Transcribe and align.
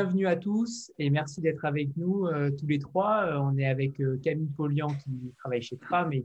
Bienvenue 0.00 0.28
à 0.28 0.36
tous 0.36 0.92
et 1.00 1.10
merci 1.10 1.40
d'être 1.40 1.64
avec 1.64 1.96
nous 1.96 2.26
euh, 2.26 2.52
tous 2.52 2.68
les 2.68 2.78
trois. 2.78 3.24
Euh, 3.24 3.40
on 3.40 3.58
est 3.58 3.66
avec 3.66 3.98
euh, 3.98 4.16
Camille 4.22 4.52
Polian 4.56 4.86
qui 4.86 5.34
travaille 5.38 5.60
chez 5.60 5.76
Tram 5.76 6.12
et, 6.12 6.24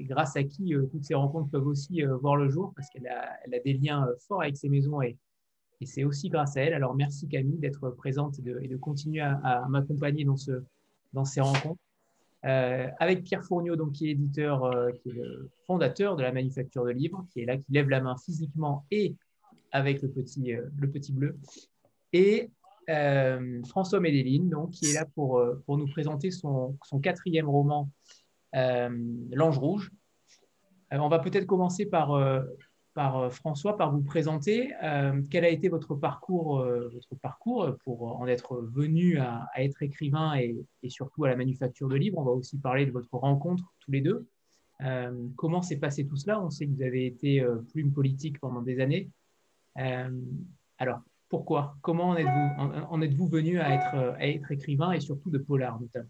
grâce 0.00 0.34
à 0.34 0.42
qui 0.42 0.74
toutes 0.90 1.04
ces 1.04 1.14
rencontres 1.14 1.48
peuvent 1.48 1.68
aussi 1.68 2.02
voir 2.02 2.34
le 2.34 2.48
jour 2.48 2.72
parce 2.74 2.90
qu'elle 2.90 3.06
a, 3.06 3.38
des 3.64 3.74
liens 3.74 4.04
forts 4.26 4.42
avec 4.42 4.56
ces 4.56 4.68
maisons 4.68 5.00
et, 5.00 5.16
c'est 5.84 6.02
aussi 6.02 6.28
grâce 6.28 6.56
à 6.56 6.62
elle. 6.62 6.74
Alors 6.74 6.96
merci 6.96 7.28
Camille 7.28 7.58
d'être 7.58 7.88
présente 7.90 8.40
et 8.40 8.42
de, 8.66 8.76
continuer 8.78 9.20
à, 9.20 9.64
m'accompagner 9.68 10.24
dans, 10.24 10.36
ce, 10.36 10.64
dans 11.12 11.24
ces 11.24 11.40
rencontres. 11.40 11.78
avec 12.42 13.22
Pierre 13.22 13.44
Fournier, 13.44 13.76
donc, 13.76 13.92
qui 13.92 14.08
est 14.08 14.10
éditeur, 14.10 14.68
qui 14.96 15.10
est 15.10 15.12
le 15.12 15.52
fondateur 15.68 16.16
de 16.16 16.22
la 16.22 16.32
manufacture 16.32 16.84
de 16.84 16.90
livres, 16.90 17.24
qui 17.30 17.42
est 17.42 17.44
là, 17.44 17.58
qui 17.58 17.70
lève 17.70 17.88
la 17.88 18.00
main 18.00 18.16
physiquement 18.16 18.84
et 18.90 19.14
avec 19.70 20.02
le 20.02 20.08
petit, 20.08 20.56
le 20.76 20.90
petit 20.90 21.12
bleu. 21.12 21.38
Et 22.12 22.50
euh, 22.88 23.62
François 23.64 24.00
Medellin, 24.00 24.44
donc, 24.44 24.72
qui 24.72 24.90
est 24.90 24.94
là 24.94 25.06
pour, 25.14 25.38
euh, 25.38 25.62
pour 25.66 25.78
nous 25.78 25.86
présenter 25.86 26.30
son, 26.30 26.76
son 26.84 27.00
quatrième 27.00 27.48
roman, 27.48 27.90
euh, 28.54 28.90
L'Ange 29.32 29.58
Rouge. 29.58 29.90
on 30.90 31.08
va 31.08 31.18
peut-être 31.18 31.46
commencer 31.46 31.86
par, 31.86 32.12
par 32.94 33.32
François, 33.32 33.76
par 33.76 33.90
vous 33.90 34.02
présenter. 34.02 34.70
quel 35.30 35.44
a 35.44 35.48
été 35.48 35.68
votre 35.68 35.96
parcours, 35.96 36.58
votre 36.64 37.16
parcours 37.20 37.76
pour 37.82 38.20
en 38.20 38.28
être 38.28 38.60
venu 38.72 39.18
à, 39.18 39.48
être 39.56 39.82
écrivain 39.82 40.36
et, 40.36 40.56
et, 40.84 40.90
surtout 40.90 41.24
à 41.24 41.28
la 41.28 41.36
manufacture 41.36 41.88
de 41.88 41.96
livres 41.96 42.18
On 42.18 42.24
va 42.24 42.30
aussi 42.30 42.58
parler 42.58 42.86
de 42.86 42.92
votre 42.92 43.12
rencontre 43.12 43.64
tous 43.80 43.90
les 43.90 44.02
deux. 44.02 44.28
comment 45.34 45.62
s'est 45.62 45.78
passé 45.78 46.06
tout 46.06 46.16
cela? 46.16 46.40
On 46.40 46.50
sait 46.50 46.66
que 46.66 46.72
vous 46.72 46.82
avez 46.82 47.06
été 47.06 47.44
plume 47.72 47.92
politique 47.92 48.38
pendant 48.38 48.62
des 48.62 48.78
années. 48.78 49.10
alors, 49.74 51.00
pourquoi? 51.34 51.76
Comment 51.82 52.10
en 52.10 52.16
êtes-vous 52.16 52.88
en 52.90 53.02
êtes-vous 53.02 53.26
venu 53.26 53.58
à 53.58 53.74
être, 53.74 54.14
à 54.18 54.24
être 54.24 54.52
écrivain 54.52 54.92
et 54.92 55.00
surtout 55.00 55.30
de 55.30 55.38
polar 55.38 55.80
notamment 55.80 56.08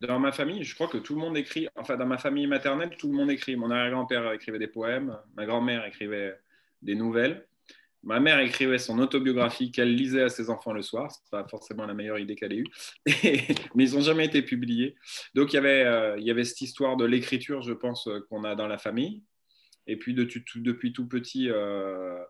dans 0.00 0.20
ma 0.20 0.30
famille, 0.30 0.62
je 0.62 0.76
crois 0.76 0.86
que 0.86 0.98
tout 0.98 1.16
le 1.16 1.20
monde 1.20 1.36
écrit. 1.36 1.66
Enfin, 1.74 1.96
dans 1.96 2.06
ma 2.06 2.18
famille 2.18 2.46
maternelle, 2.46 2.90
tout 2.96 3.08
le 3.08 3.14
monde 3.14 3.32
écrit. 3.32 3.56
Mon 3.56 3.68
arrière-grand-père 3.72 4.32
écrivait 4.32 4.60
des 4.60 4.68
poèmes, 4.68 5.18
ma 5.36 5.44
grand-mère 5.44 5.84
écrivait 5.86 6.38
des 6.82 6.94
nouvelles, 6.94 7.48
ma 8.04 8.20
mère 8.20 8.38
écrivait 8.38 8.78
son 8.78 9.00
autobiographie 9.00 9.72
qu'elle 9.72 9.92
lisait 9.92 10.22
à 10.22 10.28
ses 10.28 10.50
enfants 10.50 10.72
le 10.72 10.82
soir. 10.82 11.10
C'est 11.10 11.28
pas 11.32 11.44
forcément 11.48 11.84
la 11.84 11.94
meilleure 11.94 12.20
idée 12.20 12.36
qu'elle 12.36 12.52
ait 12.52 12.58
eue, 12.58 12.66
mais 13.74 13.84
ils 13.84 13.94
n'ont 13.94 14.02
jamais 14.02 14.26
été 14.26 14.42
publiés. 14.42 14.94
Donc 15.34 15.52
il 15.52 15.56
y 15.56 15.58
avait, 15.58 15.84
euh, 15.84 16.16
il 16.16 16.24
y 16.24 16.30
avait 16.30 16.44
cette 16.44 16.60
histoire 16.60 16.96
de 16.96 17.04
l'écriture, 17.04 17.62
je 17.62 17.72
pense, 17.72 18.06
euh, 18.06 18.20
qu'on 18.30 18.44
a 18.44 18.54
dans 18.54 18.68
la 18.68 18.78
famille. 18.78 19.24
Et 19.88 19.96
puis 19.96 20.14
de, 20.14 20.28
depuis 20.56 20.92
tout 20.92 21.08
petit, 21.08 21.50
euh, 21.50 22.22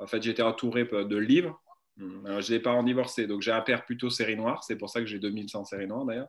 en 0.00 0.06
fait, 0.06 0.22
j'étais 0.22 0.42
entouré 0.42 0.84
de 0.84 1.16
livres. 1.16 1.60
Hmm. 1.96 2.40
j'ai 2.40 2.56
des 2.56 2.62
parents 2.62 2.82
divorcés, 2.82 3.26
donc 3.26 3.42
j'ai 3.42 3.52
un 3.52 3.60
père 3.60 3.84
plutôt 3.84 4.08
série 4.08 4.36
noire, 4.36 4.64
c'est 4.64 4.76
pour 4.76 4.88
ça 4.88 5.00
que 5.00 5.06
j'ai 5.06 5.18
2100 5.18 5.64
séries 5.64 5.86
noires 5.86 6.06
d'ailleurs, 6.06 6.28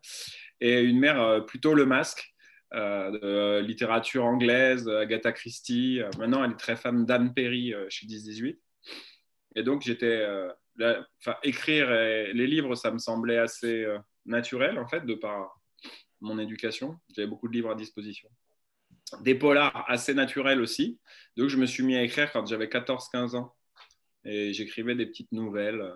et 0.60 0.82
une 0.82 1.00
mère 1.00 1.22
euh, 1.22 1.40
plutôt 1.40 1.74
le 1.74 1.86
masque, 1.86 2.34
euh, 2.74 3.12
de 3.12 3.20
euh, 3.24 3.62
littérature 3.62 4.26
anglaise, 4.26 4.90
Agatha 4.90 5.32
Christie. 5.32 6.02
maintenant, 6.18 6.44
elle 6.44 6.52
est 6.52 6.58
très 6.58 6.76
fan 6.76 7.06
d'Anne 7.06 7.34
Perry 7.34 7.74
chez 7.90 8.06
10-18. 8.06 8.58
Et 9.56 9.64
donc, 9.64 9.82
j'étais. 9.82 10.26
Enfin, 11.20 11.36
écrire 11.44 11.90
les 11.90 12.48
livres, 12.48 12.76
ça 12.76 12.92
me 12.92 12.98
semblait 12.98 13.38
assez 13.38 13.86
naturel, 14.26 14.80
en 14.80 14.88
fait, 14.88 15.06
de 15.06 15.14
par 15.16 15.60
mon 16.22 16.40
éducation. 16.40 16.98
J'avais 17.14 17.28
beaucoup 17.28 17.50
de 17.50 17.54
livres 17.54 17.72
à 17.72 17.76
disposition. 17.76 18.30
Des 19.20 19.36
polars 19.36 19.86
assez 19.90 20.14
naturels 20.14 20.62
aussi. 20.62 21.00
Donc, 21.36 21.50
je 21.50 21.58
me 21.58 21.66
suis 21.66 21.84
mis 21.84 21.98
à 21.98 22.04
écrire 22.04 22.32
quand 22.32 22.46
j'avais 22.46 22.68
14-15 22.68 23.36
ans 23.36 23.54
et 24.26 24.54
j'écrivais 24.54 24.96
des 24.96 25.06
petites 25.06 25.32
nouvelles, 25.32 25.96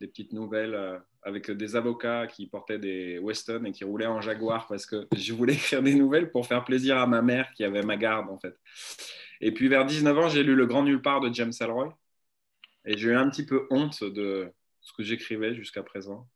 des 0.00 0.08
petites 0.08 0.32
nouvelles 0.32 0.74
euh, 0.74 0.98
avec 1.22 1.50
des 1.50 1.76
avocats 1.76 2.26
qui 2.26 2.46
portaient 2.46 2.78
des 2.78 3.18
Weston 3.18 3.64
et 3.64 3.72
qui 3.72 3.84
roulaient 3.84 4.06
en 4.06 4.20
Jaguar 4.20 4.66
parce 4.66 4.86
que 4.86 5.06
je 5.14 5.32
voulais 5.32 5.54
écrire 5.54 5.82
des 5.82 5.94
nouvelles 5.94 6.30
pour 6.30 6.46
faire 6.46 6.64
plaisir 6.64 6.98
à 6.98 7.06
ma 7.06 7.22
mère 7.22 7.52
qui 7.52 7.64
avait 7.64 7.82
ma 7.82 7.96
garde 7.96 8.30
en 8.30 8.38
fait. 8.38 8.56
Et 9.40 9.52
puis 9.52 9.68
vers 9.68 9.86
19 9.86 10.18
ans, 10.18 10.28
j'ai 10.28 10.42
lu 10.42 10.54
Le 10.54 10.66
Grand 10.66 10.82
Nulle 10.82 11.02
Part 11.02 11.20
de 11.20 11.32
James 11.32 11.52
Ellroy 11.60 11.96
et 12.84 12.96
j'ai 12.96 13.10
eu 13.10 13.16
un 13.16 13.28
petit 13.28 13.44
peu 13.44 13.66
honte 13.70 14.02
de 14.02 14.52
ce 14.80 14.92
que 14.92 15.02
j'écrivais 15.02 15.54
jusqu'à 15.54 15.82
présent. 15.82 16.28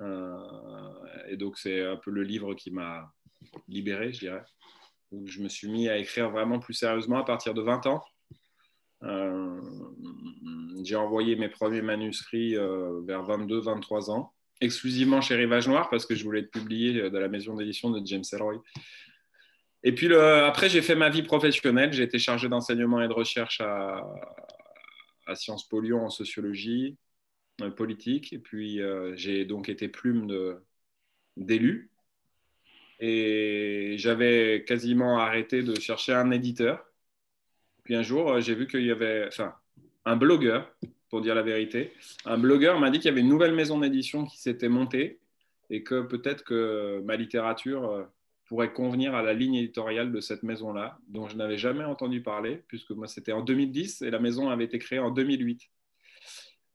Euh, 0.00 0.36
et 1.28 1.36
donc 1.36 1.58
c'est 1.58 1.84
un 1.84 1.96
peu 1.96 2.10
le 2.10 2.22
livre 2.22 2.54
qui 2.54 2.70
m'a 2.70 3.12
libéré, 3.68 4.12
je 4.12 4.20
dirais. 4.20 4.44
Où 5.10 5.26
je 5.26 5.40
me 5.40 5.48
suis 5.48 5.68
mis 5.70 5.88
à 5.88 5.98
écrire 5.98 6.30
vraiment 6.30 6.58
plus 6.58 6.74
sérieusement 6.74 7.18
à 7.18 7.24
partir 7.24 7.54
de 7.54 7.62
20 7.62 7.86
ans. 7.86 8.02
Euh, 9.04 9.60
j'ai 10.82 10.96
envoyé 10.96 11.36
mes 11.36 11.48
premiers 11.48 11.82
manuscrits 11.82 12.56
euh, 12.56 13.00
vers 13.06 13.22
22-23 13.22 14.10
ans, 14.10 14.32
exclusivement 14.60 15.20
chez 15.20 15.34
Rivage 15.34 15.68
Noir 15.68 15.90
parce 15.90 16.06
que 16.06 16.14
je 16.14 16.24
voulais 16.24 16.40
être 16.40 16.50
publié 16.50 17.10
dans 17.10 17.20
la 17.20 17.28
maison 17.28 17.54
d'édition 17.54 17.90
de 17.90 18.04
James 18.06 18.24
Ellroy. 18.32 18.62
Et 19.82 19.94
puis 19.94 20.14
après, 20.14 20.70
j'ai 20.70 20.80
fait 20.80 20.94
ma 20.94 21.10
vie 21.10 21.22
professionnelle. 21.22 21.92
J'ai 21.92 22.04
été 22.04 22.18
chargé 22.18 22.48
d'enseignement 22.48 23.02
et 23.02 23.08
de 23.08 23.12
recherche 23.12 23.60
à, 23.60 24.02
à 25.26 25.34
Sciences 25.34 25.68
Po 25.68 25.80
Lyon 25.80 26.06
en 26.06 26.10
sociologie 26.10 26.96
euh, 27.60 27.70
politique. 27.70 28.32
Et 28.32 28.38
puis 28.38 28.80
j'ai 29.14 29.44
donc 29.44 29.68
été 29.68 29.88
plume 29.88 30.56
d'élu. 31.36 31.90
Et 33.00 33.96
j'avais 33.98 34.64
quasiment 34.66 35.18
arrêté 35.18 35.62
de 35.62 35.78
chercher 35.78 36.14
un 36.14 36.30
éditeur 36.30 36.82
puis 37.84 37.94
un 37.94 38.02
jour, 38.02 38.32
euh, 38.32 38.40
j'ai 38.40 38.54
vu 38.54 38.66
qu'il 38.66 38.84
y 38.84 38.90
avait, 38.90 39.26
enfin, 39.28 39.54
un 40.04 40.16
blogueur, 40.16 40.74
pour 41.10 41.20
dire 41.20 41.34
la 41.34 41.42
vérité, 41.42 41.92
un 42.24 42.38
blogueur 42.38 42.80
m'a 42.80 42.90
dit 42.90 42.98
qu'il 42.98 43.08
y 43.08 43.12
avait 43.12 43.20
une 43.20 43.28
nouvelle 43.28 43.54
maison 43.54 43.78
d'édition 43.78 44.24
qui 44.24 44.40
s'était 44.40 44.68
montée 44.68 45.20
et 45.70 45.84
que 45.84 46.02
peut-être 46.02 46.42
que 46.42 47.00
ma 47.04 47.16
littérature 47.16 47.88
euh, 47.88 48.04
pourrait 48.46 48.72
convenir 48.72 49.14
à 49.14 49.22
la 49.22 49.32
ligne 49.32 49.54
éditoriale 49.54 50.10
de 50.12 50.20
cette 50.20 50.42
maison-là, 50.42 50.98
dont 51.08 51.28
je 51.28 51.36
n'avais 51.36 51.56
jamais 51.56 51.84
entendu 51.84 52.20
parler, 52.22 52.62
puisque 52.66 52.90
moi 52.90 53.06
c'était 53.06 53.32
en 53.32 53.42
2010 53.42 54.02
et 54.02 54.10
la 54.10 54.18
maison 54.18 54.50
avait 54.50 54.64
été 54.64 54.78
créée 54.78 54.98
en 54.98 55.10
2008. 55.10 55.62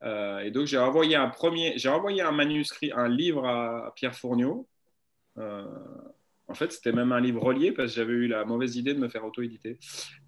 Euh, 0.04 0.40
et 0.40 0.52
donc 0.52 0.68
j'ai 0.68 0.78
envoyé 0.78 1.16
un 1.16 1.28
premier, 1.28 1.74
j'ai 1.78 1.90
envoyé 1.90 2.22
un 2.22 2.32
manuscrit, 2.32 2.92
un 2.96 3.10
livre 3.10 3.46
à, 3.46 3.94
Pierre 3.96 4.16
Fournier. 4.16 4.54
En 6.50 6.56
fait, 6.56 6.72
c'était 6.72 6.92
même 6.92 7.12
un 7.12 7.22
livre 7.22 7.44
relié 7.44 7.72
parce 7.72 7.92
que 7.92 7.98
j'avais 7.98 8.14
eu 8.14 8.28
la 8.28 8.44
mauvaise 8.44 8.76
idée 8.76 8.96
de 8.96 9.00
me 9.00 9.08
faire 9.08 9.24
auto-éditer. 9.24 9.78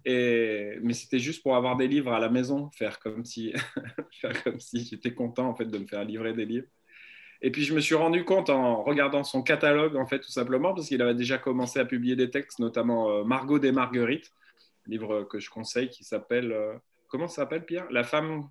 Et... 0.04 0.78
Mais 0.80 0.94
c'était 0.94 1.18
juste 1.18 1.42
pour 1.42 1.56
avoir 1.56 1.76
des 1.76 1.88
livres 1.88 2.12
à 2.12 2.20
la 2.20 2.28
maison, 2.28 2.70
faire 2.70 3.00
comme 3.00 3.24
si, 3.24 3.52
faire 4.20 4.42
comme 4.44 4.60
si 4.60 4.84
j'étais 4.84 5.14
content 5.14 5.48
en 5.48 5.54
fait 5.54 5.66
de 5.66 5.78
me 5.78 5.86
faire 5.86 6.04
livrer 6.04 6.32
des 6.32 6.46
livres. 6.46 6.68
Et 7.44 7.50
puis 7.50 7.64
je 7.64 7.74
me 7.74 7.80
suis 7.80 7.96
rendu 7.96 8.24
compte 8.24 8.50
en 8.50 8.84
regardant 8.84 9.24
son 9.24 9.42
catalogue, 9.42 9.96
en 9.96 10.06
fait, 10.06 10.20
tout 10.20 10.30
simplement, 10.30 10.74
parce 10.74 10.86
qu'il 10.86 11.02
avait 11.02 11.16
déjà 11.16 11.38
commencé 11.38 11.80
à 11.80 11.84
publier 11.84 12.14
des 12.14 12.30
textes, 12.30 12.60
notamment 12.60 13.10
euh, 13.10 13.24
Margot 13.24 13.58
des 13.58 13.72
Marguerites, 13.72 14.30
livre 14.86 15.24
que 15.24 15.40
je 15.40 15.50
conseille 15.50 15.90
qui 15.90 16.04
s'appelle. 16.04 16.52
Euh, 16.52 16.74
comment 17.08 17.26
ça 17.26 17.42
s'appelle, 17.42 17.64
Pierre? 17.64 17.86
La 17.90 18.04
femme. 18.04 18.48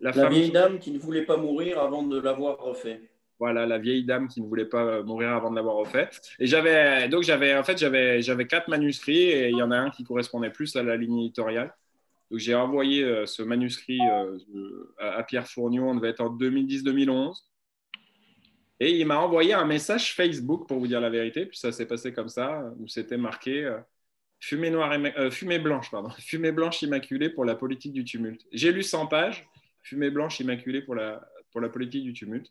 La, 0.00 0.12
la 0.12 0.30
vieille 0.30 0.50
dame 0.50 0.78
qui 0.78 0.90
ne 0.90 0.98
voulait 0.98 1.26
pas 1.26 1.36
mourir 1.36 1.78
avant 1.78 2.02
de 2.02 2.18
l'avoir 2.18 2.58
refait. 2.58 3.10
Voilà, 3.40 3.64
la 3.64 3.78
vieille 3.78 4.04
dame 4.04 4.28
qui 4.28 4.42
ne 4.42 4.46
voulait 4.46 4.66
pas 4.66 4.84
euh, 4.84 5.02
mourir 5.02 5.30
avant 5.30 5.50
de 5.50 5.56
l'avoir 5.56 5.76
refait. 5.76 6.10
Et 6.38 6.46
j'avais 6.46 7.08
donc 7.08 7.22
j'avais 7.22 7.56
en 7.56 7.64
fait 7.64 7.78
j'avais 7.78 8.20
j'avais 8.20 8.46
quatre 8.46 8.68
manuscrits 8.68 9.30
et 9.30 9.48
il 9.48 9.56
y 9.56 9.62
en 9.62 9.70
a 9.70 9.78
un 9.78 9.88
qui 9.88 10.04
correspondait 10.04 10.50
plus 10.50 10.76
à 10.76 10.82
la 10.82 10.94
ligne 10.94 11.20
éditoriale. 11.20 11.74
Donc 12.30 12.38
j'ai 12.38 12.54
envoyé 12.54 13.02
euh, 13.02 13.24
ce 13.24 13.42
manuscrit 13.42 13.98
euh, 13.98 14.38
à 14.98 15.22
Pierre 15.22 15.46
Fournier, 15.48 15.80
on 15.80 15.94
devait 15.94 16.10
être 16.10 16.20
en 16.20 16.36
2010-2011. 16.36 17.32
Et 18.78 18.98
il 18.98 19.06
m'a 19.06 19.18
envoyé 19.18 19.54
un 19.54 19.64
message 19.64 20.14
Facebook 20.14 20.68
pour 20.68 20.78
vous 20.78 20.86
dire 20.86 21.00
la 21.00 21.10
vérité, 21.10 21.46
puis 21.46 21.58
ça 21.58 21.72
s'est 21.72 21.86
passé 21.86 22.12
comme 22.12 22.28
ça, 22.28 22.62
où 22.78 22.88
c'était 22.88 23.18
marqué 23.18 23.70
fumée, 24.38 24.70
noire 24.70 24.94
fumée 25.30 25.58
blanche, 25.58 25.90
pardon, 25.90 26.08
fumée 26.18 26.52
blanche 26.52 26.80
immaculée 26.80 27.28
pour 27.30 27.44
la 27.44 27.54
politique 27.54 27.92
du 27.92 28.04
tumulte. 28.04 28.46
J'ai 28.52 28.72
lu 28.72 28.82
100 28.82 29.06
pages, 29.06 29.46
fumée 29.82 30.10
blanche 30.10 30.40
immaculée 30.40 30.80
pour 30.80 30.94
la, 30.94 31.20
pour 31.50 31.60
la 31.60 31.68
politique 31.68 32.04
du 32.04 32.12
tumulte. 32.12 32.50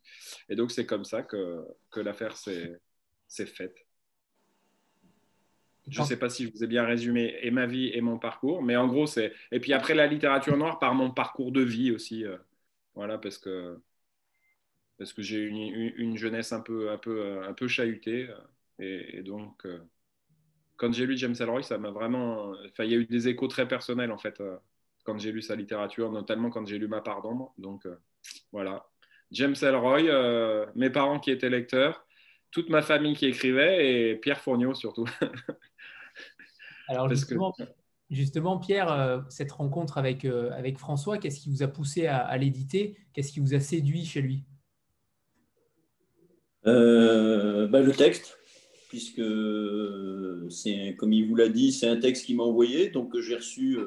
Et 0.49 0.55
donc, 0.55 0.71
c'est 0.71 0.85
comme 0.85 1.05
ça 1.05 1.23
que, 1.23 1.65
l'affaire 1.95 2.35
s'est 2.35 2.79
faite. 3.45 3.85
Je 5.87 6.01
ne 6.01 6.05
sais 6.05 6.17
pas 6.17 6.29
si 6.29 6.45
je 6.45 6.51
vous 6.51 6.63
ai 6.63 6.67
bien 6.67 6.85
résumé 6.85 7.35
et 7.41 7.51
ma 7.51 7.65
vie 7.65 7.89
et 7.93 8.01
mon 8.01 8.19
parcours, 8.19 8.61
mais 8.61 8.75
en 8.75 8.87
gros, 8.87 9.07
c'est. 9.07 9.33
Et 9.51 9.59
puis 9.59 9.73
après, 9.73 9.95
la 9.95 10.07
littérature 10.07 10.55
noire 10.55 10.79
par 10.79 10.93
mon 10.93 11.11
parcours 11.11 11.51
de 11.51 11.61
vie 11.61 11.91
aussi. 11.91 12.25
Euh, 12.25 12.37
voilà, 12.95 13.17
parce 13.17 13.37
que, 13.37 13.79
parce 14.97 15.13
que 15.13 15.21
j'ai 15.21 15.43
une, 15.43 15.57
une, 15.95 16.17
jeunesse 16.17 16.51
un 16.51 16.61
peu, 16.61 16.91
un 16.91 16.97
peu, 16.97 17.43
un 17.43 17.53
peu 17.53 17.67
chahutée. 17.67 18.29
Euh, 18.29 19.17
et, 19.17 19.23
donc, 19.23 19.65
euh, 19.65 19.79
quand 20.77 20.93
j'ai 20.93 21.05
lu 21.05 21.17
James 21.17 21.35
Ellroy, 21.39 21.63
ça 21.63 21.77
m'a 21.77 21.91
vraiment. 21.91 22.53
Il 22.79 22.85
y 22.85 22.93
a 22.93 22.97
eu 22.97 23.05
des 23.05 23.27
échos 23.27 23.47
très 23.47 23.67
personnels, 23.67 24.11
en 24.11 24.17
fait, 24.17 24.41
quand 25.09 25.17
j'ai 25.17 25.31
lu 25.31 25.41
sa 25.41 25.55
littérature, 25.55 26.11
notamment 26.11 26.51
quand 26.51 26.67
j'ai 26.67 26.77
lu 26.77 26.87
Ma 26.87 27.01
part 27.01 27.23
d'ombre. 27.23 27.53
Donc, 27.57 27.87
voilà. 28.51 28.85
James 29.31 29.55
Elroy, 29.59 30.01
euh, 30.03 30.67
mes 30.75 30.89
parents 30.89 31.19
qui 31.19 31.31
étaient 31.31 31.49
lecteurs, 31.49 32.05
toute 32.51 32.69
ma 32.69 32.83
famille 32.83 33.15
qui 33.15 33.25
écrivait 33.25 34.11
et 34.11 34.15
Pierre 34.15 34.39
Fournier 34.39 34.73
surtout. 34.75 35.05
Alors 36.87 37.09
justement, 37.09 37.53
Justement, 38.09 38.57
Pierre, 38.57 39.23
cette 39.29 39.51
rencontre 39.51 39.99
avec, 39.99 40.25
avec 40.25 40.79
François, 40.79 41.19
qu'est-ce 41.19 41.39
qui 41.39 41.49
vous 41.49 41.61
a 41.61 41.67
poussé 41.67 42.07
à, 42.07 42.35
l'éditer? 42.37 42.97
Qu'est-ce 43.13 43.31
qui 43.31 43.39
vous 43.39 43.53
a 43.53 43.59
séduit 43.59 44.03
chez 44.03 44.21
lui? 44.21 44.43
Bah, 46.63 46.71
Le 46.71 47.91
texte, 47.91 48.39
puisque 48.89 49.21
c'est, 50.51 50.95
comme 50.97 51.13
il 51.13 51.27
vous 51.27 51.35
l'a 51.35 51.49
dit, 51.49 51.71
c'est 51.71 51.87
un 51.87 51.97
texte 51.97 52.25
qu'il 52.25 52.37
m'a 52.37 52.43
envoyé, 52.43 52.89
donc 52.89 53.11
que 53.11 53.21
j'ai 53.21 53.35
reçu 53.35 53.77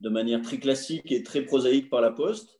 de 0.00 0.08
manière 0.08 0.42
très 0.42 0.58
classique 0.58 1.10
et 1.12 1.22
très 1.22 1.42
prosaïque 1.42 1.90
par 1.90 2.00
la 2.00 2.10
poste. 2.10 2.56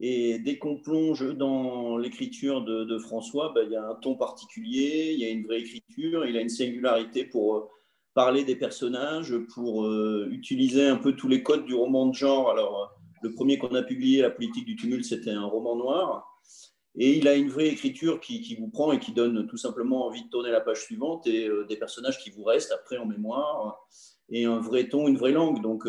Et 0.00 0.38
dès 0.38 0.58
qu'on 0.58 0.76
plonge 0.76 1.34
dans 1.34 1.96
l'écriture 1.96 2.62
de, 2.62 2.98
François, 2.98 3.52
ben, 3.54 3.62
il 3.66 3.72
y 3.72 3.76
a 3.76 3.84
un 3.84 3.94
ton 3.96 4.14
particulier, 4.14 5.12
il 5.12 5.20
y 5.20 5.24
a 5.24 5.28
une 5.28 5.44
vraie 5.44 5.60
écriture, 5.60 6.24
il 6.24 6.36
a 6.36 6.40
une 6.40 6.48
singularité 6.48 7.24
pour 7.24 7.56
euh, 7.56 7.68
parler 8.14 8.44
des 8.44 8.54
personnages, 8.54 9.36
pour 9.54 9.84
euh, 9.84 10.28
utiliser 10.30 10.86
un 10.86 10.96
peu 10.96 11.16
tous 11.16 11.26
les 11.26 11.42
codes 11.42 11.64
du 11.64 11.74
roman 11.74 12.06
de 12.06 12.14
genre. 12.14 12.50
Alors, 12.50 12.82
euh, 12.82 12.86
le 13.22 13.32
premier 13.32 13.58
qu'on 13.58 13.74
a 13.74 13.82
publié, 13.82 14.22
La 14.22 14.30
politique 14.30 14.66
du 14.66 14.76
tumulte, 14.76 15.04
c'était 15.04 15.30
un 15.30 15.46
roman 15.46 15.74
noir. 15.74 16.24
Et 16.94 17.16
il 17.16 17.26
a 17.26 17.34
une 17.34 17.48
vraie 17.48 17.68
écriture 17.68 18.20
qui, 18.20 18.56
vous 18.58 18.68
prend 18.68 18.92
et 18.92 19.00
qui 19.00 19.12
donne 19.12 19.46
tout 19.48 19.56
simplement 19.56 20.06
envie 20.06 20.24
de 20.24 20.28
tourner 20.28 20.50
la 20.50 20.60
page 20.60 20.82
suivante 20.82 21.26
et 21.26 21.48
des 21.68 21.76
personnages 21.76 22.18
qui 22.18 22.30
vous 22.30 22.42
restent 22.42 22.72
après 22.72 22.96
en 22.96 23.06
mémoire 23.06 23.78
et 24.30 24.44
un 24.44 24.60
vrai 24.60 24.88
ton, 24.88 25.08
une 25.08 25.16
vraie 25.16 25.32
langue. 25.32 25.62
Donc, 25.62 25.86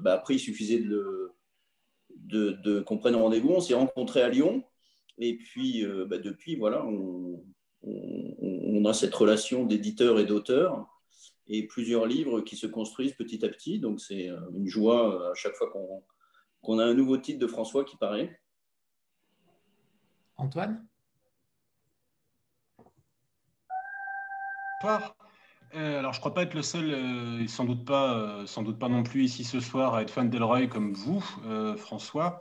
bah, 0.00 0.14
après, 0.14 0.34
il 0.34 0.40
suffisait 0.40 0.78
de 0.78 0.88
le 0.88 1.30
de, 2.30 2.80
qu'on 2.80 2.98
prenne 2.98 3.16
rendez-vous. 3.16 3.50
On 3.50 3.60
s'est 3.60 3.74
rencontrés 3.74 4.22
à 4.22 4.28
Lyon. 4.28 4.64
Et 5.18 5.36
puis, 5.36 5.84
euh, 5.84 6.06
bah, 6.06 6.18
depuis, 6.18 6.56
voilà, 6.56 6.84
on, 6.84 7.44
a 8.86 8.94
cette 8.94 9.14
relation 9.14 9.66
d'éditeur 9.66 10.18
et 10.18 10.24
d'auteur 10.24 10.88
et 11.46 11.66
plusieurs 11.66 12.06
livres 12.06 12.40
qui 12.40 12.56
se 12.56 12.66
construisent 12.66 13.12
petit 13.12 13.44
à 13.44 13.48
petit. 13.48 13.78
Donc, 13.78 14.00
c'est 14.00 14.30
euh, 14.30 14.40
une 14.54 14.66
joie 14.66 15.14
euh, 15.14 15.32
à 15.32 15.34
chaque 15.34 15.54
fois 15.54 15.70
qu'on 16.62 16.78
a 16.78 16.84
un 16.84 16.94
nouveau 16.94 17.18
titre 17.18 17.38
de 17.38 17.46
François 17.46 17.84
qui 17.84 17.96
paraît. 17.98 18.40
Antoine? 20.38 20.86
Euh, 25.74 25.98
alors, 25.98 26.12
je 26.12 26.18
ne 26.18 26.20
crois 26.20 26.34
pas 26.34 26.42
être 26.42 26.54
le 26.54 26.62
seul, 26.62 26.90
euh, 26.90 27.42
et 27.42 27.46
sans 27.46 27.64
doute, 27.64 27.84
pas, 27.84 28.14
euh, 28.14 28.46
sans 28.46 28.62
doute 28.62 28.78
pas 28.78 28.88
non 28.88 29.02
plus 29.02 29.24
ici 29.24 29.44
ce 29.44 29.60
soir, 29.60 29.94
à 29.94 30.02
être 30.02 30.10
fan 30.10 30.28
d'Elroy 30.28 30.66
comme 30.66 30.92
vous, 30.92 31.24
François. 31.76 32.40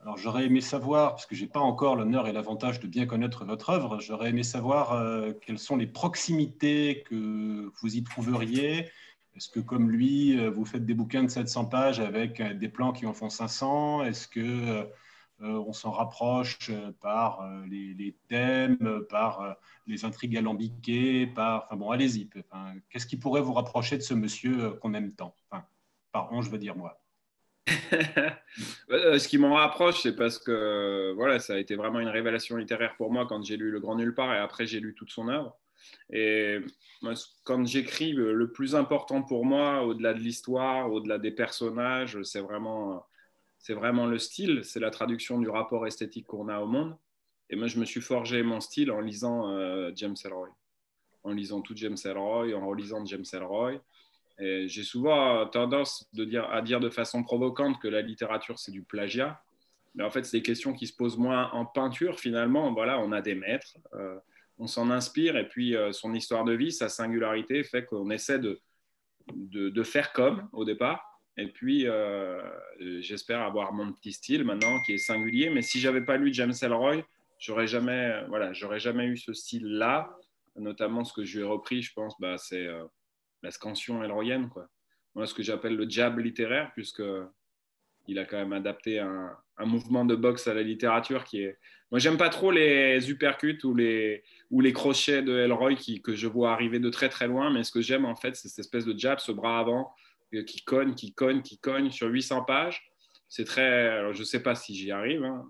Alors, 0.00 0.16
j'aurais 0.16 0.46
aimé 0.46 0.62
savoir, 0.62 1.10
parce 1.10 1.26
que 1.26 1.34
je 1.34 1.42
n'ai 1.42 1.48
pas 1.48 1.60
encore 1.60 1.94
l'honneur 1.94 2.26
et 2.26 2.32
l'avantage 2.32 2.80
de 2.80 2.86
bien 2.86 3.04
connaître 3.04 3.44
votre 3.44 3.68
œuvre, 3.70 4.00
j'aurais 4.00 4.30
aimé 4.30 4.42
savoir 4.42 4.98
quelles 5.42 5.58
sont 5.58 5.76
les 5.76 5.86
proximités 5.86 7.02
que 7.06 7.70
vous 7.82 7.96
y 7.96 8.02
trouveriez. 8.02 8.88
Est-ce 9.36 9.50
que, 9.50 9.60
comme 9.60 9.90
lui, 9.90 10.38
vous 10.48 10.64
faites 10.64 10.86
des 10.86 10.94
bouquins 10.94 11.22
de 11.22 11.28
700 11.28 11.66
pages 11.66 12.00
avec 12.00 12.40
des 12.56 12.68
plans 12.70 12.92
qui 12.92 13.04
en 13.04 13.12
font 13.12 13.28
500 13.28 14.04
Est-ce 14.04 14.26
que 14.26 14.88
on 15.40 15.72
s'en 15.72 15.90
rapproche 15.90 16.70
euh, 16.70 16.92
par 17.00 17.42
euh, 17.42 17.64
les, 17.66 18.16
thèmes, 18.28 19.04
par 19.08 19.56
les 19.86 20.04
intrigues 20.04 20.36
alambiquées, 20.36 21.26
par... 21.26 21.64
Enfin 21.64 21.76
bon, 21.76 21.90
allez-y. 21.90 22.28
Qu'est-ce 22.90 23.06
qui 23.06 23.16
pourrait 23.16 23.40
vous 23.40 23.54
rapprocher 23.54 23.96
de 23.96 24.02
ce 24.02 24.14
monsieur 24.14 24.70
qu'on 24.72 24.94
aime 24.94 25.12
tant? 25.12 25.34
Enfin, 25.50 25.64
Pardon, 26.12 26.42
je 26.42 26.50
veux 26.50 26.58
dire 26.58 26.76
moi. 26.76 27.00
ce 27.66 29.28
qui 29.28 29.38
m'en 29.38 29.54
rapproche, 29.54 30.02
c'est 30.02 30.16
parce 30.16 30.38
que 30.38 31.12
voilà, 31.14 31.38
ça 31.38 31.54
a 31.54 31.58
été 31.58 31.76
vraiment 31.76 32.00
une 32.00 32.08
révélation 32.08 32.56
littéraire 32.56 32.96
pour 32.96 33.12
moi 33.12 33.26
quand 33.26 33.44
j'ai 33.44 33.56
lu 33.56 33.70
Le 33.70 33.78
Grand 33.78 33.94
Nulle 33.94 34.14
Part 34.14 34.34
et 34.34 34.38
après 34.38 34.66
j'ai 34.66 34.80
lu 34.80 34.94
toute 34.94 35.10
son 35.10 35.28
œuvre. 35.28 35.56
Et 36.12 36.58
quand 37.44 37.64
j'écris, 37.66 38.12
le 38.12 38.50
plus 38.50 38.74
important 38.74 39.22
pour 39.22 39.44
moi, 39.44 39.82
au-delà 39.84 40.14
de 40.14 40.18
l'histoire, 40.18 40.90
au-delà 40.90 41.18
des 41.18 41.30
personnages, 41.30 42.20
c'est 42.22 42.40
vraiment 42.40 43.04
c'est 43.60 43.74
vraiment 43.74 44.06
le 44.06 44.18
style, 44.18 44.62
c'est 44.64 44.80
la 44.80 44.90
traduction 44.90 45.38
du 45.38 45.48
rapport 45.48 45.86
esthétique 45.86 46.26
qu'on 46.26 46.48
a 46.48 46.58
au 46.60 46.66
monde. 46.66 46.96
Et 47.48 47.56
moi, 47.56 47.68
je 47.68 47.78
me 47.78 47.84
suis 47.84 48.00
forgé 48.00 48.42
mon 48.42 48.60
style 48.60 48.90
en 48.90 49.00
lisant 49.00 49.50
euh, 49.50 49.92
James 49.94 50.16
Ellroy, 50.24 50.48
en 51.22 51.32
lisant 51.32 51.60
tout 51.60 51.74
James 51.76 51.96
Ellroy, 52.04 52.54
en 52.54 52.66
relisant 52.66 53.04
James 53.04 53.24
Ellroy. 53.32 53.80
Et 54.38 54.66
j'ai 54.66 54.82
souvent 54.82 55.46
tendance 55.46 56.10
à 56.50 56.62
dire 56.62 56.80
de 56.80 56.88
façon 56.88 57.22
provocante 57.22 57.78
que 57.78 57.88
la 57.88 58.00
littérature, 58.00 58.58
c'est 58.58 58.72
du 58.72 58.82
plagiat. 58.82 59.42
Mais 59.94 60.04
en 60.04 60.10
fait, 60.10 60.24
c'est 60.24 60.38
des 60.38 60.42
questions 60.42 60.72
qui 60.72 60.86
se 60.86 60.94
posent 60.94 61.18
moins 61.18 61.50
en 61.52 61.66
peinture, 61.66 62.18
finalement. 62.18 62.72
Voilà, 62.72 62.98
on 63.00 63.12
a 63.12 63.20
des 63.20 63.34
maîtres, 63.34 63.76
euh, 63.94 64.18
on 64.58 64.66
s'en 64.66 64.90
inspire, 64.90 65.36
et 65.36 65.48
puis 65.48 65.76
euh, 65.76 65.92
son 65.92 66.14
histoire 66.14 66.44
de 66.44 66.52
vie, 66.52 66.72
sa 66.72 66.88
singularité 66.88 67.64
fait 67.64 67.84
qu'on 67.84 68.10
essaie 68.10 68.38
de, 68.38 68.60
faire 69.82 70.12
comme 70.12 70.48
au 70.52 70.64
départ. 70.64 71.09
Et 71.40 71.46
puis, 71.46 71.88
euh, 71.88 72.38
j'espère 73.00 73.40
avoir 73.40 73.72
mon 73.72 73.92
petit 73.92 74.12
style 74.12 74.44
maintenant 74.44 74.78
qui 74.82 74.92
est 74.92 74.98
singulier. 74.98 75.48
Mais 75.48 75.62
si 75.62 75.80
j'avais 75.80 76.02
pas 76.02 76.18
lu 76.18 76.34
James 76.34 76.52
Ellroy, 76.60 77.02
j'aurais 77.38 77.66
jamais, 77.66 78.22
voilà, 78.28 78.52
j'aurais 78.52 78.78
jamais 78.78 79.06
eu 79.06 79.16
ce 79.16 79.32
style-là. 79.32 80.14
Notamment, 80.56 81.02
ce 81.02 81.14
que 81.14 81.24
je 81.24 81.38
lui 81.38 81.44
ai 81.46 81.48
repris, 81.48 81.80
je 81.80 81.94
pense, 81.94 82.14
bah, 82.20 82.36
c'est 82.36 82.66
euh, 82.66 82.84
la 83.42 83.50
scansion 83.50 84.04
elroyenne, 84.04 84.50
quoi. 84.50 84.68
Moi, 85.14 85.26
ce 85.26 85.32
que 85.32 85.42
j'appelle 85.42 85.76
le 85.76 85.88
jab 85.88 86.18
littéraire, 86.18 86.72
puisque 86.74 87.02
il 88.06 88.18
a 88.18 88.26
quand 88.26 88.36
même 88.36 88.52
adapté 88.52 88.98
un, 88.98 89.34
mouvement 89.60 90.04
de 90.04 90.14
boxe 90.14 90.46
à 90.46 90.54
la 90.54 90.62
littérature 90.62 91.24
qui 91.24 91.42
est. 91.42 91.58
Moi, 91.90 91.98
j'aime 91.98 92.16
pas 92.16 92.28
trop 92.28 92.50
les 92.50 93.10
uppercuts 93.10 93.58
ou 93.64 93.74
les, 93.74 94.22
ou 94.50 94.60
les 94.60 94.72
crochets 94.72 95.22
de 95.22 95.36
Elroy 95.36 95.74
qui, 95.74 96.00
que 96.00 96.14
je 96.14 96.26
vois 96.26 96.52
arriver 96.52 96.78
de 96.78 96.90
très 96.90 97.08
très 97.08 97.28
loin, 97.28 97.50
mais 97.50 97.64
ce 97.64 97.72
que 97.72 97.80
j'aime 97.80 98.04
en 98.04 98.14
fait, 98.14 98.36
c'est 98.36 98.48
cette 98.48 98.60
espèce 98.60 98.84
de 98.84 98.98
jab, 98.98 99.18
ce 99.18 99.32
bras 99.32 99.58
avant, 99.58 99.80
euh, 99.80 100.09
qui 100.46 100.62
cogne, 100.62 100.94
qui 100.94 101.12
cogne, 101.12 101.42
qui 101.42 101.58
cogne 101.58 101.90
sur 101.90 102.08
800 102.08 102.44
pages. 102.44 102.82
C'est 103.28 103.44
très. 103.44 104.12
je 104.12 104.18
ne 104.18 104.24
sais 104.24 104.42
pas 104.42 104.54
si 104.54 104.74
j'y 104.74 104.90
arrive. 104.90 105.24
Hein. 105.24 105.46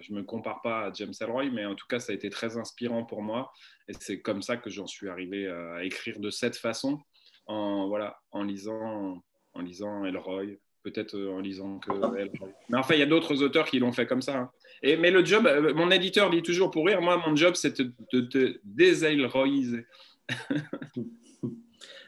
Je 0.00 0.12
ne 0.12 0.18
me 0.18 0.22
compare 0.24 0.60
pas 0.62 0.86
à 0.86 0.92
James 0.92 1.12
Ellroy, 1.20 1.50
mais 1.50 1.64
en 1.64 1.74
tout 1.74 1.86
cas, 1.86 2.00
ça 2.00 2.12
a 2.12 2.14
été 2.14 2.30
très 2.30 2.56
inspirant 2.56 3.04
pour 3.04 3.22
moi. 3.22 3.52
Et 3.88 3.92
c'est 3.98 4.20
comme 4.20 4.42
ça 4.42 4.56
que 4.56 4.70
j'en 4.70 4.86
suis 4.86 5.08
arrivé 5.08 5.48
à 5.48 5.84
écrire 5.84 6.18
de 6.18 6.30
cette 6.30 6.56
façon, 6.56 6.98
en, 7.46 7.88
voilà, 7.88 8.20
en, 8.32 8.42
lisant, 8.42 9.22
en 9.54 9.60
lisant 9.60 10.04
Elroy, 10.04 10.56
peut-être 10.82 11.16
euh, 11.16 11.30
en 11.30 11.40
lisant 11.40 11.78
que 11.78 11.92
Elroy. 11.92 12.48
Mais 12.68 12.78
enfin, 12.78 12.94
il 12.94 13.00
y 13.00 13.04
a 13.04 13.06
d'autres 13.06 13.42
auteurs 13.42 13.66
qui 13.66 13.78
l'ont 13.78 13.92
fait 13.92 14.06
comme 14.06 14.22
ça. 14.22 14.38
Hein. 14.38 14.50
Et, 14.82 14.96
mais 14.96 15.10
le 15.10 15.24
job, 15.24 15.46
euh, 15.46 15.74
mon 15.74 15.90
éditeur 15.90 16.30
dit 16.30 16.42
toujours 16.42 16.70
pour 16.70 16.86
rire, 16.86 17.00
moi, 17.00 17.16
mon 17.24 17.36
job, 17.36 17.54
c'est 17.54 17.80
de 17.80 17.94
te, 18.10 18.16
te 18.16 18.60
déselroyiser. 18.64 19.86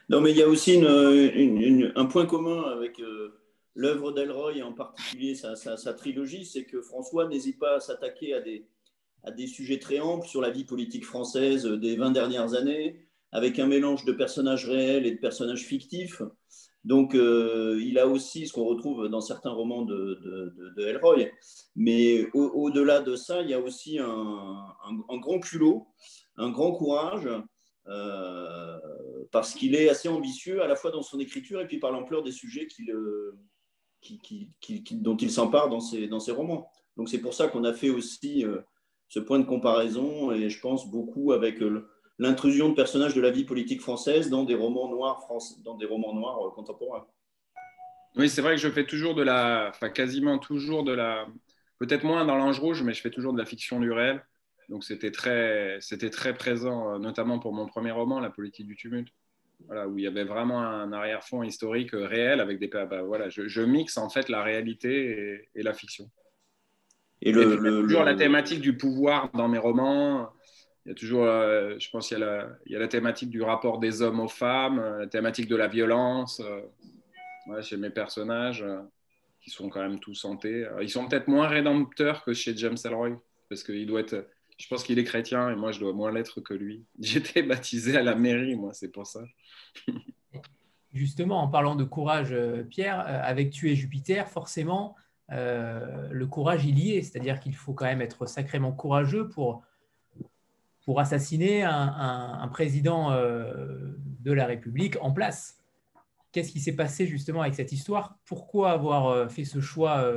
Non, 0.09 0.21
mais 0.21 0.31
il 0.31 0.37
y 0.37 0.43
a 0.43 0.47
aussi 0.47 0.81
un 0.83 2.05
point 2.05 2.25
commun 2.25 2.63
avec 2.71 2.99
euh, 2.99 3.39
l'œuvre 3.75 4.11
d'Elroy, 4.11 4.57
et 4.57 4.63
en 4.63 4.73
particulier 4.73 5.35
sa, 5.35 5.93
trilogie, 5.93 6.45
c'est 6.45 6.65
que 6.65 6.81
François 6.81 7.27
n'hésite 7.27 7.59
pas 7.59 7.75
à 7.75 7.79
s'attaquer 7.79 8.33
à 8.33 8.41
des, 9.31 9.47
sujets 9.47 9.79
très 9.79 9.99
amples 9.99 10.27
sur 10.27 10.41
la 10.41 10.49
vie 10.49 10.65
politique 10.65 11.05
française 11.05 11.65
des 11.65 11.95
20 11.95 12.11
dernières 12.11 12.53
années, 12.53 13.07
avec 13.31 13.59
un 13.59 13.65
mélange 13.65 14.05
de 14.05 14.11
personnages 14.11 14.67
réels 14.67 15.05
et 15.05 15.11
de 15.11 15.19
personnages 15.19 15.63
fictifs. 15.63 16.21
Donc, 16.83 17.15
euh, 17.15 17.79
il 17.81 17.97
a 17.97 18.07
aussi 18.07 18.45
ce 18.45 18.53
qu'on 18.53 18.65
retrouve 18.65 19.07
dans 19.07 19.21
certains 19.21 19.51
romans 19.51 19.83
de. 19.83 20.19
Mais 21.75 22.29
au-delà 22.33 22.99
de 22.99 23.15
ça, 23.15 23.41
il 23.41 23.49
y 23.49 23.53
a 23.53 23.59
aussi 23.59 23.99
un, 23.99 25.17
grand 25.19 25.39
culot, 25.39 25.87
un 26.35 26.51
grand 26.51 26.73
courage, 26.73 27.27
parce 27.85 29.53
qu'il 29.53 29.75
est 29.75 29.89
assez 29.89 30.07
ambitieux 30.07 30.61
à 30.61 30.67
la 30.67 30.75
fois 30.75 30.91
dans 30.91 31.01
son 31.01 31.19
écriture 31.19 31.59
et 31.61 31.67
puis 31.67 31.79
par 31.79 31.91
l'ampleur 31.91 32.23
des 32.23 32.31
sujets 32.31 32.67
euh, 32.89 33.35
dont 34.91 35.17
il 35.17 35.31
s'empare 35.31 35.69
dans 35.69 35.79
ses, 35.79 36.07
dans 36.07 36.19
ses 36.19 36.31
romans. 36.31 36.69
Donc 36.97 37.09
c'est 37.09 37.19
pour 37.19 37.33
ça 37.33 37.47
qu'on 37.47 37.63
a 37.63 37.73
fait 37.73 37.89
aussi 37.89 38.45
euh, 38.45 38.59
ce 39.09 39.19
point 39.19 39.39
de 39.39 39.45
comparaison 39.45 40.31
et 40.31 40.49
je 40.49 40.59
pense 40.59 40.89
beaucoup 40.89 41.31
avec 41.31 41.59
l'intrusion 42.19 42.69
de 42.69 42.75
personnages 42.75 43.15
de 43.15 43.21
la 43.21 43.31
vie 43.31 43.43
politique 43.43 43.81
française 43.81 44.29
dans 44.29 44.43
des 44.43 44.55
romans 44.55 44.89
noirs, 44.89 45.27
dans 45.63 45.75
des 45.75 45.85
romans 45.85 46.13
noirs 46.13 46.53
contemporains. 46.53 47.05
Oui, 48.15 48.29
c'est 48.29 48.41
vrai 48.41 48.55
que 48.55 48.61
je 48.61 48.69
fais 48.69 48.85
toujours 48.85 49.15
de 49.15 49.23
la, 49.23 49.69
enfin 49.69 49.89
quasiment 49.89 50.37
toujours 50.37 50.83
de 50.83 50.91
la, 50.91 51.25
peut-être 51.79 52.03
moins 52.03 52.25
dans 52.25 52.35
l'ange 52.35 52.59
rouge, 52.59 52.83
mais 52.83 52.93
je 52.93 53.01
fais 53.01 53.09
toujours 53.09 53.33
de 53.33 53.39
la 53.39 53.45
fiction 53.45 53.79
du 53.79 53.91
réel. 53.91 54.23
Donc 54.73 54.83
c'était 54.83 55.11
très, 55.11 55.77
c'était 55.81 56.09
très 56.09 56.33
présent, 56.33 56.95
euh, 56.95 56.97
notamment 56.97 57.37
pour 57.37 57.53
mon 57.53 57.67
premier 57.67 57.91
roman, 57.91 58.19
La 58.19 58.31
politique 58.31 58.65
du 58.65 58.75
tumulte, 58.75 59.09
voilà, 59.67 59.87
où 59.87 59.99
il 59.99 60.03
y 60.03 60.07
avait 60.07 60.23
vraiment 60.23 60.61
un 60.61 60.91
arrière-fond 60.91 61.43
historique 61.43 61.93
euh, 61.93 62.07
réel 62.07 62.39
avec 62.39 62.57
des. 62.57 62.67
Bah, 62.69 63.03
voilà, 63.03 63.29
je, 63.29 63.61
mixe 63.61 63.97
en 63.97 64.09
fait 64.09 64.29
la 64.29 64.41
réalité 64.41 65.47
et, 65.53 65.61
la 65.61 65.73
fiction. 65.73 66.09
Et, 67.21 67.31
le, 67.31 67.55
toujours 67.83 68.03
la 68.03 68.15
thématique 68.15 68.61
du 68.61 68.75
pouvoir 68.75 69.29
dans 69.33 69.47
mes 69.47 69.59
romans. 69.59 70.31
Il 70.87 70.89
y 70.89 70.91
a 70.91 70.95
toujours, 70.95 71.25
euh, 71.25 71.75
je 71.77 71.87
pense, 71.91 72.09
il 72.09 72.15
y, 72.15 72.23
a 72.23 72.25
la, 72.25 72.49
il 72.65 72.71
y, 72.71 72.75
a 72.75 72.79
la, 72.79 72.87
thématique 72.87 73.29
du 73.29 73.43
rapport 73.43 73.77
des 73.77 74.01
hommes 74.01 74.21
aux 74.21 74.27
femmes, 74.27 74.83
la 74.97 75.05
thématique 75.05 75.47
de 75.49 75.55
la 75.55 75.67
violence 75.67 76.41
chez 77.61 77.77
mes 77.77 77.91
personnages, 77.91 78.65
qui 79.39 79.51
sont 79.51 79.69
quand 79.69 79.81
même 79.81 79.99
tous 79.99 80.15
santé. 80.15 80.67
Ils 80.81 80.89
sont 80.89 81.07
peut-être 81.07 81.27
moins 81.27 81.47
rédempteurs 81.47 82.23
que 82.23 82.33
chez 82.33 82.57
James 82.57 82.77
Ellroy, 82.83 83.21
parce 83.49 83.63
qu'il 83.63 83.85
doit 83.85 83.99
être 83.99 84.25
je 84.57 84.67
pense 84.67 84.83
qu'il 84.83 84.99
est 84.99 85.03
chrétien 85.03 85.49
et 85.49 85.55
moi, 85.55 85.71
je 85.71 85.79
dois 85.79 85.93
moins 85.93 86.11
l'être 86.11 86.41
que 86.41 86.53
lui. 86.53 86.85
J'étais 86.99 87.43
baptisé 87.43 87.97
à 87.97 88.03
la 88.03 88.15
mairie, 88.15 88.55
moi, 88.55 88.73
c'est 88.73 88.89
pour 88.89 89.07
ça. 89.07 89.21
Justement, 90.93 91.41
en 91.41 91.47
parlant 91.47 91.75
de 91.75 91.83
courage, 91.83 92.35
Pierre, 92.69 92.99
avec 92.99 93.49
Tuer 93.49 93.75
Jupiter, 93.75 94.29
forcément, 94.29 94.95
le 95.29 96.25
courage, 96.25 96.65
il 96.65 96.77
y 96.77 96.91
est. 96.95 97.01
C'est-à-dire 97.01 97.39
qu'il 97.39 97.55
faut 97.55 97.73
quand 97.73 97.85
même 97.85 98.01
être 98.01 98.27
sacrément 98.27 98.71
courageux 98.71 99.27
pour, 99.27 99.63
pour 100.85 100.99
assassiner 100.99 101.63
un, 101.63 102.47
président 102.49 103.09
de 103.09 104.31
la 104.31 104.45
République 104.45 104.97
en 105.01 105.11
place. 105.11 105.57
Qu'est-ce 106.31 106.51
qui 106.51 106.59
s'est 106.59 106.75
passé 106.75 107.07
justement 107.07 107.41
avec 107.41 107.55
cette 107.55 107.71
histoire? 107.71 108.19
Pourquoi 108.23 108.73
avoir 108.73 109.31
fait 109.31 109.45
ce 109.45 109.61
choix 109.61 110.07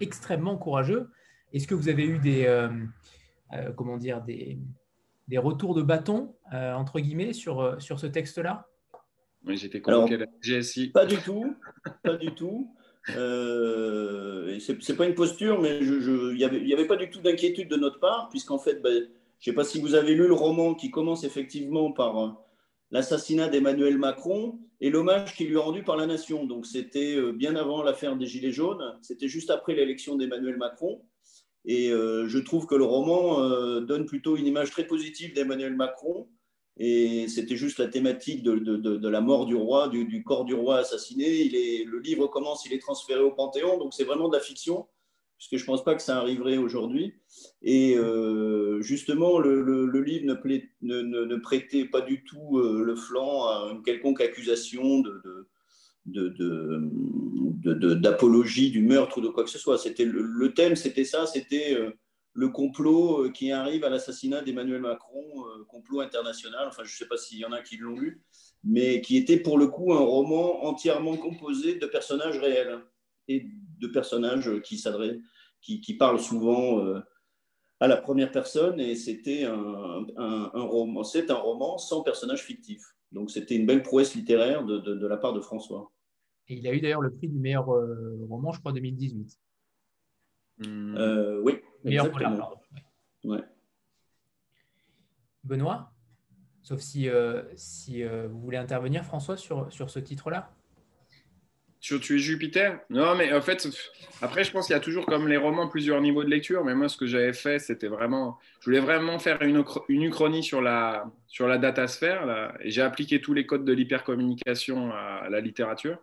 extrêmement 0.00 0.56
courageux? 0.56 1.10
Est-ce 1.52 1.66
que 1.66 1.74
vous 1.74 1.90
avez 1.90 2.06
eu 2.06 2.18
des, 2.18 2.46
comment 3.76 3.96
dire, 3.96 4.22
des, 4.22 4.58
des 5.28 5.38
retours 5.38 5.74
de 5.74 5.82
bâton, 5.82 6.34
euh, 6.52 6.74
entre 6.74 7.00
guillemets, 7.00 7.32
sur, 7.32 7.60
euh, 7.60 7.78
sur 7.78 7.98
ce 7.98 8.06
texte-là? 8.06 8.66
Oui, 9.44 9.56
j'étais 9.56 9.80
convaincu 9.80 10.14
à 10.14 10.18
la 10.18 10.26
GSI. 10.42 10.88
Pas 10.88 11.06
du 11.06 11.16
tout, 11.18 11.54
pas 12.02 12.16
du 12.16 12.34
tout. 12.34 12.72
Euh, 13.16 14.58
Ce 14.58 14.72
n'est 14.72 14.96
pas 14.96 15.06
une 15.06 15.14
posture, 15.14 15.60
mais 15.60 15.78
il 15.78 16.34
n'y 16.34 16.44
avait, 16.44 16.72
avait, 16.72 16.86
pas 16.86 16.96
du 16.96 17.10
tout 17.10 17.20
d'inquiétude 17.20 17.68
de 17.68 17.76
notre 17.76 18.00
part, 18.00 18.28
puisqu'en 18.30 18.58
fait, 18.58 18.80
ben, 18.82 19.08
je 19.38 19.50
ne 19.50 19.52
sais 19.52 19.54
pas 19.54 19.64
si 19.64 19.80
vous 19.80 19.94
avez 19.94 20.14
lu 20.14 20.26
le 20.26 20.34
roman 20.34 20.74
qui 20.74 20.90
commence 20.90 21.22
effectivement 21.22 21.92
par 21.92 22.18
euh, 22.18 22.30
l'assassinat 22.90 23.48
d'Emmanuel 23.48 23.98
Macron 23.98 24.58
et 24.80 24.90
l'hommage 24.90 25.36
qui 25.36 25.44
lui 25.44 25.54
est 25.54 25.58
rendu 25.58 25.84
par 25.84 25.96
la 25.96 26.06
nation. 26.06 26.44
Donc 26.44 26.66
c'était 26.66 27.32
bien 27.32 27.54
avant 27.56 27.82
l'affaire 27.82 28.16
des 28.16 28.26
Gilets 28.26 28.52
jaunes, 28.52 28.98
c'était 29.00 29.28
juste 29.28 29.50
après 29.50 29.74
l'élection 29.74 30.16
d'Emmanuel 30.16 30.56
Macron. 30.56 31.00
Et 31.66 31.90
euh, 31.90 32.28
je 32.28 32.38
trouve 32.38 32.66
que 32.66 32.76
le 32.76 32.84
roman 32.84 33.42
euh, 33.42 33.80
donne 33.80 34.06
plutôt 34.06 34.36
une 34.36 34.46
image 34.46 34.70
très 34.70 34.86
positive 34.86 35.34
d'Emmanuel 35.34 35.74
Macron. 35.74 36.28
Et 36.78 37.26
c'était 37.28 37.56
juste 37.56 37.78
la 37.78 37.88
thématique 37.88 38.42
de, 38.42 39.08
la 39.08 39.20
mort 39.20 39.46
du 39.46 39.54
roi, 39.54 39.88
du, 39.88 40.22
corps 40.22 40.44
du 40.44 40.54
roi 40.54 40.78
assassiné. 40.78 41.48
Le 41.84 41.98
livre 41.98 42.26
commence, 42.26 42.66
il 42.66 42.74
est 42.74 42.78
transféré 42.78 43.20
au 43.20 43.30
Panthéon, 43.30 43.78
donc 43.78 43.94
c'est 43.94 44.04
vraiment 44.04 44.28
de 44.28 44.36
la 44.36 44.42
fiction, 44.42 44.86
puisque 45.38 45.56
je 45.56 45.62
ne 45.62 45.66
pense 45.68 45.84
pas 45.84 45.94
que 45.94 46.02
ça 46.02 46.18
arriverait 46.18 46.58
aujourd'hui. 46.58 47.14
Et 47.62 47.96
euh, 47.96 48.82
justement, 48.82 49.38
le, 49.38 50.02
livre 50.02 50.26
ne, 50.82 51.36
prêtait 51.36 51.86
pas 51.86 52.02
du 52.02 52.24
tout 52.24 52.58
le 52.58 52.94
flanc 52.94 53.46
à 53.46 53.70
une 53.72 53.82
quelconque 53.82 54.20
accusation 54.20 55.00
de, 55.00 55.48
d'apologie 57.66 58.70
du 58.70 58.82
meurtre 58.82 59.18
ou 59.18 59.20
de 59.20 59.28
quoi 59.28 59.44
que 59.44 59.50
ce 59.50 59.58
soit. 59.58 59.78
C'était 59.78 60.04
le, 60.04 60.54
thème, 60.54 60.76
c'était 60.76 61.04
ça, 61.04 61.26
c'était 61.26 61.74
euh, 61.74 61.90
le 62.32 62.48
complot 62.48 63.24
euh, 63.24 63.30
qui 63.30 63.50
arrive 63.50 63.84
à 63.84 63.90
l'assassinat 63.90 64.42
d'Emmanuel 64.42 64.80
Macron, 64.80 65.24
euh, 65.46 65.64
complot 65.64 66.00
international. 66.00 66.68
Enfin, 66.68 66.84
je 66.84 66.92
ne 66.92 66.96
sais 66.96 67.08
pas 67.08 67.16
s'il 67.16 67.38
y 67.38 67.44
en 67.44 67.52
a 67.52 67.60
qui 67.60 67.76
l'ont 67.76 67.98
lu, 67.98 68.22
mais 68.62 69.00
qui 69.00 69.16
était 69.16 69.38
pour 69.38 69.58
le 69.58 69.66
coup 69.66 69.92
un 69.92 69.98
roman 69.98 70.64
entièrement 70.64 71.16
composé 71.16 71.76
de 71.76 71.86
personnages 71.86 72.38
réels 72.38 72.80
et 73.28 73.46
de 73.80 73.86
personnages 73.88 74.50
qui 74.62 74.82
qui, 75.60 75.80
qui 75.80 75.94
parlent 75.94 76.20
souvent 76.20 76.80
à 77.80 77.88
la 77.88 77.96
première 77.96 78.30
personne. 78.30 78.78
Et 78.78 78.94
c'était 78.94 79.42
un, 79.44 80.06
un, 80.16 80.62
roman, 80.62 81.02
c'est 81.02 81.30
un 81.32 81.34
roman 81.34 81.78
sans 81.78 82.02
personnage 82.02 82.44
fictif. 82.44 82.80
Donc 83.10 83.32
c'était 83.32 83.56
une 83.56 83.66
belle 83.66 83.82
prouesse 83.82 84.14
littéraire 84.14 84.64
de, 84.64 84.78
de 84.78 85.06
la 85.06 85.16
part 85.16 85.32
de 85.32 85.40
François. 85.40 85.90
Et 86.48 86.54
il 86.54 86.66
a 86.66 86.72
eu 86.72 86.80
d'ailleurs 86.80 87.00
le 87.00 87.12
prix 87.12 87.28
du 87.28 87.38
meilleur 87.38 87.72
euh, 87.74 88.24
roman, 88.28 88.52
je 88.52 88.60
crois, 88.60 88.72
2018. 88.72 89.38
Hmm. 90.58 90.96
Euh, 90.96 91.40
oui, 91.42 91.60
meilleur 91.84 92.06
exactement. 92.06 92.60
Ouais. 93.24 93.42
Benoît? 95.44 95.92
Sauf 96.62 96.80
si, 96.80 97.08
euh, 97.08 97.42
si 97.54 98.02
vous 98.04 98.40
voulez 98.40 98.56
intervenir, 98.56 99.04
François, 99.04 99.36
sur, 99.36 99.72
sur 99.72 99.90
ce 99.90 99.98
titre-là? 99.98 100.52
Sur 101.78 102.00
Tuer 102.00 102.18
Jupiter? 102.18 102.80
Non, 102.90 103.14
mais 103.14 103.32
en 103.32 103.40
fait, 103.40 103.68
après, 104.20 104.42
je 104.42 104.50
pense 104.50 104.66
qu'il 104.66 104.74
y 104.74 104.76
a 104.76 104.80
toujours, 104.80 105.06
comme 105.06 105.28
les 105.28 105.36
romans, 105.36 105.68
plusieurs 105.68 106.00
niveaux 106.00 106.24
de 106.24 106.28
lecture. 106.30 106.64
Mais 106.64 106.74
moi, 106.74 106.88
ce 106.88 106.96
que 106.96 107.06
j'avais 107.06 107.32
fait, 107.32 107.60
c'était 107.60 107.86
vraiment. 107.86 108.38
Je 108.60 108.64
voulais 108.64 108.80
vraiment 108.80 109.20
faire 109.20 109.40
une, 109.42 109.62
une 109.88 110.02
uchronie 110.02 110.42
sur 110.42 110.60
la, 110.60 111.04
sur 111.28 111.46
la 111.46 111.58
datasphère. 111.58 112.26
Là, 112.26 112.56
et 112.60 112.70
j'ai 112.70 112.82
appliqué 112.82 113.20
tous 113.20 113.34
les 113.34 113.46
codes 113.46 113.64
de 113.64 113.72
l'hypercommunication 113.72 114.92
à 114.92 115.28
la 115.28 115.40
littérature. 115.40 115.98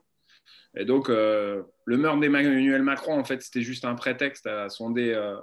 Et 0.75 0.86
donc, 0.86 1.10
euh, 1.10 1.63
le 1.86 1.98
meurtre 1.98 2.20
d'Emmanuel 2.20 2.82
Macron, 2.82 3.18
en 3.18 3.24
fait, 3.24 3.42
c'était 3.42 3.62
juste 3.62 3.86
un 3.86 3.96
prétexte 3.96 4.48
à 4.48 4.70
sonder, 4.70 5.13
euh, 5.13 5.38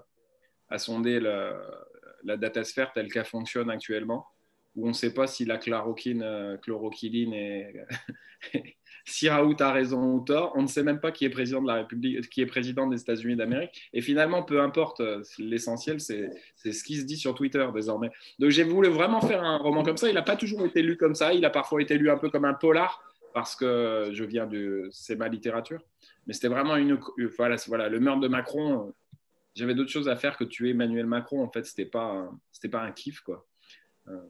à 0.69 0.79
sonder 0.79 1.21
la, 1.21 2.37
datasphère 2.37 2.93
telle 2.93 3.11
qu'elle 3.13 3.25
fonctionne 3.25 3.71
actuellement, 3.71 4.27
où 4.75 4.87
on 4.87 4.89
ne 4.89 4.95
sait 4.95 5.15
pas 5.15 5.27
si 5.27 5.45
la 5.45 5.59
chloroquine, 5.59 6.23
euh, 6.23 6.57
chloroquiline 6.57 7.33
est. 7.33 7.75
si 9.07 9.29
Raoult 9.29 9.57
a 9.61 9.73
raison 9.73 10.15
ou 10.15 10.21
tort, 10.21 10.53
on 10.57 10.63
ne 10.63 10.67
sait 10.67 10.83
même 10.83 11.01
pas 11.01 11.13
qui 11.13 11.25
est 11.25 11.31
président 11.31 11.63
de 11.63 11.69
la 11.69 11.75
République, 11.75 12.29
qui 12.29 12.43
est 12.43 12.47
président 12.47 12.87
des 12.89 13.01
États-Unis 13.01 13.37
d'Amérique. 13.37 13.89
Et 13.93 14.01
finalement, 14.01 14.43
peu 14.43 14.61
importe, 14.61 15.01
l'essentiel, 15.39 16.01
c'est 16.01 16.29
ce 16.57 16.85
qui 16.85 16.97
se 16.97 17.05
dit 17.05 17.17
sur 17.17 17.35
Twitter 17.35 17.67
désormais. 17.73 18.11
Donc, 18.39 18.51
j'ai 18.51 18.65
voulu 18.65 18.89
vraiment 18.89 19.21
faire 19.21 19.43
un 19.43 19.59
roman 19.59 19.85
comme 19.85 19.97
ça. 19.97 20.09
Il 20.09 20.15
n'a 20.15 20.23
pas 20.23 20.37
toujours 20.37 20.67
été 20.67 20.83
lu 20.83 20.97
comme 20.97 21.15
ça. 21.15 21.33
Il 21.33 21.45
a 21.45 21.51
parfois 21.51 21.81
été 21.81 21.97
lu 21.97 22.11
un 22.11 22.19
peu 22.19 22.31
comme 22.31 22.45
un 22.45 22.55
polar 22.55 23.03
parce 23.33 23.57
que 23.57 24.11
je 24.13 24.25
viens 24.25 24.47
de. 24.47 24.89
C'est 24.93 25.17
ma 25.17 25.29
littérature. 25.29 25.83
Mais 26.27 26.33
c'était 26.33 26.49
vraiment 26.49 26.77
une. 26.77 26.99
Voilà, 27.37 27.57
voilà, 27.67 27.89
le 27.89 28.01
meurtre 28.01 28.21
de 28.21 28.29
Macron, 28.29 28.93
j'avais 29.55 29.75
d'autres 29.75 29.91
choses 29.91 30.09
à 30.09 30.17
faire 30.17 30.37
que 30.37 30.45
tuer 30.45 30.71
Emmanuel 30.71 31.07
Macron. 31.07 31.43
En 31.43 31.51
fait, 31.51 31.65
c'était 31.65 31.87
pas, 31.87 32.31
c'était 32.53 32.69
pas 32.69 32.83
un 32.83 32.93
kiff, 32.93 33.21
quoi. 33.21 33.47
Euh, 34.09 34.21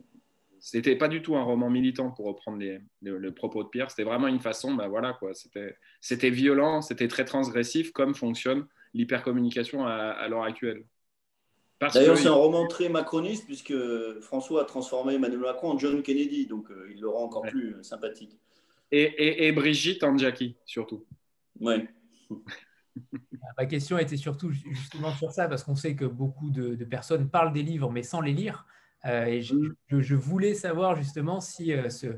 c'était 0.59 0.97
pas 0.97 1.09
du 1.09 1.23
tout 1.23 1.37
un 1.37 1.43
roman 1.43 1.71
militant 1.71 2.11
pour 2.11 2.27
reprendre 2.27 2.59
les, 2.59 2.81
le 3.03 3.33
propos 3.33 3.63
de 3.65 3.69
Pierre. 3.69 3.91
C'était 3.91 4.05
vraiment 4.05 4.29
une 4.29 4.41
façon, 4.41 4.75
ben 4.75 4.89
voilà, 4.89 5.15
quoi. 5.15 5.33
C'était, 5.35 5.77
c'était 6.01 6.31
violent, 6.31 6.83
c'était 6.83 7.09
très 7.09 7.25
transgressif, 7.25 7.93
comme 7.93 8.15
fonctionne 8.15 8.67
l'hypercommunication 8.93 9.87
à, 9.87 9.93
à 9.93 10.29
l'heure 10.29 10.45
actuelle. 10.45 10.85
D'ailleurs, 11.95 12.19
c'est 12.19 12.29
un 12.29 12.33
roman 12.33 12.67
très 12.67 12.91
macroniste 12.91 13.47
puisque 13.47 13.73
François 14.21 14.63
a 14.63 14.65
transformé 14.65 15.15
Emmanuel 15.15 15.41
Macron 15.41 15.71
en 15.71 15.79
John 15.79 16.03
Kennedy, 16.03 16.47
donc 16.47 16.71
euh, 16.71 16.91
il 16.95 17.01
le 17.01 17.09
rend 17.09 17.25
encore 17.25 17.43
plus 17.43 17.75
euh, 17.75 17.83
sympathique. 17.83 18.39
Et, 18.93 19.53
Brigitte 19.53 20.03
en 20.03 20.17
Jackie, 20.17 20.57
surtout. 20.65 21.05
Ouais. 21.61 21.89
Ma 23.59 23.67
question 23.67 23.99
était 23.99 24.17
surtout 24.17 24.51
justement 24.51 25.13
sur 25.13 25.33
ça, 25.33 25.49
parce 25.49 25.63
qu'on 25.63 25.75
sait 25.77 25.95
que 25.95 26.05
beaucoup 26.05 26.51
de, 26.51 26.75
personnes 26.85 27.29
parlent 27.29 27.53
des 27.53 27.63
livres, 27.63 27.91
mais 27.91 28.03
sans 28.03 28.21
les 28.21 28.33
lire. 28.33 28.67
Euh, 29.07 29.27
et 29.27 29.41
mm. 29.41 30.01
je, 30.01 30.15
voulais 30.15 30.55
savoir 30.55 30.97
justement 30.97 31.41
si, 31.41 31.73
euh, 31.73 31.89
ce, 31.89 32.09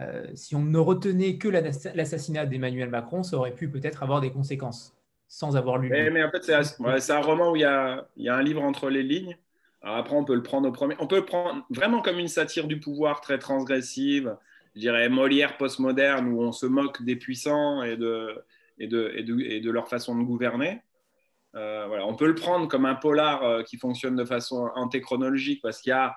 euh, 0.00 0.26
si 0.34 0.56
on 0.56 0.62
ne 0.62 0.78
retenait 0.78 1.38
que 1.38 1.48
l'assassinat 1.48 2.46
d'Emmanuel 2.46 2.88
Macron, 2.88 3.22
ça 3.22 3.36
aurait 3.36 3.54
pu 3.54 3.68
peut-être 3.68 4.02
avoir 4.02 4.20
des 4.20 4.30
conséquences, 4.30 4.96
sans 5.28 5.56
avoir 5.56 5.78
lu. 5.78 5.88
Mais, 5.90 6.10
mais 6.10 6.24
en 6.24 6.30
fait, 6.30 6.42
c'est 6.42 7.12
un 7.12 7.20
roman 7.20 7.52
où 7.52 7.56
il 7.56 7.62
y, 7.62 7.64
a, 7.64 8.08
il 8.16 8.24
y, 8.24 8.28
a, 8.28 8.34
un 8.34 8.42
livre 8.42 8.62
entre 8.62 8.90
les 8.90 9.02
lignes. 9.02 9.36
Alors 9.82 9.96
après, 9.96 10.16
on 10.16 10.24
peut 10.24 10.34
le 10.34 10.42
prendre 10.42 10.68
au 10.68 10.72
premier. 10.72 10.96
On 10.98 11.06
peut 11.06 11.16
le 11.16 11.24
prendre 11.24 11.64
vraiment 11.70 12.02
comme 12.02 12.18
une 12.18 12.28
satire 12.28 12.66
du 12.66 12.80
pouvoir 12.80 13.20
très 13.20 13.38
transgressive 13.38 14.36
je 14.74 14.80
dirais, 14.80 15.08
Molière 15.08 15.56
postmoderne 15.56 16.28
où 16.28 16.42
on 16.42 16.52
se 16.52 16.66
moque 16.66 17.02
des 17.02 17.16
puissants 17.16 17.82
et 17.82 17.96
de, 17.96 18.42
et 18.78 18.86
de, 18.86 19.12
et 19.14 19.22
de, 19.22 19.40
et 19.40 19.60
de 19.60 19.70
leur 19.70 19.88
façon 19.88 20.16
de 20.16 20.22
gouverner. 20.22 20.82
Euh, 21.54 21.86
voilà. 21.88 22.06
On 22.06 22.14
peut 22.14 22.26
le 22.26 22.34
prendre 22.34 22.68
comme 22.68 22.86
un 22.86 22.94
polar 22.94 23.42
euh, 23.42 23.62
qui 23.62 23.78
fonctionne 23.78 24.16
de 24.16 24.24
façon 24.24 24.70
antéchronologique 24.74 25.62
parce 25.62 25.80
qu'il 25.80 25.90
y 25.90 25.92
a 25.92 26.16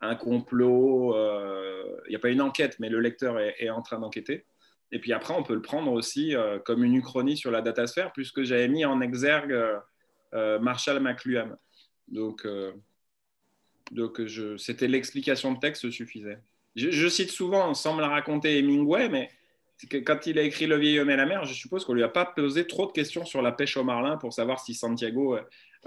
un 0.00 0.16
complot, 0.16 1.14
euh, 1.14 2.00
il 2.06 2.10
n'y 2.10 2.16
a 2.16 2.18
pas 2.18 2.30
une 2.30 2.40
enquête, 2.42 2.76
mais 2.80 2.88
le 2.88 3.00
lecteur 3.00 3.38
est, 3.38 3.70
en 3.70 3.82
train 3.82 4.00
d'enquêter. 4.00 4.46
Et 4.90 4.98
puis 4.98 5.12
après, 5.12 5.34
on 5.34 5.42
peut 5.42 5.54
le 5.54 5.62
prendre 5.62 5.92
aussi 5.92 6.34
comme 6.66 6.84
une 6.84 6.96
uchronie 6.96 7.36
sur 7.36 7.50
la 7.50 7.62
datasphère, 7.62 8.12
puisque 8.12 8.42
j'avais 8.42 8.68
mis 8.68 8.84
en 8.84 9.00
exergue 9.00 9.56
Marshall 10.32 11.00
McLuhan. 11.00 11.56
Donc, 12.08 12.46
donc 13.92 14.20
c'était 14.58 14.88
l'explication 14.88 15.52
de 15.52 15.60
texte 15.60 15.88
suffisait. 15.88 16.40
Je, 16.74 17.08
cite 17.08 17.30
souvent, 17.30 17.74
sans 17.74 17.94
me 17.94 18.00
la 18.00 18.08
raconter, 18.08 18.58
Hemingway, 18.58 19.08
mais 19.08 19.30
quand 19.90 20.26
il 20.26 20.38
a 20.38 20.42
écrit 20.42 20.66
Le 20.66 20.76
vieil 20.76 20.98
homme 21.00 21.10
et 21.10 21.16
la 21.16 21.26
mer, 21.26 21.44
je 21.44 21.54
suppose 21.54 21.84
qu'on 21.84 21.94
lui 21.94 22.02
a 22.02 22.08
pas 22.08 22.24
posé 22.24 22.66
trop 22.66 22.86
de 22.86 22.92
questions 22.92 23.24
sur 23.24 23.42
la 23.42 23.52
pêche 23.52 23.76
au 23.76 23.84
marlin 23.84 24.16
pour 24.16 24.32
savoir 24.32 24.60
si 24.60 24.74
Santiago. 24.74 25.36
Euh, 25.36 25.42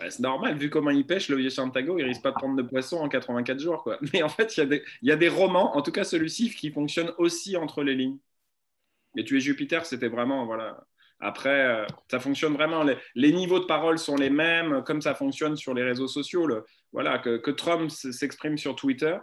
c'est 0.10 0.20
normal, 0.20 0.58
vu 0.58 0.70
comment 0.70 0.92
il 0.92 1.08
pêche, 1.08 1.30
le 1.30 1.38
vieux 1.38 1.50
Santiago, 1.50 1.98
il 1.98 2.04
risque 2.04 2.22
pas 2.22 2.32
de 2.32 2.36
prendre 2.36 2.56
de 2.56 2.62
poisson 2.62 2.98
en 2.98 3.08
84 3.08 3.60
jours. 3.60 3.84
Quoi. 3.84 3.98
Mais 4.14 4.22
en 4.22 4.30
fait, 4.30 4.58
il 4.58 4.82
y, 5.02 5.12
a 5.12 5.16
des, 5.16 5.30
romans, 5.30 5.76
en 5.76 5.82
tout 5.82 5.92
cas 5.92 6.04
celui-ci, 6.04 6.50
qui 6.50 6.72
fonctionne 6.72 7.14
aussi 7.18 7.56
entre 7.56 7.82
les 7.82 7.96
lignes. 7.96 8.20
Et 9.16 9.24
Tu 9.24 9.38
es 9.38 9.40
Jupiter, 9.40 9.86
c'était 9.86 10.10
vraiment. 10.10 10.46
voilà. 10.46 10.86
Après, 11.22 11.66
euh, 11.66 11.86
ça 12.12 12.20
fonctionne 12.20 12.54
vraiment. 12.54 12.84
Les, 13.16 13.32
niveaux 13.32 13.60
de 13.60 13.66
parole 13.66 13.98
sont 13.98 14.18
les 14.18 14.30
mêmes, 14.30 14.84
comme 14.84 15.02
ça 15.02 15.16
fonctionne 15.16 15.56
sur 15.56 15.74
les 15.74 15.84
réseaux 15.84 16.10
sociaux. 16.10 16.46
voilà, 16.92 17.18
que 17.20 17.52
Trump 17.52 17.90
s'exprime 17.90 18.58
sur 18.58 18.76
Twitter 18.76 19.16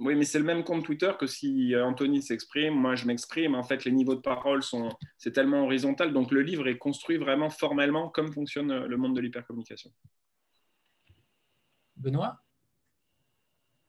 oui, 0.00 0.14
mais 0.14 0.24
c'est 0.24 0.38
le 0.38 0.44
même 0.46 0.64
compte 0.64 0.82
Twitter 0.82 1.12
que 1.18 1.26
si 1.26 1.74
euh, 1.74 1.84
Anthony 1.84 2.22
s'exprime, 2.22 2.72
moi 2.74 2.94
je 2.94 3.04
m'exprime. 3.04 3.54
En 3.54 3.62
fait, 3.62 3.84
les 3.84 3.92
niveaux 3.92 4.14
de 4.14 4.20
parole 4.20 4.62
sont, 4.62 4.88
c'est 5.18 5.32
tellement 5.32 5.64
horizontal. 5.64 6.14
Donc 6.14 6.30
le 6.30 6.40
livre 6.40 6.66
est 6.68 6.78
construit 6.78 7.18
vraiment 7.18 7.50
formellement 7.50 8.08
comme 8.08 8.32
fonctionne 8.32 8.70
euh, 8.70 8.86
le 8.86 8.96
monde 8.96 9.14
de 9.14 9.20
l'hypercommunication. 9.20 9.90
Benoît? 11.96 12.38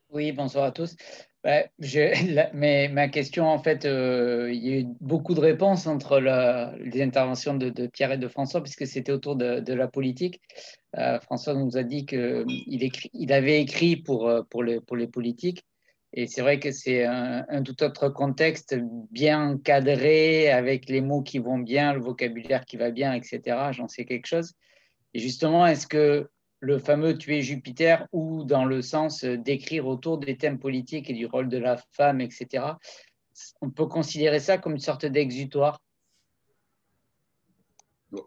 Oui, 0.09 0.33
bonsoir 0.33 0.65
à 0.65 0.71
tous. 0.71 0.97
mais 2.53 2.89
ma 2.89 3.07
question, 3.07 3.47
en 3.47 3.59
fait, 3.59 3.85
euh, 3.85 4.51
il 4.51 4.67
y 4.67 4.73
a 4.73 4.79
eu 4.81 4.87
beaucoup 4.99 5.33
de 5.33 5.39
réponses 5.39 5.87
entre 5.87 6.19
les 6.19 7.01
interventions 7.01 7.55
de, 7.55 7.87
Pierre 7.87 8.11
et 8.11 8.17
de 8.17 8.27
François, 8.27 8.61
puisque 8.61 8.85
c'était 8.85 9.13
autour 9.13 9.37
de, 9.37 9.73
la 9.73 9.87
politique. 9.87 10.41
Euh, 10.97 11.21
François 11.21 11.53
nous 11.53 11.77
a 11.77 11.83
dit 11.83 12.05
qu'il 12.05 12.45
il 13.13 13.33
avait 13.33 13.61
écrit 13.61 13.95
pour, 13.95 14.29
pour, 14.49 14.61
les, 14.61 14.81
pour 14.81 14.97
les 14.97 15.07
politiques. 15.07 15.63
Et 16.13 16.27
c'est 16.27 16.41
vrai 16.41 16.59
que 16.59 16.71
c'est 16.71 17.05
un, 17.05 17.63
tout 17.63 17.81
autre 17.83 18.09
contexte, 18.09 18.75
bien 19.11 19.57
cadré, 19.57 20.51
avec 20.51 20.89
les 20.89 20.99
mots 20.99 21.21
qui 21.21 21.39
vont 21.39 21.57
bien, 21.57 21.93
le 21.93 22.01
vocabulaire 22.01 22.65
qui 22.65 22.75
va 22.75 22.91
bien, 22.91 23.13
etc. 23.13 23.71
J'en 23.71 23.87
sais 23.87 24.03
quelque 24.03 24.27
chose. 24.27 24.53
Et 25.13 25.19
justement, 25.19 25.65
est-ce 25.65 25.87
que 25.87 26.29
le 26.59 26.79
fameux 26.79 27.17
tuer 27.17 27.41
Jupiter 27.41 28.07
ou 28.11 28.43
dans 28.43 28.65
le 28.65 28.81
sens 28.81 29.23
d'écrire 29.23 29.87
autour 29.87 30.17
des 30.17 30.37
thèmes 30.37 30.59
politiques 30.59 31.09
et 31.09 31.13
du 31.13 31.25
rôle 31.25 31.47
de 31.47 31.57
la 31.57 31.77
femme, 31.91 32.19
etc. 32.19 32.65
On 33.61 33.69
peut 33.69 33.87
considérer 33.87 34.39
ça 34.39 34.57
comme 34.57 34.73
une 34.73 34.79
sorte 34.79 35.05
d'exutoire? 35.05 35.81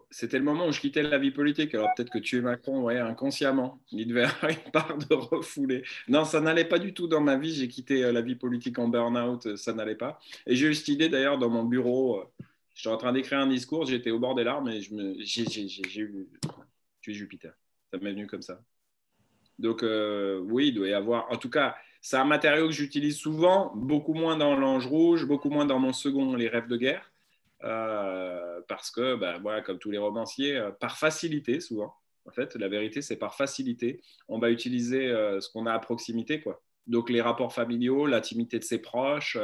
C'était 0.09 0.39
le 0.39 0.43
moment 0.43 0.67
où 0.67 0.71
je 0.71 0.79
quittais 0.79 1.03
la 1.03 1.19
vie 1.19 1.31
politique. 1.31 1.75
Alors 1.75 1.89
peut-être 1.95 2.09
que 2.09 2.17
tuer 2.17 2.41
Macron, 2.41 2.81
ouais, 2.81 2.97
inconsciemment, 2.97 3.79
il 3.91 4.07
devait 4.07 4.23
avoir 4.23 4.51
une 4.51 4.71
part 4.71 4.97
de 4.97 5.13
refoulé. 5.13 5.83
Non, 6.07 6.25
ça 6.25 6.41
n'allait 6.41 6.65
pas 6.65 6.79
du 6.79 6.93
tout 6.93 7.07
dans 7.07 7.21
ma 7.21 7.37
vie. 7.37 7.53
J'ai 7.53 7.67
quitté 7.67 8.03
euh, 8.03 8.11
la 8.11 8.21
vie 8.21 8.35
politique 8.35 8.79
en 8.79 8.87
burn-out, 8.87 9.55
ça 9.55 9.73
n'allait 9.73 9.95
pas. 9.95 10.19
Et 10.47 10.55
j'ai 10.55 10.67
eu 10.67 10.73
cette 10.73 10.87
idée 10.87 11.09
d'ailleurs 11.09 11.37
dans 11.37 11.49
mon 11.49 11.63
bureau. 11.63 12.19
Euh, 12.19 12.23
j'étais 12.73 12.89
en 12.89 12.97
train 12.97 13.13
d'écrire 13.13 13.39
un 13.39 13.47
discours, 13.47 13.85
j'étais 13.85 14.11
au 14.11 14.19
bord 14.19 14.35
des 14.35 14.43
larmes 14.43 14.69
et 14.69 14.81
j'ai 14.81 16.01
eu 16.01 16.27
Jupiter. 17.13 17.53
Ça 17.91 17.99
m'est 17.99 18.11
venu 18.11 18.25
comme 18.25 18.41
ça. 18.41 18.59
Donc, 19.59 19.83
euh, 19.83 20.39
oui, 20.39 20.69
il 20.69 20.73
doit 20.73 20.87
y 20.87 20.93
avoir. 20.93 21.31
En 21.31 21.37
tout 21.37 21.49
cas, 21.49 21.75
c'est 22.01 22.17
un 22.17 22.25
matériau 22.25 22.67
que 22.67 22.73
j'utilise 22.73 23.17
souvent, 23.17 23.71
beaucoup 23.75 24.13
moins 24.13 24.37
dans 24.37 24.55
l'Ange 24.55 24.85
Rouge, 24.85 25.25
beaucoup 25.25 25.49
moins 25.49 25.65
dans 25.65 25.79
mon 25.79 25.93
second, 25.93 26.35
Les 26.35 26.49
Rêves 26.49 26.67
de 26.67 26.77
guerre. 26.77 27.11
Euh, 27.63 28.61
parce 28.67 28.91
que, 28.91 29.15
ben, 29.15 29.39
voilà, 29.39 29.61
comme 29.61 29.79
tous 29.79 29.91
les 29.91 29.97
romanciers, 29.97 30.57
euh, 30.57 30.71
par 30.71 30.97
facilité, 30.97 31.59
souvent. 31.59 31.93
En 32.25 32.31
fait, 32.31 32.55
la 32.55 32.67
vérité, 32.67 33.01
c'est 33.01 33.17
par 33.17 33.35
facilité. 33.35 34.01
On 34.27 34.39
va 34.39 34.49
utiliser 34.49 35.09
ce 35.39 35.47
qu'on 35.51 35.67
a 35.67 35.73
à 35.73 35.79
proximité. 35.79 36.41
Quoi. 36.41 36.59
Donc, 36.87 37.11
les 37.11 37.21
rapports 37.21 37.53
familiaux, 37.53 38.07
l'intimité 38.07 38.57
de 38.57 38.63
ses 38.63 38.79
proches. 38.81 39.37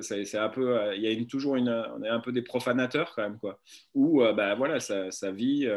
c'est 0.00 0.38
un 0.38 0.48
peu, 0.48 0.96
il 0.96 1.02
y 1.02 1.06
a 1.06 1.24
toujours 1.26 1.54
une, 1.54 1.68
on 1.68 2.02
est 2.02 2.08
un 2.08 2.18
peu 2.18 2.32
des 2.32 2.42
profanateurs 2.42 3.14
quand 3.14 3.22
même, 3.22 3.38
quoi. 3.38 3.60
Ou, 3.94 4.24
ben, 4.34 4.56
voilà, 4.56 4.80
sa, 4.80 5.30
vie 5.30 5.68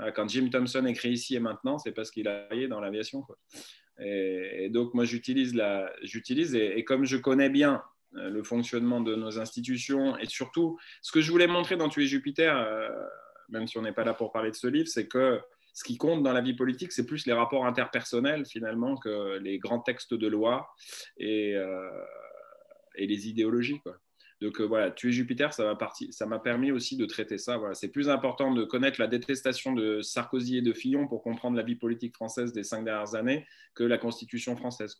euh, 0.00 0.10
quand 0.12 0.28
Jim 0.28 0.48
Thompson 0.50 0.84
écrit 0.86 1.10
ici 1.10 1.36
et 1.36 1.40
maintenant, 1.40 1.78
c'est 1.78 1.92
parce 1.92 2.10
qu'il 2.10 2.28
a 2.28 2.40
travaillé 2.44 2.68
dans 2.68 2.80
l'aviation. 2.80 3.24
Et, 3.98 4.68
donc, 4.70 4.94
moi, 4.94 5.04
j'utilise, 5.04 5.60
j'utilise 6.02 6.54
et, 6.54 6.84
comme 6.84 7.04
je 7.04 7.16
connais 7.16 7.50
bien 7.50 7.74
euh, 7.74 7.78
le 8.12 8.42
fonctionnement 8.42 9.00
de 9.00 9.14
nos 9.14 9.38
institutions 9.38 10.16
et 10.18 10.26
surtout, 10.26 10.78
ce 11.02 11.12
que 11.12 11.20
je 11.20 11.30
voulais 11.30 11.46
montrer 11.46 11.76
dans 11.76 11.88
Tu 11.88 12.02
es 12.02 12.06
Jupiter, 12.06 12.56
euh, 12.56 12.88
même 13.48 13.66
si 13.66 13.78
on 13.78 13.82
n'est 13.82 13.92
pas 13.92 14.04
là 14.04 14.14
pour 14.14 14.32
parler 14.32 14.50
de 14.50 14.56
ce 14.56 14.66
livre, 14.66 14.88
c'est 14.88 15.08
que 15.08 15.40
ce 15.72 15.84
qui 15.84 15.96
compte 15.96 16.22
dans 16.22 16.32
la 16.32 16.40
vie 16.40 16.54
politique, 16.54 16.92
c'est 16.92 17.06
plus 17.06 17.26
les 17.26 17.32
rapports 17.32 17.64
interpersonnels 17.64 18.44
finalement 18.44 18.96
que 18.96 19.38
les 19.38 19.58
grands 19.58 19.80
textes 19.80 20.14
de 20.14 20.26
loi 20.26 20.68
et, 21.16 21.54
et 22.96 23.06
les 23.06 23.28
idéologies. 23.28 23.80
Quoi. 23.80 23.96
Donc 24.40 24.58
euh, 24.60 24.64
voilà, 24.64 24.90
tuer 24.90 25.12
Jupiter, 25.12 25.52
ça 25.52 26.26
m'a 26.26 26.38
permis 26.38 26.72
aussi 26.72 26.96
de 26.96 27.04
traiter 27.04 27.36
ça. 27.36 27.60
C'est 27.74 27.88
plus 27.88 28.08
important 28.08 28.52
de 28.52 28.64
connaître 28.64 29.00
la 29.00 29.06
détestation 29.06 29.74
de 29.74 30.00
Sarkozy 30.00 30.58
et 30.58 30.62
de 30.62 30.72
Fillon 30.72 31.06
pour 31.06 31.22
comprendre 31.22 31.56
la 31.56 31.62
vie 31.62 31.76
politique 31.76 32.14
française 32.14 32.52
des 32.52 32.64
cinq 32.64 32.84
dernières 32.84 33.14
années 33.14 33.46
que 33.74 33.84
la 33.84 33.98
Constitution 33.98 34.56
française. 34.56 34.96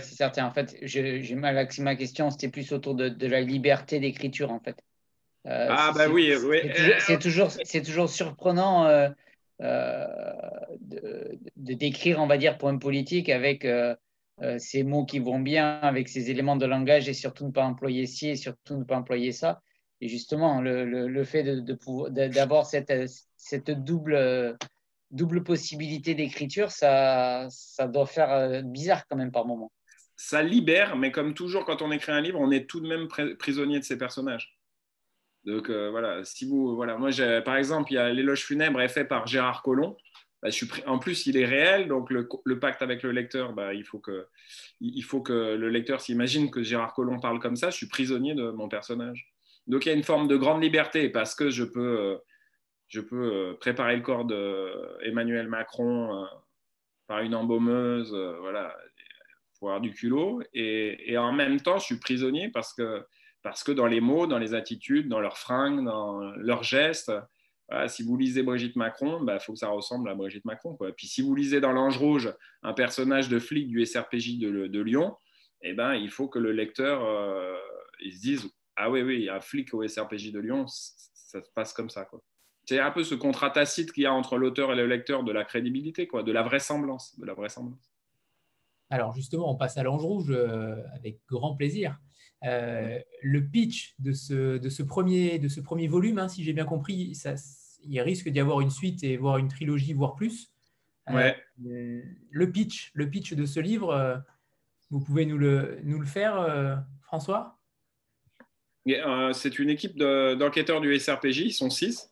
Certain. 0.00 0.46
En 0.46 0.52
fait, 0.52 0.76
j'ai 0.82 1.34
mal 1.34 1.58
accès 1.58 1.82
ma 1.82 1.96
question. 1.96 2.30
C'était 2.30 2.48
plus 2.48 2.72
autour 2.72 2.94
de, 2.94 3.26
la 3.26 3.40
liberté 3.40 4.00
d'écriture, 4.00 4.50
en 4.50 4.60
fait. 4.60 4.76
Euh, 5.46 5.66
ah 5.70 5.92
bah 5.94 6.08
oui, 6.08 6.32
oui. 6.44 6.70
C'est 7.00 7.18
toujours, 7.18 7.50
c'est 7.50 7.82
toujours, 7.82 8.08
surprenant 8.08 8.86
euh, 8.86 9.08
de, 10.80 11.38
décrire, 11.56 12.20
on 12.20 12.26
va 12.26 12.38
dire, 12.38 12.58
pour 12.58 12.68
un 12.68 12.78
politique 12.78 13.28
avec 13.28 13.64
euh, 13.64 13.94
ces 14.58 14.82
mots 14.82 15.04
qui 15.04 15.18
vont 15.18 15.40
bien 15.40 15.78
avec 15.82 16.08
ces 16.08 16.30
éléments 16.30 16.56
de 16.56 16.66
langage 16.66 17.08
et 17.08 17.14
surtout 17.14 17.46
ne 17.46 17.52
pas 17.52 17.64
employer 17.64 18.06
ci 18.06 18.28
et 18.28 18.36
surtout 18.36 18.76
ne 18.76 18.84
pas 18.84 18.96
employer 18.96 19.32
ça. 19.32 19.62
Et 20.00 20.08
justement, 20.08 20.60
le, 20.60 20.84
le, 20.84 21.24
fait 21.24 21.44
d'avoir 21.44 22.64
de, 22.64 22.68
cette, 22.68 22.92
cette 23.36 23.70
double, 23.70 24.56
double 25.12 25.44
possibilité 25.44 26.14
d'écriture, 26.14 26.70
ça, 26.70 27.46
ça 27.50 27.86
doit 27.86 28.06
faire 28.06 28.32
euh, 28.32 28.62
bizarre 28.62 29.06
quand 29.08 29.16
même 29.16 29.30
par 29.30 29.46
moment. 29.46 29.70
Ça 30.16 30.42
libère, 30.42 30.96
mais 30.96 31.12
comme 31.12 31.34
toujours 31.34 31.64
quand 31.64 31.82
on 31.82 31.92
écrit 31.92 32.12
un 32.12 32.20
livre, 32.20 32.40
on 32.40 32.50
est 32.50 32.68
tout 32.68 32.80
de 32.80 32.88
même 32.88 33.08
prisonnier 33.38 33.78
de 33.78 33.84
ses 33.84 33.98
personnages. 33.98 34.58
Donc 35.44 35.70
euh, 35.70 35.90
voilà, 35.90 36.24
si 36.24 36.46
vous, 36.46 36.76
voilà, 36.76 36.96
moi 36.96 37.10
par 37.44 37.56
exemple, 37.56 37.92
il 37.92 37.96
y 37.96 37.98
a 37.98 38.10
l'éloge 38.10 38.44
funèbre 38.44 38.80
est 38.80 38.88
fait 38.88 39.04
par 39.04 39.26
Gérard 39.26 39.62
Collomb. 39.62 39.96
Bah, 40.42 40.48
en 40.86 40.98
plus, 40.98 41.26
il 41.26 41.36
est 41.36 41.44
réel, 41.44 41.86
donc 41.86 42.10
le, 42.10 42.58
pacte 42.58 42.82
avec 42.82 43.04
le 43.04 43.12
lecteur, 43.12 43.52
bah, 43.52 43.74
il, 43.74 43.84
faut 43.84 44.00
que, 44.00 44.26
il 44.80 45.02
faut 45.02 45.22
que 45.22 45.54
le 45.54 45.68
lecteur 45.68 46.00
s'imagine 46.00 46.50
que 46.50 46.64
Gérard 46.64 46.94
Collomb 46.94 47.20
parle 47.20 47.38
comme 47.38 47.54
ça. 47.54 47.70
Je 47.70 47.76
suis 47.76 47.86
prisonnier 47.86 48.34
de 48.34 48.50
mon 48.50 48.68
personnage. 48.68 49.32
Donc 49.68 49.86
il 49.86 49.90
y 49.90 49.92
a 49.92 49.94
une 49.94 50.02
forme 50.02 50.26
de 50.26 50.36
grande 50.36 50.62
liberté 50.62 51.08
parce 51.08 51.36
que 51.36 51.50
je 51.50 51.62
peux, 51.62 52.00
euh, 52.00 52.16
je 52.92 53.00
peux 53.00 53.32
euh, 53.32 53.54
préparer 53.54 53.96
le 53.96 54.02
corps 54.02 54.26
d'Emmanuel 54.26 55.48
Macron 55.48 56.22
euh, 56.22 56.26
par 57.06 57.20
une 57.20 57.34
embaumeuse, 57.34 58.14
voilà, 58.40 58.76
pour 59.58 59.68
avoir 59.68 59.80
du 59.80 59.92
culot. 59.92 60.42
Et, 60.52 61.16
en 61.16 61.32
même 61.32 61.60
temps, 61.60 61.78
je 61.78 61.84
suis 61.84 61.98
prisonnier 61.98 62.50
parce 62.50 62.74
que, 62.74 63.04
parce 63.42 63.64
que 63.64 63.72
dans 63.72 63.86
les 63.86 64.00
mots, 64.00 64.26
dans 64.26 64.38
les 64.38 64.54
attitudes, 64.54 65.08
dans 65.08 65.20
leurs 65.20 65.38
fringues, 65.38 65.84
dans 65.84 66.20
leurs 66.36 66.62
gestes, 66.62 67.12
si 67.86 68.02
vous 68.02 68.16
lisez 68.16 68.42
Brigitte 68.42 68.76
Macron, 68.76 69.18
il 69.20 69.26
bah, 69.26 69.38
faut 69.38 69.54
que 69.54 69.58
ça 69.58 69.68
ressemble 69.68 70.10
à 70.10 70.14
Brigitte 70.14 70.44
Macron. 70.44 70.76
Quoi. 70.76 70.92
Puis 70.92 71.06
si 71.06 71.22
vous 71.22 71.34
lisez 71.34 71.60
dans 71.60 71.72
l'Ange 71.72 71.96
Rouge 71.96 72.32
un 72.62 72.74
personnage 72.74 73.28
de 73.28 73.38
flic 73.38 73.68
du 73.68 73.84
SRPJ 73.84 74.38
de, 74.38 74.80
Lyon, 74.80 75.16
eh 75.62 75.72
ben, 75.72 75.94
il 75.94 76.10
faut 76.10 76.28
que 76.28 76.38
le 76.38 76.52
lecteur 76.52 77.02
euh, 77.04 77.56
se 78.00 78.20
dise 78.20 78.50
Ah 78.76 78.90
oui, 78.90 79.02
oui, 79.02 79.28
un 79.28 79.40
flic 79.40 79.72
au 79.72 79.86
SRPJ 79.86 80.32
de 80.32 80.40
Lyon, 80.40 80.66
ça 80.66 81.42
se 81.42 81.50
passe 81.54 81.72
comme 81.72 81.88
ça. 81.88 82.06
C'est 82.72 82.80
un 82.80 82.90
peu 82.90 83.04
ce 83.04 83.14
contrat 83.14 83.50
tacite 83.50 83.92
qu'il 83.92 84.04
y 84.04 84.06
a 84.06 84.14
entre 84.14 84.38
l'auteur 84.38 84.72
et 84.72 84.76
le 84.76 84.86
lecteur 84.86 85.24
de 85.24 85.30
la 85.30 85.44
crédibilité, 85.44 86.06
quoi, 86.06 86.22
de 86.22 86.32
la 86.32 86.42
vraisemblance. 86.42 87.18
De 87.18 87.26
la 87.26 87.34
vraisemblance. 87.34 87.92
Alors 88.88 89.12
justement, 89.12 89.52
on 89.52 89.56
passe 89.56 89.76
à 89.76 89.82
l'Ange 89.82 90.02
Rouge 90.02 90.30
euh, 90.30 90.82
avec 90.94 91.20
grand 91.28 91.54
plaisir. 91.54 92.00
Euh, 92.46 92.98
le 93.20 93.46
pitch 93.46 93.94
de 93.98 94.12
ce, 94.12 94.56
de 94.56 94.68
ce, 94.70 94.82
premier, 94.82 95.38
de 95.38 95.48
ce 95.48 95.60
premier 95.60 95.86
volume, 95.86 96.18
hein, 96.18 96.28
si 96.28 96.44
j'ai 96.44 96.54
bien 96.54 96.64
compris, 96.64 97.14
ça, 97.14 97.34
il 97.84 98.00
risque 98.00 98.30
d'y 98.30 98.40
avoir 98.40 98.62
une 98.62 98.70
suite 98.70 99.04
et 99.04 99.18
voire 99.18 99.36
une 99.36 99.48
trilogie, 99.48 99.92
voire 99.92 100.14
plus. 100.14 100.50
Euh, 101.10 102.00
le 102.30 102.52
pitch, 102.52 102.90
le 102.94 103.10
pitch 103.10 103.34
de 103.34 103.44
ce 103.44 103.60
livre, 103.60 104.24
vous 104.88 105.00
pouvez 105.00 105.26
nous 105.26 105.36
le, 105.36 105.78
nous 105.84 106.00
le 106.00 106.06
faire, 106.06 106.82
François? 107.02 107.58
C'est 108.86 109.58
une 109.58 109.68
équipe 109.68 109.98
d'enquêteurs 109.98 110.80
du 110.80 110.98
SRPJ, 110.98 111.40
ils 111.40 111.52
sont 111.52 111.68
six. 111.68 112.11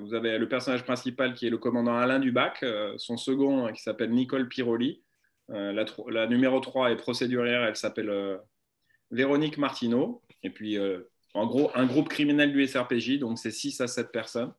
Vous 0.00 0.14
avez 0.14 0.38
le 0.38 0.48
personnage 0.48 0.84
principal 0.84 1.34
qui 1.34 1.46
est 1.46 1.50
le 1.50 1.58
commandant 1.58 1.96
Alain 1.96 2.18
Dubac, 2.18 2.64
son 2.96 3.16
second 3.16 3.72
qui 3.72 3.82
s'appelle 3.82 4.10
Nicole 4.10 4.48
Piroli. 4.48 5.02
La, 5.48 6.26
numéro 6.26 6.60
3 6.60 6.92
est 6.92 6.96
procédurière, 6.96 7.64
elle 7.64 7.76
s'appelle 7.76 8.38
Véronique 9.10 9.58
Martineau. 9.58 10.22
Et 10.42 10.50
puis 10.50 10.78
en 11.34 11.46
gros, 11.46 11.70
un 11.74 11.86
groupe 11.86 12.08
criminel 12.08 12.52
du 12.52 12.66
SRPJ, 12.66 13.18
donc 13.18 13.38
c'est 13.38 13.50
6 13.50 13.80
à 13.80 13.88
7 13.88 14.12
personnes. 14.12 14.52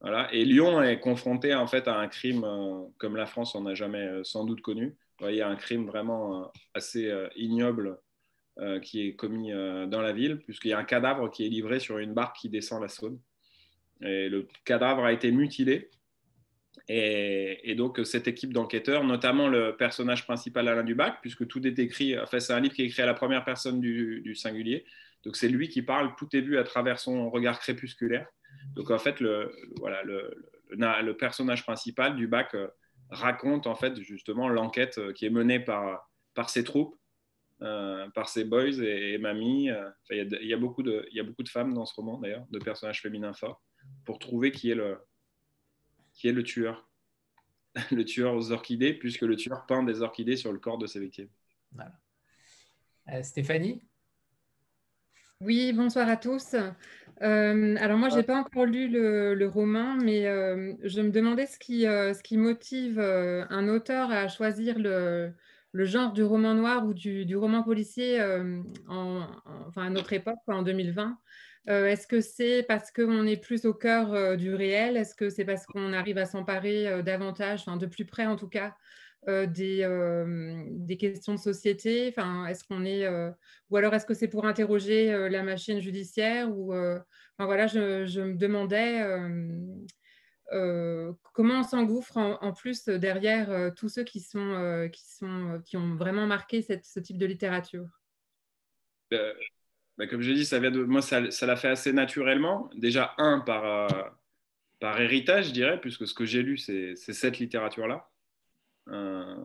Voilà. 0.00 0.32
Et 0.32 0.44
Lyon 0.44 0.82
est 0.82 0.98
confronté 1.00 1.54
en 1.54 1.66
fait 1.66 1.86
à 1.86 1.96
un 1.98 2.08
crime 2.08 2.44
euh, 2.44 2.86
comme 2.98 3.16
la 3.16 3.26
France 3.26 3.54
en 3.54 3.66
a 3.66 3.74
jamais 3.74 4.06
euh, 4.06 4.24
sans 4.24 4.44
doute 4.44 4.62
connu. 4.62 4.96
Il 5.20 5.34
y 5.34 5.42
a 5.42 5.48
un 5.48 5.56
crime 5.56 5.86
vraiment 5.86 6.42
euh, 6.42 6.46
assez 6.74 7.12
ignoble 7.36 7.98
qui 8.82 9.06
est 9.06 9.14
commis 9.14 9.52
dans 9.52 10.02
la 10.02 10.12
ville, 10.12 10.38
puisqu'il 10.40 10.68
y 10.68 10.72
a 10.74 10.78
un 10.78 10.84
cadavre 10.84 11.30
qui 11.30 11.46
est 11.46 11.48
livré 11.48 11.80
sur 11.80 11.96
une 11.96 12.12
barque 12.12 12.36
qui 12.36 12.50
descend 12.50 12.82
la 12.82 12.88
Saône. 12.88 13.18
Et 14.02 14.28
le 14.28 14.48
cadavre 14.64 15.04
a 15.04 15.12
été 15.12 15.30
mutilé. 15.30 15.90
Et, 16.88 17.74
donc, 17.76 18.00
cette 18.04 18.26
équipe 18.26 18.52
d'enquêteurs, 18.52 19.04
notamment 19.04 19.46
le 19.46 19.76
personnage 19.76 20.24
principal 20.24 20.66
Alain 20.66 20.82
Dubac, 20.82 21.18
puisque 21.20 21.46
tout 21.46 21.64
est 21.64 21.78
écrit, 21.78 22.18
enfin, 22.18 22.40
c'est 22.40 22.52
un 22.52 22.58
livre 22.58 22.74
qui 22.74 22.82
est 22.82 22.86
écrit 22.86 23.02
à 23.02 23.06
la 23.06 23.14
première 23.14 23.44
personne 23.44 23.80
du 23.80 24.34
singulier, 24.34 24.84
donc 25.24 25.36
c'est 25.36 25.48
lui 25.48 25.68
qui 25.68 25.82
parle, 25.82 26.14
tout 26.16 26.28
est 26.34 26.40
vu 26.40 26.58
à 26.58 26.64
travers 26.64 26.98
son 26.98 27.30
regard 27.30 27.58
crépusculaire. 27.60 28.26
Donc 28.74 28.90
en 28.90 28.98
fait, 28.98 29.20
le, 29.20 29.52
voilà, 29.76 30.02
le, 30.02 31.16
personnage 31.16 31.64
principal 31.64 32.16
du 32.16 32.26
bac 32.26 32.54
euh, 32.54 32.68
raconte 33.10 33.66
en 33.66 33.74
fait 33.74 34.00
justement 34.00 34.48
l'enquête 34.48 34.98
euh, 34.98 35.12
qui 35.12 35.26
est 35.26 35.30
menée 35.30 35.60
par, 35.60 36.10
par 36.34 36.48
ses 36.48 36.64
troupes, 36.64 36.96
euh, 37.62 38.08
par 38.10 38.28
ses 38.28 38.44
boys 38.44 38.82
et, 38.82 39.18
mamie. 39.18 39.70
Il 40.10 40.38
y, 40.42 40.46
y 40.46 40.54
a 40.54 40.56
beaucoup 40.56 40.82
de 40.82 41.48
femmes 41.48 41.74
dans 41.74 41.84
ce 41.84 41.94
roman 41.94 42.18
d'ailleurs, 42.18 42.46
de 42.50 42.58
personnages 42.58 43.02
féminins 43.02 43.34
forts, 43.34 43.62
pour 44.04 44.18
trouver 44.18 44.52
qui 44.52 44.70
est 44.70 44.74
le, 44.74 44.98
qui 46.12 46.28
est 46.28 46.32
le 46.32 46.42
tueur. 46.42 46.88
le 47.92 48.04
tueur 48.04 48.34
aux 48.34 48.50
orchidées, 48.52 48.94
puisque 48.94 49.22
le 49.22 49.36
tueur 49.36 49.64
peint 49.66 49.82
des 49.82 50.02
orchidées 50.02 50.36
sur 50.36 50.52
le 50.52 50.58
corps 50.58 50.78
de 50.78 50.86
ses 50.86 51.00
victimes. 51.00 51.28
Voilà. 51.72 51.92
Stéphanie? 53.22 53.82
Oui, 55.40 55.72
bonsoir 55.72 56.08
à 56.08 56.16
tous. 56.16 56.54
Euh, 57.22 57.76
alors 57.80 57.98
moi, 57.98 58.08
je 58.08 58.16
n'ai 58.16 58.22
pas 58.22 58.38
encore 58.38 58.66
lu 58.66 58.88
le, 58.88 59.46
roman, 59.46 59.96
mais 59.96 60.26
euh, 60.26 60.74
je 60.82 61.00
me 61.00 61.10
demandais 61.10 61.46
ce 61.46 61.58
qui, 61.58 61.86
euh, 61.86 62.12
ce 62.14 62.22
qui 62.22 62.36
motive 62.36 63.00
un 63.00 63.68
auteur 63.68 64.10
à 64.10 64.28
choisir 64.28 64.78
le, 64.78 65.32
genre 65.72 66.12
du 66.12 66.22
roman 66.22 66.54
noir 66.54 66.86
ou 66.86 66.94
du, 66.94 67.36
roman 67.36 67.62
policier 67.62 68.22
en, 68.88 69.26
enfin, 69.66 69.86
à 69.86 69.90
notre 69.90 70.12
époque, 70.12 70.38
en 70.46 70.62
2020. 70.62 71.18
Est-ce 71.66 72.06
que 72.06 72.20
c'est 72.20 72.64
parce 72.66 72.90
qu'on 72.90 73.26
est 73.26 73.36
plus 73.36 73.64
au 73.64 73.74
cœur 73.74 74.36
du 74.36 74.54
réel? 74.54 74.96
Est-ce 74.96 75.14
que 75.14 75.30
c'est 75.30 75.44
parce 75.44 75.66
qu'on 75.66 75.92
arrive 75.92 76.18
à 76.18 76.26
s'emparer 76.26 77.02
davantage, 77.02 77.60
enfin, 77.60 77.76
de 77.76 77.86
plus 77.86 78.06
près 78.06 78.26
en 78.26 78.36
tout 78.36 78.48
cas, 78.48 78.74
euh, 79.28 79.46
des, 79.46 79.82
euh, 79.82 80.64
des, 80.70 80.96
questions 80.96 81.34
de 81.34 81.38
société? 81.38 82.08
Enfin, 82.08 82.46
est-ce 82.46 82.64
qu'on 82.64 82.86
est, 82.86 83.04
euh, 83.04 83.30
Ou 83.68 83.76
alors 83.76 83.92
est-ce 83.92 84.06
que 84.06 84.14
c'est 84.14 84.28
pour 84.28 84.46
interroger 84.46 85.28
la 85.28 85.42
machine 85.42 85.78
judiciaire 85.78 86.50
ou, 86.50 86.72
enfin, 86.72 87.04
voilà, 87.44 87.66
je, 87.66 88.20
me 88.20 88.34
demandais 88.34 89.04
comment 91.34 91.60
on 91.60 91.62
s'engouffre 91.62 92.16
en, 92.16 92.52
plus 92.54 92.86
derrière 92.86 93.74
tous 93.76 93.90
ceux 93.90 94.04
qui, 94.04 94.20
sont, 94.20 94.88
qui, 94.90 95.04
sont, 95.04 95.60
qui 95.66 95.76
ont 95.76 95.96
vraiment 95.96 96.26
marqué 96.26 96.62
ce 96.62 97.00
type 97.00 97.18
de 97.18 97.26
littérature? 97.26 97.88
Bah, 100.00 100.06
comme 100.06 100.22
je 100.22 100.32
dis, 100.32 100.46
ça 100.46 100.58
vient 100.58 100.70
de 100.70 100.82
moi, 100.82 101.02
ça 101.02 101.20
l'a 101.20 101.56
fait 101.56 101.68
assez 101.68 101.92
naturellement. 101.92 102.70
Déjà, 102.74 103.12
un, 103.18 103.40
par, 103.40 104.16
par 104.78 104.98
héritage, 104.98 105.48
je 105.48 105.52
dirais, 105.52 105.78
puisque 105.78 106.06
ce 106.06 106.14
que 106.14 106.24
j'ai 106.24 106.42
lu, 106.42 106.56
c'est 106.56 106.96
cette 106.96 107.38
littérature-là. 107.38 108.08
Euh, 108.88 109.36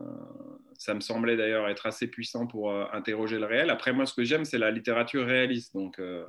ça 0.78 0.94
me 0.94 1.00
semblait 1.00 1.36
d'ailleurs 1.36 1.68
être 1.68 1.84
assez 1.84 2.06
puissant 2.08 2.46
pour 2.46 2.70
euh, 2.70 2.86
interroger 2.94 3.38
le 3.38 3.44
réel. 3.44 3.68
Après, 3.68 3.92
moi, 3.92 4.06
ce 4.06 4.14
que 4.14 4.24
j'aime, 4.24 4.46
c'est 4.46 4.56
la 4.56 4.70
littérature 4.70 5.26
réaliste. 5.26 5.74
Donc, 5.74 5.98
euh, 5.98 6.26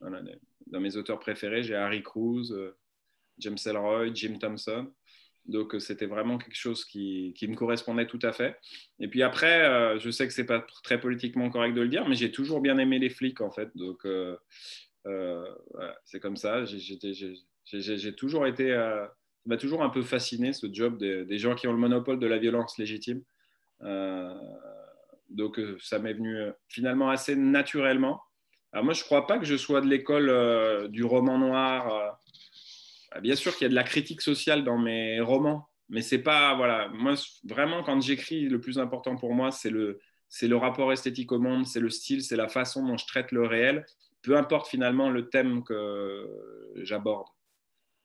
dans 0.00 0.80
mes 0.80 0.96
auteurs 0.98 1.18
préférés, 1.18 1.62
j'ai 1.62 1.74
Harry 1.74 2.02
Cruz, 2.02 2.52
James 3.38 3.56
Ellroy, 3.64 4.12
Jim 4.12 4.36
Thompson. 4.38 4.92
Donc, 5.46 5.76
c'était 5.78 6.06
vraiment 6.06 6.38
quelque 6.38 6.56
chose 6.56 6.84
qui, 6.84 7.34
qui, 7.36 7.48
me 7.48 7.54
correspondait 7.54 8.06
tout 8.06 8.18
à 8.22 8.32
fait. 8.32 8.58
Et 8.98 9.08
puis 9.08 9.22
après, 9.22 9.98
je 9.98 10.10
sais 10.10 10.26
que 10.26 10.32
c'est 10.32 10.46
pas 10.46 10.64
très 10.82 10.98
politiquement 10.98 11.50
correct 11.50 11.74
de 11.74 11.82
le 11.82 11.88
dire, 11.88 12.08
mais 12.08 12.14
j'ai 12.14 12.30
toujours 12.30 12.60
bien 12.60 12.78
aimé 12.78 12.98
les 12.98 13.10
flics, 13.10 13.40
en 13.42 13.50
fait. 13.50 13.68
Donc, 13.74 14.06
c'est 16.04 16.20
comme 16.20 16.36
ça. 16.36 16.64
J'ai 16.64 18.14
toujours 18.16 18.46
été 18.46 18.74
m'a 19.46 19.56
toujours 19.56 19.82
un 19.82 19.90
peu 19.90 20.02
fasciné 20.02 20.52
ce 20.52 20.66
job 20.72 20.98
des, 20.98 21.38
gens 21.38 21.54
qui 21.54 21.68
ont 21.68 21.72
le 21.72 21.78
monopole 21.78 22.18
de 22.18 22.26
la 22.26 22.38
violence 22.38 22.78
légitime. 22.78 23.22
Euh, 23.82 24.34
donc 25.30 25.58
euh, 25.58 25.76
ça 25.80 25.98
m'est 25.98 26.12
venu 26.12 26.36
euh, 26.36 26.52
finalement 26.68 27.10
assez 27.10 27.36
naturellement. 27.36 28.20
Alors 28.72 28.84
moi, 28.84 28.94
je 28.94 29.02
ne 29.02 29.04
crois 29.04 29.26
pas 29.26 29.38
que 29.38 29.44
je 29.44 29.56
sois 29.56 29.80
de 29.80 29.86
l'école 29.86 30.88
du 30.90 31.04
roman 31.04 31.38
noir. 31.38 32.18
Bien 33.20 33.36
sûr 33.36 33.52
qu'il 33.54 33.62
y 33.62 33.66
a 33.66 33.70
de 33.70 33.74
la 33.74 33.84
critique 33.84 34.20
sociale 34.20 34.64
dans 34.64 34.78
mes 34.78 35.20
romans, 35.20 35.68
mais 35.88 36.02
c'est 36.02 36.22
pas 36.22 36.54
voilà. 36.54 36.88
Moi, 36.88 37.14
vraiment, 37.44 37.82
quand 37.82 38.00
j'écris, 38.00 38.48
le 38.48 38.60
plus 38.60 38.78
important 38.78 39.16
pour 39.16 39.34
moi, 39.34 39.50
c'est 39.50 39.70
le 39.70 40.00
c'est 40.28 40.48
le 40.48 40.56
rapport 40.56 40.92
esthétique 40.92 41.30
au 41.32 41.38
monde, 41.38 41.66
c'est 41.66 41.80
le 41.80 41.90
style, 41.90 42.22
c'est 42.22 42.36
la 42.36 42.48
façon 42.48 42.86
dont 42.86 42.96
je 42.96 43.06
traite 43.06 43.30
le 43.30 43.46
réel, 43.46 43.86
peu 44.22 44.36
importe 44.36 44.68
finalement 44.68 45.10
le 45.10 45.28
thème 45.28 45.62
que 45.62 46.28
j'aborde. 46.76 47.28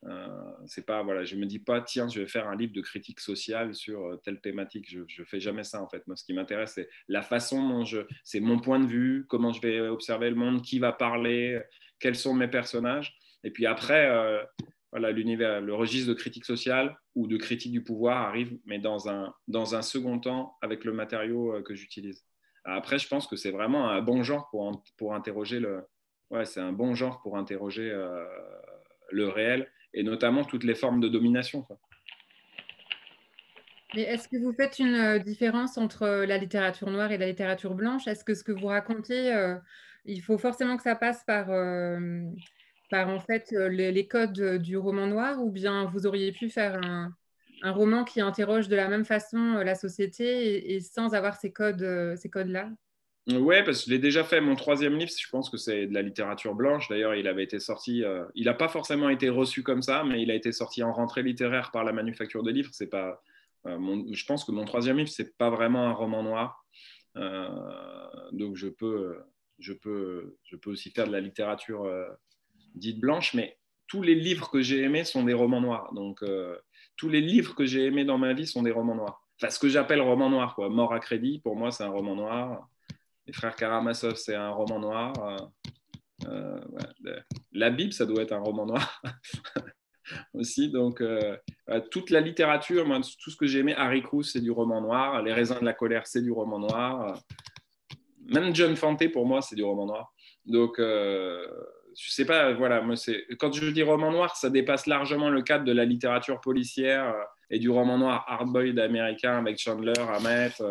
Euh, 0.06 0.28
c'est 0.66 0.86
pas 0.86 1.04
voilà, 1.04 1.26
je 1.26 1.36
me 1.36 1.46
dis 1.46 1.60
pas 1.60 1.82
tiens, 1.82 2.08
je 2.08 2.22
vais 2.22 2.28
faire 2.28 2.48
un 2.48 2.56
livre 2.56 2.72
de 2.72 2.82
critique 2.82 3.20
sociale 3.20 3.74
sur 3.74 4.06
euh, 4.06 4.16
telle 4.24 4.40
thématique. 4.40 4.86
Je, 4.90 5.02
je 5.08 5.24
fais 5.24 5.40
jamais 5.40 5.64
ça 5.64 5.82
en 5.82 5.90
fait. 5.90 6.06
Moi, 6.08 6.16
ce 6.16 6.24
qui 6.24 6.34
m'intéresse, 6.34 6.74
c'est 6.76 6.90
la 7.08 7.22
façon 7.22 7.68
dont 7.68 7.84
je, 7.84 8.00
c'est 8.24 8.40
mon 8.40 8.60
point 8.60 8.80
de 8.80 8.88
vue, 8.88 9.26
comment 9.28 9.52
je 9.52 9.62
vais 9.62 9.82
observer 9.82 10.30
le 10.30 10.36
monde, 10.36 10.62
qui 10.62 10.80
va 10.80 10.94
parler, 10.94 11.62
quels 12.00 12.16
sont 12.16 12.34
mes 12.34 12.48
personnages. 12.48 13.18
Et 13.44 13.52
puis 13.52 13.66
après, 13.66 14.08
euh, 14.10 14.44
voilà, 14.92 15.12
l'univers, 15.12 15.62
le 15.62 15.74
registre 15.74 16.10
de 16.10 16.14
critique 16.14 16.46
sociale 16.46 16.98
ou 17.16 17.28
de 17.28 17.38
critique 17.38 17.72
du 17.72 17.84
pouvoir 17.84 18.18
arrive, 18.28 18.58
mais 18.66 18.80
dans 18.80 19.10
un, 19.10 19.34
dans 19.48 19.76
un 19.76 19.82
second 19.82 20.20
temps 20.20 20.58
avec 20.62 20.84
le 20.84 20.94
matériau 20.94 21.62
que 21.64 21.76
j'utilise. 21.76 22.26
Après, 22.66 23.00
je 23.00 23.08
pense 23.08 23.28
que 23.28 23.36
c'est 23.36 23.52
vraiment 23.52 23.90
un 23.90 24.02
bon 24.02 24.24
genre 24.24 24.50
pour, 24.50 24.84
pour 24.98 25.14
interroger 25.14 25.60
le. 25.60 25.86
Ouais, 26.30 26.46
c'est 26.46 26.60
un 26.60 26.72
bon 26.72 26.94
genre 26.96 27.22
pour 27.22 27.38
interroger 27.38 27.92
le 29.12 29.28
réel 29.28 29.68
et 29.94 30.04
notamment 30.04 30.44
toutes 30.44 30.64
les 30.64 30.76
formes 30.76 31.00
de 31.00 31.08
domination. 31.08 31.66
Mais 33.96 34.04
est-ce 34.04 34.28
que 34.28 34.38
vous 34.38 34.54
faites 34.54 34.78
une 34.78 34.96
euh, 34.96 35.20
différence 35.20 35.78
entre 35.78 36.04
euh, 36.04 36.26
la 36.26 36.38
littérature 36.38 36.92
noire 36.92 37.12
et 37.12 37.18
la 37.18 37.26
littérature 37.26 37.74
blanche? 37.74 38.08
Est-ce 38.08 38.24
que 38.24 38.36
ce 38.36 38.44
que 38.44 38.52
vous 38.52 38.68
racontez, 38.68 39.34
euh, 39.34 39.56
il 40.06 40.22
faut 40.22 40.38
forcément 40.38 40.78
que 40.78 40.84
ça 40.84 40.96
passe 40.96 41.24
par, 41.24 41.48
par 42.90 43.10
en 43.10 43.20
fait 43.20 43.52
les, 43.52 44.08
codes 44.08 44.58
du 44.58 44.78
roman 44.78 45.08
noir, 45.08 45.44
ou 45.44 45.52
bien 45.52 45.86
vous 45.86 46.06
auriez 46.06 46.32
pu 46.32 46.50
faire 46.50 46.80
un, 46.84 47.14
un 47.62 47.72
roman 47.72 48.04
qui 48.04 48.22
interroge 48.22 48.68
de 48.68 48.76
la 48.76 48.88
même 48.88 49.06
façon 49.06 49.56
la 49.56 49.76
société 49.76 50.74
et, 50.74 50.80
sans 50.80 51.14
avoir 51.14 51.36
ces 51.36 51.52
codes, 51.52 52.16
ces 52.18 52.30
codes-là? 52.30 52.70
Ouais, 53.38 53.64
parce 53.64 53.80
que 53.80 53.86
je 53.86 53.92
l'ai 53.92 54.00
déjà 54.00 54.24
fait. 54.24 54.42
Mon 54.42 54.56
troisième 54.56 54.98
livre, 54.98 55.12
je 55.16 55.30
pense 55.30 55.50
que 55.50 55.58
c'est 55.58 55.86
de 55.86 55.94
la 55.94 56.02
littérature 56.02 56.56
blanche. 56.56 56.88
D'ailleurs, 56.90 57.14
il 57.16 57.28
avait 57.28 57.44
été 57.44 57.60
sorti. 57.60 58.04
Euh, 58.04 58.26
il 58.34 58.46
n'a 58.46 58.54
pas 58.54 58.70
forcément 58.70 59.10
été 59.10 59.30
reçu 59.30 59.62
comme 59.62 59.82
ça, 59.84 60.04
mais 60.04 60.22
il 60.22 60.32
a 60.32 60.36
été 60.36 60.52
sorti 60.52 60.82
en 60.82 60.92
rentrée 60.92 61.22
littéraire 61.22 61.70
par 61.72 61.84
la 61.84 61.92
manufacture 61.92 62.44
de 62.44 62.50
livres. 62.52 62.72
C'est 62.74 62.88
pas. 62.88 63.22
Euh, 63.68 64.04
je 64.12 64.26
pense 64.26 64.46
que 64.46 64.52
mon 64.52 64.66
troisième 64.66 64.98
livre, 64.98 65.10
c'est 65.10 65.38
pas 65.38 65.50
vraiment 65.50 65.88
un 65.88 65.94
roman 65.94 66.24
noir. 66.24 66.66
Euh, 67.18 67.50
donc, 68.32 68.56
je 68.56 68.68
peux, 68.68 69.20
je 69.60 69.74
peux, 69.74 70.38
je 70.46 70.56
peux 70.56 70.72
aussi 70.72 70.90
faire 70.90 71.06
de 71.06 71.12
la 71.12 71.20
littérature 71.20 71.88
dite 72.76 73.00
blanche, 73.00 73.34
mais 73.34 73.58
tous 73.88 74.02
les 74.02 74.16
livres 74.16 74.50
que 74.50 74.62
j'ai 74.62 74.82
aimés 74.82 75.04
sont 75.04 75.24
des 75.24 75.34
romans 75.34 75.62
noirs. 75.62 75.94
Donc, 75.94 76.24
tous 76.96 77.10
les 77.10 77.22
livres 77.22 77.56
que 77.56 77.66
j'ai 77.66 77.86
aimés 77.86 78.06
dans 78.06 78.18
ma 78.18 78.34
vie 78.34 78.46
sont 78.46 78.64
des 78.64 78.72
romans 78.72 78.96
noirs. 78.96 79.24
Enfin, 79.42 79.52
ce 79.52 79.60
que 79.60 79.70
j'appelle 79.70 80.02
roman 80.02 80.30
noir, 80.30 80.54
quoi. 80.54 80.70
Mort 80.70 80.94
à 80.94 81.00
crédit, 81.00 81.40
pour 81.40 81.56
moi, 81.56 81.72
c'est 81.72 81.84
un 81.84 81.90
roman 81.90 82.16
noir. 82.16 82.68
Les 83.26 83.32
frères 83.32 83.56
Karamazov, 83.56 84.16
c'est 84.16 84.36
un 84.36 84.50
roman 84.50 84.80
noir. 84.80 85.14
Euh, 86.28 86.60
euh, 87.06 87.20
la 87.54 87.70
Bible, 87.70 87.94
ça 87.94 88.06
doit 88.06 88.24
être 88.24 88.34
un 88.34 88.40
roman 88.40 88.66
noir 88.66 89.02
aussi. 90.34 90.70
Donc, 90.70 91.00
euh, 91.00 91.38
toute 91.90 92.10
la 92.10 92.20
littérature, 92.20 92.86
tout 93.24 93.32
ce 93.32 93.38
que 93.38 93.48
j'ai 93.48 93.60
aimé, 93.60 93.74
Harry 93.78 94.02
Cruz, 94.02 94.26
c'est 94.26 94.42
du 94.42 94.52
roman 94.52 94.82
noir. 94.82 95.22
Les 95.24 95.32
raisins 95.32 95.60
de 95.60 95.66
la 95.66 95.74
colère, 95.74 96.06
c'est 96.06 96.22
du 96.22 96.32
roman 96.32 96.60
noir. 96.60 97.24
Même 98.26 98.54
John 98.54 98.76
Fante, 98.76 99.10
pour 99.10 99.26
moi, 99.26 99.42
c'est 99.42 99.56
du 99.56 99.64
roman 99.64 99.86
noir. 99.86 100.14
Donc, 100.46 100.82
je 101.98 102.12
sais 102.12 102.26
pas, 102.26 102.54
voilà, 102.54 102.82
moi, 102.82 102.96
quand 103.40 103.52
je 103.52 103.70
dis 103.70 103.84
roman 103.84 104.12
noir, 104.12 104.36
ça 104.36 104.50
dépasse 104.50 104.86
largement 104.88 105.30
le 105.30 105.42
cadre 105.42 105.66
de 105.66 105.72
la 105.72 105.86
littérature 105.86 106.42
policière 106.42 107.16
et 107.50 107.60
du 107.60 107.70
roman 107.70 107.98
noir 107.98 108.26
hardboiled 108.28 108.80
américain 108.80 109.38
avec 109.38 109.60
Chandler, 109.60 109.94
Hammett. 109.98 110.62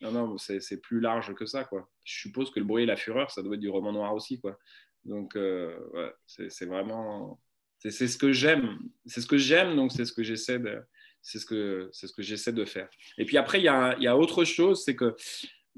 Non, 0.00 0.12
non, 0.12 0.38
c'est 0.38 0.80
plus 0.80 1.00
large 1.00 1.34
que 1.34 1.44
ça, 1.44 1.64
quoi. 1.64 1.88
Je 2.04 2.20
suppose 2.20 2.50
que 2.50 2.60
le 2.60 2.66
bruit 2.66 2.84
et 2.84 2.86
la 2.86 2.96
fureur, 2.96 3.30
ça 3.30 3.42
doit 3.42 3.54
être 3.54 3.60
du 3.60 3.68
roman 3.68 3.92
noir 3.92 4.14
aussi, 4.14 4.40
quoi. 4.40 4.56
Donc, 5.04 5.34
euh, 5.36 5.76
ouais, 5.92 6.12
c'est 6.26 6.66
vraiment... 6.66 7.40
C'est 7.78 7.90
ce 7.90 8.18
que 8.18 8.32
j'aime. 8.32 8.78
C'est 9.06 9.20
ce 9.20 9.26
que 9.26 9.38
j'aime, 9.38 9.76
donc 9.76 9.92
c'est 9.92 10.04
ce 10.04 10.12
que 10.12 10.22
j'essaie 10.22 10.58
de... 10.58 10.80
C'est 11.20 11.40
ce 11.40 11.46
que, 11.46 11.88
ce 11.92 12.06
que 12.06 12.22
j'essaie 12.22 12.52
de 12.52 12.64
faire. 12.64 12.88
Et 13.18 13.24
puis 13.24 13.38
après, 13.38 13.58
il 13.58 13.64
y 13.64 13.68
a, 13.68 13.96
y 13.98 14.06
a 14.06 14.16
autre 14.16 14.44
chose, 14.44 14.84
c'est 14.84 14.94
que 14.94 15.16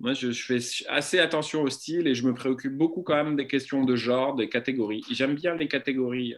moi, 0.00 0.14
je, 0.14 0.32
fais 0.32 0.58
assez 0.88 1.18
attention 1.18 1.62
au 1.62 1.68
style 1.68 2.06
et 2.08 2.14
je 2.14 2.26
me 2.26 2.34
préoccupe 2.34 2.76
beaucoup 2.76 3.02
quand 3.02 3.16
même 3.16 3.36
des 3.36 3.46
questions 3.46 3.84
de 3.84 3.96
genre, 3.96 4.34
des 4.34 4.48
catégories. 4.48 5.04
J'aime 5.10 5.34
bien 5.34 5.54
les 5.54 5.68
catégories 5.68 6.34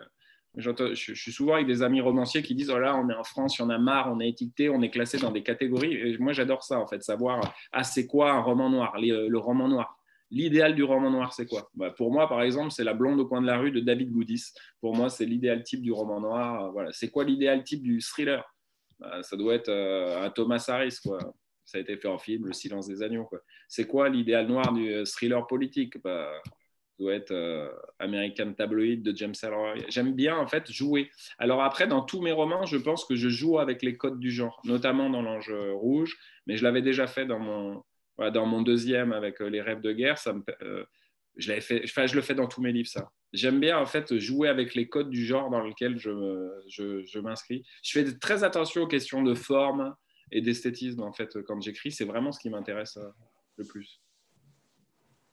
je, 0.57 1.15
suis 1.15 1.33
souvent 1.33 1.55
avec 1.55 1.67
des 1.67 1.83
amis 1.83 2.01
romanciers 2.01 2.43
qui 2.43 2.55
disent 2.55 2.71
Oh 2.71 2.79
là, 2.79 2.97
on 2.97 3.09
est 3.09 3.15
en 3.15 3.25
France, 3.25 3.59
il 3.59 3.63
y 3.63 3.65
en 3.65 3.71
a 3.71 3.79
marre, 3.79 4.13
on 4.13 4.21
est 4.21 4.29
étiqueté, 4.29 4.69
on 4.69 4.83
est 4.83 4.91
classé 4.91 5.19
dans 5.19 5.31
des 5.31 5.43
catégories. 5.43 5.95
Et 5.95 6.19
moi, 6.19 6.33
j'adore 6.33 6.63
ça, 6.63 6.79
en 6.79 6.87
fait, 6.87 7.03
savoir 7.03 7.55
Ah, 7.73 7.85
c'est 7.85 8.07
quoi 8.07 8.33
un 8.33 8.41
roman 8.41 8.69
noir 8.69 8.95
euh, 8.97 9.29
Le 9.29 9.39
roman 9.39 9.69
noir. 9.69 9.99
L'idéal 10.31 10.75
du 10.75 10.83
roman 10.83 11.11
noir, 11.11 11.33
c'est 11.33 11.47
quoi? 11.47 11.71
Bah, 11.75 11.91
Pour 11.91 12.11
moi, 12.11 12.29
par 12.29 12.43
exemple, 12.43 12.71
c'est 12.71 12.85
La 12.85 12.95
blonde 12.95 13.21
au 13.21 13.27
coin 13.27 13.41
de 13.41 13.47
la 13.47 13.59
rue 13.59 13.71
de 13.71 13.81
David 13.81 14.11
Goudis. 14.11 14.53
Pour 14.81 14.95
moi, 14.95 15.09
c'est 15.09 15.25
l'idéal 15.25 15.63
type 15.63 15.83
du 15.83 15.93
roman 15.93 16.21
noir. 16.21 16.71
Voilà. 16.73 16.91
C'est 16.93 17.09
quoi 17.09 17.25
l'idéal 17.25 17.65
type 17.65 17.83
du 17.83 18.01
thriller? 18.01 18.45
Bah, 18.99 19.23
Ça 19.23 19.37
doit 19.37 19.55
être 19.55 19.69
euh, 19.71 20.25
un 20.25 20.31
Thomas 20.31 20.65
Harris, 20.69 20.99
quoi. 21.03 21.19
Ça 21.65 21.79
a 21.79 21.81
été 21.81 21.97
fait 21.97 22.09
en 22.09 22.19
film, 22.19 22.47
Le 22.47 22.53
silence 22.53 22.89
des 22.89 23.03
agneaux. 23.03 23.29
C'est 23.69 23.87
quoi 23.87 24.09
l'idéal 24.09 24.47
noir 24.47 24.73
du 24.73 24.93
euh, 24.93 25.05
thriller 25.05 25.47
politique? 25.47 26.03
Bah, 26.03 26.31
doit 26.99 27.15
être 27.15 27.33
euh, 27.33 27.69
American 27.99 28.53
Tabloid 28.53 29.03
de 29.03 29.17
James 29.17 29.35
Ellroy. 29.43 29.75
J'aime 29.89 30.15
bien 30.15 30.37
en 30.37 30.47
fait 30.47 30.71
jouer. 30.71 31.11
Alors 31.39 31.63
après, 31.63 31.87
dans 31.87 32.03
tous 32.03 32.21
mes 32.21 32.33
romans, 32.33 32.65
je 32.65 32.77
pense 32.77 33.05
que 33.05 33.17
je 33.17 33.29
joue 33.29 33.59
avec 33.59 33.83
les 33.83 33.97
codes 33.97 34.19
du 34.19 34.31
genre, 34.31 34.61
notamment 34.65 35.11
dans 35.11 35.23
l'Ange 35.23 35.53
Rouge, 35.73 36.17
mais 36.47 36.57
je 36.57 36.65
l'avais 36.65 36.83
déjà 36.83 37.07
fait 37.07 37.27
dans 37.27 37.39
mon, 37.39 37.83
dans 38.19 38.47
mon 38.47 38.63
deuxième 38.63 39.13
avec 39.13 39.41
euh, 39.41 39.49
Les 39.49 39.61
Rêves 39.61 39.81
de 39.81 39.93
guerre. 39.93 40.19
Ça 40.19 40.33
me, 40.33 40.43
euh, 40.63 40.85
Je, 41.37 41.53
fait, 41.61 41.83
enfin, 41.85 42.07
je 42.07 42.15
le 42.15 42.23
fais 42.23 42.35
dans 42.35 42.47
tous 42.47 42.61
mes 42.61 42.73
livres, 42.73 42.89
ça. 42.89 43.11
J'aime 43.33 43.61
bien 43.61 43.79
en 43.79 43.87
fait 43.87 44.19
jouer 44.19 44.49
avec 44.49 44.75
les 44.75 44.89
codes 44.89 45.09
du 45.09 45.25
genre 45.25 45.49
dans 45.49 45.61
lequel 45.63 45.99
je 45.99 47.19
m'inscris. 47.21 47.65
Je 47.83 47.93
fais 47.93 48.19
très 48.19 48.45
attention 48.45 48.83
aux 48.83 48.87
questions 48.87 49.23
de 49.23 49.35
forme 49.35 49.95
et 50.33 50.41
d'esthétisme 50.41 51.03
en 51.03 51.13
fait 51.13 51.43
quand 51.43 51.61
j'écris. 51.61 51.93
C'est 51.93 52.05
vraiment 52.05 52.33
ce 52.33 52.41
qui 52.41 52.51
m'intéresse 52.51 52.97
euh, 52.97 53.11
le 53.57 53.65
plus. 53.65 54.01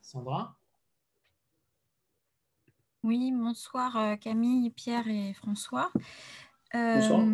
Sandra? 0.01 0.57
Oui, 3.03 3.31
bonsoir 3.31 3.95
euh, 3.97 4.15
Camille, 4.17 4.69
Pierre 4.71 5.07
et 5.07 5.33
François. 5.33 5.91
Bonsoir. 6.73 7.25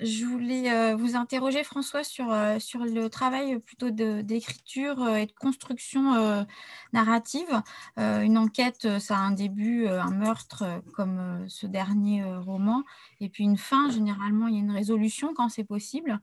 Euh, 0.00 0.04
je 0.04 0.24
voulais 0.24 0.72
euh, 0.72 0.96
vous 0.96 1.16
interroger, 1.16 1.64
François, 1.64 2.04
sur, 2.04 2.32
euh, 2.32 2.58
sur 2.58 2.84
le 2.84 3.08
travail 3.08 3.58
plutôt 3.58 3.90
de- 3.90 4.22
d'écriture 4.22 5.02
euh, 5.02 5.16
et 5.16 5.26
de 5.26 5.32
construction 5.32 6.14
euh, 6.14 6.44
narrative. 6.92 7.62
Euh, 7.98 8.20
une 8.20 8.38
enquête, 8.38 8.98
ça 8.98 9.16
a 9.16 9.20
un 9.20 9.30
début, 9.32 9.86
euh, 9.86 10.02
un 10.02 10.10
meurtre 10.10 10.62
euh, 10.62 10.80
comme 10.94 11.18
euh, 11.18 11.44
ce 11.48 11.66
dernier 11.66 12.22
euh, 12.22 12.40
roman, 12.40 12.82
et 13.20 13.28
puis 13.28 13.44
une 13.44 13.58
fin. 13.58 13.90
Généralement, 13.90 14.48
il 14.48 14.54
y 14.54 14.58
a 14.58 14.60
une 14.60 14.70
résolution 14.70 15.34
quand 15.34 15.48
c'est 15.48 15.64
possible. 15.64 16.20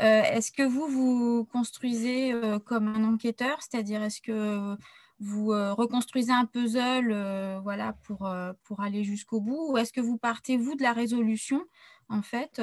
Euh, 0.00 0.22
est-ce 0.22 0.52
que 0.52 0.62
vous, 0.62 0.86
vous 0.88 1.44
construisez 1.44 2.32
euh, 2.32 2.58
comme 2.58 2.88
un 2.88 3.04
enquêteur, 3.04 3.58
c'est-à-dire 3.60 4.02
est-ce 4.02 4.20
que 4.20 4.76
vous 5.18 5.52
euh, 5.52 5.72
reconstruisez 5.72 6.32
un 6.32 6.44
puzzle 6.44 7.10
euh, 7.10 7.58
voilà, 7.62 7.94
pour, 8.04 8.26
euh, 8.26 8.52
pour 8.64 8.80
aller 8.80 9.04
jusqu'au 9.04 9.40
bout, 9.40 9.72
ou 9.72 9.78
est-ce 9.78 9.92
que 9.92 10.00
vous 10.00 10.18
partez, 10.18 10.56
vous, 10.56 10.74
de 10.74 10.82
la 10.82 10.92
résolution 10.92 11.64
en 12.08 12.22
fait. 12.22 12.62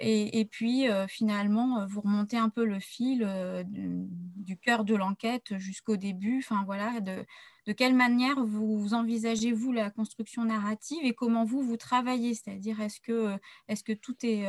Et, 0.00 0.40
et 0.40 0.44
puis, 0.44 0.86
finalement, 1.06 1.86
vous 1.86 2.00
remontez 2.00 2.36
un 2.36 2.48
peu 2.48 2.64
le 2.64 2.80
fil 2.80 3.24
du, 3.68 4.56
cœur 4.56 4.84
de 4.84 4.96
l'enquête 4.96 5.56
jusqu'au 5.58 5.96
début. 5.96 6.38
Enfin, 6.38 6.64
voilà, 6.66 6.98
de, 6.98 7.24
de 7.66 7.72
quelle 7.72 7.94
manière 7.94 8.44
vous 8.44 8.92
envisagez-vous 8.92 9.70
la 9.70 9.90
construction 9.90 10.44
narrative 10.44 10.98
et 11.04 11.14
comment 11.14 11.44
vous, 11.44 11.62
vous 11.62 11.76
travaillez 11.76 12.34
C'est-à-dire, 12.34 12.80
est-ce 12.80 12.98
que, 12.98 13.38
est 13.68 13.80
que 13.84 13.92
tout 13.92 14.16
est 14.24 14.48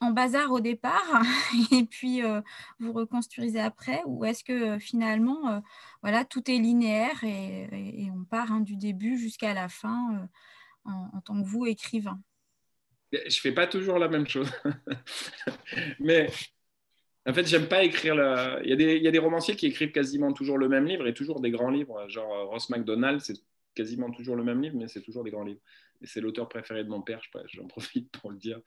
en 0.00 0.10
bazar 0.10 0.52
au 0.52 0.60
départ 0.60 1.22
et 1.72 1.84
puis 1.84 2.22
euh, 2.22 2.40
vous 2.78 2.92
reconstruisez 2.92 3.60
après 3.60 4.02
ou 4.06 4.24
est-ce 4.24 4.44
que 4.44 4.52
euh, 4.52 4.78
finalement, 4.78 5.50
euh, 5.50 5.60
voilà, 6.02 6.24
tout 6.24 6.50
est 6.50 6.58
linéaire 6.58 7.22
et, 7.24 8.08
on 8.14 8.24
part 8.24 8.52
hein, 8.52 8.60
du 8.60 8.76
début 8.76 9.18
jusqu'à 9.18 9.54
la 9.54 9.68
fin 9.68 10.28
en, 10.84 11.20
tant 11.20 11.40
que 11.40 11.46
vous, 11.46 11.66
écrivain? 11.66 12.20
Je 13.12 13.40
fais 13.40 13.52
pas 13.52 13.66
toujours 13.66 13.98
la 13.98 14.08
même 14.08 14.26
chose. 14.26 14.50
Mais 16.00 16.30
en 17.26 17.32
fait, 17.32 17.46
j'aime 17.46 17.68
pas 17.68 17.84
écrire. 17.84 18.14
Il, 18.64 18.70
y 18.70 18.72
a 18.72 18.76
des, 18.76 18.96
il 18.96 19.02
y 19.02 19.08
a 19.08 19.10
des 19.10 19.18
romanciers 19.18 19.56
qui 19.56 19.66
écrivent 19.66 19.92
quasiment 19.92 20.32
toujours 20.32 20.58
le 20.58 20.68
même 20.68 20.86
livre 20.86 21.06
et 21.06 21.14
toujours 21.14 21.40
des 21.40 21.50
grands 21.50 21.70
livres. 21.70 22.08
Genre 22.08 22.48
Ross 22.48 22.70
MacDonald, 22.70 23.20
c'est 23.20 23.36
quasiment 23.74 24.10
toujours 24.10 24.36
le 24.36 24.44
même 24.44 24.60
livre, 24.62 24.76
mais 24.76 24.88
c'est 24.88 25.02
toujours 25.02 25.24
des 25.24 25.30
grands 25.30 25.44
livres. 25.44 25.60
Et 26.00 26.06
c'est 26.06 26.20
l'auteur 26.20 26.48
préféré 26.48 26.84
de 26.84 26.88
mon 26.88 27.02
père, 27.02 27.20
je 27.22 27.38
j'en 27.54 27.66
profite 27.66 28.10
pour 28.12 28.30
le 28.30 28.36
dire. 28.36 28.60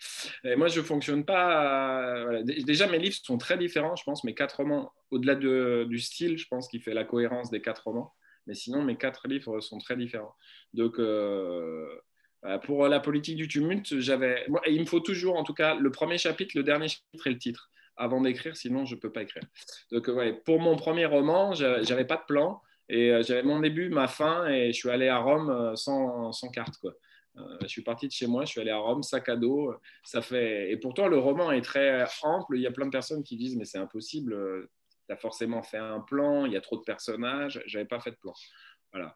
Et 0.44 0.56
moi, 0.56 0.68
je 0.68 0.82
fonctionne 0.82 1.24
pas. 1.24 2.42
Déjà, 2.44 2.88
mes 2.88 3.00
livres 3.00 3.16
sont 3.24 3.38
très 3.38 3.58
différents, 3.58 3.96
je 3.96 4.04
pense. 4.04 4.24
Mes 4.24 4.34
quatre 4.34 4.58
romans, 4.58 4.92
au-delà 5.12 5.36
de- 5.36 5.86
du 5.88 6.00
style, 6.00 6.38
je 6.38 6.48
pense 6.50 6.68
qu'il 6.68 6.82
fait 6.82 6.94
la 6.94 7.06
cohérence 7.06 7.50
des 7.50 7.62
quatre 7.62 7.84
romans. 7.86 8.14
Mais 8.48 8.54
sinon, 8.54 8.84
mes 8.84 8.98
quatre 8.98 9.28
livres 9.28 9.62
sont 9.62 9.78
très 9.78 9.96
différents. 9.96 10.36
Donc, 10.74 11.00
euh, 11.00 11.88
euh, 12.44 12.58
pour 12.58 12.88
la 12.88 13.00
politique 13.00 13.38
du 13.38 13.48
tumulte, 13.48 14.00
j'avais. 14.00 14.46
Il 14.68 14.82
me 14.82 14.86
faut 14.86 15.00
toujours, 15.00 15.38
en 15.38 15.44
tout 15.44 15.54
cas, 15.54 15.76
le 15.76 15.92
premier 15.92 16.18
chapitre, 16.18 16.58
le 16.58 16.64
dernier 16.64 16.88
chapitre 16.88 17.28
et 17.28 17.32
le 17.32 17.38
titre 17.38 17.70
avant 17.98 18.22
d'écrire, 18.22 18.58
sinon 18.58 18.86
je 18.86 18.96
ne 18.96 19.00
peux 19.00 19.12
pas 19.12 19.22
écrire. 19.22 19.44
Donc, 19.92 20.08
ouais, 20.08 20.34
pour 20.34 20.60
mon 20.60 20.76
premier 20.76 21.06
roman, 21.06 21.54
j'a- 21.54 21.84
j'avais 21.84 22.06
pas 22.06 22.18
de 22.18 22.24
plan 22.28 22.62
et 22.92 23.10
euh, 23.10 23.24
j'avais 23.24 23.42
mon 23.42 23.62
début, 23.62 23.90
ma 23.90 24.10
fin 24.10 24.48
et 24.48 24.74
je 24.74 24.78
suis 24.78 24.90
allé 24.90 25.08
à 25.08 25.18
Rome 25.18 25.50
euh, 25.50 25.76
sans, 25.76 26.32
carte. 26.54 26.78
Quoi. 26.78 26.94
Euh, 27.38 27.58
je 27.62 27.68
suis 27.68 27.84
parti 27.84 28.06
de 28.06 28.12
chez 28.12 28.28
moi, 28.28 28.44
je 28.44 28.52
suis 28.52 28.60
allé 28.60 28.70
à 28.70 28.78
Rome, 28.78 29.02
sac 29.02 29.30
à 29.30 29.38
dos. 29.38 29.74
Ça 30.04 30.22
fait... 30.22 30.70
Et 30.70 30.78
pourtant, 30.78 31.08
le 31.08 31.18
roman 31.18 31.54
est 31.54 31.62
très 31.62 32.06
ample. 32.22 32.58
Il 32.58 32.62
y 32.62 32.68
a 32.68 32.72
plein 32.72 32.86
de 32.86 32.92
personnes 32.92 33.24
qui 33.24 33.38
disent 33.38 33.56
Mais 33.56 33.64
c'est 33.64 33.78
impossible, 33.78 34.68
tu 35.08 35.14
as 35.14 35.16
forcément 35.16 35.64
fait 35.64 35.78
un 35.78 36.02
plan, 36.02 36.46
il 36.46 36.52
y 36.52 36.58
a 36.58 36.62
trop 36.62 36.76
de 36.76 36.84
personnages. 36.84 37.64
J'avais 37.66 37.86
pas 37.86 38.02
fait 38.02 38.12
de 38.12 38.18
plan. 38.18 38.34
Voilà. 38.92 39.16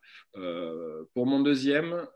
Pour 1.13 1.25
mon 1.25 1.41
deuxième, 1.41 2.07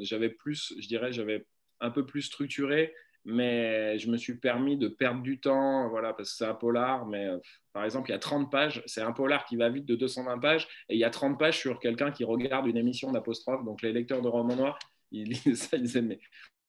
j'avais 0.00 0.28
plus, 0.28 0.74
je 0.78 0.86
dirais, 0.86 1.10
j'avais 1.10 1.46
un 1.80 1.90
peu 1.90 2.04
plus 2.04 2.20
structuré, 2.20 2.94
mais 3.24 3.98
je 3.98 4.10
me 4.10 4.16
suis 4.16 4.36
permis 4.38 4.76
de 4.76 4.88
perdre 4.88 5.22
du 5.22 5.40
temps, 5.40 5.88
voilà, 5.88 6.12
parce 6.12 6.30
que 6.30 6.36
c'est 6.36 6.46
un 6.46 6.54
polar, 6.54 7.06
mais 7.06 7.26
euh, 7.26 7.38
par 7.72 7.84
exemple, 7.84 8.10
il 8.10 8.12
y 8.12 8.16
a 8.16 8.18
30 8.18 8.50
pages, 8.50 8.82
c'est 8.86 9.02
un 9.02 9.12
polar 9.12 9.44
qui 9.44 9.56
va 9.56 9.68
vite 9.68 9.86
de 9.86 9.96
220 9.96 10.38
pages, 10.38 10.68
et 10.88 10.94
il 10.94 10.98
y 10.98 11.04
a 11.04 11.10
30 11.10 11.38
pages 11.38 11.58
sur 11.58 11.78
quelqu'un 11.80 12.10
qui 12.10 12.24
regarde 12.24 12.66
une 12.66 12.76
émission 12.76 13.12
d'apostrophe, 13.12 13.64
donc 13.64 13.82
les 13.82 13.92
lecteurs 13.92 14.22
de 14.22 14.28
romans 14.28 14.56
noirs, 14.56 14.78
ils 15.12 15.36
ça, 15.56 15.76
ils 15.76 16.02
mais 16.02 16.18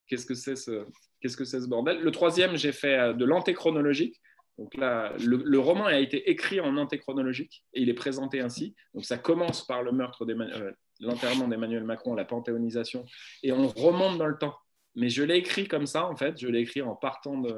qu'est-ce 0.08 0.26
que 0.26 0.36
c'est 0.36 0.56
ce, 0.56 1.68
bordel? 1.68 2.00
Le 2.00 2.12
troisième, 2.12 2.58
j'ai 2.58 2.72
fait 2.72 2.98
euh, 2.98 3.14
de 3.14 3.26
l'antéchronologique, 3.26 4.20
donc 4.58 4.76
là, 4.76 5.14
le, 5.18 5.58
roman 5.60 5.86
a 5.86 5.98
été 5.98 6.30
écrit 6.30 6.60
en 6.60 6.78
antéchronologique 6.78 7.64
et 7.74 7.82
il 7.82 7.90
est 7.90 7.96
présenté 7.96 8.42
ainsi. 8.42 8.76
Donc 8.94 9.06
ça 9.06 9.18
commence 9.18 9.66
par 9.66 9.82
le 9.82 9.92
meurtre 9.92 10.24
euh, 10.30 10.72
l'enterrement 11.00 11.48
d'Emmanuel 11.48 11.84
Macron, 11.84 12.14
la 12.14 12.26
panthéonisation, 12.26 13.06
et 13.42 13.52
on 13.52 13.68
remonte 13.68 14.20
dans 14.20 14.28
le 14.28 14.38
temps. 14.38 14.56
Mais 14.96 15.10
je 15.10 15.24
l'ai 15.24 15.38
écrit 15.38 15.68
comme 15.68 15.86
ça, 15.86 16.06
en 16.08 16.16
fait. 16.16 16.40
Je 16.40 16.48
l'ai 16.48 16.60
écrit 16.60 16.82
en 16.82 16.96
partant 16.96 17.38
de, 17.40 17.56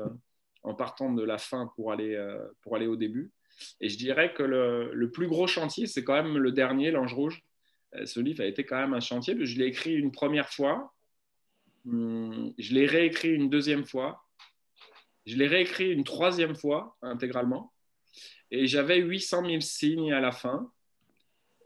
en 0.63 0.73
partant 0.75 1.11
de 1.11 1.23
la 1.23 1.37
fin 1.37 1.71
pour 1.75 1.91
aller, 1.91 2.15
euh, 2.15 2.37
pour 2.61 2.75
aller 2.75 2.87
au 2.87 2.95
début. 2.95 3.31
Et 3.79 3.89
je 3.89 3.97
dirais 3.97 4.33
que 4.33 4.43
le, 4.43 4.93
le 4.93 5.11
plus 5.11 5.27
gros 5.27 5.47
chantier, 5.47 5.87
c'est 5.87 6.03
quand 6.03 6.21
même 6.21 6.37
le 6.37 6.51
dernier, 6.51 6.91
L'Ange 6.91 7.13
Rouge. 7.13 7.41
Euh, 7.95 8.05
Ce 8.05 8.19
livre 8.19 8.41
a 8.43 8.47
été 8.47 8.65
quand 8.65 8.77
même 8.77 8.93
un 8.93 8.99
chantier. 8.99 9.35
Je 9.45 9.57
l'ai 9.57 9.65
écrit 9.65 9.93
une 9.93 10.11
première 10.11 10.49
fois. 10.49 10.93
Hum, 11.85 12.53
Je 12.57 12.73
l'ai 12.73 12.85
réécrit 12.85 13.29
une 13.33 13.49
deuxième 13.49 13.85
fois. 13.85 14.23
Je 15.25 15.37
l'ai 15.37 15.47
réécrit 15.47 15.91
une 15.91 16.03
troisième 16.03 16.55
fois 16.55 16.97
intégralement. 17.01 17.73
Et 18.51 18.67
j'avais 18.67 18.99
800 18.99 19.45
000 19.45 19.61
signes 19.61 20.13
à 20.13 20.19
la 20.19 20.31
fin. 20.31 20.71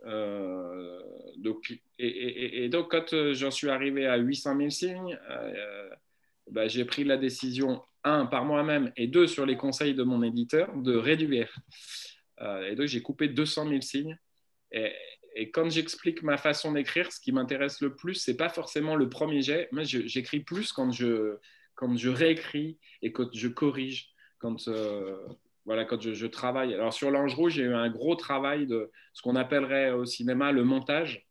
Euh, 0.06 1.00
donc, 1.38 1.80
et, 2.00 2.70
donc, 2.70 2.92
quand 2.92 3.14
euh, 3.14 3.34
j'en 3.34 3.52
suis 3.52 3.70
arrivé 3.70 4.06
à 4.06 4.18
800 4.18 4.58
000 4.58 4.70
signes, 4.70 5.20
euh, 5.30 5.90
bah, 6.52 6.68
j'ai 6.68 6.86
pris 6.86 7.04
la 7.04 7.18
décision, 7.18 7.82
un, 8.04 8.26
par 8.26 8.46
moi-même, 8.46 8.92
et 8.96 9.08
deux, 9.08 9.28
sur 9.28 9.46
les 9.46 9.58
conseils 9.58 9.96
de 9.96 10.04
mon 10.04 10.24
éditeur, 10.24 10.76
de 10.76 10.96
réduire. 10.96 11.54
Et 12.40 12.76
donc, 12.76 12.86
j'ai 12.86 13.02
coupé 13.02 13.28
200 13.28 13.68
000 13.68 13.82
signes. 13.82 14.18
Et, 14.72 15.52
quand 15.52 15.70
j'explique 15.70 16.24
ma 16.24 16.38
façon 16.38 16.72
d'écrire, 16.72 17.12
ce 17.12 17.20
qui 17.20 17.32
m'intéresse 17.32 17.82
le 17.82 17.96
plus, 17.96 18.16
c'est 18.16 18.38
pas 18.38 18.50
forcément 18.50 18.96
le 18.96 19.08
premier 19.08 19.42
jet. 19.42 19.70
Moi, 19.72 19.84
j'écris 19.84 20.40
plus 20.40 20.72
quand 20.72 20.92
je, 20.92 21.38
quand 21.76 21.96
je 21.96 22.10
réécris 22.10 22.80
et 23.04 23.12
quand 23.12 23.30
je 23.34 23.48
corrige, 23.48 24.14
voilà, 25.68 25.84
quand 25.84 26.02
je, 26.02 26.26
travaille. 26.28 26.74
Alors 26.74 26.94
sur 26.94 27.12
l'Ange 27.12 27.36
Rouge, 27.36 27.56
j'ai 27.56 27.64
eu 27.64 27.74
un 27.74 27.90
gros 27.90 28.16
travail 28.16 28.66
de 28.68 28.90
ce 29.14 29.22
qu'on 29.22 29.36
appellerait 29.36 29.92
au 29.92 30.06
cinéma 30.06 30.54
le 30.54 30.64
montage. 30.64 31.28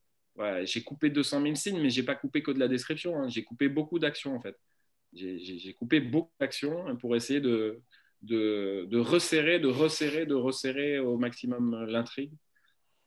J'ai 0.64 0.82
coupé 0.84 1.08
200 1.08 1.42
000 1.42 1.54
signes, 1.54 1.80
mais 1.80 1.88
j'ai 1.88 2.02
pas 2.02 2.14
coupé 2.14 2.42
que 2.42 2.50
de 2.50 2.58
la 2.58 2.68
description. 2.68 3.16
Hein. 3.18 3.28
J'ai 3.28 3.42
coupé 3.44 3.70
beaucoup 3.70 3.98
d'actions 3.98 4.36
en 4.36 4.40
fait. 4.40 4.54
J'ai 5.14 5.72
coupé 5.72 6.00
beaucoup 6.00 6.34
d'actions 6.38 6.94
pour 6.98 7.16
essayer 7.16 7.40
de, 7.40 7.80
resserrer, 8.92 9.58
de 9.58 9.68
resserrer, 9.68 10.26
de 10.26 10.34
resserrer 10.34 10.98
au 10.98 11.16
maximum 11.16 11.86
l'intrigue. 11.86 12.32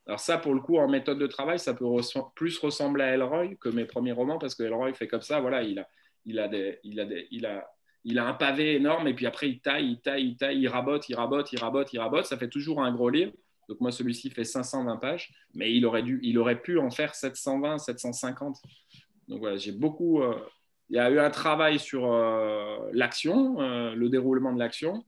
Alors 0.08 0.20
ça, 0.20 0.40
pour 0.40 0.56
le 0.56 0.62
coup, 0.62 0.80
en 0.80 0.88
méthode 0.90 1.20
de 1.20 1.28
travail, 1.28 1.60
ça 1.60 1.76
peut 1.76 1.86
plus 2.34 2.58
ressembler 2.58 3.04
à 3.04 3.14
Elroy 3.14 3.56
que 3.62 3.70
mes 3.70 3.86
premiers 3.86 4.14
romans, 4.14 4.40
parce 4.40 4.56
que 4.56 4.64
Elroy 4.64 4.92
fait 4.96 5.08
comme 5.08 5.22
ça, 5.22 5.40
voilà, 5.40 5.62
il 5.62 5.78
a, 5.78 5.88
il 6.26 6.40
a, 6.40 6.48
des, 6.48 6.80
il 6.84 7.00
a, 7.00 7.06
des, 7.06 7.28
il 7.30 7.46
a, 7.46 7.70
il 8.04 8.18
a 8.20 8.28
un 8.28 8.34
pavé 8.34 8.76
énorme 8.76 9.08
et 9.08 9.14
puis 9.14 9.26
après 9.26 9.50
il 9.50 9.60
taille, 9.60 9.92
il 9.92 10.02
taille, 10.02 10.28
il 10.30 10.38
taille, 10.38 10.60
il 10.60 10.68
rabote, 10.68 11.10
il 11.10 11.16
rabote, 11.16 11.52
il 11.52 11.60
rabote, 11.60 11.94
il 11.94 12.00
rabote. 12.00 12.26
Ça 12.26 12.38
fait 12.38 12.50
toujours 12.50 12.82
un 12.82 12.92
gros 12.92 13.10
livre. 13.10 13.34
Donc 13.68 13.82
moi 13.82 13.92
celui-ci 13.92 14.32
fait 14.32 14.44
520 14.44 14.98
pages, 14.98 15.32
mais 15.54 15.74
il 15.74 15.86
aurait 15.86 16.02
dû, 16.02 16.20
il 16.24 16.40
aurait 16.40 16.60
pu 16.60 16.80
en 16.80 16.90
faire 16.90 17.14
720, 17.14 17.78
750. 17.78 18.58
Donc 19.28 19.40
voilà, 19.40 19.58
j'ai 19.58 19.72
beaucoup. 19.72 20.22
Euh, 20.22 20.36
il 20.90 20.96
y 20.96 21.00
a 21.00 21.10
eu 21.12 21.20
un 21.20 21.30
travail 21.30 21.78
sur 21.78 22.12
euh, 22.12 22.90
l'action, 22.94 23.62
euh, 23.62 23.94
le 23.94 24.10
déroulement 24.10 24.54
de 24.54 24.60
l'action, 24.60 25.06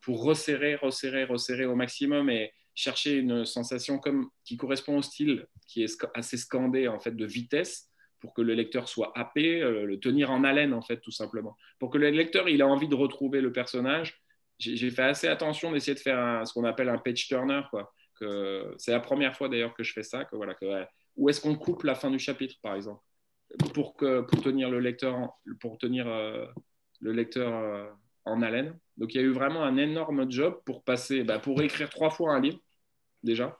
pour 0.00 0.24
resserrer, 0.24 0.76
resserrer, 0.76 1.24
resserrer 1.24 1.66
au 1.66 1.76
maximum 1.76 2.30
et 2.30 2.54
chercher 2.74 3.18
une 3.18 3.44
sensation 3.44 3.98
comme 3.98 4.30
qui 4.46 4.56
correspond 4.56 4.96
au 4.96 5.02
style, 5.02 5.46
qui 5.68 5.84
est 5.84 6.06
assez 6.14 6.38
scandé 6.38 6.88
en 6.88 6.98
fait 6.98 7.14
de 7.14 7.26
vitesse 7.26 7.91
pour 8.22 8.32
que 8.32 8.40
le 8.40 8.54
lecteur 8.54 8.88
soit 8.88 9.12
happé, 9.14 9.60
euh, 9.60 9.84
le 9.84 10.00
tenir 10.00 10.30
en 10.30 10.44
haleine, 10.44 10.72
en 10.72 10.80
fait, 10.80 11.00
tout 11.00 11.10
simplement. 11.10 11.56
Pour 11.78 11.90
que 11.90 11.98
le 11.98 12.08
lecteur 12.08 12.48
il 12.48 12.62
a 12.62 12.66
envie 12.66 12.88
de 12.88 12.94
retrouver 12.94 13.40
le 13.40 13.52
personnage, 13.52 14.22
j'ai 14.58 14.90
fait 14.90 15.02
assez 15.02 15.26
attention 15.26 15.72
d'essayer 15.72 15.94
de 15.94 16.00
faire 16.00 16.46
ce 16.46 16.52
qu'on 16.54 16.64
appelle 16.64 16.88
un 16.88 16.98
page 16.98 17.26
turner. 17.26 17.62
C'est 18.78 18.92
la 18.92 19.00
première 19.00 19.36
fois 19.36 19.48
d'ailleurs 19.48 19.74
que 19.74 19.82
je 19.82 19.92
fais 19.92 20.04
ça. 20.04 20.24
Que, 20.24 20.36
voilà, 20.36 20.54
où 21.16 21.28
est-ce 21.28 21.40
qu'on 21.40 21.56
coupe 21.56 21.82
la 21.82 21.96
fin 21.96 22.10
du 22.10 22.20
chapitre, 22.20 22.54
par 22.62 22.76
exemple, 22.76 23.02
pour, 23.74 23.96
que, 23.96 24.20
pour 24.20 24.40
tenir 24.40 24.70
le 24.70 24.78
lecteur, 24.78 25.16
en, 25.16 25.34
pour 25.60 25.78
tenir, 25.78 26.06
euh, 26.06 26.46
le 27.00 27.12
lecteur 27.12 27.52
euh, 27.52 27.90
en 28.24 28.40
haleine. 28.40 28.78
Donc 28.96 29.14
il 29.14 29.20
y 29.20 29.24
a 29.24 29.26
eu 29.26 29.32
vraiment 29.32 29.64
un 29.64 29.76
énorme 29.76 30.30
job 30.30 30.60
pour 30.64 30.84
passer, 30.84 31.24
bah, 31.24 31.40
pour 31.40 31.60
écrire 31.60 31.90
trois 31.90 32.10
fois 32.10 32.34
un 32.34 32.40
livre, 32.40 32.60
déjà. 33.24 33.58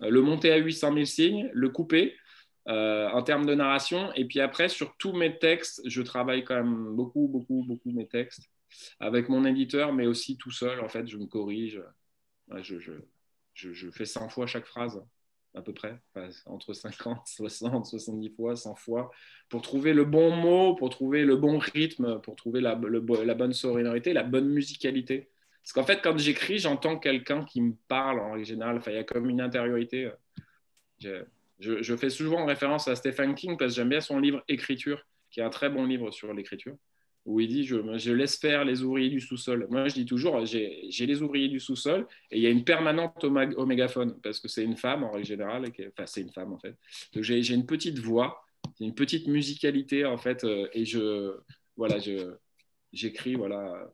le 0.00 0.20
monter 0.20 0.50
à 0.50 0.56
800 0.56 0.92
000 0.92 1.04
signes, 1.04 1.50
le 1.52 1.68
couper 1.68 2.16
en 2.66 3.22
termes 3.22 3.46
de 3.46 3.54
narration. 3.54 4.12
Et 4.14 4.24
puis 4.24 4.40
après, 4.40 4.68
sur 4.68 4.96
tous 4.96 5.12
mes 5.12 5.38
textes, 5.38 5.82
je 5.84 6.02
travaille 6.02 6.44
quand 6.44 6.54
même 6.54 6.94
beaucoup, 6.94 7.28
beaucoup, 7.28 7.64
beaucoup 7.66 7.90
mes 7.90 8.06
textes 8.06 8.48
avec 9.00 9.28
mon 9.28 9.44
éditeur, 9.44 9.92
mais 9.92 10.06
aussi 10.06 10.36
tout 10.36 10.50
seul. 10.50 10.80
En 10.80 10.88
fait, 10.88 11.06
je 11.06 11.16
me 11.16 11.26
corrige. 11.26 11.82
je, 12.60 12.78
je, 12.78 12.92
je, 13.54 13.90
fais 13.90 14.06
100 14.06 14.28
fois 14.28 14.46
chaque 14.46 14.66
phrase 14.66 15.02
à 15.54 15.60
peu 15.60 15.74
près, 15.74 16.00
entre 16.46 16.72
50, 16.72 17.26
60, 17.26 17.86
70 17.86 18.30
fois, 18.30 18.56
100 18.56 18.74
fois, 18.74 19.10
pour 19.50 19.60
trouver 19.60 19.92
le 19.92 20.04
bon 20.04 20.34
mot, 20.34 20.74
pour 20.74 20.88
trouver 20.88 21.24
le 21.24 21.36
bon 21.36 21.58
rythme, 21.58 22.20
pour 22.22 22.36
trouver 22.36 22.62
la, 22.62 22.74
la 22.74 23.34
bonne 23.34 23.52
sonorité, 23.52 24.14
la 24.14 24.22
bonne 24.22 24.48
musicalité. 24.48 25.30
Parce 25.62 25.72
qu'en 25.74 25.84
fait, 25.84 26.00
quand 26.02 26.18
j'écris, 26.18 26.58
j'entends 26.58 26.98
quelqu'un 26.98 27.44
qui 27.44 27.60
me 27.60 27.74
parle 27.86 28.20
en 28.20 28.30
original. 28.30 28.78
Enfin, 28.78 28.92
il 28.92 28.94
y 28.94 28.98
a 28.98 29.04
comme 29.04 29.28
une 29.28 29.40
intériorité. 29.40 30.10
Je, 31.62 31.96
fais 31.96 32.10
souvent 32.10 32.44
référence 32.44 32.88
à 32.88 32.96
Stephen 32.96 33.34
King 33.34 33.56
parce 33.56 33.72
que 33.72 33.76
j'aime 33.76 33.88
bien 33.88 34.00
son 34.00 34.18
livre 34.18 34.42
Écriture, 34.48 35.06
qui 35.30 35.40
est 35.40 35.44
un 35.44 35.50
très 35.50 35.70
bon 35.70 35.84
livre 35.84 36.10
sur 36.10 36.32
l'écriture 36.34 36.76
où 37.24 37.38
il 37.40 37.48
dit 37.48 37.64
je, 37.64 38.10
laisse 38.10 38.36
faire 38.38 38.64
les 38.64 38.82
ouvriers 38.82 39.10
du 39.10 39.20
sous-sol. 39.20 39.66
Moi, 39.70 39.88
je 39.88 39.94
dis 39.94 40.04
toujours 40.04 40.44
j'ai 40.44 40.90
les 40.98 41.22
ouvriers 41.22 41.48
du 41.48 41.60
sous-sol 41.60 42.06
et 42.30 42.38
il 42.38 42.42
y 42.42 42.46
a 42.46 42.50
une 42.50 42.64
permanente 42.64 43.22
au, 43.24 43.66
mégaphone 43.66 44.18
parce 44.22 44.40
que 44.40 44.48
c'est 44.48 44.64
une 44.64 44.76
femme 44.76 45.04
en 45.04 45.12
règle 45.12 45.26
générale. 45.26 45.64
enfin, 45.66 46.06
c'est 46.06 46.20
une 46.20 46.32
femme 46.32 46.52
en 46.52 46.58
fait. 46.58 46.76
Donc, 47.12 47.22
j'ai 47.22 47.54
une 47.54 47.66
petite 47.66 47.98
voix, 47.98 48.44
une 48.80 48.94
petite 48.94 49.28
musicalité 49.28 50.04
en 50.04 50.18
fait. 50.18 50.44
Euh, 50.44 50.68
et 50.72 50.84
je, 50.84 51.36
voilà, 51.76 51.98
j'écris, 52.92 53.34
voilà. 53.34 53.88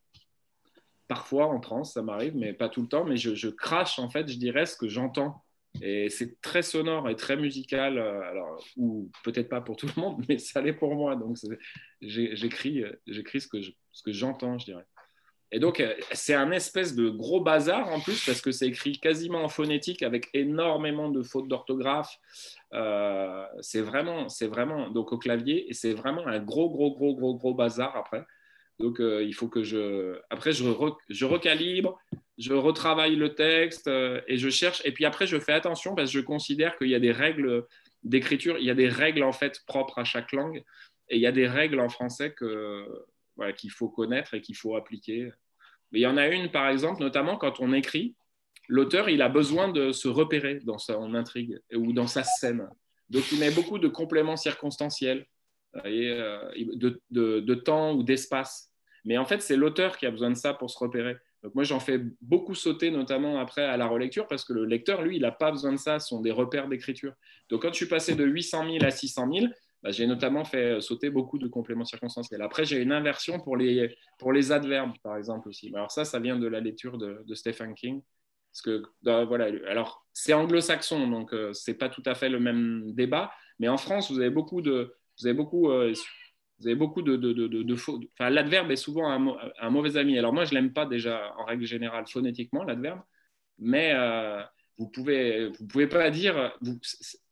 Parfois 1.07 1.47
en 1.47 1.61
transe, 1.61 1.95
ça 1.95 2.03
m'arrive, 2.03 2.37
mais 2.37 2.53
pas 2.53 2.69
tout 2.69 2.83
le 2.83 2.89
temps. 2.89 3.05
Mais 3.05 3.17
je, 3.17 3.35
je 3.35 3.49
crache 3.49 3.99
en 3.99 4.09
fait, 4.09 4.29
je 4.29 4.39
dirais 4.39 4.67
ce 4.67 4.77
que 4.77 4.89
j'entends 4.89 5.43
et 5.81 6.11
c'est 6.11 6.41
très 6.41 6.63
sonore 6.63 7.09
et 7.09 7.17
très 7.17 7.37
musical, 7.37 7.99
euh, 7.99 8.21
alors, 8.23 8.65
ou 8.77 9.11
peut-être 9.25 9.49
pas 9.49 9.61
pour 9.61 9.77
tout 9.77 9.87
le 9.87 10.01
monde, 10.01 10.25
mais 10.29 10.39
ça 10.39 10.61
l'est 10.61 10.73
pour 10.73 10.95
moi. 10.95 11.17
Donc 11.17 11.37
j'écris, 12.01 12.83
euh, 12.83 12.93
ce 13.07 13.49
que, 14.03 14.13
j'entends, 14.13 14.59
je 14.59 14.67
dirais. 14.67 14.87
Et 15.51 15.61
donc, 15.61 15.81
euh, 15.81 15.95
c'est 16.13 16.35
un 16.35 16.51
espèce 16.51 16.95
de 16.95 17.09
gros 17.09 17.41
bazar 17.41 17.89
en 17.89 18.01
plus, 18.01 18.27
parce 18.27 18.43
que 18.43 18.51
c'est 18.51 18.67
écrit 18.67 18.99
quasiment 18.99 19.43
en 19.45 19.49
phonétique 19.49 20.03
avec 20.03 20.29
énormément 20.35 21.09
de 21.11 21.23
fautes 21.23 21.49
d'orthographe. 21.49 22.19
c'est 23.61 23.81
vraiment, 23.81 24.29
c'est 24.29 24.47
vraiment, 24.47 24.91
donc 24.91 25.13
au 25.13 25.19
clavier, 25.19 25.71
et 25.71 25.73
c'est 25.73 25.95
vraiment 25.95 26.27
un 26.27 26.39
gros, 26.39 26.69
gros, 26.69 26.95
gros, 26.95 27.15
gros, 27.15 27.35
gros 27.37 27.55
bazar 27.55 27.97
après. 27.97 28.25
Donc, 28.79 28.99
il 29.01 29.33
faut 29.33 29.49
que 29.49 29.63
je. 29.63 30.21
Après, 30.31 30.53
je 30.53 31.25
recalibre, 31.25 31.99
je 32.39 32.53
retravaille 32.55 33.17
le 33.17 33.35
texte 33.35 33.89
euh, 33.89 34.21
et 34.29 34.39
je 34.39 34.49
cherche. 34.49 34.81
Et 34.85 34.93
puis 34.93 35.05
après, 35.05 35.27
je 35.27 35.39
fais 35.39 35.53
attention 35.53 35.95
parce 35.95 36.13
que 36.13 36.19
je 36.19 36.25
considère 36.25 36.79
qu'il 36.79 36.89
y 36.89 36.95
a 36.95 37.01
des 37.01 37.13
règles 37.13 37.67
d'écriture, 38.05 38.57
il 38.59 38.65
y 38.65 38.71
a 38.71 38.75
des 38.75 38.89
règles 38.89 39.25
en 39.25 39.33
fait 39.33 39.61
propres 39.67 39.99
à 39.99 40.05
chaque 40.05 40.33
langue 40.33 40.63
et 41.09 41.17
il 41.17 41.21
y 41.21 41.27
a 41.27 41.33
des 41.33 41.49
règles 41.49 41.81
en 41.81 41.89
français 41.89 42.35
qu'il 42.35 43.71
faut 43.71 43.89
connaître 43.89 44.35
et 44.35 44.41
qu'il 44.41 44.57
faut 44.57 44.77
appliquer. 44.77 45.33
Mais 45.91 45.99
il 45.99 46.03
y 46.03 46.07
en 46.07 46.17
a 46.17 46.29
une, 46.29 46.51
par 46.51 46.69
exemple, 46.69 47.03
notamment 47.03 47.37
quand 47.37 47.61
on 47.61 47.73
écrit, 47.73 48.15
l'auteur, 48.69 49.09
il 49.09 49.23
a 49.23 49.29
besoin 49.29 49.69
de 49.69 49.91
se 49.91 50.07
repérer 50.07 50.61
dans 50.61 50.79
son 50.79 51.15
intrigue 51.15 51.59
ou 51.75 51.93
dans 51.93 52.07
sa 52.07 52.23
scène. 52.23 52.69
Donc, 53.11 53.33
il 53.33 53.41
met 53.41 53.51
beaucoup 53.51 53.79
de 53.79 53.89
compléments 53.89 54.37
circonstanciels 54.37 55.27
euh, 55.87 56.51
de, 56.75 57.01
de 57.11 57.55
temps 57.55 57.95
ou 57.95 58.03
d'espace. 58.03 58.71
Mais 59.05 59.17
en 59.17 59.25
fait, 59.25 59.41
c'est 59.41 59.57
l'auteur 59.57 59.97
qui 59.97 60.07
a 60.07 60.11
besoin 60.11 60.31
de 60.31 60.37
ça 60.37 60.53
pour 60.53 60.71
se 60.71 60.79
repérer. 60.79 61.17
Donc 61.43 61.55
moi, 61.55 61.65
j'en 61.65 61.81
fais 61.81 62.01
beaucoup 62.21 62.55
sauter, 62.55 62.91
notamment 62.91 63.39
après 63.39 63.65
à 63.65 63.77
la 63.77 63.87
relecture, 63.87 64.27
parce 64.27 64.45
que 64.45 64.53
le 64.53 64.65
lecteur, 64.65 65.03
lui, 65.03 65.17
il 65.17 65.23
n'a 65.23 65.33
pas 65.33 65.51
besoin 65.51 65.73
de 65.73 65.79
ça, 65.79 66.01
ce 66.01 66.09
sont 66.09 66.21
des 66.21 66.33
repères 66.33 66.69
d'écriture. 66.69 67.13
Donc 67.49 67.63
quand 67.63 67.69
je 67.69 67.77
suis 67.77 67.87
passé 67.87 68.15
de 68.15 68.25
800 68.25 68.65
000 68.71 68.85
à 68.85 68.91
600 68.91 69.29
000, 69.33 69.47
bah, 69.83 69.93
j'ai 69.93 70.07
notamment 70.07 70.45
fait 70.45 70.81
sauter 70.81 71.11
beaucoup 71.11 71.39
de 71.39 71.47
compléments 71.47 71.85
circonstanciels. 71.85 72.43
Après, 72.43 72.65
j'ai 72.65 72.83
une 72.83 72.93
inversion 72.93 73.39
pour 73.39 73.57
les, 73.57 73.97
pour 74.19 74.33
les 74.33 74.51
adverbes, 74.51 74.95
par 75.03 75.17
exemple, 75.17 75.49
aussi. 75.49 75.71
Alors 75.75 75.93
ça, 75.93 76.05
ça 76.05 76.19
vient 76.19 76.37
de 76.37 76.47
la 76.49 76.61
lecture 76.61 76.99
de, 76.99 77.35
Stephen 77.35 77.75
King. 77.75 78.03
Parce 78.53 78.63
que, 78.63 78.83
bah, 79.03 79.25
voilà, 79.25 79.47
alors, 79.69 80.05
c'est 80.13 80.33
anglo-saxon, 80.33 81.07
donc 81.09 81.33
euh, 81.33 81.53
ce 81.53 81.71
n'est 81.71 81.77
pas 81.77 81.89
tout 81.89 82.03
à 82.07 82.15
fait 82.17 82.29
le 82.29 82.41
même 82.41 82.93
débat. 82.95 83.31
Mais 83.61 83.69
en 83.69 83.77
France, 83.77 84.11
vous 84.11 84.19
avez 84.19 84.31
beaucoup 84.31 84.63
de... 84.63 84.95
Vous 85.21 85.27
avez 85.27 85.37
beaucoup, 85.37 85.71
euh, 85.71 85.93
vous 86.59 86.67
avez 86.67 86.75
beaucoup 86.75 87.03
de, 87.03 87.17
de, 87.17 87.33
de, 87.33 87.77
faux. 87.77 88.01
Enfin, 88.15 88.31
l'adverbe 88.31 88.71
est 88.71 88.77
souvent 88.77 89.09
un, 89.11 89.71
mauvais 89.71 89.97
ami. 89.97 90.19
Alors 90.19 90.33
moi, 90.33 90.45
je 90.45 90.55
l'aime 90.55 90.73
pas 90.73 90.87
déjà 90.87 91.33
en 91.39 91.45
règle 91.45 91.65
générale 91.65 92.07
phonétiquement 92.09 92.65
l'adverbe, 92.65 93.01
mais 93.59 93.93
euh, 93.95 94.43
vous 94.77 94.89
pouvez 94.89 95.49
vous 95.49 95.67
pouvez 95.69 95.87
pas 95.87 96.11
dire. 96.11 96.57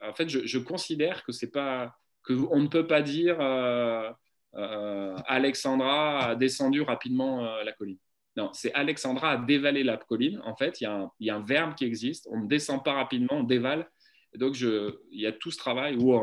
en 0.01 0.15
fait, 0.15 0.29
je, 0.29 0.59
considère 0.59 1.25
que 1.25 1.33
c'est 1.33 1.51
pas 1.51 1.97
que 2.23 2.35
on 2.35 2.61
ne 2.61 2.69
peut 2.69 2.87
pas 2.87 3.03
dire 3.03 3.41
euh, 3.41 4.13
euh, 4.55 5.17
Alexandra 5.27 6.31
a 6.31 6.35
descendu 6.37 6.83
rapidement 6.83 7.43
la 7.63 7.73
colline. 7.73 7.99
Non, 8.37 8.51
c'est 8.53 8.73
Alexandra 8.75 9.33
a 9.33 9.37
dévalé 9.39 9.83
la 9.83 9.97
colline. 9.97 10.41
En 10.45 10.55
fait, 10.55 10.81
il 10.81 10.85
y, 10.85 10.87
a 10.87 10.93
un, 10.93 11.11
y, 11.21 11.31
a 11.31 11.37
un, 11.37 11.43
verbe 11.43 11.75
qui 11.75 11.85
existe. 11.85 12.29
On 12.31 12.43
ne 12.43 12.47
descend 12.47 12.85
pas 12.85 12.93
rapidement, 12.93 13.39
on 13.39 13.45
dévale. 13.45 13.91
Et 14.35 14.39
donc, 14.39 14.55
je, 14.55 14.99
il 15.11 15.21
y 15.21 15.27
a 15.27 15.33
tout 15.33 15.51
ce 15.51 15.57
travail 15.57 15.97
où 15.97 16.15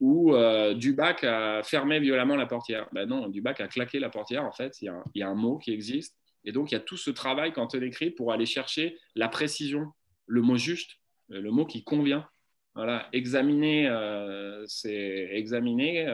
où 0.00 0.34
euh, 0.34 0.74
Dubac 0.74 1.24
a 1.24 1.62
fermé 1.62 2.00
violemment 2.00 2.36
la 2.36 2.46
portière. 2.46 2.88
Ben 2.92 3.06
non, 3.06 3.28
Dubac 3.28 3.60
a 3.60 3.68
claqué 3.68 3.98
la 3.98 4.10
portière, 4.10 4.44
en 4.44 4.52
fait, 4.52 4.80
il 4.82 4.92
y, 5.14 5.22
a, 5.22 5.28
un 5.28 5.34
mot 5.34 5.58
qui 5.58 5.72
existe. 5.72 6.16
Et 6.44 6.52
donc, 6.52 6.70
il 6.70 6.74
y 6.74 6.76
a 6.76 6.80
tout 6.80 6.96
ce 6.96 7.10
travail 7.10 7.52
quand 7.52 7.74
on 7.74 7.80
écrit 7.80 8.10
pour 8.10 8.32
aller 8.32 8.46
chercher 8.46 8.98
la 9.14 9.28
précision, 9.28 9.92
le 10.26 10.42
mot 10.42 10.56
juste, 10.56 10.92
euh, 11.32 11.40
le 11.40 11.50
mot 11.50 11.64
qui 11.64 11.82
convient. 11.82 12.28
Voilà, 12.74 13.08
examiner, 13.12 13.88
euh, 13.88 14.64
c'est 14.66 15.28
examiner. 15.32 16.06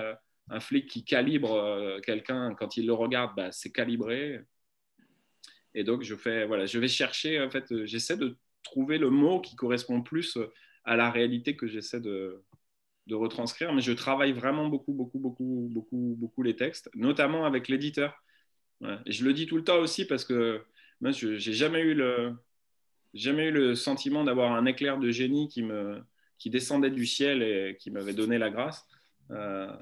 un 0.48 0.60
flic 0.60 0.88
qui 0.88 1.04
calibre 1.04 2.00
quelqu'un 2.02 2.54
quand 2.54 2.76
il 2.76 2.86
le 2.86 2.92
regarde, 2.92 3.32
bah, 3.36 3.50
c'est 3.50 3.72
calibré. 3.72 4.40
Et 5.74 5.82
donc, 5.82 6.02
je, 6.02 6.14
fais, 6.14 6.46
voilà, 6.46 6.66
je 6.66 6.78
vais 6.78 6.88
chercher, 6.88 7.40
en 7.40 7.50
fait, 7.50 7.84
j'essaie 7.84 8.16
de 8.16 8.36
trouver 8.62 8.98
le 8.98 9.10
mot 9.10 9.40
qui 9.40 9.56
correspond 9.56 10.02
plus 10.02 10.38
à 10.84 10.94
la 10.94 11.10
réalité 11.10 11.56
que 11.56 11.66
j'essaie 11.66 12.00
de, 12.00 12.44
de 13.06 13.14
retranscrire, 13.14 13.72
mais 13.72 13.82
je 13.82 13.92
travaille 13.92 14.32
vraiment 14.32 14.68
beaucoup, 14.68 14.92
beaucoup, 14.92 15.18
beaucoup, 15.18 15.68
beaucoup, 15.72 16.14
beaucoup 16.18 16.42
les 16.42 16.56
textes, 16.56 16.88
notamment 16.94 17.44
avec 17.44 17.68
l'éditeur. 17.68 18.14
Et 19.06 19.12
je 19.12 19.24
le 19.24 19.32
dis 19.32 19.46
tout 19.46 19.56
le 19.56 19.64
temps 19.64 19.78
aussi 19.78 20.06
parce 20.06 20.24
que 20.24 20.64
moi, 21.00 21.10
je 21.12 21.28
n'ai 21.28 21.38
jamais 21.38 21.80
eu 21.80 21.94
le, 21.94 22.34
jamais 23.14 23.48
eu 23.48 23.50
le 23.52 23.74
sentiment 23.74 24.24
d'avoir 24.24 24.52
un 24.52 24.66
éclair 24.66 24.98
de 24.98 25.10
génie 25.10 25.48
qui 25.48 25.62
me, 25.62 26.00
qui 26.38 26.50
descendait 26.50 26.90
du 26.90 27.06
ciel 27.06 27.42
et 27.42 27.76
qui 27.78 27.90
m'avait 27.90 28.14
donné 28.14 28.38
la 28.38 28.50
grâce. 28.50 28.86
Euh, 29.30 29.72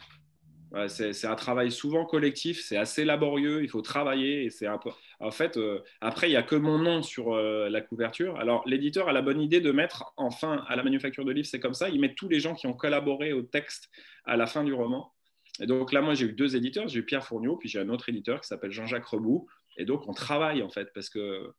c'est 0.86 1.26
un 1.26 1.34
travail 1.34 1.72
souvent 1.72 2.04
collectif, 2.04 2.62
c'est 2.64 2.76
assez 2.76 3.04
laborieux, 3.04 3.62
il 3.62 3.68
faut 3.68 3.82
travailler. 3.82 4.46
Et 4.46 4.66
un 4.66 4.78
peu... 4.78 4.90
En 5.18 5.30
fait, 5.30 5.56
euh, 5.56 5.80
après, 6.00 6.28
il 6.28 6.30
n'y 6.30 6.36
a 6.36 6.42
que 6.42 6.54
mon 6.54 6.78
nom 6.78 7.02
sur 7.02 7.34
euh, 7.34 7.68
la 7.68 7.80
couverture. 7.80 8.38
Alors, 8.38 8.62
l'éditeur 8.66 9.08
a 9.08 9.12
la 9.12 9.22
bonne 9.22 9.40
idée 9.40 9.60
de 9.60 9.72
mettre, 9.72 10.12
enfin, 10.16 10.64
à 10.68 10.76
la 10.76 10.82
manufacture 10.82 11.24
de 11.24 11.32
livres, 11.32 11.48
c'est 11.48 11.60
comme 11.60 11.74
ça, 11.74 11.88
il 11.88 12.00
met 12.00 12.14
tous 12.14 12.28
les 12.28 12.40
gens 12.40 12.54
qui 12.54 12.66
ont 12.66 12.72
collaboré 12.72 13.32
au 13.32 13.42
texte 13.42 13.90
à 14.24 14.36
la 14.36 14.46
fin 14.46 14.64
du 14.64 14.72
roman. 14.72 15.12
Et 15.60 15.66
donc 15.66 15.92
là, 15.92 16.00
moi, 16.00 16.14
j'ai 16.14 16.26
eu 16.26 16.32
deux 16.32 16.56
éditeurs, 16.56 16.88
j'ai 16.88 17.00
eu 17.00 17.04
Pierre 17.04 17.24
Fourniot, 17.24 17.56
puis 17.56 17.68
j'ai 17.68 17.80
un 17.80 17.88
autre 17.88 18.08
éditeur 18.08 18.40
qui 18.40 18.46
s'appelle 18.46 18.70
Jean-Jacques 18.70 19.06
Rebout. 19.06 19.46
Et 19.76 19.84
donc, 19.84 20.08
on 20.08 20.14
travaille, 20.14 20.62
en 20.62 20.70
fait, 20.70 20.92
parce 20.94 21.10
que, 21.10 21.52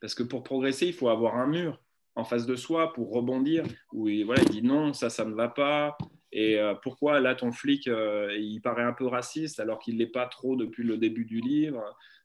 parce 0.00 0.14
que 0.14 0.22
pour 0.22 0.42
progresser, 0.42 0.86
il 0.86 0.92
faut 0.92 1.08
avoir 1.08 1.36
un 1.36 1.46
mur 1.46 1.80
en 2.14 2.24
face 2.24 2.46
de 2.46 2.56
soi 2.56 2.92
pour 2.92 3.10
rebondir, 3.12 3.64
où 3.92 4.08
il, 4.08 4.24
voilà, 4.24 4.42
il 4.42 4.50
dit 4.50 4.62
non, 4.62 4.92
ça, 4.92 5.10
ça 5.10 5.24
ne 5.24 5.34
va 5.34 5.48
pas. 5.48 5.96
Et 6.32 6.58
euh, 6.58 6.74
pourquoi 6.74 7.20
là, 7.20 7.34
ton 7.34 7.52
flic, 7.52 7.88
euh, 7.88 8.36
il 8.38 8.60
paraît 8.60 8.84
un 8.84 8.92
peu 8.92 9.06
raciste 9.06 9.58
alors 9.60 9.78
qu'il 9.78 9.94
ne 9.94 9.98
l'est 9.98 10.06
pas 10.06 10.26
trop 10.26 10.56
depuis 10.56 10.84
le 10.84 10.96
début 10.96 11.24
du 11.24 11.40
livre? 11.40 11.82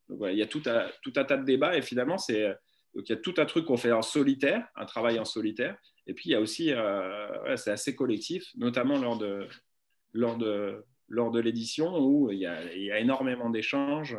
Il 0.09 0.37
y 0.37 0.43
a 0.43 0.47
tout, 0.47 0.61
un 0.67 1.23
tas 1.23 1.37
de 1.37 1.45
débats 1.45 1.75
et 1.75 1.81
finalement, 1.81 2.19
c'est, 2.19 2.55
il 2.93 3.03
y 3.09 3.11
a 3.11 3.15
tout 3.15 3.33
un 3.37 3.45
truc 3.45 3.65
qu'on 3.65 3.77
fait 3.77 3.91
en 3.91 4.03
solitaire, 4.03 4.67
un 4.75 4.85
travail 4.85 5.17
en 5.17 5.25
solitaire. 5.25 5.77
Et 6.05 6.13
puis, 6.13 6.29
il 6.29 6.31
y 6.33 6.35
a 6.35 6.39
aussi, 6.39 6.71
euh, 6.71 7.55
c'est 7.57 7.71
assez 7.71 7.95
collectif, 7.95 8.45
notamment 8.55 8.99
lors 8.99 9.17
de, 9.17 9.47
lors 10.13 10.37
de, 10.37 10.85
lors 11.09 11.31
de 11.31 11.39
l'édition 11.39 11.97
où 11.97 12.31
il 12.31 12.37
y 12.37 12.45
a 12.45 12.99
énormément 12.99 13.49
d'échanges. 13.49 14.15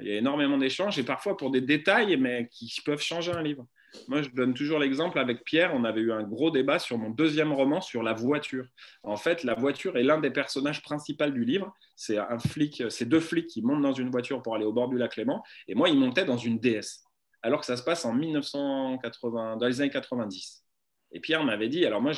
Il 0.00 0.06
y 0.06 0.12
a 0.12 0.16
énormément 0.16 0.56
d'échanges 0.56 0.98
et 0.98 1.02
parfois 1.02 1.36
pour 1.36 1.50
des 1.50 1.60
détails, 1.60 2.16
mais 2.16 2.48
qui 2.50 2.72
peuvent 2.84 3.02
changer 3.02 3.32
un 3.32 3.42
livre. 3.42 3.66
Moi, 4.08 4.22
je 4.22 4.30
donne 4.30 4.54
toujours 4.54 4.78
l'exemple 4.78 5.18
avec 5.18 5.44
Pierre. 5.44 5.72
On 5.74 5.84
avait 5.84 6.00
eu 6.00 6.12
un 6.12 6.22
gros 6.22 6.50
débat 6.50 6.78
sur 6.78 6.98
mon 6.98 7.10
deuxième 7.10 7.52
roman 7.52 7.80
sur 7.80 8.02
la 8.02 8.12
voiture. 8.12 8.66
En 9.02 9.16
fait, 9.16 9.44
la 9.44 9.54
voiture 9.54 9.96
est 9.96 10.02
l'un 10.02 10.18
des 10.18 10.30
personnages 10.30 10.82
principaux 10.82 11.30
du 11.30 11.44
livre. 11.44 11.72
C'est 11.96 12.18
un 12.18 12.38
flic, 12.38 12.82
c'est 12.88 13.06
deux 13.06 13.20
flics 13.20 13.48
qui 13.48 13.62
montent 13.62 13.82
dans 13.82 13.92
une 13.92 14.10
voiture 14.10 14.42
pour 14.42 14.54
aller 14.54 14.64
au 14.64 14.72
bord 14.72 14.88
du 14.88 14.98
lac 14.98 15.16
Léman. 15.16 15.42
Et 15.68 15.74
moi, 15.74 15.88
ils 15.88 15.98
montaient 15.98 16.24
dans 16.24 16.36
une 16.36 16.58
DS. 16.58 17.04
Alors 17.42 17.60
que 17.60 17.66
ça 17.66 17.76
se 17.76 17.82
passe 17.82 18.04
en 18.04 18.12
1980, 18.12 19.56
dans 19.56 19.66
les 19.66 19.80
années 19.80 19.90
90. 19.90 20.64
Et 21.12 21.20
Pierre 21.20 21.44
m'avait 21.44 21.68
dit, 21.68 21.84
alors 21.84 22.00
moi, 22.00 22.12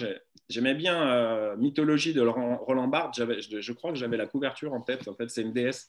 j'aimais 0.49 0.75
bien 0.75 1.09
euh, 1.09 1.57
Mythologie 1.57 2.15
de 2.15 2.21
Roland 2.21 2.89
Barthes. 2.89 3.17
Je, 3.17 3.73
crois 3.73 3.91
que 3.91 3.99
j'avais 3.99 4.17
la 4.17 4.27
couverture 4.27 4.73
en 4.73 4.81
tête. 4.81 5.09
En 5.09 5.15
fait, 5.15 5.29
c'est 5.31 5.43
une 5.43 5.53
DS. 5.53 5.89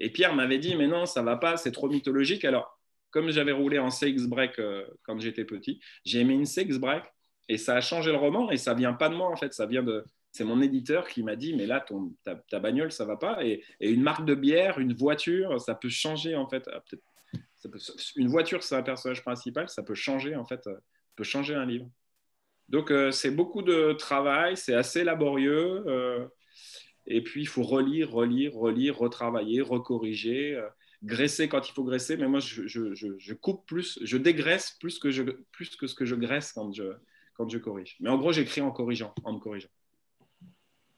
Et 0.00 0.10
Pierre 0.10 0.34
m'avait 0.34 0.58
dit, 0.58 0.74
mais 0.74 0.88
non, 0.88 1.06
ça 1.06 1.22
va 1.22 1.36
pas, 1.36 1.56
c'est 1.56 1.70
trop 1.70 1.88
mythologique. 1.88 2.44
Alors, 2.44 2.79
comme 3.10 3.30
j'avais 3.30 3.52
roulé 3.52 3.78
en 3.78 3.90
CX 3.90 4.26
break 4.26 4.58
euh, 4.58 4.86
quand 5.02 5.18
j'étais 5.20 5.44
petit, 5.44 5.80
j'ai 6.04 6.24
mis 6.24 6.34
une 6.34 6.46
CX 6.46 6.78
break 6.78 7.04
Et 7.48 7.58
ça 7.58 7.76
a 7.76 7.80
changé 7.80 8.10
le 8.10 8.16
roman 8.16 8.50
et 8.50 8.56
ça 8.56 8.74
vient 8.74 8.92
pas 8.92 9.08
de 9.08 9.14
moi 9.14 9.28
en 9.28 9.36
fait, 9.36 9.52
ça 9.54 9.66
vient 9.66 9.82
de. 9.82 10.04
C'est 10.32 10.44
mon 10.44 10.60
éditeur 10.60 11.08
qui 11.08 11.24
m'a 11.24 11.34
dit, 11.34 11.54
mais 11.56 11.66
là, 11.66 11.80
ton, 11.80 12.14
ta, 12.22 12.60
bagnole, 12.60 12.92
ça 12.92 13.04
va 13.04 13.16
pas. 13.16 13.44
Et, 13.44 13.64
une 13.80 14.02
marque 14.02 14.24
de 14.24 14.36
bière, 14.36 14.78
une 14.78 14.94
voiture, 14.94 15.60
ça 15.60 15.74
peut 15.74 15.88
changer 15.88 16.36
en 16.36 16.48
fait. 16.48 16.68
Ah, 16.72 16.82
une 18.16 18.28
voiture, 18.28 18.62
c'est 18.62 18.76
un 18.76 18.82
personnage 18.82 19.22
principal, 19.22 19.68
ça 19.68 19.82
peut 19.82 19.94
changer 19.94 20.36
en 20.36 20.46
fait, 20.46 20.68
peut 21.16 21.24
changer 21.24 21.54
un 21.54 21.66
livre. 21.66 21.90
Donc 22.70 22.92
euh, 22.92 23.10
c'est 23.10 23.32
beaucoup 23.32 23.62
de 23.62 23.92
travail, 23.92 24.56
c'est 24.56 24.74
assez 24.74 25.04
laborieux. 25.04 25.84
Euh, 25.86 26.26
et 27.10 27.22
puis 27.22 27.42
il 27.42 27.46
faut 27.46 27.62
relire, 27.62 28.10
relire, 28.10 28.54
relire, 28.54 28.96
retravailler, 28.96 29.60
recorriger, 29.60 30.54
euh, 30.54 30.68
graisser 31.02 31.48
quand 31.48 31.68
il 31.68 31.72
faut 31.72 31.84
graisser. 31.84 32.16
Mais 32.16 32.28
moi, 32.28 32.40
je, 32.40 32.66
je, 32.66 32.94
je, 32.94 33.34
coupe 33.34 33.66
plus, 33.66 33.98
je 34.02 34.16
dégraisse 34.16 34.76
plus 34.80 34.98
que, 34.98 35.10
je, 35.10 35.22
plus 35.50 35.74
que 35.76 35.86
ce 35.86 35.94
que 35.94 36.04
je 36.04 36.14
graisse 36.14 36.52
quand 36.52 36.72
je, 36.72 36.84
quand 37.34 37.48
je 37.48 37.58
corrige. 37.58 37.96
Mais 38.00 38.10
en 38.10 38.16
gros, 38.16 38.32
j'écris 38.32 38.60
en 38.60 38.70
corrigeant, 38.70 39.12
en 39.24 39.32
me 39.34 39.38
corrigeant. 39.40 39.68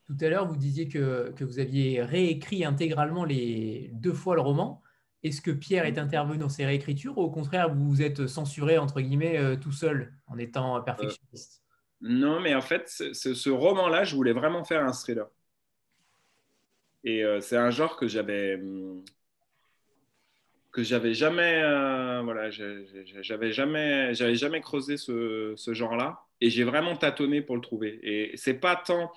Tout 0.06 0.16
à 0.20 0.28
l'heure, 0.28 0.46
vous 0.46 0.56
disiez 0.56 0.88
que, 0.88 1.32
que, 1.32 1.44
vous 1.44 1.58
aviez 1.58 2.02
réécrit 2.02 2.64
intégralement 2.64 3.24
les 3.24 3.90
deux 3.94 4.12
fois 4.12 4.34
le 4.34 4.42
roman. 4.42 4.82
Est-ce 5.22 5.40
que 5.40 5.52
Pierre 5.52 5.86
est 5.86 5.98
intervenu 5.98 6.36
dans 6.36 6.48
ces 6.50 6.66
réécritures 6.66 7.16
ou 7.16 7.22
au 7.22 7.30
contraire, 7.30 7.72
vous 7.72 7.88
vous 7.88 8.02
êtes 8.02 8.26
censuré, 8.26 8.76
entre 8.76 9.00
guillemets, 9.00 9.56
tout 9.60 9.70
seul 9.70 10.12
en 10.26 10.36
étant 10.36 10.82
perfectionniste? 10.82 11.62
non, 12.02 12.40
mais 12.40 12.54
en 12.56 12.60
fait, 12.60 12.88
ce, 12.88 13.48
roman-là, 13.48 14.02
je 14.02 14.16
voulais 14.16 14.32
vraiment 14.32 14.64
faire 14.64 14.84
un 14.84 14.92
thriller. 14.92 15.28
Et 17.04 17.24
euh, 17.24 17.40
c'est 17.40 17.56
un 17.56 17.70
genre 17.70 17.96
que 17.96 18.08
j'avais 18.08 18.54
hum, 18.54 19.04
que 20.72 20.82
j'avais 20.82 21.12
jamais 21.12 21.60
euh, 21.62 22.22
voilà 22.22 22.50
j'avais 22.50 23.52
jamais 23.52 24.14
j'avais 24.14 24.34
jamais 24.34 24.60
creusé 24.60 24.96
ce, 24.96 25.54
genre-là. 25.68 26.20
Et 26.40 26.50
j'ai 26.50 26.64
vraiment 26.64 26.96
tâtonné 26.96 27.42
pour 27.42 27.56
le 27.56 27.62
trouver. 27.62 28.00
Et 28.02 28.36
c'est 28.36 28.54
pas 28.54 28.76
tant 28.76 29.12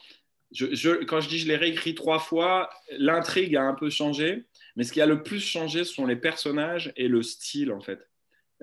je, 0.51 1.03
quand 1.05 1.21
je 1.21 1.29
dis 1.29 1.39
je 1.39 1.47
l'ai 1.47 1.55
réécrit 1.55 1.95
trois 1.95 2.19
fois 2.19 2.69
l'intrigue 2.97 3.55
a 3.55 3.63
un 3.63 3.73
peu 3.73 3.89
changé. 3.89 4.45
Mais 4.75 4.83
ce 4.83 4.91
qui 4.91 5.01
a 5.01 5.05
le 5.05 5.23
plus 5.23 5.39
changé 5.39 5.83
sont 5.85 6.05
les 6.05 6.15
personnages 6.15 6.91
et 6.97 7.07
le 7.07 7.23
style 7.23 7.71
en 7.71 7.81
fait. 7.81 7.99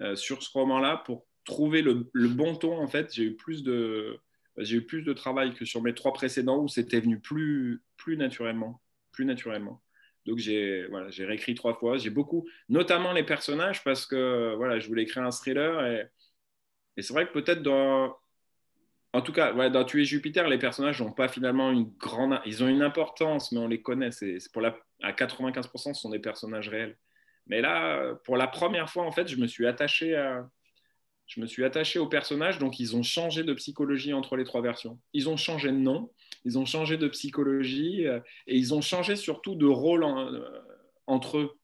Euh, 0.01 0.16
sur 0.16 0.43
ce 0.43 0.51
roman-là 0.53 1.03
pour 1.05 1.27
trouver 1.45 1.83
le, 1.83 2.11
bon 2.29 2.57
ton, 2.57 2.79
en 2.79 2.89
fait, 2.89 3.12
j'ai 3.12 3.25
eu 3.25 3.37
plus 3.37 3.62
de 3.62 4.18
j'ai 4.59 4.77
eu 4.77 4.87
plus 4.87 5.03
de 5.03 5.12
travail 5.12 5.55
que 5.55 5.64
sur 5.64 5.83
mes 5.83 5.95
trois 5.95 6.12
précédents 6.12 6.62
où 6.62 6.68
c'était 6.68 7.01
venu 7.01 7.20
plus 7.20 7.83
plus 7.97 8.16
naturellement, 8.16 8.82
plus 9.13 9.25
naturellement. 9.25 9.83
Donc 10.27 10.39
j'ai 10.39 10.87
voilà, 10.89 11.11
j'ai 11.11 11.25
réécrit 11.25 11.55
trois 11.55 11.75
fois. 11.75 11.99
J'ai 11.99 12.11
beaucoup, 12.11 12.49
notamment 12.69 13.13
les 13.13 13.25
personnages 13.25 13.83
parce 13.85 14.07
que 14.07 14.55
voilà, 14.57 14.79
je 14.79 14.89
voulais 14.89 15.05
créer 15.07 15.23
un 15.23 15.31
thriller 15.31 15.85
et, 15.87 16.07
et 16.97 17.03
c'est 17.03 17.13
vrai 17.13 17.27
que 17.27 17.33
peut-être 17.33 17.63
dans 17.63 18.17
en 19.15 19.21
tout 19.21 19.33
cas, 19.33 19.53
ouais, 19.53 19.71
dans 19.71 19.85
Tuer 19.85 20.05
Jupiter, 20.05 20.49
les 20.49 20.59
personnages 20.59 21.03
n'ont 21.03 21.13
pas 21.13 21.29
finalement 21.29 21.71
une 21.71 21.91
grande. 21.99 22.41
Ils 22.47 22.65
ont 22.65 22.69
une 22.69 22.83
importance, 22.83 23.53
mais 23.53 23.59
on 23.59 23.69
les 23.69 23.83
connaît. 23.83 24.11
C'est 24.11 24.39
pour 24.53 24.63
la... 24.63 24.75
À 25.03 25.13
95%, 25.13 25.93
ce 25.95 26.01
sont 26.01 26.09
des 26.11 26.19
personnages 26.19 26.69
réels. 26.71 26.97
Mais 27.47 27.61
là, 27.61 28.15
pour 28.25 28.37
la 28.37 28.47
première 28.47 28.89
fois, 28.89 29.05
en 29.05 29.11
fait, 29.11 29.29
je 29.29 29.37
me 29.37 29.47
suis 29.47 29.67
attaché 29.67 30.17
à, 30.17 30.49
je 31.27 31.41
me 31.41 31.47
suis 31.47 31.65
attaché 31.65 31.99
au 31.99 32.07
personnage, 32.07 32.59
donc 32.59 32.79
ils 32.81 32.97
ont 32.97 33.03
changé 33.03 33.43
de 33.43 33.53
psychologie 33.55 34.13
entre 34.13 34.37
les 34.37 34.45
trois 34.45 34.63
versions. 34.63 34.99
Ils 35.13 35.29
ont 35.29 35.37
changé 35.37 35.69
de 35.69 35.77
nom, 35.77 36.13
ils 36.45 36.59
ont 36.59 36.66
changé 36.66 36.97
de 36.97 37.09
psychologie 37.09 38.07
euh, 38.07 38.20
et 38.47 38.57
ils 38.57 38.74
ont 38.74 38.80
changé 38.80 39.16
surtout 39.16 39.55
de 39.55 39.66
rôle 39.66 40.05
euh, 40.05 40.61
entre 41.07 41.39
eux. 41.39 41.59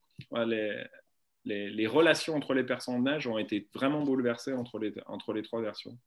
les, 1.44 1.86
relations 1.86 2.34
entre 2.34 2.54
les 2.54 2.64
personnages 2.64 3.26
ont 3.26 3.38
été 3.38 3.68
vraiment 3.74 4.02
bouleversées 4.02 4.52
entre 4.52 4.78
les, 4.78 4.92
entre 5.06 5.32
les 5.32 5.42
trois 5.42 5.60
versions. 5.60 5.98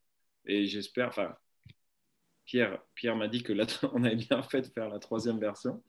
Et 0.46 0.66
j'espère, 0.66 1.10
enfin, 1.10 1.36
Pierre, 2.46 2.80
Pierre 2.96 3.16
m'a 3.16 3.28
dit 3.28 3.44
que 3.44 3.54
là, 3.54 3.66
on 3.94 4.04
avait 4.04 4.16
bien 4.16 4.42
fait 4.44 4.62
de 4.62 4.68
faire 4.68 4.90
la 4.90 5.00
troisième 5.00 5.40
version. 5.40 5.84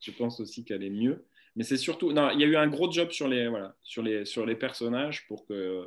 Je 0.00 0.10
pense 0.10 0.40
aussi 0.40 0.64
qu'elle 0.64 0.82
est 0.82 0.90
mieux. 0.90 1.26
Mais 1.56 1.64
c'est 1.64 1.78
surtout, 1.78 2.12
non, 2.12 2.30
il 2.30 2.40
y 2.40 2.44
a 2.44 2.46
eu 2.46 2.56
un 2.56 2.68
gros 2.68 2.90
job 2.90 3.10
sur 3.10 3.28
les, 3.28 3.48
voilà, 3.48 3.74
sur 3.82 4.02
les, 4.02 4.26
sur 4.26 4.44
les 4.44 4.56
personnages 4.56 5.26
pour 5.26 5.46
que 5.46 5.86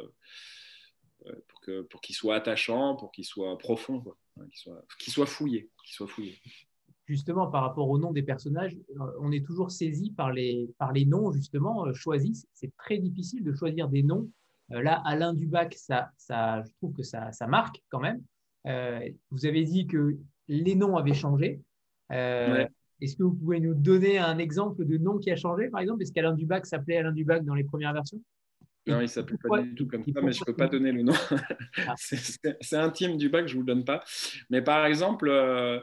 euh, 1.27 1.33
pour 1.47 1.61
qu'il 1.61 1.83
pour 1.89 2.01
soit 2.05 2.35
attachant, 2.35 2.95
pour 2.95 3.11
qu'il 3.11 3.25
soit 3.25 3.57
profond, 3.57 4.03
qu'il 4.45 4.57
soit, 4.57 4.85
soit, 4.99 5.25
fouillé, 5.25 5.69
soit 5.85 6.07
fouillé. 6.07 6.37
Justement, 7.05 7.47
par 7.47 7.63
rapport 7.63 7.89
au 7.89 7.97
nom 7.97 8.11
des 8.11 8.21
personnages, 8.21 8.77
euh, 8.91 9.11
on 9.19 9.31
est 9.31 9.45
toujours 9.45 9.71
saisi 9.71 10.11
par 10.11 10.31
les, 10.31 10.69
par 10.77 10.93
les 10.93 11.05
noms 11.05 11.31
justement 11.31 11.87
euh, 11.87 11.93
choisis. 11.93 12.47
C'est 12.53 12.75
très 12.77 12.97
difficile 12.99 13.43
de 13.43 13.53
choisir 13.53 13.89
des 13.89 14.03
noms. 14.03 14.29
Là, 14.71 15.01
Alain 15.03 15.33
Dubac, 15.33 15.73
ça, 15.73 16.11
ça, 16.15 16.61
je 16.61 16.69
trouve 16.77 16.93
que 16.93 17.01
ça, 17.01 17.31
ça 17.31 17.47
marque 17.47 17.81
quand 17.89 17.99
même. 17.99 18.21
vous 19.31 19.45
avez 19.47 19.63
dit 19.63 19.87
que 19.87 20.15
les 20.47 20.75
noms 20.75 20.95
avaient 20.95 21.15
changé. 21.15 21.59
Est-ce 23.01 23.15
que 23.15 23.23
vous 23.23 23.33
pouvez 23.33 23.59
nous 23.59 23.73
donner 23.73 24.19
un 24.19 24.37
exemple 24.37 24.85
de 24.85 24.97
nom 24.97 25.17
qui 25.17 25.31
a 25.31 25.35
changé, 25.35 25.69
par 25.69 25.81
exemple? 25.81 26.03
Est-ce 26.03 26.11
qu'Alain 26.11 26.33
Dubac 26.33 26.65
s'appelait 26.65 26.97
Alain 26.97 27.13
Dubac 27.13 27.43
dans 27.45 27.55
les 27.55 27.63
premières 27.63 27.93
versions? 27.93 28.21
Non, 28.87 28.99
il 28.99 29.03
ne 29.03 29.07
s'appelle 29.07 29.37
pas 29.37 29.61
du 29.61 29.75
tout 29.75 29.87
comme 29.87 30.03
ça, 30.03 30.21
mais 30.21 30.31
je 30.31 30.39
ne 30.39 30.45
peux 30.45 30.55
pas 30.55 30.67
donner 30.67 30.91
le 30.91 31.03
nom. 31.03 31.13
Ah. 31.87 31.95
c'est 31.97 32.77
intime 32.77 33.17
du 33.17 33.29
bac, 33.29 33.47
je 33.47 33.53
ne 33.53 33.59
vous 33.59 33.65
le 33.65 33.73
donne 33.73 33.85
pas. 33.85 34.03
Mais 34.49 34.61
par 34.61 34.85
exemple, 34.85 35.29
euh, 35.29 35.79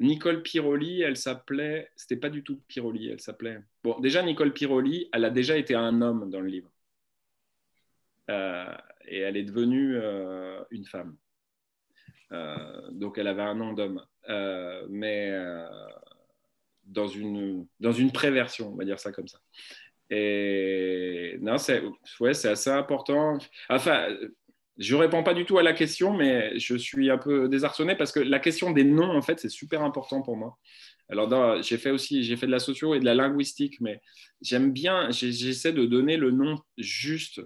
Nicole 0.00 0.42
Piroli, 0.42 1.02
elle 1.02 1.16
s'appelait, 1.16 1.90
c'était 1.94 2.16
pas 2.16 2.30
du 2.30 2.42
tout 2.42 2.60
Piroli, 2.66 3.08
elle 3.08 3.20
s'appelait. 3.20 3.60
Bon, 3.84 3.98
déjà, 4.00 4.22
Nicole 4.22 4.52
Piroli, 4.52 5.08
elle 5.12 5.24
a 5.24 5.30
déjà 5.30 5.56
été 5.56 5.74
un 5.74 6.00
homme 6.02 6.30
dans 6.30 6.40
le 6.40 6.48
livre. 6.48 6.70
Euh, 8.30 8.74
et 9.06 9.20
elle 9.20 9.36
est 9.36 9.44
devenue 9.44 9.96
euh, 9.96 10.62
une 10.70 10.84
femme. 10.84 11.16
donc, 12.92 13.18
elle 13.18 13.28
avait 13.28 13.42
un 13.42 13.54
nom 13.54 13.72
d'homme. 13.72 14.02
mais 14.88 15.32
dans 16.84 17.08
une, 17.08 17.66
dans 17.80 17.92
une 17.92 18.12
préversion, 18.12 18.72
on 18.72 18.76
va 18.76 18.84
dire 18.84 18.98
ça 18.98 19.12
comme 19.12 19.28
ça. 19.28 19.38
Et 20.10 21.36
non, 21.40 21.58
c'est 21.58 21.82
ouais, 22.20 22.30
assez 22.30 22.70
important. 22.70 23.38
Enfin, 23.68 24.08
je 24.78 24.94
réponds 24.94 25.22
pas 25.22 25.34
du 25.34 25.44
tout 25.44 25.58
à 25.58 25.62
la 25.62 25.72
question, 25.72 26.12
mais 26.12 26.58
je 26.58 26.76
suis 26.76 27.10
un 27.10 27.18
peu 27.18 27.48
désarçonné 27.48 27.96
parce 27.96 28.12
que 28.12 28.20
la 28.20 28.38
question 28.38 28.70
des 28.72 28.84
noms, 28.84 29.16
en 29.16 29.22
fait, 29.22 29.40
c'est 29.40 29.48
super 29.48 29.82
important 29.82 30.22
pour 30.22 30.36
moi. 30.36 30.58
Alors, 31.08 31.62
j'ai 31.62 31.78
fait 31.78 31.90
aussi, 31.90 32.24
j'ai 32.24 32.36
fait 32.36 32.46
de 32.46 32.50
la 32.50 32.58
socio 32.58 32.94
et 32.94 33.00
de 33.00 33.04
la 33.04 33.14
linguistique, 33.14 33.80
mais 33.80 34.00
j'aime 34.42 34.72
bien, 34.72 35.10
j'essaie 35.10 35.72
de 35.72 35.86
donner 35.86 36.16
le 36.16 36.30
nom 36.30 36.58
juste. 36.78 37.40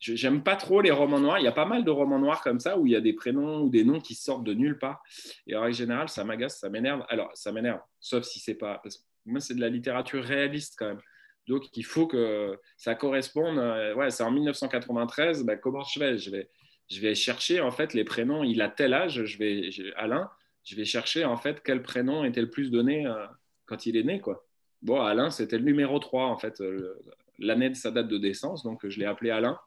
J'aime 0.00 0.44
pas 0.44 0.56
trop 0.56 0.80
les 0.80 0.92
romans 0.92 1.18
noirs. 1.18 1.38
Il 1.40 1.44
y 1.44 1.48
a 1.48 1.52
pas 1.52 1.64
mal 1.64 1.84
de 1.84 1.90
romans 1.90 2.20
noirs 2.20 2.40
comme 2.42 2.60
ça 2.60 2.78
où 2.78 2.86
il 2.86 2.92
y 2.92 2.96
a 2.96 3.00
des 3.00 3.14
prénoms 3.14 3.62
ou 3.62 3.70
des 3.70 3.82
noms 3.82 4.00
qui 4.00 4.14
sortent 4.14 4.44
de 4.44 4.54
nulle 4.54 4.78
part. 4.78 5.02
Et 5.46 5.56
en 5.56 5.62
règle 5.62 5.76
générale, 5.76 6.08
ça 6.08 6.22
m'agace, 6.22 6.60
ça 6.60 6.68
m'énerve. 6.68 7.04
Alors, 7.08 7.30
ça 7.34 7.50
m'énerve, 7.50 7.80
sauf 7.98 8.24
si 8.24 8.38
c'est 8.38 8.54
pas. 8.54 8.78
Parce 8.82 8.98
que 8.98 9.02
moi, 9.26 9.40
c'est 9.40 9.54
de 9.54 9.60
la 9.60 9.68
littérature 9.68 10.22
réaliste 10.22 10.74
quand 10.78 10.86
même. 10.86 11.00
Donc, 11.48 11.74
il 11.76 11.84
faut 11.84 12.06
que 12.06 12.58
ça 12.76 12.94
corresponde. 12.94 13.58
Euh, 13.58 13.94
ouais, 13.94 14.10
c'est 14.10 14.22
en 14.22 14.30
1993. 14.30 15.44
Ben, 15.44 15.58
comment 15.58 15.82
je 15.82 15.98
vais, 15.98 16.18
je 16.18 17.00
vais 17.00 17.14
chercher 17.14 17.60
en 17.60 17.70
fait 17.70 17.94
les 17.94 18.04
prénoms. 18.04 18.44
Il 18.44 18.60
a 18.60 18.68
tel 18.68 18.92
âge. 18.92 19.24
Je 19.24 19.38
vais 19.38 19.70
Alain. 19.96 20.30
Je 20.64 20.76
vais 20.76 20.84
chercher 20.84 21.24
en 21.24 21.38
fait 21.38 21.62
quel 21.64 21.82
prénom 21.82 22.24
était 22.24 22.42
le 22.42 22.50
plus 22.50 22.70
donné 22.70 23.06
euh, 23.06 23.26
quand 23.64 23.86
il 23.86 23.96
est 23.96 24.02
né, 24.02 24.20
quoi. 24.20 24.46
Bon, 24.82 25.00
Alain, 25.00 25.30
c'était 25.30 25.58
le 25.58 25.64
numéro 25.64 25.98
3 25.98 26.26
en 26.26 26.36
fait. 26.36 26.62
L'année 27.38 27.70
de 27.70 27.74
sa 27.74 27.90
date 27.90 28.08
de 28.08 28.18
naissance, 28.18 28.62
donc 28.62 28.86
je 28.86 28.98
l'ai 28.98 29.06
appelé 29.06 29.30
Alain. 29.30 29.58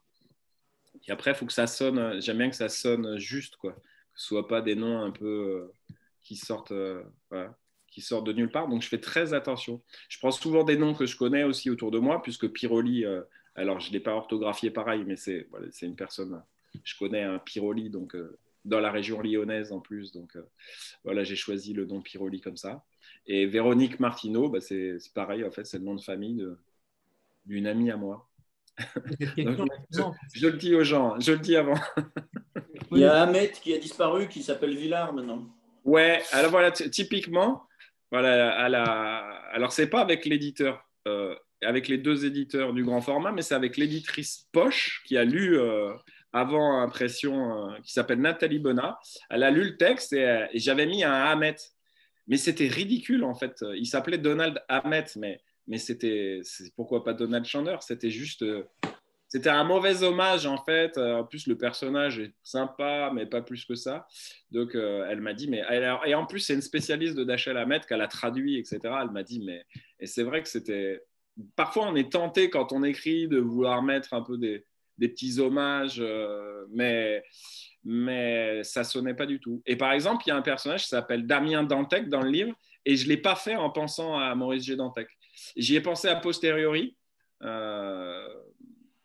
Et 1.08 1.10
après, 1.10 1.32
il 1.32 1.34
faut 1.34 1.46
que 1.46 1.52
ça 1.52 1.66
sonne. 1.66 2.20
J'aime 2.20 2.38
bien 2.38 2.48
que 2.48 2.56
ça 2.56 2.68
sonne 2.68 3.18
juste. 3.18 3.56
Que 3.56 3.68
ce 4.14 4.26
soit 4.26 4.46
pas 4.46 4.62
des 4.62 4.76
noms 4.76 5.02
un 5.02 5.10
peu 5.10 5.26
euh, 5.26 5.96
qui 6.22 6.36
sortent. 6.36 6.72
Qui 7.92 8.00
sortent 8.00 8.26
de 8.26 8.32
nulle 8.32 8.50
part. 8.50 8.68
Donc, 8.68 8.82
je 8.82 8.88
fais 8.88 8.98
très 8.98 9.34
attention. 9.34 9.82
Je 10.08 10.18
prends 10.18 10.30
souvent 10.30 10.64
des 10.64 10.76
noms 10.76 10.94
que 10.94 11.06
je 11.06 11.16
connais 11.16 11.44
aussi 11.44 11.70
autour 11.70 11.90
de 11.90 11.98
moi, 11.98 12.22
puisque 12.22 12.48
Piroli, 12.48 13.04
euh, 13.04 13.22
alors 13.54 13.80
je 13.80 13.88
ne 13.88 13.92
l'ai 13.92 14.00
pas 14.00 14.14
orthographié 14.14 14.70
pareil, 14.70 15.04
mais 15.06 15.16
c'est 15.16 15.46
voilà, 15.50 15.66
une 15.82 15.94
personne, 15.94 16.42
je 16.82 16.96
connais 16.98 17.22
un 17.22 17.38
Piroli, 17.38 17.90
donc 17.90 18.16
euh, 18.16 18.38
dans 18.64 18.80
la 18.80 18.90
région 18.90 19.20
lyonnaise 19.20 19.72
en 19.72 19.80
plus. 19.80 20.10
Donc, 20.10 20.34
euh, 20.36 20.42
voilà, 21.04 21.22
j'ai 21.22 21.36
choisi 21.36 21.74
le 21.74 21.84
nom 21.84 22.00
Piroli 22.00 22.40
comme 22.40 22.56
ça. 22.56 22.82
Et 23.26 23.46
Véronique 23.46 24.00
Martineau, 24.00 24.48
bah, 24.48 24.60
c'est 24.60 24.96
pareil, 25.14 25.44
en 25.44 25.50
fait, 25.50 25.66
c'est 25.66 25.78
le 25.78 25.84
nom 25.84 25.94
de 25.94 26.02
famille 26.02 26.44
d'une 27.44 27.66
amie 27.66 27.90
à 27.90 27.96
moi. 27.96 28.28
je, 29.36 30.46
le 30.46 30.56
dis 30.56 30.74
aux 30.74 30.82
gens, 30.82 31.20
je 31.20 31.32
le 31.32 31.38
dis 31.38 31.56
avant. 31.56 31.78
Il 32.90 32.98
y 32.98 33.04
a 33.04 33.22
Ahmed 33.22 33.52
qui 33.52 33.74
a 33.74 33.78
disparu, 33.78 34.28
qui 34.28 34.42
s'appelle 34.42 34.76
Villard 34.76 35.12
maintenant. 35.12 35.46
Ouais, 35.84 36.22
alors 36.30 36.50
voilà, 36.50 36.70
typiquement, 36.70 37.66
voilà, 38.12 38.54
à 38.58 38.68
la... 38.68 38.84
Alors, 39.52 39.72
c'est 39.72 39.88
pas 39.88 40.02
avec 40.02 40.26
l'éditeur, 40.26 40.86
euh, 41.08 41.34
avec 41.62 41.88
les 41.88 41.96
deux 41.96 42.26
éditeurs 42.26 42.74
du 42.74 42.84
grand 42.84 43.00
format, 43.00 43.32
mais 43.32 43.40
c'est 43.40 43.54
avec 43.54 43.78
l'éditrice 43.78 44.48
Poche 44.52 45.02
qui 45.06 45.16
a 45.16 45.24
lu 45.24 45.58
euh, 45.58 45.94
avant 46.34 46.82
Impression, 46.82 47.70
euh, 47.70 47.78
qui 47.82 47.90
s'appelle 47.90 48.20
Nathalie 48.20 48.58
Bonnat. 48.58 48.98
Elle 49.30 49.42
a 49.42 49.50
lu 49.50 49.64
le 49.64 49.76
texte 49.78 50.12
et, 50.12 50.46
j'avais 50.52 50.84
mis 50.84 51.02
un 51.04 51.12
Hamet. 51.12 51.56
Mais 52.28 52.36
c'était 52.36 52.68
ridicule 52.68 53.24
en 53.24 53.34
fait. 53.34 53.64
Il 53.74 53.86
s'appelait 53.86 54.18
Donald 54.18 54.62
Hamet, 54.68 55.06
mais, 55.16 55.40
mais 55.66 55.78
c'était 55.78 56.42
pourquoi 56.76 57.04
pas 57.04 57.14
Donald 57.14 57.46
Chandler? 57.46 57.76
C'était 57.80 58.10
juste 58.10 58.44
c'était 59.32 59.48
un 59.48 59.64
mauvais 59.64 60.02
hommage 60.02 60.44
en 60.44 60.62
fait. 60.62 60.98
En 60.98 61.24
plus, 61.24 61.46
le 61.46 61.56
personnage 61.56 62.18
est 62.18 62.34
sympa, 62.42 63.10
mais 63.14 63.24
pas 63.24 63.40
plus 63.40 63.64
que 63.64 63.74
ça. 63.74 64.06
Donc, 64.50 64.74
elle 64.74 65.22
m'a 65.22 65.32
dit, 65.32 65.48
mais 65.48 65.62
et 66.04 66.14
en 66.14 66.26
plus, 66.26 66.40
c'est 66.40 66.52
une 66.52 66.60
spécialiste 66.60 67.16
de 67.16 67.24
Dachel 67.24 67.56
Ahmed 67.56 67.86
qu'elle 67.86 68.02
a 68.02 68.08
traduit, 68.08 68.58
etc. 68.58 68.80
Elle 69.00 69.10
m'a 69.10 69.22
dit, 69.22 69.40
mais 69.40 69.64
et 70.00 70.06
c'est 70.06 70.22
vrai 70.22 70.42
que 70.42 70.50
c'était. 70.50 71.00
Parfois, 71.56 71.86
on 71.86 71.96
est 71.96 72.12
tenté 72.12 72.50
quand 72.50 72.72
on 72.72 72.84
écrit 72.84 73.26
de 73.26 73.38
vouloir 73.38 73.82
mettre 73.82 74.12
un 74.12 74.20
peu 74.20 74.36
des, 74.36 74.66
des 74.98 75.08
petits 75.08 75.40
hommages, 75.40 76.04
mais 76.70 77.24
mais 77.84 78.62
ça 78.64 78.84
sonnait 78.84 79.14
pas 79.14 79.24
du 79.24 79.40
tout. 79.40 79.62
Et 79.64 79.76
par 79.76 79.92
exemple, 79.92 80.24
il 80.26 80.28
y 80.28 80.32
a 80.32 80.36
un 80.36 80.42
personnage 80.42 80.82
qui 80.82 80.88
s'appelle 80.88 81.26
Damien 81.26 81.62
Dantec 81.62 82.10
dans 82.10 82.20
le 82.20 82.30
livre, 82.30 82.54
et 82.84 82.96
je 82.96 83.08
l'ai 83.08 83.16
pas 83.16 83.34
fait 83.34 83.56
en 83.56 83.70
pensant 83.70 84.18
à 84.18 84.34
Maurice 84.34 84.64
G. 84.64 84.76
Dantec. 84.76 85.08
J'y 85.56 85.76
ai 85.76 85.80
pensé 85.80 86.08
a 86.08 86.16
posteriori, 86.16 86.96
euh, 87.42 88.28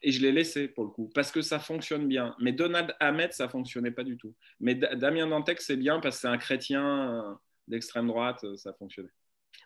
et 0.08 0.12
je 0.14 0.22
l'ai 0.22 0.32
laissé 0.32 0.70
pour 0.70 0.86
le 0.86 0.89
coup, 0.89 1.12
parce 1.14 1.34
que 1.34 1.41
ça 1.41 1.60
fonctionne 1.60 2.08
bien. 2.08 2.34
Mais 2.39 2.53
Donald 2.53 2.95
Ahmed, 3.01 3.34
ça 3.34 3.49
fonctionnait 3.49 3.91
pas 3.91 4.05
du 4.05 4.16
tout. 4.16 4.34
Mais 4.62 4.74
Damien 4.74 5.28
Dantec, 5.28 5.60
c'est 5.60 5.76
bien 5.76 5.99
parce 5.99 6.16
que 6.16 6.22
c'est 6.22 6.28
un 6.30 6.38
chrétien 6.38 7.38
d'extrême 7.68 8.08
droite, 8.08 8.45
ça 8.55 8.72
fonctionnait. 8.72 9.10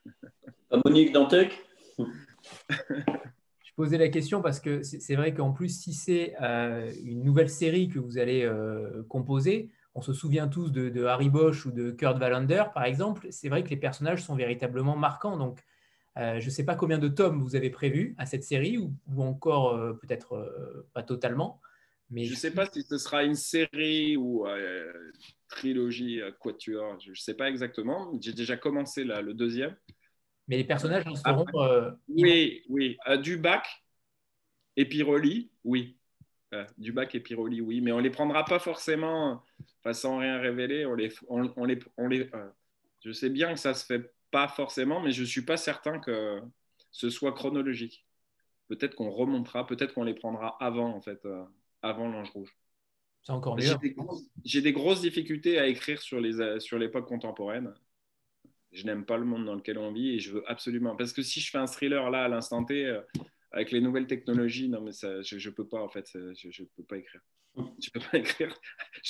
Monique 0.84 1.12
Dantec? 1.12 1.64
Je 2.00 3.74
posais 3.76 4.00
la 4.00 4.10
question 4.10 4.42
parce 4.42 4.60
que 4.60 4.82
c'est 4.82 5.16
vrai 5.16 5.36
qu'en 5.36 5.52
plus, 5.52 5.80
si 5.80 5.94
c'est 5.94 6.34
euh, 6.42 6.92
une 7.04 7.24
nouvelle 7.24 7.50
série 7.50 7.88
que 7.88 8.00
vous 8.00 8.18
allez 8.18 8.42
euh, 8.42 9.04
composer, 9.10 9.70
on 9.94 10.02
se 10.02 10.12
souvient 10.12 10.48
tous 10.48 10.72
de, 10.72 11.06
Harry 11.06 11.30
Bosch 11.30 11.68
ou 11.68 11.72
de 11.72 11.92
Kurt 11.92 12.20
Wallander, 12.20 12.64
par 12.74 12.86
exemple. 12.86 13.28
C'est 13.30 13.50
vrai 13.50 13.64
que 13.64 13.70
les 13.70 13.78
personnages 13.78 14.24
sont 14.24 14.36
véritablement 14.36 14.98
marquants. 14.98 15.38
Donc, 15.38 15.60
euh, 16.22 16.40
je 16.40 16.46
ne 16.46 16.52
sais 16.52 16.66
pas 16.66 16.76
combien 16.76 16.98
de 16.98 17.08
tomes 17.08 17.42
vous 17.42 17.56
avez 17.56 17.70
prévu 17.70 18.16
à 18.18 18.26
cette 18.26 18.44
série 18.44 18.78
ou, 18.78 18.94
encore 19.18 19.98
peut-être 20.00 20.86
pas 20.94 21.04
totalement. 21.04 21.62
Mais 22.10 22.26
je 22.26 22.32
ne 22.32 22.38
sais 22.38 22.52
pas 22.52 22.66
si 22.66 22.84
ce 22.84 22.98
sera 22.98 23.24
une 23.24 23.36
série 23.36 24.18
ou 24.18 24.46
trilogie, 25.50 26.22
quatuor. 26.40 27.00
Je 27.00 27.12
ne 27.12 27.16
sais 27.16 27.34
pas 27.34 27.50
exactement. 27.50 28.12
J'ai 28.22 28.34
déjà 28.34 28.58
commencé 28.58 29.04
le 29.04 29.34
deuxième. 29.34 29.76
Mais 30.52 30.58
les 30.58 30.64
personnages 30.66 31.08
en 31.08 31.16
seront. 31.16 31.46
Euh, 31.56 31.92
oui, 32.10 32.64
oui. 32.68 32.98
Euh, 33.08 33.16
Dubac 33.16 33.86
et 34.76 34.86
Piroli, 34.86 35.50
oui. 35.64 35.98
Euh, 36.54 36.66
Dubac 36.78 37.16
et 37.16 37.22
Piroli, 37.22 37.62
oui. 37.62 37.80
Mais 37.80 37.94
on 37.94 38.00
ne 38.00 38.02
les 38.02 38.10
prendra 38.10 38.44
pas 38.44 38.60
forcément 38.60 39.46
sans 39.94 40.18
rien 40.18 40.40
révéler. 40.40 40.86
On 40.86 40.94
les, 40.94 41.14
on, 41.30 41.64
les, 41.64 41.80
on 41.98 42.08
les, 42.10 42.30
je 43.00 43.14
sais 43.14 43.30
bien 43.30 43.54
que 43.54 43.60
ça 43.60 43.74
se 43.74 43.86
fait 43.86 44.14
pas 44.32 44.48
forcément, 44.48 45.02
mais 45.02 45.12
je 45.12 45.22
ne 45.22 45.28
suis 45.28 45.44
pas 45.44 45.58
certain 45.58 46.00
que 46.00 46.42
ce 46.92 47.10
soit 47.10 47.34
chronologique. 47.34 48.06
Peut-être 48.68 48.96
qu'on 48.96 49.12
remontera, 49.12 49.68
peut-être 49.68 49.94
qu'on 49.94 50.04
les 50.04 50.14
prendra 50.14 50.58
avant, 50.64 50.96
en 50.96 51.02
fait, 51.02 51.28
avant 51.82 52.08
l'Ange 52.08 52.30
Rouge. 52.32 52.56
C'est 53.24 53.34
encore 53.34 53.56
mieux. 53.56 53.64
J'ai 54.44 54.62
des, 54.62 54.62
des, 54.62 54.74
grosses 54.74 55.02
difficultés 55.02 55.60
à 55.60 55.68
écrire 55.68 56.02
sur 56.02 56.20
l'époque 56.20 56.62
sur 56.62 57.06
contemporaine 57.06 57.74
je 58.72 58.86
n'aime 58.86 59.06
pas 59.06 59.18
le 59.18 59.26
monde 59.26 59.46
dans 59.46 59.56
lequel 59.56 59.78
on 59.78 59.92
vit 59.92 60.16
et 60.16 60.20
je 60.20 60.32
veux 60.32 60.50
absolument. 60.50 60.96
Parce 60.96 61.14
que 61.14 61.22
si 61.22 61.40
je 61.40 61.50
fais 61.50 61.58
un 61.58 61.68
thriller 61.68 62.10
là 62.10 62.26
à 62.26 62.28
l'instant 62.28 62.64
T, 62.64 62.86
euh, 62.86 63.02
avec 63.52 63.72
les 63.72 63.82
nouvelles 63.82 64.08
technologies, 64.08 64.70
non, 64.70 64.82
mais 64.82 64.94
ça, 64.94 65.22
je 65.22 65.36
ne 65.36 65.54
peux 65.54 65.68
pas 65.68 65.82
en 65.82 65.90
fait, 65.90 66.10
je 66.14 66.62
ne 66.62 66.68
peux 66.76 66.84
pas 66.84 66.98
écrire. 66.98 67.22
Je 67.58 67.90
peux 67.90 68.00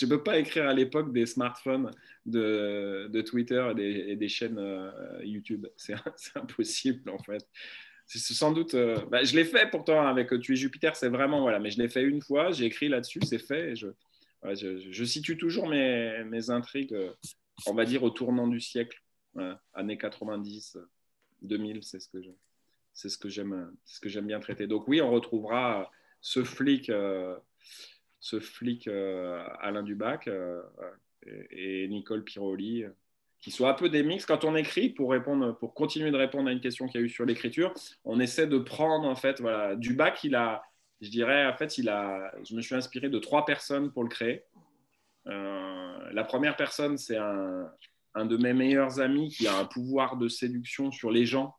peux 0.07 0.23
pas 0.23 0.39
écrire 0.39 0.67
à 0.67 0.73
l'époque 0.73 1.13
des 1.13 1.25
smartphones, 1.25 1.91
de, 2.25 3.07
de 3.11 3.21
Twitter 3.21 3.67
et 3.71 3.75
des, 3.75 4.15
des 4.15 4.27
chaînes 4.27 4.57
euh, 4.59 4.91
YouTube. 5.23 5.67
C'est 5.77 5.95
impossible 6.35 7.09
en 7.09 7.19
fait. 7.19 7.47
C'est 8.07 8.33
sans 8.33 8.51
doute. 8.51 8.73
Euh, 8.73 8.97
bah, 9.09 9.23
je 9.23 9.35
l'ai 9.35 9.45
fait 9.45 9.69
pourtant 9.69 10.05
avec 10.05 10.37
Tu 10.41 10.53
es 10.53 10.55
Jupiter, 10.55 10.95
c'est 10.95 11.09
vraiment 11.09 11.41
voilà. 11.41 11.59
Mais 11.59 11.71
je 11.71 11.79
l'ai 11.79 11.87
fait 11.87 12.03
une 12.03 12.21
fois, 12.21 12.51
j'ai 12.51 12.65
écrit 12.65 12.89
là-dessus, 12.89 13.21
c'est 13.23 13.39
fait. 13.39 13.75
je, 13.75 13.87
je, 14.43 15.03
situe 15.05 15.37
toujours 15.37 15.67
mes, 15.67 16.23
mes 16.25 16.49
intrigues, 16.49 16.95
on 17.67 17.73
va 17.73 17.85
dire 17.85 18.03
au 18.03 18.09
tournant 18.09 18.47
du 18.47 18.59
siècle 18.59 19.01
années 19.73 19.97
90, 19.97 20.77
2000, 21.41 21.83
c'est 21.83 21.99
ce 21.99 22.09
que 22.09 22.17
c'est 22.93 23.09
ce 23.09 23.17
que 23.17 23.29
j'aime, 23.29 23.73
ce 23.85 23.99
que 23.99 24.09
j'aime 24.09 24.27
bien 24.27 24.39
traiter. 24.39 24.67
Donc 24.67 24.87
oui, 24.87 25.01
on 25.01 25.11
retrouvera 25.11 25.89
ce 26.19 26.43
flic, 26.43 26.89
euh, 26.89 27.35
ce 28.21 28.39
flic 28.39 28.87
euh, 28.87 29.43
Alain 29.59 29.83
Dubac 29.83 30.27
euh, 30.27 30.61
et, 31.25 31.87
Nicole 31.89 32.23
Piroli, 32.23 32.85
qui 33.41 33.51
soit 33.51 33.71
un 33.71 33.73
peu 33.73 33.89
des 33.89 34.03
mix. 34.03 34.25
Quand 34.25 34.45
on 34.45 34.55
écrit, 34.55 34.89
pour 34.89 35.11
répondre, 35.11 35.57
pour 35.57 35.73
continuer 35.73 36.11
de 36.11 36.17
répondre 36.17 36.47
à 36.47 36.51
une 36.51 36.61
question 36.61 36.87
qu'il 36.87 37.01
y 37.01 37.03
a 37.03 37.05
eu 37.05 37.09
sur 37.09 37.25
l'écriture, 37.25 37.73
on 38.05 38.19
essaie 38.19 38.47
de 38.47 38.59
prendre 38.59 39.07
en 39.07 39.15
fait, 39.15 39.41
voilà, 39.41 39.75
Dubac, 39.75 40.23
il 40.23 40.35
a, 40.35 40.63
je 41.01 41.09
dirais, 41.09 41.47
en 41.47 41.57
fait, 41.57 41.79
il 41.79 41.89
a, 41.89 42.31
je 42.47 42.55
me 42.55 42.61
suis 42.61 42.75
inspiré 42.75 43.09
de 43.09 43.17
trois 43.17 43.43
personnes 43.43 43.91
pour 43.91 44.03
le 44.03 44.09
créer. 44.09 44.43
la 45.25 46.23
première 46.23 46.55
personne, 46.55 46.97
c'est 46.99 47.17
un, 47.17 48.25
de 48.25 48.37
mes 48.37 48.53
meilleurs 48.53 48.99
amis 48.99 49.29
qui 49.29 49.47
a 49.47 49.57
un 49.57 49.65
pouvoir 49.65 50.17
de 50.17 50.27
séduction 50.27 50.91
sur 50.91 51.09
les 51.09 51.25
gens, 51.25 51.55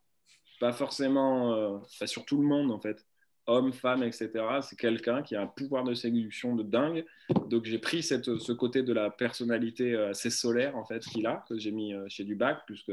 pas 0.61 0.73
forcément 0.73 1.55
euh, 1.55 1.79
sur 2.07 2.25
tout 2.25 2.41
le 2.41 2.47
monde 2.47 2.71
en 2.71 2.79
fait, 2.79 3.05
hommes, 3.53 3.72
femmes, 3.72 4.03
etc. 4.03 4.30
C'est 4.62 4.78
quelqu'un 4.78 5.22
qui 5.22 5.36
a 5.36 5.42
un 5.42 5.46
pouvoir 5.46 5.84
de 5.84 5.94
séduction 5.94 6.57
de 6.57 6.62
dingue. 6.62 7.05
Donc 7.48 7.64
j'ai 7.64 7.78
pris 7.78 8.03
cette, 8.03 8.36
ce 8.38 8.53
côté 8.53 8.82
de 8.82 8.92
la 8.92 9.11
personnalité 9.11 9.94
euh, 9.94 10.11
assez 10.11 10.30
solaire 10.30 10.76
en 10.76 10.84
fait 10.84 11.00
qu'il 11.05 11.26
a, 11.26 11.44
que 11.48 11.59
j'ai 11.59 11.70
mis 11.70 11.94
euh, 11.94 12.05
chez 12.09 12.24
Dubac, 12.24 12.62
puisque 12.66 12.92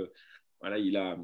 voilà, 0.62 0.78
il 0.78 0.98
a, 0.98 1.18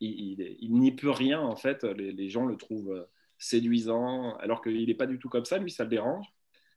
il, 0.00 0.72
n'y 0.72 0.92
peut 0.92 1.10
rien 1.10 1.40
en 1.40 1.56
fait. 1.56 1.84
Les, 1.84 2.12
les 2.12 2.28
gens 2.28 2.46
le 2.46 2.56
trouvent 2.56 3.06
séduisant, 3.38 4.36
alors 4.36 4.62
qu'il 4.62 4.86
n'est 4.86 4.94
pas 4.94 5.06
du 5.06 5.18
tout 5.18 5.28
comme 5.28 5.44
ça. 5.44 5.58
Lui, 5.58 5.70
ça 5.70 5.84
le 5.84 5.90
dérange. 5.90 6.26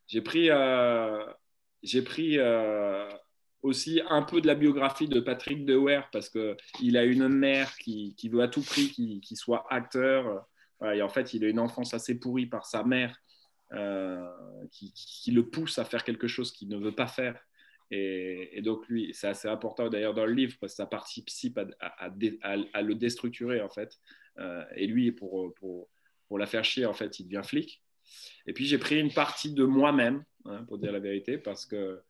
J'ai 0.06 0.20
pris, 0.20 0.50
j'ai 1.82 2.02
pris 2.02 2.38
aussi 3.64 4.02
un 4.08 4.22
peu 4.22 4.40
de 4.40 4.46
la 4.46 4.54
biographie 4.54 5.08
de 5.08 5.20
Patrick 5.20 5.64
Dewey 5.64 6.00
parce 6.12 6.28
qu'il 6.28 6.96
a 6.96 7.04
une 7.04 7.28
mère 7.28 7.74
qui, 7.76 8.14
veut 8.30 8.42
à 8.42 8.48
tout 8.48 8.62
prix 8.62 8.90
qu'il 8.90 9.36
soit 9.36 9.66
acteur. 9.70 10.46
Et 10.92 11.02
en 11.02 11.08
fait, 11.08 11.34
il 11.34 11.44
a 11.44 11.48
une 11.48 11.58
enfance 11.58 11.94
assez 11.94 12.18
pourrie 12.18 12.46
par 12.46 12.66
sa 12.66 12.84
mère 12.84 13.16
euh, 13.72 14.26
qui, 14.70 15.30
le 15.32 15.48
pousse 15.48 15.78
à 15.78 15.84
faire 15.84 16.04
quelque 16.04 16.26
chose 16.26 16.52
qu'il 16.52 16.68
ne 16.68 16.76
veut 16.76 16.94
pas 16.94 17.06
faire. 17.06 17.40
Et, 17.90 18.60
donc, 18.62 18.86
lui, 18.88 19.10
c'est 19.14 19.28
assez 19.28 19.48
important 19.48 19.88
d'ailleurs 19.88 20.14
dans 20.14 20.26
le 20.26 20.32
livre 20.32 20.56
parce 20.60 20.72
que 20.72 20.76
ça 20.76 20.86
participe 20.86 21.58
à, 21.58 22.82
le 22.82 22.94
déstructurer 22.94 23.60
en 23.60 23.68
fait. 23.68 23.98
Euh, 24.38 24.64
et 24.76 24.86
lui, 24.86 25.12
pour, 25.12 25.54
pour, 25.54 25.88
la 26.38 26.46
faire 26.46 26.64
chier, 26.64 26.86
en 26.86 26.92
fait, 26.92 27.20
il 27.20 27.24
devient 27.24 27.42
flic. 27.44 27.82
Et 28.46 28.52
puis, 28.52 28.66
j'ai 28.66 28.78
pris 28.78 28.98
une 28.98 29.12
partie 29.12 29.52
de 29.52 29.64
moi-même, 29.64 30.24
hein, 30.46 30.64
pour 30.64 30.78
dire 30.78 30.90
la 30.90 30.98
vérité, 30.98 31.38
parce 31.38 31.64
que 31.64 32.00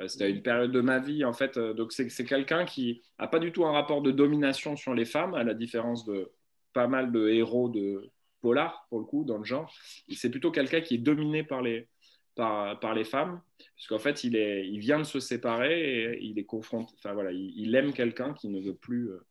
euh, 0.00 0.08
c'était 0.08 0.30
une 0.30 0.42
période 0.42 0.72
de 0.72 0.80
ma 0.80 0.98
vie, 0.98 1.24
en 1.24 1.34
fait. 1.34 1.58
Donc, 1.58 1.92
c'est 1.92 2.24
quelqu'un 2.24 2.64
qui 2.64 3.02
n'a 3.18 3.28
pas 3.28 3.38
du 3.38 3.52
tout 3.52 3.66
un 3.66 3.72
rapport 3.72 4.00
de 4.00 4.10
domination 4.10 4.76
sur 4.76 4.94
les 4.94 5.04
femmes, 5.04 5.34
à 5.34 5.44
la 5.44 5.52
différence 5.52 6.06
de 6.06 6.32
pas 6.72 6.88
mal 6.88 7.12
de 7.12 7.28
héros 7.28 7.68
de 7.68 8.10
polar, 8.44 8.86
pour 8.88 8.98
le 9.00 9.06
coup, 9.06 9.24
dans 9.24 9.38
le 9.38 9.44
genre. 9.44 9.72
C'est 10.14 10.30
plutôt 10.30 10.50
quelqu'un 10.50 10.80
qui 10.80 10.94
est 10.96 10.98
dominé 10.98 11.42
par 11.42 11.62
les, 11.62 11.88
par, 12.34 12.78
par 12.80 12.94
les 12.94 13.04
femmes, 13.04 13.40
puisqu'en 13.74 13.98
fait, 13.98 14.24
il, 14.24 14.36
est, 14.36 14.68
il 14.68 14.78
vient 14.78 14.98
de 14.98 15.04
se 15.04 15.20
séparer 15.20 16.14
et 16.14 16.22
il 16.22 16.38
est 16.38 16.44
confronté. 16.44 16.92
Enfin, 16.98 17.14
voilà, 17.14 17.32
il, 17.32 17.74
aime 17.74 17.92
quelqu'un 17.92 18.34
qui 18.34 18.48
ne 18.48 18.60
veut 18.60 18.76
plus. 18.76 19.10
Euh, 19.10 19.24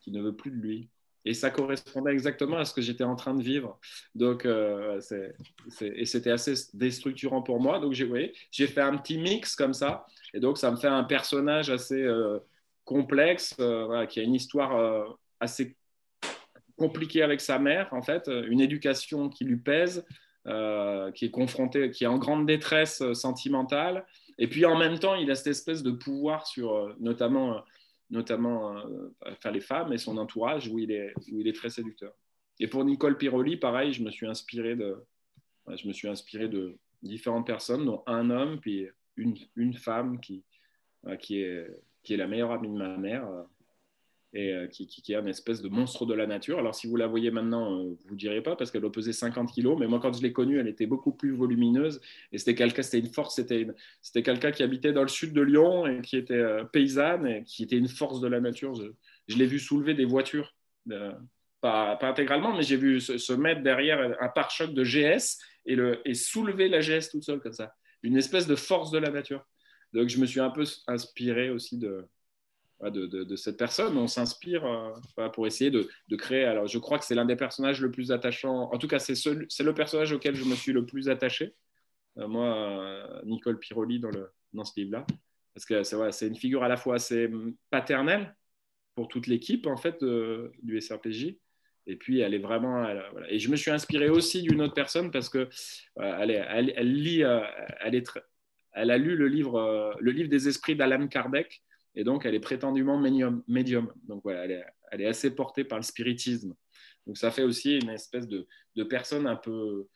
qui 0.00 0.10
ne 0.10 0.20
veut 0.20 0.36
plus 0.36 0.50
de 0.50 0.56
lui 0.56 0.90
et 1.24 1.34
ça 1.34 1.50
correspondait 1.50 2.12
exactement 2.12 2.58
à 2.58 2.64
ce 2.64 2.74
que 2.74 2.82
j'étais 2.82 3.04
en 3.04 3.16
train 3.16 3.34
de 3.34 3.42
vivre. 3.42 3.78
Donc, 4.14 4.44
euh, 4.44 5.00
et 5.80 6.04
c'était 6.04 6.30
assez 6.30 6.54
déstructurant 6.74 7.42
pour 7.42 7.60
moi. 7.60 7.78
Donc, 7.78 7.92
j'ai 7.94 8.66
fait 8.66 8.80
un 8.80 8.96
petit 8.98 9.18
mix 9.18 9.56
comme 9.56 9.72
ça. 9.72 10.06
Et 10.34 10.40
donc, 10.40 10.58
ça 10.58 10.70
me 10.70 10.76
fait 10.76 10.88
un 10.88 11.04
personnage 11.04 11.70
assez 11.70 12.02
euh, 12.02 12.38
complexe, 12.84 13.54
euh, 13.58 14.04
qui 14.06 14.20
a 14.20 14.22
une 14.22 14.34
histoire 14.34 15.16
assez 15.40 15.76
compliquée 16.76 17.22
avec 17.22 17.40
sa 17.40 17.58
mère, 17.58 17.88
en 17.92 18.02
fait, 18.02 18.28
une 18.28 18.60
éducation 18.60 19.28
qui 19.28 19.44
lui 19.44 19.56
pèse, 19.56 20.04
qui 20.44 21.24
est 21.24 21.30
confronté, 21.30 21.90
qui 21.90 22.04
est 22.04 22.08
en 22.08 22.18
grande 22.18 22.46
détresse 22.46 23.02
sentimentale. 23.12 24.04
Et 24.38 24.48
puis, 24.48 24.66
en 24.66 24.76
même 24.76 24.98
temps, 24.98 25.14
il 25.14 25.30
a 25.30 25.34
cette 25.34 25.48
espèce 25.48 25.82
de 25.82 25.92
pouvoir 25.92 26.46
sur, 26.46 26.94
notamment 26.98 27.62
notamment 28.10 28.76
euh, 28.76 29.50
les 29.52 29.60
femmes 29.60 29.92
et 29.92 29.98
son 29.98 30.16
entourage, 30.16 30.68
où 30.68 30.78
il, 30.78 30.92
est, 30.92 31.12
où 31.32 31.40
il 31.40 31.48
est 31.48 31.54
très 31.54 31.70
séducteur. 31.70 32.12
Et 32.60 32.68
pour 32.68 32.84
Nicole 32.84 33.16
Piroli, 33.16 33.56
pareil, 33.56 33.92
je 33.92 34.02
me 34.02 34.10
suis 34.10 34.26
inspiré 34.26 34.76
de, 34.76 34.96
je 35.68 35.88
me 35.88 35.92
suis 35.92 36.08
inspiré 36.08 36.48
de 36.48 36.76
différentes 37.02 37.46
personnes, 37.46 37.84
dont 37.84 38.02
un 38.06 38.30
homme, 38.30 38.60
puis 38.60 38.86
une, 39.16 39.36
une 39.56 39.74
femme 39.74 40.20
qui, 40.20 40.44
qui, 41.18 41.40
est, 41.40 41.68
qui 42.02 42.14
est 42.14 42.16
la 42.16 42.28
meilleure 42.28 42.52
amie 42.52 42.68
de 42.68 42.76
ma 42.76 42.96
mère, 42.96 43.28
et 44.34 44.52
euh, 44.52 44.66
qui, 44.66 44.88
est 45.12 45.14
un 45.14 45.26
espèce 45.26 45.62
de 45.62 45.68
monstre 45.68 46.06
de 46.06 46.14
la 46.14 46.26
nature. 46.26 46.58
Alors, 46.58 46.74
si 46.74 46.88
vous 46.88 46.96
la 46.96 47.06
voyez 47.06 47.30
maintenant, 47.30 47.78
euh, 47.78 47.96
vous 48.04 48.14
ne 48.14 48.18
direz 48.18 48.42
pas 48.42 48.56
parce 48.56 48.72
qu'elle 48.72 48.80
doit 48.80 48.90
peser 48.90 49.12
50 49.12 49.52
kilos, 49.52 49.78
mais 49.78 49.86
moi, 49.86 50.00
quand 50.00 50.12
je 50.12 50.22
l'ai 50.22 50.32
connue, 50.32 50.58
elle 50.58 50.66
était 50.66 50.86
beaucoup 50.86 51.12
plus 51.12 51.30
volumineuse 51.30 52.00
et 52.32 52.38
c'était 52.38 52.56
quelqu'un, 52.56 52.82
c'était 52.82 52.98
une 52.98 53.12
force, 53.12 53.36
c'était, 53.36 53.68
c'était 54.02 54.24
quelqu'un 54.24 54.50
qui 54.50 54.64
habitait 54.64 54.92
dans 54.92 55.02
le 55.02 55.08
sud 55.08 55.32
de 55.32 55.40
Lyon 55.40 55.86
et 55.86 56.00
qui 56.00 56.16
était 56.16 56.34
euh, 56.34 56.64
paysanne 56.64 57.26
et 57.28 57.44
qui 57.44 57.62
était 57.62 57.76
une 57.76 57.88
force 57.88 58.20
de 58.20 58.26
la 58.26 58.40
nature. 58.40 58.74
Je, 58.74 59.38
l'ai 59.38 59.46
vu 59.46 59.60
soulever 59.60 59.94
des 59.94 60.04
voitures 60.04 60.52
pas, 61.60 61.96
intégralement, 62.02 62.56
mais 62.56 62.62
j'ai 62.62 62.76
vu 62.76 63.00
se, 63.00 63.32
mettre 63.32 63.62
derrière 63.62 64.16
un 64.20 64.28
pare-choc 64.28 64.74
de 64.74 64.82
GS 64.82 65.38
et, 65.64 65.76
le, 65.76 66.06
et 66.06 66.14
soulever 66.14 66.68
la 66.68 66.80
GS 66.80 67.08
toute 67.10 67.22
seule 67.22 67.40
comme 67.40 67.52
ça. 67.52 67.74
Une 68.02 68.16
espèce 68.16 68.46
de 68.46 68.56
force 68.56 68.90
de 68.90 68.98
la 68.98 69.10
nature. 69.10 69.46
Donc 69.92 70.08
je 70.08 70.18
me 70.18 70.26
suis 70.26 70.40
un 70.40 70.50
peu 70.50 70.64
inspiré 70.88 71.50
aussi 71.50 71.78
de, 71.78 72.04
de, 72.90 73.36
cette 73.36 73.56
personne. 73.56 73.96
On 73.96 74.06
s'inspire 74.06 74.64
euh, 74.64 75.28
pour 75.30 75.46
essayer 75.46 75.70
de, 75.70 75.88
créer. 76.16 76.44
Alors, 76.44 76.66
je 76.66 76.78
crois 76.78 76.98
que 76.98 77.04
c'est 77.04 77.14
l'un 77.14 77.24
des 77.24 77.36
personnages 77.36 77.80
le 77.80 77.90
plus 77.90 78.12
attachants. 78.12 78.72
En 78.72 78.78
tout 78.78 78.88
cas, 78.88 78.98
c'est 78.98 79.14
le 79.24 79.74
personnage 79.74 80.12
auquel 80.12 80.34
je 80.34 80.44
me 80.44 80.54
suis 80.54 80.72
le 80.72 80.86
plus 80.86 81.08
attaché. 81.08 81.54
Euh, 82.18 82.28
moi, 82.28 82.54
euh, 82.54 83.22
Nicole 83.24 83.58
Piroli 83.58 84.00
dans, 84.00 84.64
ce 84.64 84.72
livre-là. 84.76 85.06
Parce 85.54 85.66
que 85.66 85.82
c'est 85.82 86.26
une 86.26 86.36
figure 86.36 86.64
à 86.64 86.68
la 86.68 86.76
fois 86.76 86.96
assez 86.96 87.30
paternelle 87.70 88.34
pour 88.96 89.08
toute 89.08 89.26
l'équipe 89.28 89.66
en 89.66 89.76
fait 89.76 90.04
du 90.62 90.80
SRPJ. 90.80 91.36
Et 91.86 91.96
puis, 91.96 92.20
elle 92.20 92.34
est 92.34 92.38
vraiment. 92.38 92.86
Et 93.28 93.38
je 93.38 93.50
me 93.50 93.56
suis 93.56 93.70
inspiré 93.70 94.08
aussi 94.08 94.42
d'une 94.42 94.62
autre 94.62 94.74
personne 94.74 95.10
parce 95.10 95.28
que 95.28 95.48
elle, 95.96 96.92
lit, 96.92 97.20
elle 97.20 98.90
a 98.90 98.98
lu 98.98 99.16
le 99.16 99.28
livre, 99.28 99.96
le 100.00 100.10
livre 100.10 100.28
des 100.28 100.48
esprits 100.48 100.74
d'Alan 100.74 101.06
Kardec 101.06 101.62
et 101.94 102.04
donc, 102.04 102.26
elle 102.26 102.34
est 102.34 102.40
prétendument 102.40 102.98
médium. 102.98 103.92
Donc, 104.08 104.22
voilà, 104.24 104.44
elle 104.44 105.00
est, 105.00 105.06
assez 105.06 105.34
portée 105.34 105.64
par 105.64 105.78
le 105.78 105.84
spiritisme. 105.84 106.54
Donc, 107.06 107.16
ça 107.16 107.30
fait 107.30 107.42
aussi 107.42 107.78
une 107.78 107.90
espèce 107.90 108.26
de, 108.28 108.46
personne 108.84 109.26
un 109.26 109.36
peu, 109.36 109.86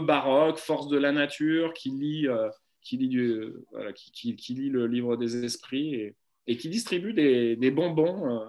baroque, 0.00 0.58
force 0.58 0.88
de 0.88 0.98
la 0.98 1.12
nature, 1.12 1.72
qui 1.72 1.90
lit, 1.90 2.28
euh, 2.28 2.48
qui, 2.82 2.96
lit 2.96 4.70
le 4.70 4.86
livre 4.86 5.16
des 5.16 5.44
esprits 5.44 6.14
et, 6.46 6.56
qui 6.56 6.68
distribue 6.68 7.12
des, 7.12 7.70
bonbons 7.70 8.28
euh, 8.28 8.48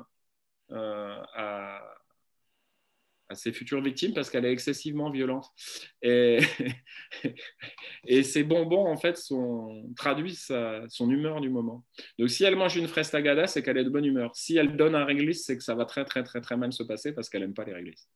euh, 0.72 1.22
à, 1.34 1.82
à 3.32 3.36
ses 3.36 3.52
futures 3.52 3.82
victimes 3.82 4.14
parce 4.14 4.30
qu'elle 4.30 4.46
est 4.46 4.52
excessivement 4.52 5.10
violente. 5.10 5.48
Et, 6.02 6.40
et 8.06 8.24
ces 8.24 8.44
bonbons, 8.44 8.86
en 8.86 8.98
fait, 8.98 9.18
sont, 9.18 9.90
traduisent 9.96 10.52
son 10.90 11.10
humeur 11.10 11.42
du 11.42 11.50
moment. 11.50 11.86
Donc, 12.20 12.30
si 12.30 12.44
elle 12.44 12.56
mange 12.56 12.76
une 12.76 12.88
fraise 12.88 13.10
tagada, 13.10 13.48
c'est 13.48 13.64
qu'elle 13.64 13.78
est 13.78 13.84
de 13.84 13.90
bonne 13.90 14.06
humeur. 14.06 14.36
Si 14.36 14.58
elle 14.58 14.76
donne 14.76 14.96
un 14.96 15.06
réglisse, 15.06 15.46
c'est 15.46 15.58
que 15.58 15.64
ça 15.64 15.76
va 15.76 15.86
très, 15.86 16.06
très, 16.06 16.24
très, 16.24 16.42
très 16.42 16.58
mal 16.58 16.72
se 16.74 16.84
passer 16.84 17.14
parce 17.14 17.30
qu'elle 17.30 17.42
n'aime 17.42 17.54
pas 17.54 17.66
les 17.66 17.74
réglisses. 17.74 18.08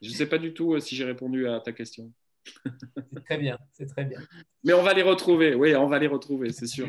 Je 0.00 0.08
ne 0.08 0.14
sais 0.14 0.26
pas 0.26 0.38
du 0.38 0.54
tout 0.54 0.74
euh, 0.74 0.80
si 0.80 0.96
j'ai 0.96 1.04
répondu 1.04 1.46
à 1.48 1.60
ta 1.60 1.72
question. 1.72 2.12
c'est 3.12 3.24
très 3.24 3.38
bien, 3.38 3.58
c'est 3.72 3.86
très 3.86 4.04
bien. 4.04 4.20
Mais 4.64 4.72
on 4.72 4.82
va 4.82 4.94
les 4.94 5.02
retrouver, 5.02 5.54
oui, 5.54 5.74
on 5.74 5.86
va 5.86 5.98
les 5.98 6.06
retrouver, 6.06 6.52
c'est 6.52 6.66
sûr. 6.66 6.88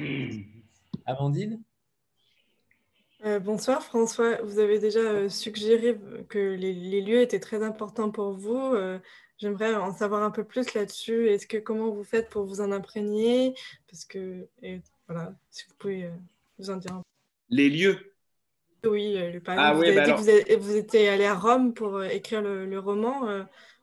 Amandine? 1.06 1.62
Euh, 3.26 3.40
bonsoir 3.40 3.84
François, 3.84 4.42
vous 4.44 4.60
avez 4.60 4.80
déjà 4.80 5.00
euh, 5.00 5.30
suggéré 5.30 6.00
que 6.30 6.40
les, 6.40 7.02
lieux 7.02 7.22
étaient 7.22 7.40
très 7.40 7.64
importants 7.64 8.12
pour 8.12 8.32
vous. 8.32 8.56
Euh, 8.56 8.98
j'aimerais 9.38 9.76
en 9.76 9.94
savoir 9.94 10.24
un 10.24 10.32
peu 10.32 10.46
plus 10.46 10.74
là-dessus. 10.74 11.28
Est-ce 11.28 11.46
que 11.46 11.58
comment 11.58 11.90
vous 11.90 12.06
faites 12.06 12.30
pour 12.30 12.46
vous 12.46 12.62
en 12.62 12.72
imprégner? 12.72 13.56
Parce 13.90 14.06
que 14.06 14.48
voilà, 15.08 15.34
si 15.50 15.66
vous 15.68 15.76
pouvez 15.78 16.10
vous 16.60 16.70
en 16.70 16.78
dire 16.78 16.94
un 16.94 17.00
peu. 17.00 17.04
Les 17.50 17.70
lieux? 17.70 18.14
Oui, 18.86 19.16
le 19.16 19.42
ah, 19.48 19.74
vous, 19.74 19.82
bah 19.82 20.06
dit 20.06 20.56
vous, 20.56 20.76
étiez 20.78 21.10
allé 21.10 21.26
à 21.26 21.36
Rome 21.36 21.74
pour 21.74 22.02
écrire 22.02 22.42
le, 22.42 22.80
roman. 22.80 23.28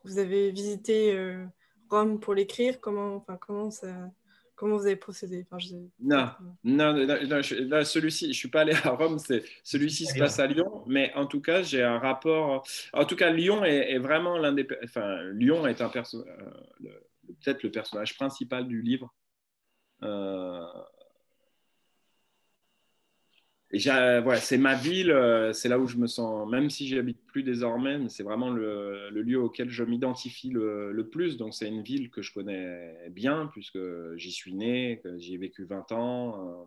vous 0.05 0.19
avez 0.19 0.51
visité 0.51 1.15
Rome 1.91 2.21
pour 2.21 2.33
l'écrire. 2.33 2.81
Comment, 2.81 3.17
enfin, 3.17 3.37
comment 3.37 3.71
ça 3.71 3.89
Comment 4.57 4.79
vous 4.79 4.87
avez 4.87 4.97
procédé? 4.97 5.47
Non, 6.01 6.31
non, 6.65 6.95
non, 6.95 7.85
celui-ci, 7.85 8.25
je 8.25 8.31
ne 8.31 8.35
suis 8.35 8.49
pas 8.49 8.63
allé 8.63 8.73
à 8.73 8.91
Rome, 8.91 9.19
celui-ci 9.63 10.07
se 10.07 10.19
passe 10.19 10.39
à 10.39 10.47
Lyon, 10.47 10.83
mais 10.87 11.13
en 11.15 11.27
tout 11.27 11.43
cas, 11.43 11.63
j'ai 11.63 11.83
un 11.83 11.99
rapport. 11.99 12.67
En 12.95 13.05
tout 13.05 13.17
cas, 13.17 13.31
Lyon 13.31 13.65
est, 13.65 13.99
vraiment 13.99 14.39
l'un 14.39 14.53
des. 14.53 14.67
Enfin, 14.83 15.23
Lyon 15.33 15.67
est 15.67 15.81
un 15.83 15.91
perso... 15.91 16.25
Euh, 16.27 16.91
peut-être 17.45 17.63
le 17.65 17.71
personnage 17.71 18.17
principal 18.17 18.67
du 18.67 18.81
livre. 18.81 19.13
Euh, 20.03 20.65
voilà, 23.73 24.37
c'est 24.37 24.59
ma 24.59 24.75
ville, 24.75 25.11
euh, 25.11 25.53
c'est 25.53 25.69
là 25.69 25.79
où 25.79 25.87
je 25.87 25.97
me 25.97 26.07
sens, 26.07 26.49
même 26.49 26.71
si 26.71 26.87
j'y 26.87 26.99
habite 26.99 27.21
plus 27.27 27.43
désormais, 27.43 28.09
c'est 28.09 28.23
vraiment 28.23 28.51
le, 28.51 29.11
lieu 29.11 29.41
auquel 29.41 29.71
je 29.71 29.83
m'identifie 29.85 30.51
le, 30.51 31.09
plus. 31.11 31.37
Donc 31.37 31.55
c'est 31.55 31.69
une 31.69 31.83
ville 31.83 32.11
que 32.11 32.23
je 32.23 32.33
connais 32.33 33.09
bien 33.11 33.49
puisque 33.53 33.79
j'y 34.17 34.33
suis 34.33 34.55
né, 34.55 35.03
j'y 35.19 35.35
ai 35.35 35.39
vécu 35.39 35.65
20 35.65 35.93
ans. 35.93 36.49
Euh, 36.49 36.65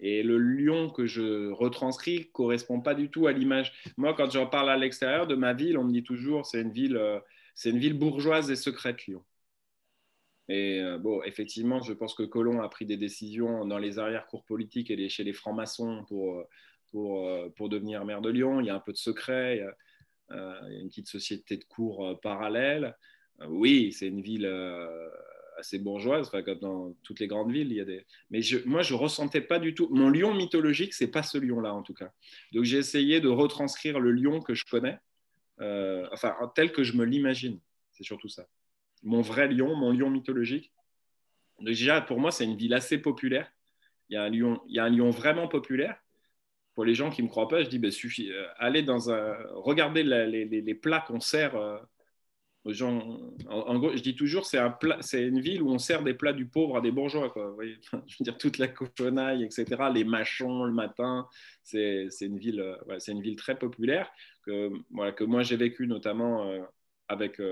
et 0.00 0.22
le 0.22 0.38
Lyon 0.38 0.90
que 0.90 1.06
je 1.06 1.50
retranscris 1.50 2.30
correspond 2.32 2.80
pas 2.80 2.94
du 2.94 3.10
tout 3.10 3.26
à 3.26 3.32
l'image. 3.32 3.72
Moi, 3.96 4.14
quand 4.14 4.30
j'en 4.30 4.46
parle 4.46 4.70
à 4.70 4.76
l'extérieur 4.76 5.26
de 5.26 5.34
ma 5.34 5.54
ville, 5.54 5.76
on 5.76 5.84
me 5.84 5.92
dit 5.92 6.04
toujours 6.04 6.46
c'est 6.46 6.62
une 6.62 6.96
euh, 6.96 7.18
c'est 7.54 7.70
une 7.70 7.78
ville 7.78 7.98
bourgeoise 7.98 8.50
et 8.50 8.56
secrète, 8.56 9.06
Lyon. 9.06 9.24
Et 10.48 10.80
euh, 10.80 10.98
bon, 10.98 11.22
effectivement, 11.24 11.80
je 11.82 11.92
pense 11.92 12.14
que 12.14 12.22
Colomb 12.22 12.62
a 12.62 12.68
pris 12.68 12.86
des 12.86 12.96
décisions 12.96 13.66
dans 13.66 13.78
les 13.78 13.98
arrière-cours 13.98 14.44
politiques 14.44 14.90
et 14.90 15.08
chez 15.08 15.24
les 15.24 15.34
francs-maçons 15.34 16.04
pour, 16.08 16.38
euh, 16.38 16.48
pour, 16.90 17.26
euh, 17.26 17.48
pour, 17.54 17.68
devenir 17.68 18.04
maire 18.06 18.22
de 18.22 18.30
Lyon. 18.30 18.60
Il 18.60 18.66
y 18.66 18.70
a 18.70 18.74
un 18.74 18.80
peu 18.80 18.92
de 18.92 18.96
secret, 18.96 19.56
il 19.56 19.60
y 19.60 19.62
a, 19.62 20.68
une 20.70 20.88
petite 20.88 21.08
société 21.08 21.56
de 21.56 21.64
cours 21.64 22.18
parallèle. 22.20 22.94
oui, 23.48 23.92
c'est 23.92 24.08
une 24.08 24.20
ville 24.20 24.46
assez 25.56 25.78
bourgeoise, 25.78 26.28
comme 26.28 26.58
dans 26.58 26.92
toutes 27.02 27.20
les 27.20 27.26
grandes 27.26 27.50
villes. 27.50 27.70
Il 27.70 27.78
y 27.78 27.80
a 27.80 27.86
des... 27.86 28.04
Mais 28.30 28.40
moi, 28.66 28.82
je 28.82 28.92
ressentais 28.92 29.40
pas 29.40 29.58
du 29.58 29.74
tout. 29.74 29.88
Mon 29.90 30.10
Lyon 30.10 30.34
mythologique, 30.34 30.92
c'est 30.92 31.08
pas 31.08 31.22
ce 31.22 31.38
Lyon-là, 31.38 31.72
en 31.72 31.82
tout 31.82 31.94
cas. 31.94 32.12
Donc, 32.52 32.64
j'ai 32.64 32.76
essayé 32.76 33.22
de 33.22 33.28
retranscrire 33.28 34.00
le 34.00 34.12
Lyon 34.12 34.40
que 34.40 34.52
je 34.54 34.66
connais, 34.66 34.98
enfin, 36.12 36.34
tel 36.54 36.72
que 36.72 36.84
je 36.84 36.94
me 36.94 37.04
l'imagine. 37.04 37.58
C'est 37.92 38.04
surtout 38.04 38.28
ça 38.28 38.46
mon 39.02 39.20
vrai 39.20 39.48
lion, 39.48 39.74
mon 39.76 39.92
lion 39.92 40.10
mythologique. 40.10 40.72
déjà, 41.60 42.00
pour 42.00 42.20
moi, 42.20 42.30
c'est 42.30 42.44
une 42.44 42.56
ville 42.56 42.74
assez 42.74 42.98
populaire. 42.98 43.50
Il 44.08 44.14
y, 44.14 44.16
a 44.16 44.22
un 44.22 44.30
lion, 44.30 44.60
il 44.66 44.76
y 44.76 44.78
a 44.78 44.84
un 44.84 44.90
lion 44.90 45.10
vraiment 45.10 45.48
populaire. 45.48 45.96
Pour 46.74 46.84
les 46.84 46.94
gens 46.94 47.10
qui 47.10 47.22
ne 47.22 47.26
me 47.26 47.30
croient 47.30 47.48
pas, 47.48 47.62
je 47.62 47.68
dis, 47.68 47.78
ben, 47.78 47.90
suffit, 47.90 48.30
euh, 48.30 48.46
allez 48.56 48.82
dans 48.82 49.10
un, 49.10 49.36
regardez 49.54 50.02
les, 50.04 50.74
plats 50.74 51.00
qu'on 51.00 51.20
sert 51.20 51.56
euh, 51.56 51.78
aux 52.64 52.72
gens. 52.72 53.20
En, 53.48 53.78
gros, 53.78 53.96
je 53.96 54.02
dis 54.02 54.14
toujours, 54.14 54.46
c'est 54.46 54.58
un 54.58 54.78
une 55.14 55.40
ville 55.40 55.60
où 55.60 55.70
on 55.70 55.78
sert 55.78 56.04
des 56.04 56.14
plats 56.14 56.32
du 56.32 56.46
pauvre 56.46 56.76
à 56.76 56.80
des 56.80 56.92
bourgeois. 56.92 57.30
Quoi. 57.30 57.56
je 57.62 57.96
veux 57.96 58.24
dire, 58.24 58.38
toute 58.38 58.58
la 58.58 58.68
cochonaille, 58.68 59.42
etc., 59.44 59.66
les 59.92 60.04
machons 60.04 60.64
le 60.64 60.72
matin, 60.72 61.28
c'est, 61.64 62.08
une, 62.20 62.38
ville, 62.38 62.60
euh, 62.60 62.98
une 63.08 63.20
ville 63.20 63.36
très 63.36 63.58
populaire 63.58 64.08
que, 64.46 64.70
voilà, 64.90 65.12
que 65.12 65.24
moi 65.24 65.42
j'ai 65.42 65.56
vécu 65.56 65.86
notamment 65.88 66.48
avec, 67.08 67.42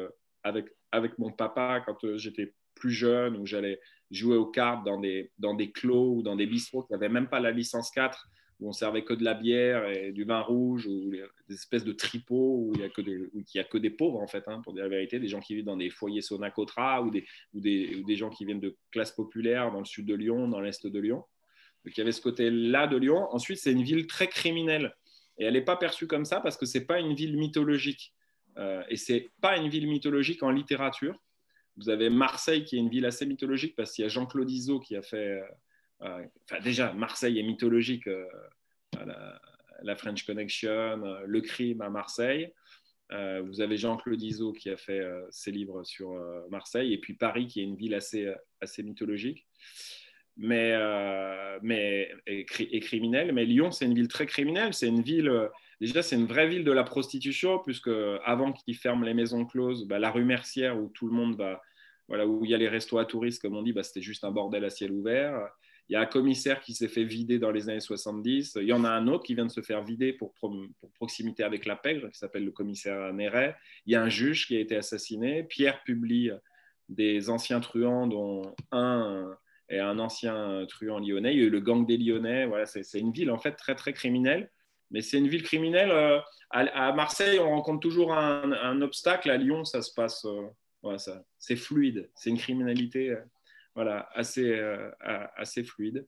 avec 0.44 0.75
avec 0.92 1.18
mon 1.18 1.30
papa 1.30 1.82
quand 1.84 2.04
euh, 2.04 2.16
j'étais 2.16 2.54
plus 2.74 2.92
jeune, 2.92 3.36
où 3.36 3.46
j'allais 3.46 3.80
jouer 4.10 4.36
aux 4.36 4.46
cartes 4.46 4.84
dans 4.84 5.00
des, 5.00 5.30
dans 5.38 5.54
des 5.54 5.72
clos 5.72 6.16
ou 6.16 6.22
dans 6.22 6.36
des 6.36 6.46
bistrots 6.46 6.82
qui 6.82 6.92
n'avaient 6.92 7.08
même 7.08 7.28
pas 7.28 7.40
la 7.40 7.50
licence 7.50 7.90
4, 7.90 8.28
où 8.60 8.68
on 8.68 8.72
servait 8.72 9.04
que 9.04 9.12
de 9.12 9.24
la 9.24 9.34
bière 9.34 9.88
et 9.88 10.12
du 10.12 10.24
vin 10.24 10.40
rouge, 10.40 10.86
ou 10.86 11.10
des 11.48 11.54
espèces 11.54 11.84
de 11.84 11.92
tripots 11.92 12.56
où 12.58 12.72
il 12.74 12.80
n'y 12.80 12.86
a, 12.86 12.88
que 12.88 13.00
des, 13.00 13.60
a 13.60 13.64
que 13.64 13.78
des 13.78 13.90
pauvres, 13.90 14.20
en 14.20 14.26
fait, 14.26 14.44
hein, 14.46 14.60
pour 14.62 14.72
dire 14.72 14.84
la 14.84 14.88
vérité, 14.88 15.18
des 15.18 15.28
gens 15.28 15.40
qui 15.40 15.54
vivent 15.54 15.64
dans 15.64 15.76
des 15.76 15.90
foyers 15.90 16.22
Sonacotra 16.22 17.02
ou 17.02 17.10
des, 17.10 17.26
ou 17.52 17.60
des, 17.60 17.96
ou 17.96 18.04
des 18.04 18.16
gens 18.16 18.30
qui 18.30 18.44
viennent 18.44 18.60
de 18.60 18.76
classes 18.90 19.12
populaires 19.12 19.72
dans 19.72 19.80
le 19.80 19.84
sud 19.84 20.06
de 20.06 20.14
Lyon, 20.14 20.48
dans 20.48 20.60
l'est 20.60 20.86
de 20.86 20.98
Lyon. 20.98 21.24
Donc 21.84 21.96
il 21.96 21.98
y 21.98 22.00
avait 22.00 22.12
ce 22.12 22.20
côté-là 22.22 22.86
de 22.86 22.96
Lyon. 22.96 23.28
Ensuite, 23.30 23.58
c'est 23.58 23.72
une 23.72 23.82
ville 23.82 24.06
très 24.06 24.28
criminelle. 24.28 24.94
Et 25.38 25.44
elle 25.44 25.52
n'est 25.52 25.64
pas 25.64 25.76
perçue 25.76 26.06
comme 26.06 26.24
ça 26.24 26.40
parce 26.40 26.56
que 26.56 26.66
ce 26.66 26.78
n'est 26.78 26.84
pas 26.84 26.98
une 26.98 27.14
ville 27.14 27.36
mythologique. 27.36 28.14
Euh, 28.58 28.82
et 28.88 28.96
ce 28.96 29.12
n'est 29.12 29.30
pas 29.40 29.56
une 29.56 29.68
ville 29.68 29.88
mythologique 29.88 30.42
en 30.42 30.50
littérature. 30.50 31.18
Vous 31.76 31.90
avez 31.90 32.08
Marseille 32.08 32.64
qui 32.64 32.76
est 32.76 32.78
une 32.78 32.88
ville 32.88 33.04
assez 33.04 33.26
mythologique 33.26 33.76
parce 33.76 33.92
qu'il 33.92 34.02
y 34.02 34.06
a 34.06 34.08
Jean-Claude 34.08 34.50
Iso 34.50 34.80
qui 34.80 34.96
a 34.96 35.02
fait. 35.02 35.40
Euh, 35.40 35.42
euh, 36.02 36.24
enfin, 36.44 36.60
déjà, 36.62 36.92
Marseille 36.92 37.38
est 37.38 37.42
mythologique. 37.42 38.08
La, 39.82 39.94
French 39.94 40.24
Connection, 40.24 41.02
Le 41.26 41.40
Crime 41.42 41.82
à 41.82 41.90
Marseille. 41.90 42.50
vous 43.10 43.60
avez 43.60 43.76
Jean-Claude 43.76 44.22
Iso 44.22 44.52
qui 44.52 44.70
a 44.70 44.76
fait 44.78 45.02
ses 45.30 45.50
livres 45.50 45.84
sur 45.84 46.18
Marseille. 46.50 46.94
Et 46.94 46.98
puis 46.98 47.12
Paris 47.12 47.46
qui 47.46 47.60
est 47.60 47.64
une 47.64 47.76
ville 47.76 47.94
assez, 47.94 48.34
mythologique 48.78 49.46
mais, 50.38 50.74
mais 51.62 52.10
et, 52.26 52.46
criminelle. 52.80 53.32
Mais 53.32 53.44
Lyon, 53.44 53.70
c'est 53.70 53.84
une 53.84 53.94
ville 53.94 54.08
très 54.08 54.24
criminelle. 54.24 54.72
C'est 54.72 54.88
une 54.88 55.02
ville 55.02 55.50
Déjà, 55.80 56.02
c'est 56.02 56.16
une 56.16 56.26
vraie 56.26 56.48
ville 56.48 56.64
de 56.64 56.72
la 56.72 56.84
prostitution, 56.84 57.58
puisque 57.58 57.90
avant 58.24 58.52
qu'ils 58.52 58.76
ferment 58.76 59.04
les 59.04 59.14
maisons 59.14 59.44
closes, 59.44 59.86
bah, 59.86 59.98
la 59.98 60.10
rue 60.10 60.24
Mercière, 60.24 60.78
où 60.78 60.88
tout 60.88 61.06
le 61.06 61.12
monde 61.12 61.36
va, 61.36 61.60
voilà, 62.08 62.26
où 62.26 62.44
il 62.44 62.50
y 62.50 62.54
a 62.54 62.58
les 62.58 62.68
restos 62.68 62.98
à 62.98 63.04
touristes, 63.04 63.42
comme 63.42 63.56
on 63.56 63.62
dit, 63.62 63.72
bah, 63.72 63.82
c'était 63.82 64.00
juste 64.00 64.24
un 64.24 64.30
bordel 64.30 64.64
à 64.64 64.70
ciel 64.70 64.92
ouvert. 64.92 65.48
Il 65.88 65.92
y 65.92 65.96
a 65.96 66.00
un 66.00 66.06
commissaire 66.06 66.60
qui 66.62 66.74
s'est 66.74 66.88
fait 66.88 67.04
vider 67.04 67.38
dans 67.38 67.50
les 67.50 67.68
années 67.68 67.80
70. 67.80 68.58
Il 68.60 68.66
y 68.66 68.72
en 68.72 68.84
a 68.84 68.90
un 68.90 69.06
autre 69.06 69.24
qui 69.24 69.34
vient 69.34 69.46
de 69.46 69.52
se 69.52 69.60
faire 69.60 69.84
vider 69.84 70.12
pour, 70.12 70.34
proximité 70.94 71.44
avec 71.44 71.66
la 71.66 71.76
pègre, 71.76 72.10
qui 72.10 72.18
s'appelle 72.18 72.44
le 72.44 72.52
commissaire 72.52 73.12
Néret. 73.12 73.54
Il 73.84 73.92
y 73.92 73.96
a 73.96 74.02
un 74.02 74.08
juge 74.08 74.46
qui 74.46 74.56
a 74.56 74.60
été 74.60 74.76
assassiné. 74.76 75.44
Pierre 75.44 75.82
publie 75.84 76.30
des 76.88 77.28
anciens 77.30 77.60
truands, 77.60 78.06
dont 78.06 78.54
un 78.72 79.36
est 79.68 79.80
un 79.80 79.98
ancien 79.98 80.64
truand 80.68 81.00
lyonnais. 81.00 81.34
Il 81.34 81.40
y 81.40 81.42
a 81.42 81.46
eu 81.46 81.50
le 81.50 81.60
gang 81.60 81.84
des 81.86 81.96
Lyonnais. 81.98 82.46
Voilà, 82.46 82.66
c'est 82.66 82.98
une 82.98 83.12
ville 83.12 83.30
en 83.30 83.38
fait 83.38 83.52
très 83.52 83.74
très 83.74 83.92
criminelle 83.92 84.50
mais 84.90 85.02
c'est 85.02 85.18
une 85.18 85.28
ville 85.28 85.42
criminelle. 85.42 85.90
Euh, 85.90 86.20
à, 86.50 86.92
Marseille, 86.92 87.38
on 87.38 87.50
rencontre 87.50 87.80
toujours 87.80 88.12
un, 88.12 88.80
obstacle. 88.82 89.30
À 89.30 89.36
Lyon, 89.36 89.64
ça 89.64 89.82
se 89.82 89.92
passe, 89.92 90.24
euh, 90.24 90.96
c'est 91.38 91.56
fluide. 91.56 92.10
C'est 92.14 92.30
une 92.30 92.38
criminalité 92.38 93.10
euh, 93.10 93.20
voilà, 93.74 94.08
assez, 94.14 94.58
assez 95.36 95.62
fluide. 95.62 96.06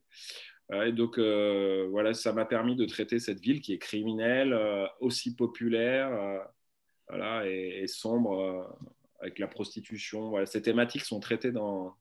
et 0.73 0.91
donc, 0.91 1.19
voilà, 1.19 2.13
ça 2.13 2.33
m'a 2.33 2.45
permis 2.45 2.75
de 2.75 2.85
traiter 2.85 3.19
cette 3.19 3.39
ville 3.39 3.61
qui 3.61 3.73
est 3.73 3.77
criminelle, 3.77 4.57
aussi 4.99 5.35
populaire 5.35 6.09
voilà, 7.07 7.47
et, 7.47 7.85
sombre, 7.85 8.75
avec 9.19 9.37
la 9.37 9.47
prostitution. 9.47 10.29
Voilà, 10.29 10.47
ces 10.47 10.63
thématiques 10.63 11.03
sont 11.03 11.19
traitées 11.19 11.51
dans, 11.51 11.95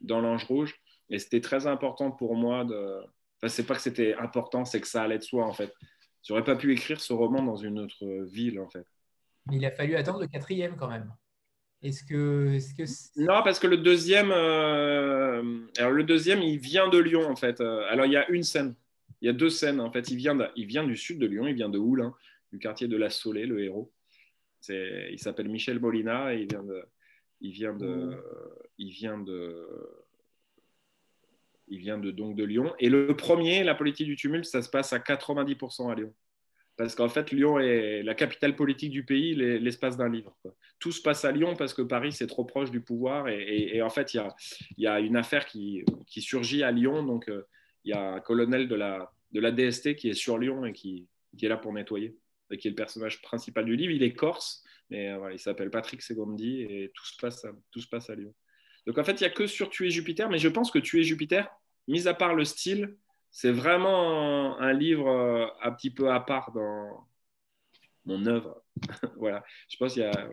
dans 0.00 0.20
l'Ange 0.20 0.44
Rouge. 0.44 0.74
Et 1.08 1.18
c'était 1.18 1.40
très 1.40 1.66
important 1.66 2.10
pour 2.10 2.34
moi 2.34 2.64
de. 2.64 3.00
Enfin, 3.38 3.48
c'est 3.48 3.66
pas 3.66 3.74
que 3.74 3.80
c'était 3.80 4.14
important, 4.14 4.64
c'est 4.64 4.80
que 4.80 4.86
ça 4.86 5.02
allait 5.02 5.18
de 5.18 5.22
soi, 5.22 5.44
en 5.46 5.52
fait. 5.52 5.72
J'aurais 6.24 6.44
pas 6.44 6.56
pu 6.56 6.72
écrire 6.72 7.00
ce 7.00 7.12
roman 7.12 7.42
dans 7.42 7.56
une 7.56 7.78
autre 7.78 8.24
ville, 8.24 8.58
en 8.58 8.68
fait. 8.68 8.86
Mais 9.46 9.56
il 9.56 9.64
a 9.64 9.70
fallu 9.70 9.94
attendre 9.94 10.20
le 10.20 10.26
quatrième, 10.26 10.76
quand 10.76 10.88
même. 10.88 11.12
Est-ce 11.82 12.02
que, 12.02 12.54
est 12.54 12.74
que 12.74 12.84
non, 13.20 13.42
parce 13.44 13.58
que 13.58 13.66
le 13.66 13.76
deuxième, 13.76 14.30
euh, 14.32 15.66
alors 15.76 15.92
le 15.92 16.02
deuxième, 16.02 16.40
il 16.40 16.58
vient 16.58 16.88
de 16.88 16.96
Lyon 16.96 17.28
en 17.28 17.36
fait. 17.36 17.60
Euh, 17.60 17.84
alors 17.90 18.06
il 18.06 18.12
y 18.12 18.16
a 18.16 18.26
une 18.30 18.42
scène, 18.42 18.74
il 19.20 19.26
y 19.26 19.28
a 19.28 19.34
deux 19.34 19.50
scènes 19.50 19.80
en 19.80 19.92
fait. 19.92 20.10
Il 20.10 20.16
vient, 20.16 20.38
il 20.56 20.64
vient 20.64 20.84
du 20.84 20.96
sud 20.96 21.18
de 21.18 21.26
Lyon, 21.26 21.46
il 21.46 21.54
vient 21.54 21.68
de 21.68 21.76
Oulin, 21.76 22.14
du 22.52 22.58
quartier 22.58 22.88
de 22.88 22.96
la 22.96 23.10
Solée, 23.10 23.44
le 23.44 23.62
héros. 23.62 23.92
Il 24.70 25.18
s'appelle 25.18 25.50
Michel 25.50 25.78
Molina 25.78 26.32
et 26.32 26.38
il 26.38 26.46
vient 26.48 26.62
de, 26.62 26.82
il 27.42 27.52
vient 27.52 27.74
de, 27.74 28.16
il 28.78 28.90
vient 28.90 29.18
de, 29.18 29.68
il 31.68 31.78
vient 31.78 31.98
de, 31.98 32.10
donc 32.10 32.36
de 32.36 32.44
Lyon. 32.44 32.72
Et 32.78 32.88
le 32.88 33.14
premier, 33.16 33.64
la 33.64 33.74
politique 33.74 34.06
du 34.06 34.16
tumulte, 34.16 34.44
ça 34.44 34.62
se 34.62 34.68
passe 34.68 34.92
à 34.92 34.98
90% 34.98 35.90
à 35.90 35.94
Lyon. 35.94 36.12
Parce 36.76 36.96
qu'en 36.96 37.08
fait, 37.08 37.30
Lyon 37.30 37.60
est 37.60 38.02
la 38.02 38.14
capitale 38.14 38.56
politique 38.56 38.90
du 38.90 39.04
pays, 39.04 39.34
l'espace 39.34 39.96
d'un 39.96 40.08
livre. 40.08 40.36
Tout 40.80 40.90
se 40.90 41.00
passe 41.00 41.24
à 41.24 41.30
Lyon 41.30 41.54
parce 41.56 41.72
que 41.72 41.82
Paris, 41.82 42.12
c'est 42.12 42.26
trop 42.26 42.44
proche 42.44 42.70
du 42.72 42.80
pouvoir. 42.80 43.28
Et, 43.28 43.80
en 43.80 43.90
fait, 43.90 44.12
il 44.14 44.22
y 44.78 44.86
a, 44.86 44.98
une 44.98 45.16
affaire 45.16 45.46
qui, 45.46 45.84
surgit 46.08 46.64
à 46.64 46.72
Lyon. 46.72 47.04
Donc, 47.04 47.28
euh, 47.28 47.46
il 47.84 47.90
y 47.90 47.92
a 47.92 48.14
un 48.14 48.20
colonel 48.20 48.66
de 48.66 48.74
la, 48.74 49.12
DST 49.32 49.94
qui 49.94 50.08
est 50.08 50.14
sur 50.14 50.36
Lyon 50.36 50.64
et 50.64 50.72
qui, 50.72 51.06
qui 51.38 51.46
est 51.46 51.48
là 51.48 51.56
pour 51.56 51.72
nettoyer. 51.72 52.16
Et 52.50 52.58
qui 52.58 52.68
est 52.68 52.72
le 52.72 52.76
personnage 52.76 53.22
principal 53.22 53.64
du 53.64 53.76
livre. 53.76 53.92
Il 53.92 54.02
est 54.02 54.12
corse, 54.12 54.64
mais 54.90 55.10
euh, 55.10 55.32
il 55.32 55.38
s'appelle 55.38 55.70
Patrick 55.70 56.02
Segondi 56.02 56.62
et 56.62 56.90
tout 56.92 57.06
se 57.06 57.16
passe 57.18 57.46
tout 57.70 57.80
se 57.80 57.88
passe 57.88 58.10
à 58.10 58.16
Lyon. 58.16 58.34
Donc 58.86 58.98
en 58.98 59.04
fait, 59.04 59.12
il 59.12 59.24
n'y 59.24 59.26
a 59.26 59.30
que 59.30 59.46
sur 59.46 59.70
Tuer 59.70 59.90
Jupiter, 59.90 60.28
mais 60.28 60.38
je 60.38 60.48
pense 60.48 60.70
que 60.70 60.78
Tuer 60.78 61.04
Jupiter, 61.04 61.48
mis 61.88 62.06
à 62.08 62.14
part 62.14 62.34
le 62.34 62.44
style, 62.44 62.96
c'est 63.30 63.52
vraiment 63.52 64.58
un, 64.58 64.72
livre 64.72 65.08
euh, 65.08 65.46
un 65.62 65.72
petit 65.72 65.90
peu 65.90 66.10
à 66.10 66.20
part 66.20 66.52
dans 66.52 67.06
mon 68.04 68.26
œuvre. 68.26 68.62
voilà, 69.16 69.44
je 69.68 69.76
pense 69.76 69.94
qu'il 69.94 70.02
y 70.02 70.06
a. 70.06 70.28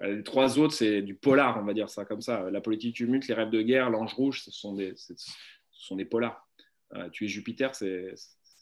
les 0.00 0.22
trois 0.22 0.58
autres, 0.58 0.74
c'est 0.74 1.02
du 1.02 1.14
polar, 1.14 1.58
on 1.60 1.64
va 1.64 1.74
dire 1.74 1.90
ça 1.90 2.04
comme 2.04 2.22
ça. 2.22 2.50
La 2.50 2.60
politique 2.60 2.96
tumulte, 2.96 3.28
les 3.28 3.34
rêves 3.34 3.50
de 3.50 3.62
guerre, 3.62 3.90
l'ange 3.90 4.14
rouge, 4.14 4.42
ce 4.42 4.50
sont 4.50 4.74
des, 4.74 4.94
ce 4.96 5.14
sont 5.72 5.96
des 5.96 6.04
polars. 6.04 6.48
Euh, 6.94 7.08
Tuer 7.10 7.28
Jupiter, 7.28 7.74
c'est 7.74 8.14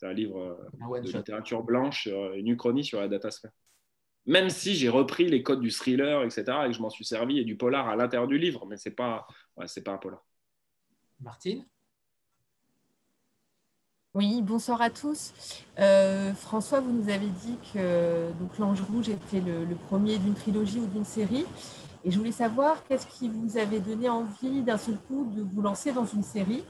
un 0.03 0.13
livre 0.13 0.59
euh, 0.91 1.01
de 1.01 1.13
littérature 1.13 1.63
blanche, 1.63 2.09
une 2.35 2.49
uchronie 2.49 2.85
sur 2.85 3.01
la 3.01 3.09
datasphère 3.09 3.53
même 4.27 4.51
si 4.51 4.75
j'ai 4.75 4.89
repris 4.89 5.29
les 5.29 5.43
codes 5.43 5.61
du 5.61 5.71
thriller, 5.71 6.23
etc., 6.23 6.45
et 6.65 6.69
que 6.69 6.73
je 6.73 6.83
m'en 6.83 6.91
suis 6.91 7.05
servi 7.05 7.39
et 7.39 7.45
du 7.45 7.57
polar 7.57 7.89
à 7.89 7.97
l'intérieur 7.97 8.29
du 8.29 8.39
livre, 8.39 8.67
mais 8.67 8.77
ce 8.77 8.89
n'est 8.89 8.95
pas, 8.95 9.27
pas 9.57 9.93
un 9.93 9.99
polar. 9.99 10.25
Martine? 11.21 11.65
Oui, 14.15 14.43
bonsoir 14.43 14.81
à 14.81 14.91
tous. 14.91 15.33
Euh, 15.81 16.33
François, 16.35 16.79
vous 16.79 16.93
nous 16.93 17.09
avez 17.09 17.27
dit 17.27 17.59
que 17.73 18.31
L'Ange 18.61 18.81
Rouge 18.83 19.09
était 19.09 19.41
le, 19.41 19.75
premier 19.75 20.19
d'une 20.19 20.35
trilogie 20.35 20.79
ou 20.79 20.87
d'une 20.87 21.05
série. 21.05 21.45
Et 22.05 22.13
je 22.13 22.19
voulais 22.19 22.31
savoir 22.31 22.85
qu'est-ce 22.85 23.09
qui 23.09 23.29
vous 23.29 23.59
avait 23.59 23.81
donné 23.81 24.09
envie 24.09 24.63
d'un 24.63 24.77
seul 24.77 24.99
coup 25.09 25.29
de 25.35 25.43
vous 25.43 25.61
lancer 25.61 25.91
dans 25.91 26.05
une 26.05 26.23
série? 26.23 26.63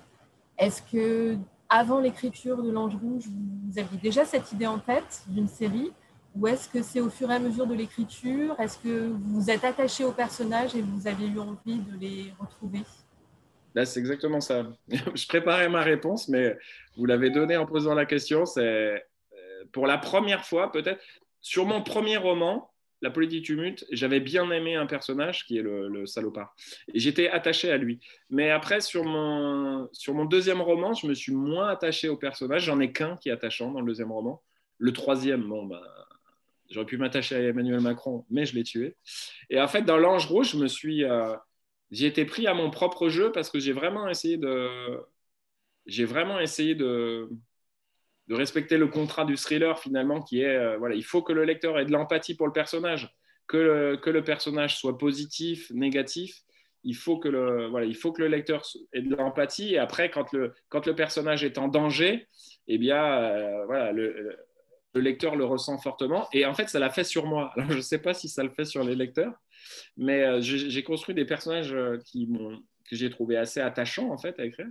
Est-ce 0.56 0.80
que 0.90 1.36
avant 1.68 2.00
l'écriture 2.00 2.62
de 2.62 2.70
L'Ange 2.70 2.96
Rouge, 2.96 3.24
vous 3.26 3.78
aviez 3.78 3.98
déjà 3.98 4.24
cette 4.24 4.50
idée 4.52 4.66
en 4.66 4.78
tête 4.78 5.24
d'une 5.28 5.48
série? 5.48 5.92
Ou 6.34 6.48
est-ce 6.48 6.68
que 6.68 6.82
c'est 6.82 7.00
au 7.00 7.10
fur 7.10 7.30
et 7.30 7.34
à 7.34 7.38
mesure 7.38 7.66
de 7.66 7.74
l'écriture? 7.74 8.58
Est-ce 8.58 8.78
que 8.78 9.08
vous 9.08 9.50
êtes 9.50 9.64
attaché 9.64 10.04
aux 10.04 10.12
personnages 10.12 10.74
et 10.74 10.82
vous 10.82 11.06
avez 11.06 11.26
eu 11.26 11.38
envie 11.38 11.78
de 11.78 11.96
les 11.98 12.32
retrouver? 12.38 12.80
Là, 13.74 13.84
c'est 13.84 14.00
exactement 14.00 14.40
ça. 14.40 14.66
Je 14.88 15.26
préparais 15.26 15.68
ma 15.68 15.82
réponse, 15.82 16.28
mais 16.28 16.56
vous 16.96 17.06
l'avez 17.06 17.30
donnée 17.30 17.56
en 17.56 17.66
posant 17.66 17.94
la 17.94 18.06
question. 18.06 18.46
C'est 18.46 18.60
euh, 18.62 19.64
pour 19.72 19.86
la 19.86 19.98
première 19.98 20.44
fois, 20.44 20.72
peut-être, 20.72 21.00
sur 21.40 21.66
mon 21.66 21.82
premier 21.82 22.16
roman, 22.16 22.70
La 23.02 23.10
politique 23.10 23.44
tumulte, 23.44 23.84
j'avais 23.90 24.20
bien 24.20 24.50
aimé 24.50 24.76
un 24.76 24.86
personnage 24.86 25.44
qui 25.44 25.58
est 25.58 25.62
le, 25.62 26.06
salopard. 26.06 26.54
Et 26.94 26.98
j'étais 26.98 27.28
attaché 27.28 27.70
à 27.70 27.76
lui. 27.76 28.00
Mais 28.30 28.50
après, 28.50 28.80
sur 28.80 29.04
mon, 29.04 29.88
sur 29.92 30.14
mon 30.14 30.24
deuxième 30.24 30.62
roman, 30.62 30.94
je 30.94 31.06
me 31.06 31.12
suis 31.14 31.34
moins 31.34 31.68
attaché 31.68 32.08
au 32.08 32.16
personnage. 32.16 32.64
J'en 32.64 32.80
ai 32.80 32.92
qu'un 32.92 33.18
qui 33.18 33.28
est 33.28 33.32
attachant 33.32 33.70
dans 33.72 33.80
le 33.80 33.86
deuxième 33.86 34.10
roman. 34.10 34.42
Le 34.78 34.92
troisième, 34.92 35.42
bon, 35.42 35.66
bah, 35.66 35.82
J'aurais 36.74 36.86
pu 36.86 36.96
m'attacher 36.98 37.36
à 37.36 37.40
Emmanuel 37.40 37.78
Macron, 37.78 38.26
mais 38.30 38.46
je 38.46 38.56
l'ai 38.56 38.64
tué. 38.64 38.96
Et 39.48 39.60
en 39.60 39.68
fait, 39.68 39.82
dans 39.82 39.96
l'Ange 39.96 40.26
Rouge, 40.26 40.50
je 40.50 40.56
me 40.56 40.66
suis, 40.66 41.04
euh, 41.04 41.36
j'ai 41.92 42.06
été 42.06 42.24
pris 42.24 42.48
à 42.48 42.54
mon 42.54 42.68
propre 42.68 43.08
jeu 43.08 43.30
parce 43.30 43.48
que 43.48 43.60
j'ai 43.60 43.72
vraiment 43.72 44.08
essayé 44.08 44.38
de, 44.38 44.98
j'ai 45.86 46.04
vraiment 46.04 46.40
essayé 46.40 46.74
de, 46.74 47.28
respecter 48.28 48.76
le 48.76 48.88
contrat 48.88 49.24
du 49.24 49.36
thriller 49.36 49.78
finalement, 49.78 50.20
qui 50.20 50.40
est, 50.40 50.56
euh, 50.56 50.76
voilà, 50.76 50.96
il 50.96 51.04
faut 51.04 51.22
que 51.22 51.32
le 51.32 51.44
lecteur 51.44 51.78
ait 51.78 51.84
de 51.84 51.92
l'empathie 51.92 52.34
pour 52.34 52.48
le 52.48 52.52
personnage, 52.52 53.08
que 53.46 53.56
le, 53.56 53.96
que 53.96 54.10
le 54.10 54.24
personnage 54.24 54.76
soit 54.76 54.98
positif, 54.98 55.70
négatif. 55.70 56.40
Il 56.82 56.96
faut, 56.96 57.18
que 57.20 57.28
le, 57.28 57.68
voilà, 57.68 57.86
il 57.86 57.94
faut 57.94 58.10
que 58.10 58.20
le 58.20 58.26
lecteur 58.26 58.64
ait 58.92 59.02
de 59.02 59.14
l'empathie 59.14 59.74
et 59.74 59.78
après, 59.78 60.10
quand 60.10 60.32
le, 60.32 60.54
quand 60.70 60.86
le 60.86 60.96
personnage 60.96 61.44
est 61.44 61.56
en 61.56 61.68
danger, 61.68 62.26
eh 62.66 62.78
bien, 62.78 63.04
euh, 63.04 63.64
voilà, 63.66 63.92
le, 63.92 64.36
le 64.94 65.00
lecteur 65.00 65.36
le 65.36 65.44
ressent 65.44 65.78
fortement. 65.78 66.28
Et 66.32 66.46
en 66.46 66.54
fait, 66.54 66.68
ça 66.68 66.78
l'a 66.78 66.90
fait 66.90 67.04
sur 67.04 67.26
moi. 67.26 67.52
Alors, 67.56 67.70
je 67.70 67.76
ne 67.76 67.82
sais 67.82 67.98
pas 67.98 68.14
si 68.14 68.28
ça 68.28 68.42
le 68.42 68.50
fait 68.50 68.64
sur 68.64 68.84
les 68.84 68.94
lecteurs, 68.94 69.34
mais 69.96 70.22
euh, 70.22 70.40
j'ai 70.40 70.82
construit 70.82 71.14
des 71.14 71.24
personnages 71.24 71.74
euh, 71.74 71.98
qui 72.04 72.28
que 72.88 72.96
j'ai 72.96 73.08
trouvé 73.08 73.38
assez 73.38 73.60
attachants 73.60 74.10
en 74.10 74.18
fait 74.18 74.38
à 74.38 74.44
écrire. 74.44 74.66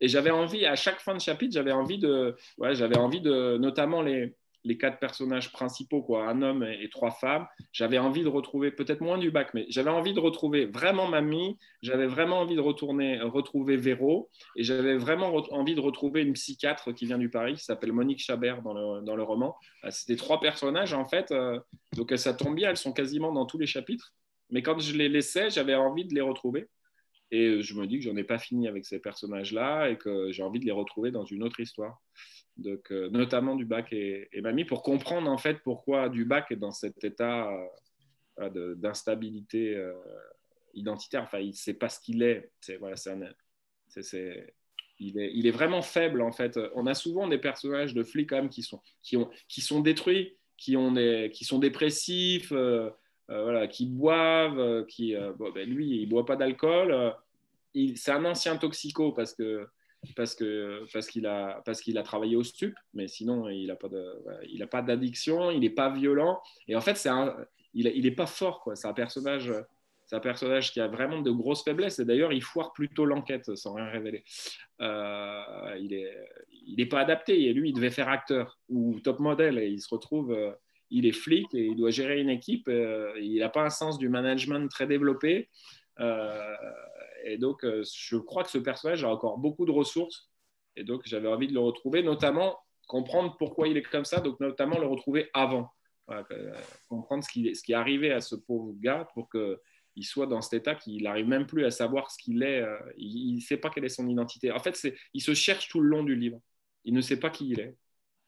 Et 0.00 0.08
j'avais 0.08 0.30
envie, 0.30 0.66
à 0.66 0.76
chaque 0.76 1.00
fin 1.00 1.14
de 1.14 1.20
chapitre, 1.20 1.54
j'avais 1.54 1.72
envie 1.72 1.98
de, 1.98 2.36
j'avais 2.72 2.98
envie 2.98 3.20
de, 3.20 3.56
notamment 3.56 4.02
les, 4.02 4.36
les 4.64 4.78
quatre 4.78 4.98
personnages 4.98 5.52
principaux, 5.52 6.02
quoi, 6.02 6.26
un 6.28 6.42
homme 6.42 6.62
et, 6.62 6.88
trois 6.88 7.10
femmes. 7.10 7.46
J'avais 7.72 7.98
envie 7.98 8.22
de 8.22 8.28
retrouver, 8.28 8.70
peut-être 8.70 9.00
moins 9.00 9.18
du 9.18 9.30
bac, 9.30 9.50
mais 9.54 9.66
j'avais 9.68 9.90
envie 9.90 10.14
de 10.14 10.20
retrouver 10.20 10.66
vraiment 10.66 11.06
Mamie, 11.06 11.58
j'avais 11.82 12.06
vraiment 12.06 12.40
envie 12.40 12.56
de 12.56 12.60
retourner, 12.60 13.20
retrouver 13.20 13.76
Véro, 13.76 14.30
et 14.56 14.64
j'avais 14.64 14.96
vraiment 14.96 15.34
envie 15.50 15.74
de 15.74 15.80
retrouver 15.80 16.22
une 16.22 16.32
psychiatre 16.32 16.92
qui 16.92 17.06
vient 17.06 17.18
du 17.18 17.28
Paris, 17.28 17.54
qui 17.54 17.64
s'appelle 17.64 17.92
Monique 17.92 18.20
Chabert 18.20 18.62
dans 18.62 18.72
le, 18.72 19.04
dans 19.04 19.16
le 19.16 19.22
roman. 19.22 19.56
Euh, 19.84 19.88
c'était 19.90 20.16
trois 20.16 20.40
personnages, 20.40 20.94
en 20.94 21.06
fait, 21.06 21.30
euh, 21.30 21.60
donc 21.96 22.12
ça 22.16 22.34
tombe 22.34 22.54
bien, 22.54 22.70
elles 22.70 22.76
sont 22.76 22.92
quasiment 22.92 23.32
dans 23.32 23.46
tous 23.46 23.58
les 23.58 23.66
chapitres, 23.66 24.14
mais 24.50 24.62
quand 24.62 24.78
je 24.78 24.96
les 24.96 25.08
laissais, 25.08 25.50
j'avais 25.50 25.74
envie 25.74 26.04
de 26.04 26.14
les 26.14 26.20
retrouver. 26.20 26.68
Et 27.34 27.62
je 27.62 27.74
me 27.74 27.86
dis 27.86 27.98
que 27.98 28.04
j'en 28.04 28.16
ai 28.16 28.24
pas 28.24 28.38
fini 28.38 28.68
avec 28.68 28.84
ces 28.84 29.00
personnages-là 29.00 29.88
et 29.90 29.96
que 29.96 30.30
j'ai 30.30 30.42
envie 30.42 30.60
de 30.60 30.66
les 30.66 30.72
retrouver 30.72 31.10
dans 31.10 31.24
une 31.24 31.42
autre 31.42 31.58
histoire 31.58 32.00
donc, 32.56 32.92
euh, 32.92 33.08
notamment 33.10 33.56
du 33.56 33.64
bac 33.64 33.92
et, 33.92 34.28
Mamie, 34.40 34.64
pour 34.64 34.82
comprendre 34.82 35.30
en 35.30 35.38
fait 35.38 35.60
pourquoi 35.62 36.08
du 36.08 36.24
bac 36.24 36.46
est 36.50 36.56
dans 36.56 36.70
cet 36.70 37.02
état 37.02 37.50
euh, 38.38 38.74
d'instabilité 38.76 39.74
euh, 39.74 39.92
identitaire. 40.74 41.22
Enfin, 41.22 41.40
il 41.40 41.48
ne 41.48 41.52
sait 41.52 41.74
pas 41.74 41.88
ce 41.88 42.00
qu'il 42.00 42.22
est. 42.22 42.50
Voilà, 42.78 42.96
c'est 42.96 44.54
il, 45.00 45.18
est, 45.18 45.32
il 45.34 45.46
est 45.48 45.52
vraiment 45.52 45.82
faible 45.82 46.22
en 46.22 46.30
fait. 46.30 46.58
On 46.74 46.86
a 46.86 46.94
souvent 46.94 47.26
des 47.26 47.38
personnages 47.38 47.94
de 47.94 48.04
flics 48.04 48.30
quand 48.30 48.48
qui 48.48 48.62
sont, 48.62 48.80
qui 49.02 49.16
ont, 49.16 49.28
qui 49.48 49.60
sont 49.60 49.80
détruits, 49.80 50.36
qui, 50.56 50.76
ont 50.76 50.92
des, 50.92 51.30
qui 51.34 51.44
sont 51.44 51.58
dépressifs, 51.58 52.52
voilà, 53.26 53.66
qui 53.66 53.86
boivent, 53.86 54.86
qui, 54.86 55.14
ben, 55.14 55.68
lui, 55.68 56.02
il 56.02 56.04
ne 56.04 56.10
boit 56.10 56.24
pas 56.24 56.36
d'alcool. 56.36 57.14
C'est 57.96 58.12
un 58.12 58.24
ancien 58.24 58.56
toxico 58.56 59.12
parce 59.12 59.34
que 59.34 59.66
parce 60.16 60.34
que 60.34 60.84
parce 60.92 61.06
qu'il 61.06 61.26
a 61.26 61.62
parce 61.64 61.80
qu'il 61.80 61.96
a 61.98 62.02
travaillé 62.02 62.36
au 62.36 62.42
stup, 62.42 62.74
mais 62.92 63.08
sinon 63.08 63.48
il 63.48 63.68
n'a 63.68 63.76
pas 63.76 63.88
de 63.88 64.04
il 64.48 64.62
a 64.62 64.66
pas 64.66 64.82
d'addiction, 64.82 65.50
il 65.50 65.60
n'est 65.60 65.70
pas 65.70 65.90
violent 65.90 66.40
et 66.68 66.76
en 66.76 66.80
fait 66.80 66.96
c'est 66.96 67.10
il, 67.72 67.86
il 67.94 68.06
est 68.06 68.10
pas 68.12 68.26
fort 68.26 68.60
quoi. 68.60 68.76
C'est 68.76 68.88
un 68.88 68.92
personnage 68.92 69.52
c'est 70.06 70.16
un 70.16 70.20
personnage 70.20 70.72
qui 70.72 70.80
a 70.80 70.86
vraiment 70.86 71.20
de 71.22 71.30
grosses 71.30 71.64
faiblesses 71.64 71.98
et 71.98 72.04
d'ailleurs 72.04 72.32
il 72.32 72.42
foire 72.42 72.72
plutôt 72.72 73.06
l'enquête 73.06 73.54
sans 73.56 73.74
rien 73.74 73.86
révéler. 73.86 74.24
Euh, 74.80 75.76
il 75.80 75.94
est 75.94 76.12
il 76.66 76.76
n'est 76.76 76.86
pas 76.86 77.00
adapté 77.00 77.44
et 77.44 77.52
lui 77.52 77.70
il 77.70 77.72
devait 77.72 77.90
faire 77.90 78.08
acteur 78.08 78.58
ou 78.68 79.00
top 79.00 79.18
model 79.18 79.58
et 79.58 79.68
il 79.68 79.80
se 79.80 79.88
retrouve 79.88 80.32
euh, 80.32 80.52
il 80.90 81.06
est 81.06 81.12
flic 81.12 81.46
et 81.54 81.64
il 81.66 81.76
doit 81.76 81.90
gérer 81.90 82.20
une 82.20 82.30
équipe. 82.30 82.68
Euh, 82.68 83.12
il 83.20 83.38
n'a 83.38 83.48
pas 83.48 83.62
un 83.62 83.70
sens 83.70 83.98
du 83.98 84.08
management 84.08 84.68
très 84.70 84.86
développé. 84.86 85.48
Et 87.24 87.38
donc, 87.38 87.64
euh, 87.64 87.82
je 87.94 88.16
crois 88.16 88.44
que 88.44 88.50
ce 88.50 88.58
personnage 88.58 89.04
a 89.04 89.08
encore 89.08 89.38
beaucoup 89.38 89.66
de 89.66 89.70
ressources. 89.70 90.30
Et 90.76 90.84
donc, 90.84 91.02
j'avais 91.04 91.28
envie 91.28 91.48
de 91.48 91.54
le 91.54 91.60
retrouver, 91.60 92.02
notamment 92.02 92.58
comprendre 92.86 93.36
pourquoi 93.38 93.68
il 93.68 93.76
est 93.76 93.82
comme 93.82 94.04
ça, 94.04 94.20
donc 94.20 94.38
notamment 94.40 94.78
le 94.78 94.86
retrouver 94.86 95.30
avant. 95.32 95.70
comprendre 96.88 97.24
ce 97.24 97.30
qui, 97.30 97.54
ce 97.54 97.62
qui 97.62 97.72
est 97.72 97.76
arrivé 97.76 98.12
à 98.12 98.20
ce 98.20 98.34
pauvre 98.34 98.74
gars 98.78 99.08
pour 99.14 99.30
qu'il 99.30 100.04
soit 100.04 100.26
dans 100.26 100.42
cet 100.42 100.60
état 100.60 100.74
qu'il 100.74 101.02
n'arrive 101.04 101.26
même 101.26 101.46
plus 101.46 101.64
à 101.64 101.70
savoir 101.70 102.10
ce 102.10 102.18
qu'il 102.18 102.42
est. 102.42 102.62
il 102.98 103.36
ne 103.36 103.40
sait 103.40 103.56
pas 103.56 103.70
quelle 103.70 103.86
est 103.86 103.88
son 103.88 104.06
identité. 104.08 104.52
En 104.52 104.58
fait, 104.58 104.78
il 105.14 105.22
se 105.22 105.32
cherche 105.32 105.68
tout 105.68 105.80
le 105.80 105.88
long 105.88 106.02
du 106.02 106.14
livre. 106.14 106.40
Il 106.84 106.92
ne 106.92 107.00
sait 107.00 107.18
pas 107.18 107.30
qui 107.30 107.48
il 107.48 107.60
est. 107.60 107.76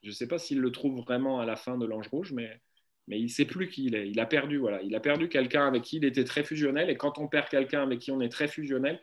Je 0.02 0.08
ne 0.08 0.14
sais 0.14 0.28
pas 0.28 0.38
s'il 0.38 0.60
le 0.60 0.72
trouve 0.72 1.00
vraiment 1.02 1.40
à 1.40 1.44
la 1.44 1.56
fin 1.56 1.76
de 1.76 1.84
l'Ange 1.84 2.08
Rouge, 2.08 2.32
mais, 2.32 2.60
mais 3.08 3.18
il 3.18 3.24
ne 3.24 3.28
sait 3.28 3.44
plus 3.44 3.68
qui 3.68 3.86
il 3.86 3.94
est. 3.94 4.08
Il 4.08 4.18
a 4.20 4.26
perdu, 4.26 4.58
voilà. 4.58 4.82
Il 4.82 4.94
a 4.94 5.00
perdu 5.00 5.28
quelqu'un 5.28 5.66
avec 5.66 5.82
qui 5.82 5.96
il 5.98 6.04
était 6.04 6.24
très 6.24 6.44
fusionnel. 6.44 6.90
Et 6.90 6.96
quand 6.96 7.18
on 7.18 7.28
perd 7.28 7.48
quelqu'un 7.48 7.82
avec 7.82 8.00
qui 8.00 8.10
on 8.10 8.20
est 8.20 8.28
très 8.28 8.48
fusionnel, 8.48 9.00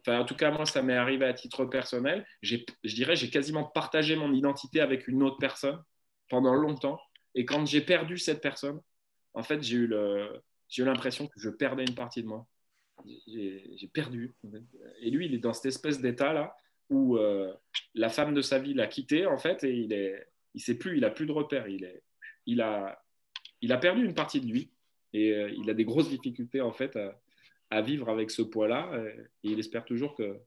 enfin, 0.00 0.18
en 0.18 0.24
tout 0.24 0.34
cas, 0.34 0.50
moi, 0.50 0.66
ça 0.66 0.82
m'est 0.82 0.96
arrivé 0.96 1.24
à 1.24 1.32
titre 1.34 1.64
personnel. 1.64 2.26
Je 2.42 2.56
dirais, 2.84 3.16
j'ai 3.16 3.30
quasiment 3.30 3.64
partagé 3.64 4.16
mon 4.16 4.32
identité 4.32 4.80
avec 4.80 5.06
une 5.08 5.22
autre 5.22 5.38
personne 5.38 5.80
pendant 6.28 6.54
longtemps. 6.54 7.00
Et 7.34 7.44
quand 7.44 7.64
j'ai 7.66 7.80
perdu 7.80 8.18
cette 8.18 8.40
personne, 8.40 8.80
en 9.34 9.42
fait, 9.42 9.62
j'ai 9.62 9.76
eu 9.76 9.88
l'impression 10.78 11.28
que 11.28 11.38
je 11.38 11.50
perdais 11.50 11.84
une 11.84 11.94
partie 11.94 12.22
de 12.22 12.28
moi. 12.28 12.46
J'ai 13.06 13.90
perdu. 13.92 14.34
Et 15.00 15.10
lui, 15.10 15.26
il 15.26 15.34
est 15.34 15.38
dans 15.38 15.52
cette 15.52 15.66
espèce 15.66 16.00
d'état-là 16.00 16.56
où 16.90 17.16
euh, 17.18 17.52
la 17.94 18.08
femme 18.08 18.34
de 18.34 18.40
sa 18.40 18.58
vie 18.58 18.74
l'a 18.74 18.86
quitté 18.86 19.26
en 19.26 19.36
fait 19.36 19.62
et 19.62 19.74
il 19.74 19.92
est, 19.92 20.26
il 20.54 20.60
sait 20.60 20.78
plus, 20.78 20.96
il 20.96 21.04
a 21.04 21.10
plus 21.10 21.26
de 21.26 21.32
repères, 21.32 21.68
il 21.68 21.84
est, 21.84 22.02
il 22.46 22.62
a, 22.62 22.98
il 23.60 23.72
a 23.72 23.78
perdu 23.78 24.04
une 24.04 24.14
partie 24.14 24.40
de 24.40 24.46
lui 24.46 24.70
et 25.12 25.32
euh, 25.32 25.50
il 25.56 25.68
a 25.70 25.74
des 25.74 25.84
grosses 25.84 26.08
difficultés 26.08 26.60
en 26.60 26.72
fait 26.72 26.98
à, 27.70 27.82
vivre 27.82 28.08
avec 28.08 28.30
ce 28.30 28.42
poids-là 28.42 28.90
et, 29.42 29.50
il 29.50 29.58
espère 29.58 29.84
toujours 29.84 30.14
que 30.14 30.38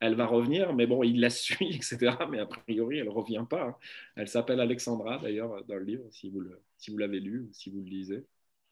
elle 0.00 0.14
va 0.14 0.26
revenir, 0.26 0.74
mais 0.74 0.86
bon, 0.86 1.02
il 1.02 1.20
la 1.20 1.30
suit, 1.30 1.74
etc. 1.74 2.16
Mais 2.30 2.38
a 2.38 2.46
priori, 2.46 2.98
elle 2.98 3.08
revient 3.08 3.44
pas. 3.48 3.64
Hein. 3.64 3.76
Elle 4.16 4.28
s'appelle 4.28 4.60
Alexandra 4.60 5.18
d'ailleurs 5.18 5.64
dans 5.64 5.74
le 5.74 5.84
livre, 5.84 6.04
si 6.10 6.30
vous 6.30 6.98
l'avez 6.98 7.20
lu 7.20 7.48
ou 7.48 7.52
si 7.52 7.70
vous 7.70 7.80
le 7.80 7.88
lisez. 7.88 8.24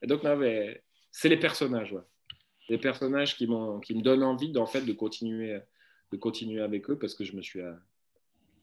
Et 0.02 0.06
donc, 0.06 0.20
c'est 1.10 1.28
les 1.28 1.36
personnages, 1.36 1.96
les 2.68 2.78
personnages 2.78 3.36
qui, 3.36 3.46
me 3.46 4.02
donnent 4.02 4.22
envie 4.22 4.50
de 4.50 4.92
continuer 6.16 6.60
avec 6.60 6.90
eux 6.90 6.98
parce 6.98 7.14
que 7.14 7.24
je 7.24 7.34
me 7.34 7.42
suis 7.42 7.60
euh, 7.60 7.72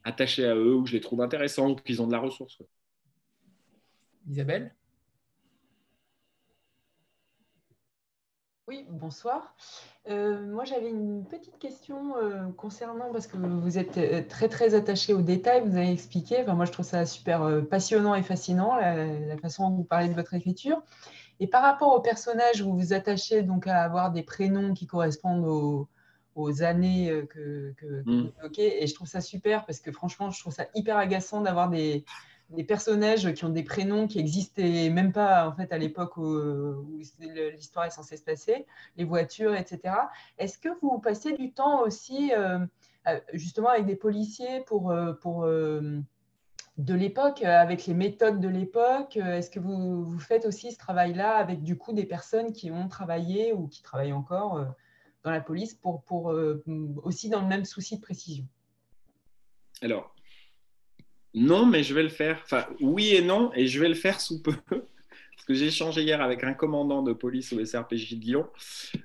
attaché 0.03 0.45
à 0.45 0.55
eux 0.55 0.75
ou 0.75 0.85
je 0.85 0.93
les 0.93 1.01
trouve 1.01 1.21
intéressants 1.21 1.71
ou 1.71 1.75
qu'ils 1.75 2.01
ont 2.01 2.07
de 2.07 2.11
la 2.11 2.19
ressource. 2.19 2.61
Isabelle? 4.29 4.73
Oui, 8.73 8.87
bonsoir. 8.89 9.55
Euh, 10.09 10.47
moi, 10.47 10.65
j'avais 10.65 10.89
une 10.89 11.25
petite 11.25 11.59
question 11.59 12.17
euh, 12.17 12.47
concernant, 12.57 13.11
parce 13.11 13.27
que 13.27 13.37
vous 13.37 13.77
êtes 13.77 14.27
très, 14.27 14.49
très 14.49 14.73
attaché 14.73 15.13
aux 15.13 15.21
détails, 15.21 15.61
vous 15.63 15.77
avez 15.77 15.91
expliqué. 15.91 16.37
Enfin, 16.41 16.55
moi, 16.55 16.65
je 16.65 16.71
trouve 16.71 16.85
ça 16.85 17.05
super 17.05 17.61
passionnant 17.69 18.15
et 18.15 18.23
fascinant, 18.23 18.75
la, 18.75 19.37
façon 19.37 19.69
dont 19.69 19.75
vous 19.75 19.83
parlez 19.83 20.09
de 20.09 20.15
votre 20.15 20.33
écriture. 20.33 20.81
Et 21.39 21.45
par 21.45 21.61
rapport 21.61 21.93
aux 21.95 22.01
personnages, 22.01 22.63
vous 22.63 22.75
vous 22.75 22.93
attachez 22.93 23.43
donc 23.43 23.67
à 23.67 23.83
avoir 23.83 24.11
des 24.11 24.23
prénoms 24.23 24.73
qui 24.73 24.87
correspondent 24.87 25.45
aux, 25.45 25.87
aux 26.33 26.63
années 26.63 27.11
euh, 27.11 27.27
que, 27.27 27.73
que, 27.77 28.03
mm. 28.05 28.31
Et 28.57 28.87
je 28.87 28.95
trouve 28.95 29.07
ça 29.07 29.21
super 29.21 29.67
parce 29.67 29.79
que 29.79 29.91
franchement, 29.91 30.31
je 30.31 30.39
trouve 30.39 30.53
ça 30.53 30.65
hyper 30.73 30.97
agaçant 30.97 31.41
d'avoir 31.41 31.69
des, 31.69 32.05
des, 32.49 32.63
personnages 32.63 33.33
qui 33.33 33.45
ont 33.45 33.49
des 33.49 33.63
prénoms 33.63 34.07
qui 34.07 34.19
existaient 34.19 34.89
même 34.89 35.11
pas 35.11 35.47
en 35.47 35.53
fait 35.53 35.71
à 35.71 35.77
l'époque 35.77 36.17
où, 36.17 36.99
l'histoire 37.19 37.85
est 37.85 37.91
censée 37.91 38.17
se 38.17 38.23
passer, 38.23 38.65
les 38.97 39.03
voitures, 39.03 39.55
etc. 39.55 39.95
Est-ce 40.37 40.57
que 40.57 40.69
vous 40.81 40.99
passez 40.99 41.33
du 41.33 41.51
temps 41.51 41.81
aussi 41.81 42.31
euh, 42.33 42.59
justement 43.33 43.69
avec 43.69 43.85
des 43.85 43.95
policiers 43.95 44.61
pour, 44.61 44.91
euh, 44.91 45.99
de 46.77 46.93
l'époque, 46.95 47.43
avec 47.43 47.85
les 47.85 47.93
méthodes 47.93 48.39
de 48.39 48.47
l'époque 48.47 49.17
Est-ce 49.17 49.49
que 49.49 49.59
vous, 49.59 50.17
faites 50.19 50.45
aussi 50.45 50.71
ce 50.71 50.77
travail-là 50.77 51.35
avec 51.35 51.63
du 51.63 51.77
coup 51.77 51.93
des 51.93 52.05
personnes 52.05 52.51
qui 52.51 52.71
ont 52.71 52.87
travaillé 52.87 53.53
ou 53.53 53.67
qui 53.67 53.83
travaillent 53.83 54.13
encore 54.13 54.73
dans 55.23 55.31
la 55.31 55.41
police 55.41 55.73
pour, 55.73 56.03
pour 56.03 56.31
euh, 56.31 56.63
aussi 57.03 57.29
dans 57.29 57.41
le 57.41 57.47
même 57.47 57.65
souci 57.65 57.97
de 57.97 58.01
précision? 58.01 58.45
Alors, 59.81 60.13
non, 61.33 61.65
mais 61.65 61.83
je 61.83 61.93
vais 61.93 62.03
le 62.03 62.09
faire. 62.09 62.39
Enfin, 62.43 62.65
oui 62.79 63.15
et 63.15 63.21
non, 63.21 63.51
et 63.55 63.67
je 63.67 63.79
vais 63.79 63.89
le 63.89 63.95
faire 63.95 64.21
sous 64.21 64.41
peu. 64.41 64.53
Parce 64.69 65.47
que 65.47 65.53
j'ai 65.55 65.67
échangé 65.67 66.03
hier 66.03 66.21
avec 66.21 66.43
un 66.45 66.53
commandant 66.53 67.03
de 67.03 67.11
police 67.11 67.51
au 67.51 67.65
SRPJ 67.65 68.13
de 68.13 68.21
Lyon, 68.23 68.47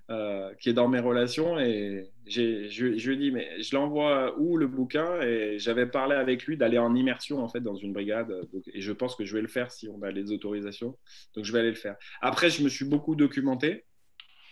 euh, 0.09 0.55
qui 0.61 0.69
est 0.69 0.73
dans 0.73 0.87
mes 0.87 1.01
relations, 1.01 1.59
et 1.59 2.11
je, 2.27 2.69
je 2.69 2.87
lui 2.87 3.15
ai 3.15 3.17
dit, 3.17 3.31
mais 3.33 3.61
je 3.61 3.75
l'envoie 3.75 4.39
où 4.39 4.57
le 4.57 4.69
bouquin? 4.69 5.21
Et 5.23 5.59
j'avais 5.59 5.87
parlé 5.87 6.15
avec 6.15 6.45
lui 6.45 6.57
d'aller 6.57 6.79
en 6.79 6.95
immersion, 6.95 7.43
en 7.43 7.49
fait, 7.49 7.61
dans 7.61 7.75
une 7.75 7.93
brigade. 7.93 8.33
et 8.73 8.81
je 8.81 8.93
pense 8.93 9.17
que 9.17 9.25
je 9.25 9.35
vais 9.35 9.43
le 9.43 9.49
faire 9.49 9.73
si 9.73 9.89
on 9.89 10.01
a 10.03 10.13
les 10.13 10.31
autorisations. 10.31 10.97
Donc, 11.35 11.45
je 11.45 11.53
vais 11.53 11.59
aller 11.59 11.71
le 11.71 11.75
faire. 11.75 11.97
Après, 12.21 12.51
je 12.51 12.63
me 12.63 12.69
suis 12.69 12.85
beaucoup 12.85 13.17
documenté. 13.17 13.85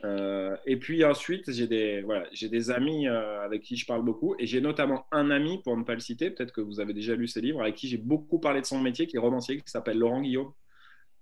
Euh, 0.04 0.56
et 0.66 0.76
puis 0.76 1.04
ensuite, 1.04 1.50
j'ai 1.50 1.66
des, 1.66 2.02
voilà, 2.02 2.28
j'ai 2.32 2.48
des 2.48 2.70
amis 2.70 3.08
euh, 3.08 3.40
avec 3.40 3.62
qui 3.62 3.76
je 3.76 3.86
parle 3.86 4.04
beaucoup. 4.04 4.34
Et 4.38 4.46
j'ai 4.46 4.60
notamment 4.60 5.06
un 5.12 5.30
ami, 5.30 5.62
pour 5.62 5.76
ne 5.76 5.84
pas 5.84 5.94
le 5.94 6.00
citer, 6.00 6.30
peut-être 6.30 6.52
que 6.52 6.60
vous 6.60 6.80
avez 6.80 6.94
déjà 6.94 7.14
lu 7.14 7.28
ses 7.28 7.40
livres, 7.40 7.62
avec 7.62 7.74
qui 7.76 7.88
j'ai 7.88 7.98
beaucoup 7.98 8.38
parlé 8.38 8.60
de 8.60 8.66
son 8.66 8.80
métier, 8.80 9.06
qui 9.06 9.16
est 9.16 9.20
romancier, 9.20 9.56
qui 9.56 9.70
s'appelle 9.70 9.98
Laurent 9.98 10.20
Guillaume, 10.20 10.52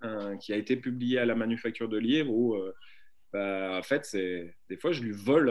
euh, 0.03 0.35
qui 0.37 0.53
a 0.53 0.57
été 0.57 0.75
publié 0.75 1.19
à 1.19 1.25
la 1.25 1.35
Manufacture 1.35 1.89
de 1.89 1.97
Livres, 1.97 2.31
où 2.31 2.55
bah, 3.33 3.77
en 3.77 3.83
fait, 3.83 4.05
c'est, 4.05 4.55
des 4.69 4.77
fois, 4.77 4.91
je 4.91 5.03
lui 5.03 5.11
vole, 5.11 5.45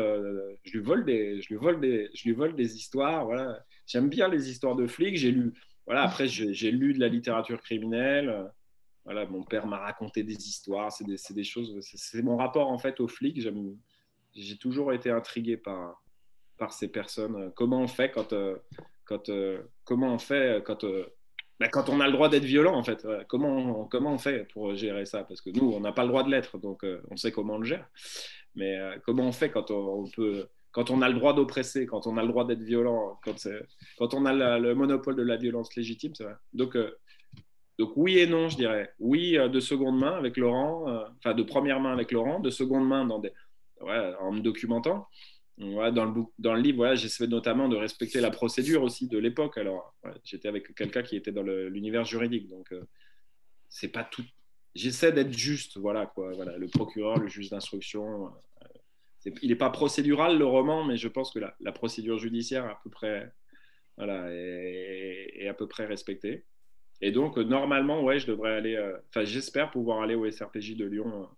des 1.04 2.76
histoires. 2.76 3.24
Voilà. 3.26 3.64
J'aime 3.86 4.08
bien 4.08 4.28
les 4.28 4.50
histoires 4.50 4.76
de 4.76 4.86
flics. 4.86 5.16
J'ai 5.16 5.32
lu, 5.32 5.52
voilà, 5.86 6.02
après, 6.02 6.26
j'ai 6.28 6.70
lu 6.70 6.94
de 6.94 7.00
la 7.00 7.08
littérature 7.08 7.60
criminelle. 7.60 8.50
Voilà, 9.04 9.26
mon 9.26 9.42
père 9.42 9.66
m'a 9.66 9.78
raconté 9.78 10.22
des 10.22 10.36
histoires, 10.36 10.90
c'est 10.90 11.04
des, 11.04 11.16
des, 11.30 11.44
choses. 11.44 11.78
C'est 11.82 12.22
mon 12.22 12.36
rapport 12.36 12.70
en 12.70 12.78
fait 12.78 13.00
aux 13.00 13.08
flics. 13.08 13.40
J'ai 14.34 14.56
toujours 14.56 14.92
été 14.92 15.10
intrigué 15.10 15.56
par, 15.56 16.02
par 16.58 16.72
ces 16.72 16.88
personnes. 16.88 17.52
Comment 17.54 17.80
on 17.80 17.88
fait 17.88 18.10
quand, 18.10 18.32
euh, 18.32 18.56
quand 19.04 19.28
euh, 19.28 19.62
comment 19.84 20.14
on 20.14 20.18
fait 20.18 20.62
quand, 20.64 20.84
euh, 20.84 21.06
bah, 21.60 21.68
quand 21.68 21.88
on 21.88 22.00
a 22.00 22.06
le 22.06 22.12
droit 22.12 22.28
d'être 22.28 22.44
violent 22.44 22.76
en 22.76 22.82
fait. 22.82 23.06
Comment 23.28 23.82
on, 23.82 23.84
comment 23.86 24.12
on 24.12 24.18
fait 24.18 24.48
pour 24.52 24.74
gérer 24.74 25.04
ça? 25.04 25.24
Parce 25.24 25.40
que 25.40 25.50
nous, 25.50 25.70
on 25.72 25.80
n'a 25.80 25.92
pas 25.92 26.02
le 26.02 26.08
droit 26.08 26.24
de 26.24 26.30
l'être, 26.30 26.58
donc 26.58 26.84
on 27.10 27.16
sait 27.16 27.32
comment 27.32 27.54
on 27.54 27.58
le 27.58 27.66
gère. 27.66 27.88
Mais 28.54 28.78
comment 29.04 29.24
on 29.24 29.32
fait 29.32 29.50
quand 29.50 29.70
on, 29.70 30.08
peut 30.14 30.48
quand 30.72 30.90
on 30.90 31.02
a 31.02 31.08
le 31.08 31.14
droit 31.14 31.34
d'oppresser, 31.34 31.86
quand 31.86 32.06
on 32.06 32.16
a 32.16 32.22
le 32.22 32.28
droit 32.28 32.46
d'être 32.46 32.62
violent, 32.62 33.18
quand, 33.24 33.48
quand 33.98 34.14
on 34.14 34.24
a 34.26 34.58
le 34.58 34.74
monopole 34.74 35.16
de 35.16 35.22
la 35.22 35.36
violence 35.36 35.74
légitime. 35.76 36.12
Donc, 36.52 36.76
donc 37.78 37.92
oui 37.96 38.18
et 38.18 38.26
non, 38.26 38.48
je 38.48 38.56
dirais. 38.56 38.92
Oui, 38.98 39.36
euh, 39.36 39.48
de 39.48 39.60
seconde 39.60 39.98
main 39.98 40.12
avec 40.16 40.36
Laurent, 40.36 40.88
euh, 40.88 41.04
enfin 41.18 41.34
de 41.34 41.42
première 41.42 41.80
main 41.80 41.92
avec 41.92 42.12
Laurent, 42.12 42.40
de 42.40 42.50
seconde 42.50 42.86
main 42.86 43.04
dans 43.04 43.18
des, 43.18 43.32
en 43.80 44.32
me 44.32 44.40
documentant. 44.40 45.08
dans, 45.58 46.04
le, 46.04 46.22
dans 46.38 46.54
le 46.54 46.60
livre, 46.60 46.94
j'essaie 46.94 47.26
notamment 47.26 47.68
de 47.68 47.76
respecter 47.76 48.20
la 48.20 48.30
procédure 48.30 48.82
aussi 48.82 49.08
de 49.08 49.18
l'époque. 49.18 49.58
Alors, 49.58 49.94
j'étais 50.24 50.48
avec 50.48 50.74
quelqu'un 50.74 51.02
qui 51.02 51.16
était 51.16 51.32
dans 51.32 51.42
l'univers 51.42 52.04
juridique, 52.04 52.48
donc 52.48 52.72
euh, 52.72 52.84
c'est 53.68 53.88
pas 53.88 54.04
tout. 54.04 54.24
J'essaie 54.76 55.12
d'être 55.12 55.32
juste, 55.32 55.76
voilà 55.76 56.06
quoi. 56.06 56.32
Voilà, 56.34 56.56
le 56.56 56.68
procureur, 56.68 57.18
le 57.18 57.28
juge 57.28 57.50
d'instruction. 57.50 58.30
il 59.42 59.48
n'est 59.48 59.56
pas 59.56 59.70
procédural 59.70 60.38
le 60.38 60.46
roman, 60.46 60.84
mais 60.84 60.96
je 60.96 61.08
pense 61.08 61.32
que 61.32 61.40
la, 61.40 61.56
la 61.60 61.72
procédure 61.72 62.18
judiciaire 62.18 62.66
à 62.66 62.80
peu 62.82 62.90
près, 62.90 63.32
voilà, 63.96 64.32
est 64.32 65.48
à 65.48 65.54
peu 65.54 65.66
près 65.68 65.86
respectée. 65.86 66.44
Et 67.04 67.12
donc, 67.12 67.36
euh, 67.36 67.44
normalement, 67.44 68.02
ouais, 68.02 68.18
je 68.18 68.26
devrais 68.26 68.52
aller, 68.52 68.76
euh, 68.76 68.96
enfin, 69.10 69.26
j'espère 69.26 69.70
pouvoir 69.70 70.00
aller 70.00 70.14
au 70.14 70.28
SRPJ 70.30 70.74
de 70.74 70.86
Lyon, 70.86 71.28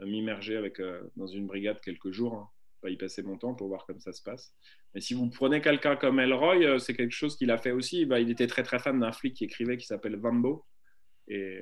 euh, 0.00 0.06
m'immerger 0.06 0.56
avec, 0.56 0.82
dans 1.14 1.28
une 1.28 1.46
brigade 1.46 1.80
quelques 1.80 2.10
jours, 2.10 2.34
hein, 2.34 2.48
pas 2.82 2.90
y 2.90 2.96
passer 2.96 3.22
mon 3.22 3.38
temps 3.38 3.54
pour 3.54 3.68
voir 3.68 3.86
comment 3.86 4.00
ça 4.00 4.12
se 4.12 4.24
passe. 4.24 4.52
Mais 4.92 5.00
si 5.00 5.14
vous 5.14 5.30
prenez 5.30 5.60
quelqu'un 5.60 5.94
comme 5.94 6.18
Elroy, 6.18 6.80
c'est 6.80 6.94
quelque 6.94 7.12
chose 7.12 7.36
qu'il 7.36 7.52
a 7.52 7.58
fait 7.58 7.70
aussi. 7.70 8.06
Bah, 8.06 8.18
il 8.18 8.28
était 8.28 8.48
très 8.48 8.64
très 8.64 8.80
fan 8.80 8.98
d'un 8.98 9.12
flic 9.12 9.34
qui 9.34 9.44
écrivait 9.44 9.76
qui 9.76 9.86
s'appelle 9.86 10.16
Vambo. 10.16 10.66
Et, 11.28 11.60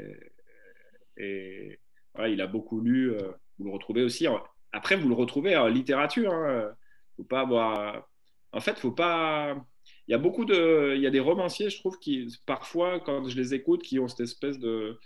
et 1.18 1.78
il 2.26 2.40
a 2.40 2.46
beaucoup 2.46 2.80
lu. 2.80 3.12
vous 3.58 3.64
le 3.66 3.70
retrouvez 3.70 4.02
aussi. 4.02 4.26
Après, 4.72 4.96
vous 4.96 5.10
le 5.10 5.14
retrouvez 5.14 5.56
en 5.58 5.68
littérature. 5.68 6.32
Hein. 6.32 6.74
Faut 7.16 7.24
pas 7.24 7.40
avoir. 7.40 8.08
En 8.52 8.60
fait, 8.60 8.78
faut 8.78 8.92
pas 8.92 9.62
il 10.08 10.12
y 10.12 10.14
a 10.14 10.18
beaucoup 10.18 10.44
de, 10.44 10.94
il 10.94 11.02
y 11.02 11.06
a 11.06 11.10
des 11.10 11.20
romanciers, 11.20 11.70
je 11.70 11.78
trouve, 11.78 11.98
qui 11.98 12.28
parfois, 12.46 13.00
quand 13.00 13.28
je 13.28 13.36
les 13.36 13.54
écoute, 13.54 13.82
qui 13.82 13.98
ont 13.98 14.08
cette 14.08 14.20
espèce 14.20 14.58
de, 14.58 14.98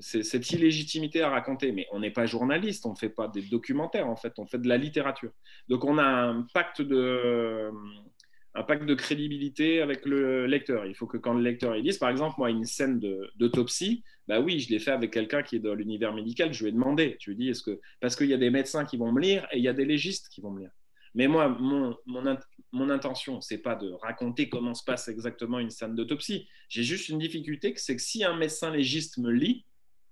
cette 0.00 0.50
illégitimité 0.50 1.22
à 1.22 1.30
raconter. 1.30 1.72
Mais 1.72 1.86
on 1.92 2.00
n'est 2.00 2.10
pas 2.10 2.26
journaliste, 2.26 2.86
on 2.86 2.92
ne 2.92 2.96
fait 2.96 3.08
pas 3.08 3.28
des 3.28 3.42
documentaires, 3.42 4.08
en 4.08 4.16
fait, 4.16 4.38
on 4.38 4.46
fait 4.46 4.58
de 4.58 4.68
la 4.68 4.76
littérature. 4.76 5.30
Donc 5.68 5.84
on 5.84 5.98
a 5.98 6.04
un 6.04 6.46
pacte 6.54 6.82
de, 6.82 7.70
un 8.54 8.62
pacte 8.62 8.84
de 8.84 8.94
crédibilité 8.94 9.80
avec 9.82 10.04
le 10.06 10.46
lecteur. 10.46 10.86
Il 10.86 10.94
faut 10.94 11.06
que 11.06 11.16
quand 11.16 11.34
le 11.34 11.42
lecteur 11.42 11.76
il 11.76 11.82
dise, 11.82 11.98
par 11.98 12.10
exemple, 12.10 12.36
moi, 12.38 12.50
une 12.50 12.64
scène 12.64 13.00
d'autopsie, 13.36 14.04
bah 14.28 14.40
oui, 14.40 14.60
je 14.60 14.70
l'ai 14.70 14.78
fait 14.78 14.90
avec 14.90 15.12
quelqu'un 15.12 15.42
qui 15.42 15.56
est 15.56 15.60
dans 15.60 15.74
l'univers 15.74 16.12
médical, 16.12 16.52
je 16.52 16.64
lui 16.64 16.70
ai 16.70 16.72
demandé, 16.72 17.16
je 17.20 17.30
lui 17.30 17.36
ai 17.36 17.38
dit, 17.38 17.48
est-ce 17.50 17.62
que, 17.62 17.80
parce 18.00 18.16
qu'il 18.16 18.28
y 18.28 18.34
a 18.34 18.38
des 18.38 18.50
médecins 18.50 18.84
qui 18.84 18.96
vont 18.96 19.12
me 19.12 19.20
lire 19.20 19.46
et 19.52 19.58
il 19.58 19.64
y 19.64 19.68
a 19.68 19.72
des 19.72 19.84
légistes 19.84 20.28
qui 20.28 20.40
vont 20.40 20.50
me 20.50 20.60
lire. 20.60 20.70
Mais 21.16 21.28
moi, 21.28 21.48
mon, 21.48 21.96
mon, 22.04 22.36
mon 22.72 22.90
intention, 22.90 23.40
c'est 23.40 23.58
pas 23.58 23.74
de 23.74 23.90
raconter 23.90 24.50
comment 24.50 24.74
se 24.74 24.84
passe 24.84 25.08
exactement 25.08 25.58
une 25.58 25.70
scène 25.70 25.94
d'autopsie. 25.94 26.46
J'ai 26.68 26.82
juste 26.82 27.08
une 27.08 27.18
difficulté, 27.18 27.72
c'est 27.76 27.96
que 27.96 28.02
si 28.02 28.22
un 28.22 28.36
médecin 28.36 28.70
légiste 28.70 29.16
me 29.16 29.30
lit, 29.30 29.64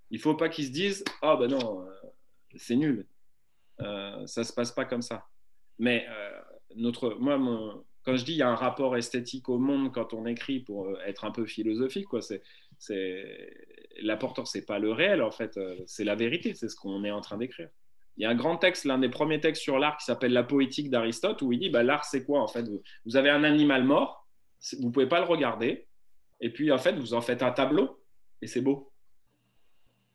il 0.09 0.19
faut 0.19 0.33
pas 0.33 0.49
qu'il 0.49 0.65
se 0.65 0.71
dise 0.71 1.03
ah 1.21 1.35
oh, 1.35 1.37
ben 1.37 1.51
non, 1.51 1.81
euh, 1.81 1.91
c'est 2.55 2.75
nul, 2.75 3.05
euh, 3.81 4.25
ça 4.25 4.43
se 4.43 4.51
passe 4.51 4.71
pas 4.71 4.85
comme 4.85 5.03
ça. 5.03 5.27
Mais 5.77 6.07
euh, 6.09 6.41
notre, 6.75 7.15
moi, 7.19 7.37
quand 8.01 8.15
je 8.15 8.25
dis 8.25 8.33
il 8.33 8.37
y 8.37 8.41
a 8.41 8.49
un 8.49 8.55
rapport 8.55 8.97
esthétique 8.97 9.47
au 9.47 9.59
monde 9.59 9.93
quand 9.93 10.11
on 10.15 10.25
écrit 10.25 10.59
pour 10.59 10.87
euh, 10.87 10.97
être 11.05 11.23
un 11.23 11.31
peu 11.31 11.45
philosophique, 11.45 12.07
quoi, 12.07 12.23
c'est, 12.23 12.41
c'est 12.79 13.53
l'important, 14.01 14.43
c'est 14.43 14.65
pas 14.65 14.79
le 14.79 14.91
réel 14.91 15.21
en 15.21 15.31
fait, 15.31 15.59
c'est 15.85 16.03
la 16.03 16.15
vérité, 16.15 16.55
c'est 16.55 16.67
ce 16.67 16.75
qu'on 16.75 17.03
est 17.03 17.11
en 17.11 17.21
train 17.21 17.37
d'écrire. 17.37 17.69
Il 18.17 18.23
y 18.23 18.25
a 18.25 18.29
un 18.29 18.35
grand 18.35 18.57
texte, 18.57 18.85
l'un 18.85 18.97
des 18.97 19.09
premiers 19.09 19.41
textes 19.41 19.61
sur 19.61 19.77
l'art 19.77 19.97
qui 19.97 20.05
s'appelle 20.05 20.31
La 20.33 20.43
poétique 20.43 20.89
d'Aristote, 20.89 21.41
où 21.41 21.51
il 21.51 21.59
dit 21.59 21.69
bah, 21.69 21.83
l'art 21.83 22.05
c'est 22.05 22.23
quoi 22.23 22.41
en 22.41 22.47
fait? 22.47 22.65
Vous, 23.05 23.17
avez 23.17 23.29
un 23.29 23.43
animal 23.43 23.83
mort, 23.83 24.27
vous 24.79 24.91
pouvez 24.91 25.07
pas 25.07 25.19
le 25.19 25.25
regarder, 25.25 25.87
et 26.39 26.49
puis 26.49 26.71
en 26.71 26.77
fait 26.77 26.93
vous 26.93 27.13
en 27.13 27.21
faites 27.21 27.43
un 27.43 27.51
tableau 27.51 27.99
et 28.41 28.47
c'est 28.47 28.61
beau. 28.61 28.91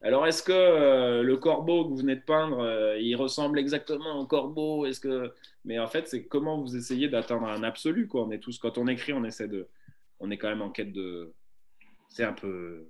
Alors, 0.03 0.27
est-ce 0.27 0.43
que 0.43 0.53
euh, 0.53 1.23
le 1.23 1.37
corbeau 1.37 1.85
que 1.85 1.91
vous 1.91 1.97
venez 1.97 2.17
de 2.17 2.23
peindre, 2.23 2.61
euh, 2.61 2.99
il 2.99 3.15
ressemble 3.17 3.59
exactement 3.59 4.19
au 4.19 4.27
corbeau? 4.27 4.87
Est-ce 4.87 4.99
que... 4.99 5.35
Mais 5.67 5.79
en 5.79 5.87
fait, 5.87 6.09
c'est 6.09 6.25
comment 6.25 6.59
vous 6.59 6.75
essayez 6.75 7.09
d'atteindre 7.09 7.47
un 7.47 7.63
absolu. 7.63 8.09
Quand 8.09 8.79
on 8.79 8.87
écrit, 8.87 9.13
on 9.13 9.25
essaie 9.25 9.49
de. 9.49 9.69
On 10.19 10.31
est 10.31 10.39
quand 10.39 10.49
même 10.49 10.63
en 10.63 10.71
quête 10.71 10.93
de. 10.93 11.35
C'est 12.09 12.25
un 12.25 12.33
peu. 12.33 12.89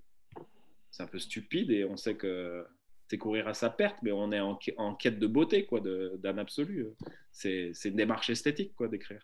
C'est 0.93 1.03
un 1.03 1.09
peu 1.09 1.19
stupide 1.19 1.73
et 1.73 1.85
on 1.85 1.97
sait 1.97 2.15
que 2.15 2.65
c'est 3.11 3.19
courir 3.19 3.49
à 3.49 3.55
sa 3.55 3.71
perte, 3.71 3.97
mais 4.03 4.13
on 4.13 4.31
est 4.31 4.39
en, 4.39 4.95
quête 4.95 5.19
de 5.19 5.27
beauté, 5.27 5.65
quoi, 5.65 5.81
d'un 5.81 6.39
absolu. 6.39 6.87
C'est 7.33 7.73
une 7.85 7.97
démarche 7.97 8.31
esthétique, 8.31 8.73
quoi, 8.77 8.87
d'écrire. 8.87 9.21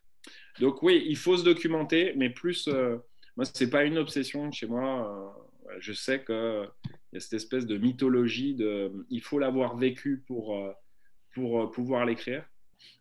Donc 0.58 0.82
oui, 0.82 1.04
il 1.06 1.16
faut 1.16 1.36
se 1.36 1.44
documenter, 1.44 2.12
mais 2.16 2.28
plus. 2.28 2.66
Euh, 2.66 2.96
moi, 3.36 3.44
c'est 3.44 3.70
pas 3.70 3.84
une 3.84 3.96
obsession 3.96 4.50
chez 4.50 4.66
moi. 4.66 5.32
je 5.78 5.92
sais 5.92 6.18
que 6.18 6.66
y 7.12 7.16
a 7.16 7.20
cette 7.20 7.34
espèce 7.34 7.64
de 7.64 7.76
mythologie 7.78 8.54
de 8.56 8.90
il 9.08 9.20
faut 9.20 9.38
l'avoir 9.38 9.76
vécu 9.76 10.24
pour, 10.26 10.56
euh, 10.56 10.72
pour 11.32 11.60
euh, 11.60 11.70
pouvoir 11.70 12.04
l'écrire. 12.06 12.44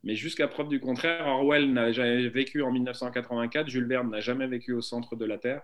Mais 0.03 0.15
jusqu'à 0.15 0.47
preuve 0.47 0.67
du 0.67 0.79
contraire, 0.79 1.25
Orwell 1.25 1.73
n'a 1.73 1.91
jamais 1.93 2.29
vécu 2.29 2.61
en 2.61 2.71
1984, 2.71 3.69
Jules 3.69 3.87
Verne 3.87 4.11
n'a 4.11 4.19
jamais 4.19 4.45
vécu 4.45 4.73
au 4.73 4.81
centre 4.81 5.15
de 5.15 5.25
la 5.25 5.39
Terre. 5.39 5.63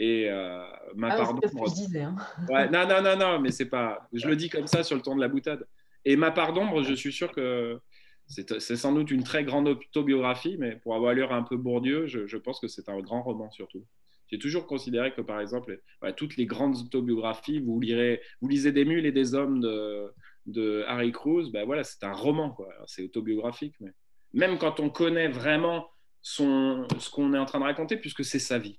Et 0.00 0.30
euh, 0.30 0.64
ma 0.94 1.12
ah, 1.12 1.16
part 1.16 1.34
d'ombre. 1.34 1.66
Hein. 1.96 2.16
Ouais, 2.48 2.68
non, 2.70 2.86
non, 2.86 3.02
non, 3.02 3.16
non, 3.16 3.40
mais 3.40 3.50
c'est 3.50 3.66
pas. 3.66 4.08
Je 4.12 4.28
le 4.28 4.36
dis 4.36 4.48
comme 4.48 4.66
ça 4.66 4.84
sur 4.84 4.96
le 4.96 5.02
ton 5.02 5.16
de 5.16 5.20
la 5.20 5.28
boutade. 5.28 5.66
Et 6.04 6.16
ma 6.16 6.30
part 6.30 6.52
d'ombre, 6.52 6.82
je 6.82 6.94
suis 6.94 7.12
sûr 7.12 7.32
que 7.32 7.80
c'est 8.26 8.76
sans 8.76 8.92
doute 8.92 9.10
une 9.10 9.24
très 9.24 9.44
grande 9.44 9.68
autobiographie, 9.68 10.56
mais 10.58 10.76
pour 10.76 10.94
avoir 10.94 11.14
lu 11.14 11.24
un 11.24 11.42
peu 11.42 11.56
Bourdieu, 11.56 12.06
je, 12.06 12.26
je 12.26 12.36
pense 12.36 12.60
que 12.60 12.68
c'est 12.68 12.88
un 12.88 13.00
grand 13.00 13.22
roman 13.22 13.50
surtout. 13.50 13.84
J'ai 14.30 14.38
toujours 14.38 14.66
considéré 14.66 15.12
que, 15.14 15.22
par 15.22 15.40
exemple, 15.40 15.80
toutes 16.16 16.36
les 16.36 16.46
grandes 16.46 16.76
autobiographies, 16.76 17.60
vous, 17.60 17.80
lirez, 17.80 18.20
vous 18.40 18.48
lisez 18.48 18.72
Des 18.72 18.84
mules 18.84 19.06
et 19.06 19.12
des 19.12 19.34
hommes 19.34 19.60
de, 19.60 20.12
de 20.46 20.84
Harry 20.86 21.12
Cruz, 21.12 21.50
ben 21.50 21.64
voilà, 21.64 21.82
c'est 21.82 22.04
un 22.04 22.12
roman, 22.12 22.56
c'est 22.86 23.04
autobiographique. 23.04 23.74
Mais 23.80 23.92
même 24.34 24.58
quand 24.58 24.80
on 24.80 24.90
connaît 24.90 25.28
vraiment 25.28 25.88
son, 26.20 26.86
ce 26.98 27.08
qu'on 27.10 27.32
est 27.32 27.38
en 27.38 27.46
train 27.46 27.60
de 27.60 27.64
raconter, 27.64 27.96
puisque 27.96 28.24
c'est 28.24 28.38
sa 28.38 28.58
vie. 28.58 28.78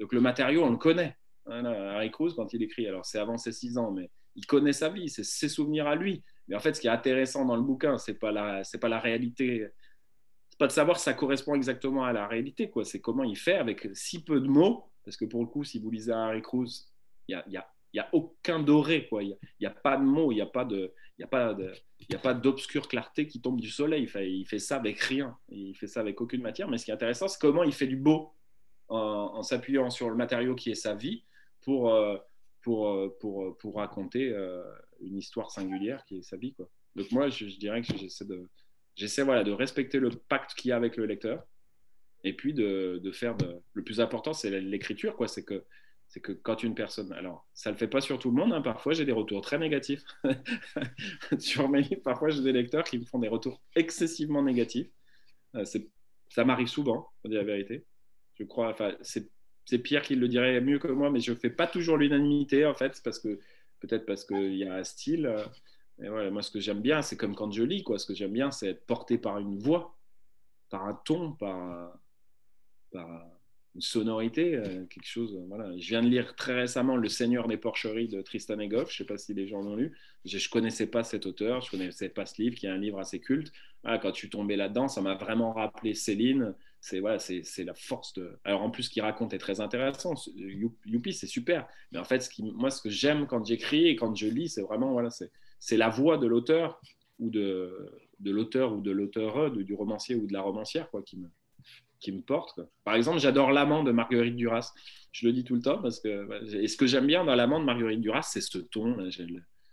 Donc 0.00 0.12
le 0.12 0.20
matériau, 0.20 0.64
on 0.64 0.70
le 0.70 0.76
connaît. 0.76 1.16
Harry 1.46 2.10
Cruz, 2.10 2.34
quand 2.34 2.52
il 2.52 2.62
écrit, 2.62 2.86
alors 2.86 3.04
c'est 3.04 3.18
avant 3.18 3.36
ses 3.36 3.52
six 3.52 3.76
ans, 3.76 3.90
mais 3.92 4.10
il 4.36 4.46
connaît 4.46 4.72
sa 4.72 4.88
vie, 4.88 5.08
c'est 5.08 5.24
ses 5.24 5.48
souvenirs 5.48 5.86
à 5.86 5.94
lui. 5.94 6.24
Mais 6.48 6.56
en 6.56 6.60
fait, 6.60 6.74
ce 6.74 6.80
qui 6.80 6.86
est 6.86 6.90
intéressant 6.90 7.44
dans 7.44 7.56
le 7.56 7.62
bouquin, 7.62 7.98
c'est 7.98 8.18
pas 8.18 8.32
la, 8.32 8.64
c'est 8.64 8.78
pas 8.78 8.88
la 8.88 9.00
réalité 9.00 9.68
pas 10.60 10.66
de 10.66 10.72
savoir 10.72 10.98
si 10.98 11.04
ça 11.04 11.14
correspond 11.14 11.54
exactement 11.54 12.04
à 12.04 12.12
la 12.12 12.28
réalité, 12.28 12.68
quoi. 12.68 12.84
C'est 12.84 13.00
comment 13.00 13.24
il 13.24 13.38
fait 13.38 13.54
avec 13.54 13.88
si 13.94 14.22
peu 14.22 14.42
de 14.42 14.46
mots, 14.46 14.90
parce 15.06 15.16
que 15.16 15.24
pour 15.24 15.40
le 15.40 15.46
coup, 15.46 15.64
si 15.64 15.78
vous 15.78 15.90
lisez 15.90 16.12
Harry 16.12 16.42
Cruz, 16.42 16.92
il 17.28 17.32
y 17.32 17.34
a, 17.34 17.42
y, 17.48 17.56
a, 17.56 17.66
y 17.94 17.98
a, 17.98 18.10
aucun 18.12 18.60
doré. 18.60 19.08
Il 19.10 19.38
n'y 19.58 19.66
a, 19.66 19.70
a, 19.70 19.72
pas 19.72 19.96
de 19.96 20.02
mots, 20.02 20.32
il 20.32 20.34
n'y 20.34 20.42
a 20.42 20.46
pas 20.46 20.68
il 20.70 20.90
il 21.18 22.14
a 22.14 22.18
pas 22.18 22.34
d'obscure 22.34 22.88
clarté 22.88 23.26
qui 23.26 23.40
tombe 23.40 23.58
du 23.58 23.70
soleil. 23.70 24.02
Il 24.02 24.08
fait, 24.10 24.30
il 24.30 24.44
fait 24.44 24.58
ça 24.58 24.76
avec 24.76 25.00
rien, 25.00 25.34
il 25.48 25.74
fait 25.74 25.86
ça 25.86 26.00
avec 26.00 26.20
aucune 26.20 26.42
matière. 26.42 26.68
Mais 26.68 26.76
ce 26.76 26.84
qui 26.84 26.90
est 26.90 26.94
intéressant, 26.94 27.26
c'est 27.26 27.40
comment 27.40 27.64
il 27.64 27.72
fait 27.72 27.86
du 27.86 27.96
beau 27.96 28.34
en, 28.90 29.42
s'appuyant 29.42 29.90
sur 29.90 30.10
le 30.10 30.16
matériau 30.16 30.54
qui 30.54 30.70
est 30.70 30.74
sa 30.74 30.94
vie 30.94 31.24
pour, 31.62 31.94
euh, 31.94 32.16
pour, 32.62 32.88
euh, 32.88 33.16
pour, 33.20 33.56
pour, 33.58 33.76
raconter 33.76 34.30
euh, 34.30 34.62
une 35.00 35.16
histoire 35.16 35.50
singulière 35.50 36.04
qui 36.04 36.18
est 36.18 36.22
sa 36.22 36.36
vie, 36.36 36.52
quoi. 36.54 36.68
Donc 36.96 37.10
moi, 37.12 37.28
je, 37.28 37.44
dirais 37.44 37.82
que 37.82 37.96
j'essaie 37.96 38.24
de 38.24 38.48
voilà, 39.22 39.44
de 39.44 39.52
respecter 39.52 39.98
le 39.98 40.10
pacte 40.10 40.54
qu'il 40.54 40.70
y 40.70 40.72
a 40.72 40.76
avec 40.76 40.96
le 40.96 41.06
lecteur 41.06 41.44
et 42.24 42.34
puis 42.34 42.52
de, 42.52 43.00
de 43.02 43.12
faire 43.12 43.36
le 43.72 43.82
plus 43.82 44.00
important 44.00 44.32
c'est 44.32 44.60
l'écriture 44.60 45.16
c'est 45.28 45.44
que 45.44 45.64
que 46.22 46.32
quand 46.32 46.62
une 46.64 46.74
personne 46.74 47.12
alors 47.12 47.46
ça 47.54 47.70
le 47.70 47.76
fait 47.76 47.86
pas 47.86 48.00
sur 48.00 48.18
tout 48.18 48.30
le 48.30 48.36
monde 48.36 48.52
hein. 48.52 48.60
parfois 48.60 48.92
j'ai 48.92 49.04
des 49.04 49.12
retours 49.12 49.40
très 49.40 49.58
négatifs 49.58 50.02
sur 51.38 51.68
mes 51.68 51.84
parfois 52.04 52.30
j'ai 52.30 52.42
des 52.42 52.52
lecteurs 52.52 52.84
qui 52.84 52.98
me 52.98 53.04
font 53.04 53.20
des 53.20 53.28
retours 53.28 53.62
excessivement 53.76 54.42
négatifs 54.42 54.88
euh, 55.54 55.64
ça 55.64 56.44
m'arrive 56.44 56.66
souvent 56.66 57.08
pour 57.22 57.30
dire 57.30 57.38
la 57.38 57.46
vérité 57.46 57.86
je 58.40 58.44
crois 58.44 58.70
enfin 58.70 58.96
c'est 59.02 59.78
Pierre 59.78 60.02
qui 60.02 60.16
le 60.16 60.26
dirait 60.26 60.60
mieux 60.60 60.80
que 60.80 60.88
moi 60.88 61.10
mais 61.10 61.20
je 61.20 61.32
fais 61.34 61.50
pas 61.50 61.68
toujours 61.68 61.96
l'unanimité 61.96 62.66
en 62.66 62.74
fait 62.74 63.00
peut-être 63.78 64.04
parce 64.06 64.24
qu'il 64.24 64.56
y 64.56 64.64
a 64.64 64.74
un 64.74 64.84
style 64.84 65.32
euh, 66.02 66.26
et 66.26 66.30
moi, 66.30 66.42
ce 66.42 66.50
que 66.50 66.60
j'aime 66.60 66.80
bien, 66.80 67.02
c'est 67.02 67.16
comme 67.16 67.34
quand 67.34 67.50
je 67.50 67.62
lis, 67.62 67.82
quoi. 67.82 67.98
Ce 67.98 68.06
que 68.06 68.14
j'aime 68.14 68.32
bien, 68.32 68.50
c'est 68.50 68.68
être 68.68 68.86
porté 68.86 69.18
par 69.18 69.38
une 69.38 69.58
voix, 69.58 69.96
par 70.70 70.86
un 70.86 70.94
ton, 71.04 71.32
par, 71.32 71.98
une 73.74 73.80
sonorité, 73.80 74.56
euh, 74.56 74.84
quelque 74.86 75.06
chose. 75.06 75.38
Voilà. 75.48 75.76
Je 75.78 75.88
viens 75.88 76.02
de 76.02 76.08
lire 76.08 76.34
très 76.34 76.54
récemment 76.54 76.96
Le 76.96 77.08
Seigneur 77.08 77.46
des 77.46 77.56
Porcheries 77.56 78.08
de 78.08 78.20
Tristan 78.22 78.58
Egoff. 78.58 78.90
Je 78.90 78.94
ne 78.94 79.06
sais 79.06 79.12
pas 79.12 79.18
si 79.18 79.34
les 79.34 79.46
gens 79.46 79.62
l'ont 79.62 79.76
lu. 79.76 79.96
Je 80.24 80.36
ne 80.36 80.50
connaissais 80.50 80.86
pas 80.86 81.04
cet 81.04 81.26
auteur, 81.26 81.60
je 81.60 81.68
ne 81.68 81.70
connaissais 81.78 82.08
pas 82.08 82.26
ce 82.26 82.40
livre, 82.42 82.56
qui 82.56 82.66
est 82.66 82.70
un 82.70 82.78
livre 82.78 82.98
assez 82.98 83.20
culte. 83.20 83.52
quand 83.84 84.14
je 84.14 84.26
suis 84.26 84.30
là-dedans, 84.56 84.88
ça 84.88 85.00
m'a 85.00 85.14
vraiment 85.14 85.52
rappelé 85.52 85.94
Céline. 85.94 86.54
C'est 86.80 87.00
voilà, 87.00 87.18
c'est 87.18 87.64
la 87.64 87.74
force 87.74 88.14
de. 88.14 88.38
Alors 88.44 88.62
en 88.62 88.70
plus, 88.70 88.84
ce 88.84 88.90
qu'il 88.90 89.02
raconte 89.02 89.34
est 89.34 89.38
très 89.38 89.60
intéressant. 89.60 90.14
Youpi, 90.86 91.12
c'est 91.12 91.26
super. 91.26 91.68
Mais 91.92 91.98
en 91.98 92.04
fait, 92.04 92.30
moi, 92.38 92.70
ce 92.70 92.80
que 92.80 92.88
j'aime 92.88 93.26
quand 93.26 93.44
j'écris 93.44 93.88
et 93.88 93.96
quand 93.96 94.14
je 94.14 94.26
lis, 94.26 94.48
c'est 94.48 94.62
vraiment 94.62 94.92
voilà, 94.92 95.10
c'est 95.10 95.76
la 95.76 95.88
voix 95.90 96.16
de 96.16 96.26
l'auteur 96.26 96.80
ou 97.18 97.28
de, 97.28 97.90
de 98.18 98.30
l'auteur 98.30 98.72
ou 98.72 98.80
de 98.80 98.90
l'auteur 98.90 99.50
du 99.50 99.74
romancier 99.74 100.14
ou 100.14 100.26
de 100.26 100.32
la 100.32 100.40
romancière 100.40 100.90
quoi, 100.90 101.02
qui, 101.02 101.18
me, 101.18 101.28
qui 102.00 102.12
me 102.12 102.22
porte. 102.22 102.60
Par 102.84 102.94
exemple, 102.94 103.18
j'adore 103.18 103.52
L'amant 103.52 103.84
de 103.84 103.92
Marguerite 103.92 104.36
Duras. 104.36 104.72
Je 105.12 105.26
le 105.26 105.32
dis 105.32 105.44
tout 105.44 105.54
le 105.54 105.62
temps 105.62 105.82
parce 105.82 106.00
que 106.00 106.54
et 106.56 106.66
ce 106.66 106.76
que 106.76 106.86
j'aime 106.86 107.06
bien 107.06 107.24
dans 107.24 107.34
L'amant 107.34 107.60
de 107.60 107.64
Marguerite 107.64 108.00
Duras, 108.00 108.22
c'est 108.22 108.40
ce 108.40 108.58
ton, 108.58 109.10
cette 109.10 109.28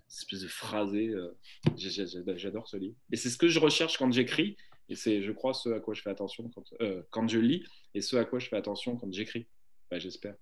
espèce 0.10 0.42
de 0.42 0.48
phrasé. 0.48 1.10
Euh, 1.10 1.38
j'adore 1.76 2.68
ce 2.68 2.78
livre. 2.78 2.96
Et 3.12 3.16
c'est 3.16 3.30
ce 3.30 3.38
que 3.38 3.48
je 3.48 3.60
recherche 3.60 3.98
quand 3.98 4.12
j'écris. 4.12 4.58
Et 4.90 4.96
c'est, 4.96 5.22
je 5.22 5.32
crois, 5.32 5.54
ce 5.54 5.70
à 5.70 5.80
quoi 5.80 5.94
je 5.94 6.02
fais 6.02 6.10
attention 6.10 6.50
quand, 6.50 6.64
euh, 6.82 7.04
quand 7.10 7.28
je 7.28 7.40
lis 7.40 7.66
et 7.94 8.02
ce 8.02 8.16
à 8.16 8.26
quoi 8.26 8.40
je 8.40 8.48
fais 8.48 8.56
attention 8.56 8.96
quand 8.96 9.12
j'écris. 9.12 9.48
J'espère. 9.92 10.36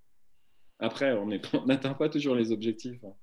Après, 0.78 1.12
on 1.12 1.26
n'atteint 1.66 1.94
pas 1.94 2.08
toujours 2.08 2.34
les 2.34 2.52
objectifs. 2.52 3.02
Hein. 3.04 3.14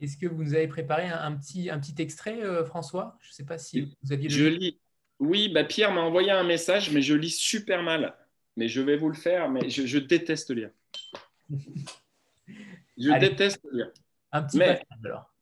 Est-ce 0.00 0.16
que 0.16 0.26
vous 0.26 0.44
nous 0.44 0.54
avez 0.54 0.68
préparé 0.68 1.08
un, 1.08 1.34
petit, 1.36 1.70
un 1.70 1.78
petit 1.78 2.00
extrait, 2.00 2.42
euh, 2.42 2.64
François? 2.64 3.18
Je 3.20 3.30
ne 3.30 3.32
sais 3.32 3.44
pas 3.44 3.58
si 3.58 3.96
vous 4.02 4.12
aviez. 4.12 4.28
Je 4.28 4.44
lis. 4.44 4.78
Oui, 5.18 5.48
bah 5.48 5.64
Pierre 5.64 5.92
m'a 5.92 6.02
envoyé 6.02 6.30
un 6.30 6.44
message, 6.44 6.92
mais 6.92 7.02
je 7.02 7.14
lis 7.14 7.36
super 7.36 7.82
mal. 7.82 8.16
Mais 8.56 8.68
je 8.68 8.80
vais 8.80 8.96
vous 8.96 9.08
le 9.08 9.16
faire, 9.16 9.50
mais 9.50 9.68
je, 9.68 9.98
déteste 9.98 10.50
lire. 10.50 10.70
je 12.96 13.18
déteste 13.18 13.60
lire. 13.72 13.90
Un 14.30 14.42
petit 14.42 14.58
passage 14.58 14.84
alors. 15.04 15.34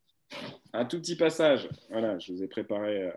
Un 0.73 0.85
tout 0.85 0.99
petit 0.99 1.15
passage. 1.15 1.69
Voilà, 1.89 2.17
je 2.17 2.33
vous 2.33 2.43
ai 2.43 2.47
préparé. 2.47 3.03
Euh, 3.03 3.11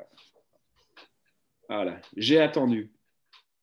voilà. 1.71 2.01
J'ai 2.17 2.41
attendu 2.41 2.93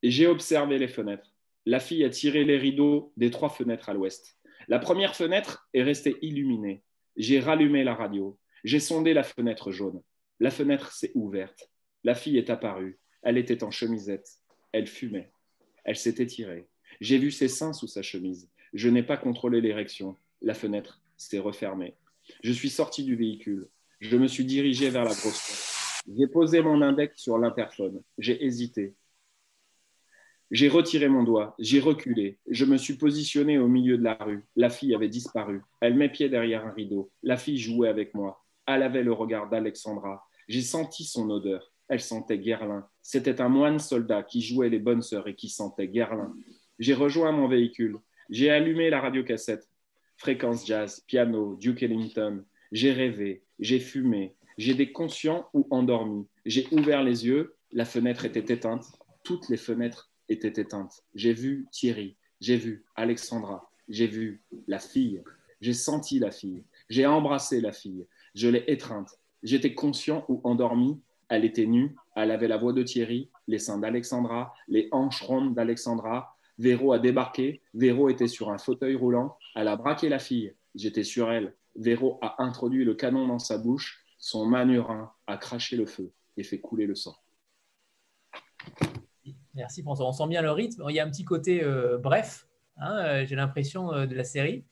j'ai 0.03 0.27
observé 0.27 0.77
les 0.77 0.87
fenêtres. 0.87 1.33
La 1.65 1.79
fille 1.79 2.03
a 2.03 2.09
tiré 2.09 2.43
les 2.43 2.57
rideaux 2.57 3.11
des 3.17 3.31
trois 3.31 3.49
fenêtres 3.49 3.89
à 3.89 3.93
l'ouest. 3.93 4.37
La 4.67 4.79
première 4.79 5.15
fenêtre 5.15 5.67
est 5.73 5.83
restée 5.83 6.17
illuminée. 6.21 6.83
J'ai 7.15 7.39
rallumé 7.39 7.83
la 7.83 7.95
radio. 7.95 8.37
J'ai 8.63 8.79
sondé 8.79 9.13
la 9.13 9.23
fenêtre 9.23 9.71
jaune. 9.71 10.01
La 10.39 10.51
fenêtre 10.51 10.91
s'est 10.91 11.11
ouverte. 11.15 11.71
La 12.03 12.15
fille 12.15 12.37
est 12.37 12.49
apparue. 12.49 12.99
Elle 13.23 13.37
était 13.37 13.63
en 13.63 13.71
chemisette. 13.71 14.29
Elle 14.71 14.87
fumait. 14.87 15.31
Elle 15.83 15.95
s'est 15.95 16.15
étirée. 16.17 16.67
J'ai 17.01 17.17
vu 17.17 17.31
ses 17.31 17.47
seins 17.47 17.73
sous 17.73 17.87
sa 17.87 18.01
chemise. 18.01 18.49
Je 18.73 18.89
n'ai 18.89 19.03
pas 19.03 19.17
contrôlé 19.17 19.61
l'érection. 19.61 20.15
La 20.41 20.53
fenêtre 20.53 21.01
s'est 21.17 21.39
refermée. 21.39 21.95
Je 22.43 22.51
suis 22.51 22.69
sorti 22.69 23.03
du 23.03 23.15
véhicule. 23.15 23.67
Je 23.99 24.17
me 24.17 24.27
suis 24.27 24.45
dirigé 24.45 24.89
vers 24.89 25.05
la 25.05 25.15
grosse. 25.15 25.66
J'ai 26.07 26.27
posé 26.27 26.61
mon 26.61 26.81
index 26.81 27.21
sur 27.21 27.37
l'interphone. 27.37 28.01
J'ai 28.17 28.43
hésité. 28.45 28.95
J'ai 30.49 30.69
retiré 30.69 31.09
mon 31.09 31.23
doigt, 31.23 31.55
j'ai 31.59 31.81
reculé, 31.81 32.39
je 32.47 32.63
me 32.63 32.77
suis 32.77 32.93
positionné 32.93 33.57
au 33.57 33.67
milieu 33.67 33.97
de 33.97 34.03
la 34.03 34.13
rue. 34.13 34.45
La 34.55 34.69
fille 34.69 34.95
avait 34.95 35.09
disparu. 35.09 35.61
Elle 35.81 35.95
m'épiait 35.95 36.29
derrière 36.29 36.65
un 36.65 36.71
rideau. 36.71 37.11
La 37.21 37.35
fille 37.35 37.57
jouait 37.57 37.89
avec 37.89 38.13
moi. 38.13 38.45
Elle 38.65 38.83
avait 38.83 39.03
le 39.03 39.11
regard 39.11 39.49
d'Alexandra. 39.49 40.25
J'ai 40.47 40.61
senti 40.61 41.03
son 41.03 41.29
odeur. 41.29 41.73
elle 41.89 41.99
sentait 41.99 42.39
Guerlain. 42.39 42.87
C'était 43.01 43.41
un 43.41 43.49
moine 43.49 43.79
soldat 43.79 44.23
qui 44.23 44.41
jouait 44.41 44.69
les 44.69 44.79
bonnes 44.79 45.01
sœurs 45.01 45.27
et 45.27 45.35
qui 45.35 45.49
sentait 45.49 45.89
Guerlain. 45.89 46.33
J'ai 46.79 46.93
rejoint 46.93 47.33
mon 47.33 47.49
véhicule. 47.49 47.97
J'ai 48.29 48.49
allumé 48.49 48.89
la 48.89 49.01
radiocassette. 49.01 49.69
Fréquence 50.15 50.65
jazz, 50.65 51.03
piano, 51.07 51.57
Duke 51.57 51.83
Ellington. 51.83 52.45
J'ai 52.71 52.93
rêvé, 52.93 53.43
j'ai 53.59 53.79
fumé, 53.79 54.35
j'ai 54.57 54.73
des 54.73 54.91
conscients 54.91 55.47
ou 55.53 55.67
endormis. 55.69 56.27
J'ai 56.45 56.67
ouvert 56.71 57.03
les 57.03 57.25
yeux, 57.25 57.55
la 57.71 57.85
fenêtre 57.85 58.25
était 58.25 58.53
éteinte. 58.53 58.85
Toutes 59.23 59.49
les 59.49 59.57
fenêtres 59.57 60.11
étaient 60.29 60.61
éteintes. 60.61 61.03
J'ai 61.13 61.33
vu 61.33 61.67
Thierry, 61.71 62.17
j'ai 62.41 62.57
vu 62.57 62.85
Alexandra, 62.95 63.69
j'ai 63.87 64.07
vu 64.07 64.43
la 64.67 64.79
fille, 64.79 65.23
j'ai 65.61 65.73
senti 65.73 66.19
la 66.19 66.31
fille, 66.31 66.63
j'ai 66.89 67.05
embrassé 67.05 67.61
la 67.61 67.71
fille, 67.71 68.07
je 68.35 68.47
l'ai 68.47 68.63
étreinte. 68.67 69.19
J'étais 69.43 69.73
conscient 69.73 70.25
ou 70.27 70.41
endormi, 70.43 70.99
elle 71.29 71.45
était 71.45 71.65
nue, 71.65 71.95
elle 72.15 72.31
avait 72.31 72.47
la 72.47 72.57
voix 72.57 72.73
de 72.73 72.83
Thierry, 72.83 73.29
les 73.47 73.59
seins 73.59 73.77
d'Alexandra, 73.77 74.53
les 74.67 74.87
hanches 74.91 75.21
rondes 75.21 75.53
d'Alexandra. 75.53 76.35
Véro 76.57 76.91
a 76.93 76.99
débarqué, 76.99 77.61
Véro 77.73 78.09
était 78.09 78.27
sur 78.27 78.49
un 78.49 78.57
fauteuil 78.57 78.95
roulant, 78.95 79.37
elle 79.55 79.67
a 79.67 79.75
braqué 79.75 80.09
la 80.09 80.19
fille, 80.19 80.53
j'étais 80.73 81.03
sur 81.03 81.31
elle. 81.31 81.53
Véro 81.75 82.17
a 82.21 82.41
introduit 82.41 82.83
le 82.83 82.95
canon 82.95 83.27
dans 83.27 83.37
sa 83.37 83.59
bouche, 83.59 84.03
son 84.17 84.45
manurin 84.45 85.11
a 85.27 85.37
craché 85.37 85.75
le 85.75 85.85
feu 85.85 86.11
et 86.37 86.43
fait 86.43 86.59
couler 86.59 86.85
le 86.85 86.95
sang. 86.95 87.15
Merci 89.57 89.81
François. 89.81 90.07
On 90.07 90.11
sent 90.11 90.27
bien 90.27 90.41
le 90.41 90.51
rythme. 90.51 90.83
Il 90.87 90.95
y 90.95 90.99
a 90.99 91.05
un 91.05 91.09
petit 91.09 91.25
côté 91.25 91.63
euh, 91.63 91.97
bref, 91.97 92.47
hein, 92.77 92.95
euh, 92.99 93.25
j'ai 93.25 93.35
l'impression, 93.35 93.91
euh, 93.91 94.05
de 94.05 94.15
la 94.15 94.23
série. 94.23 94.65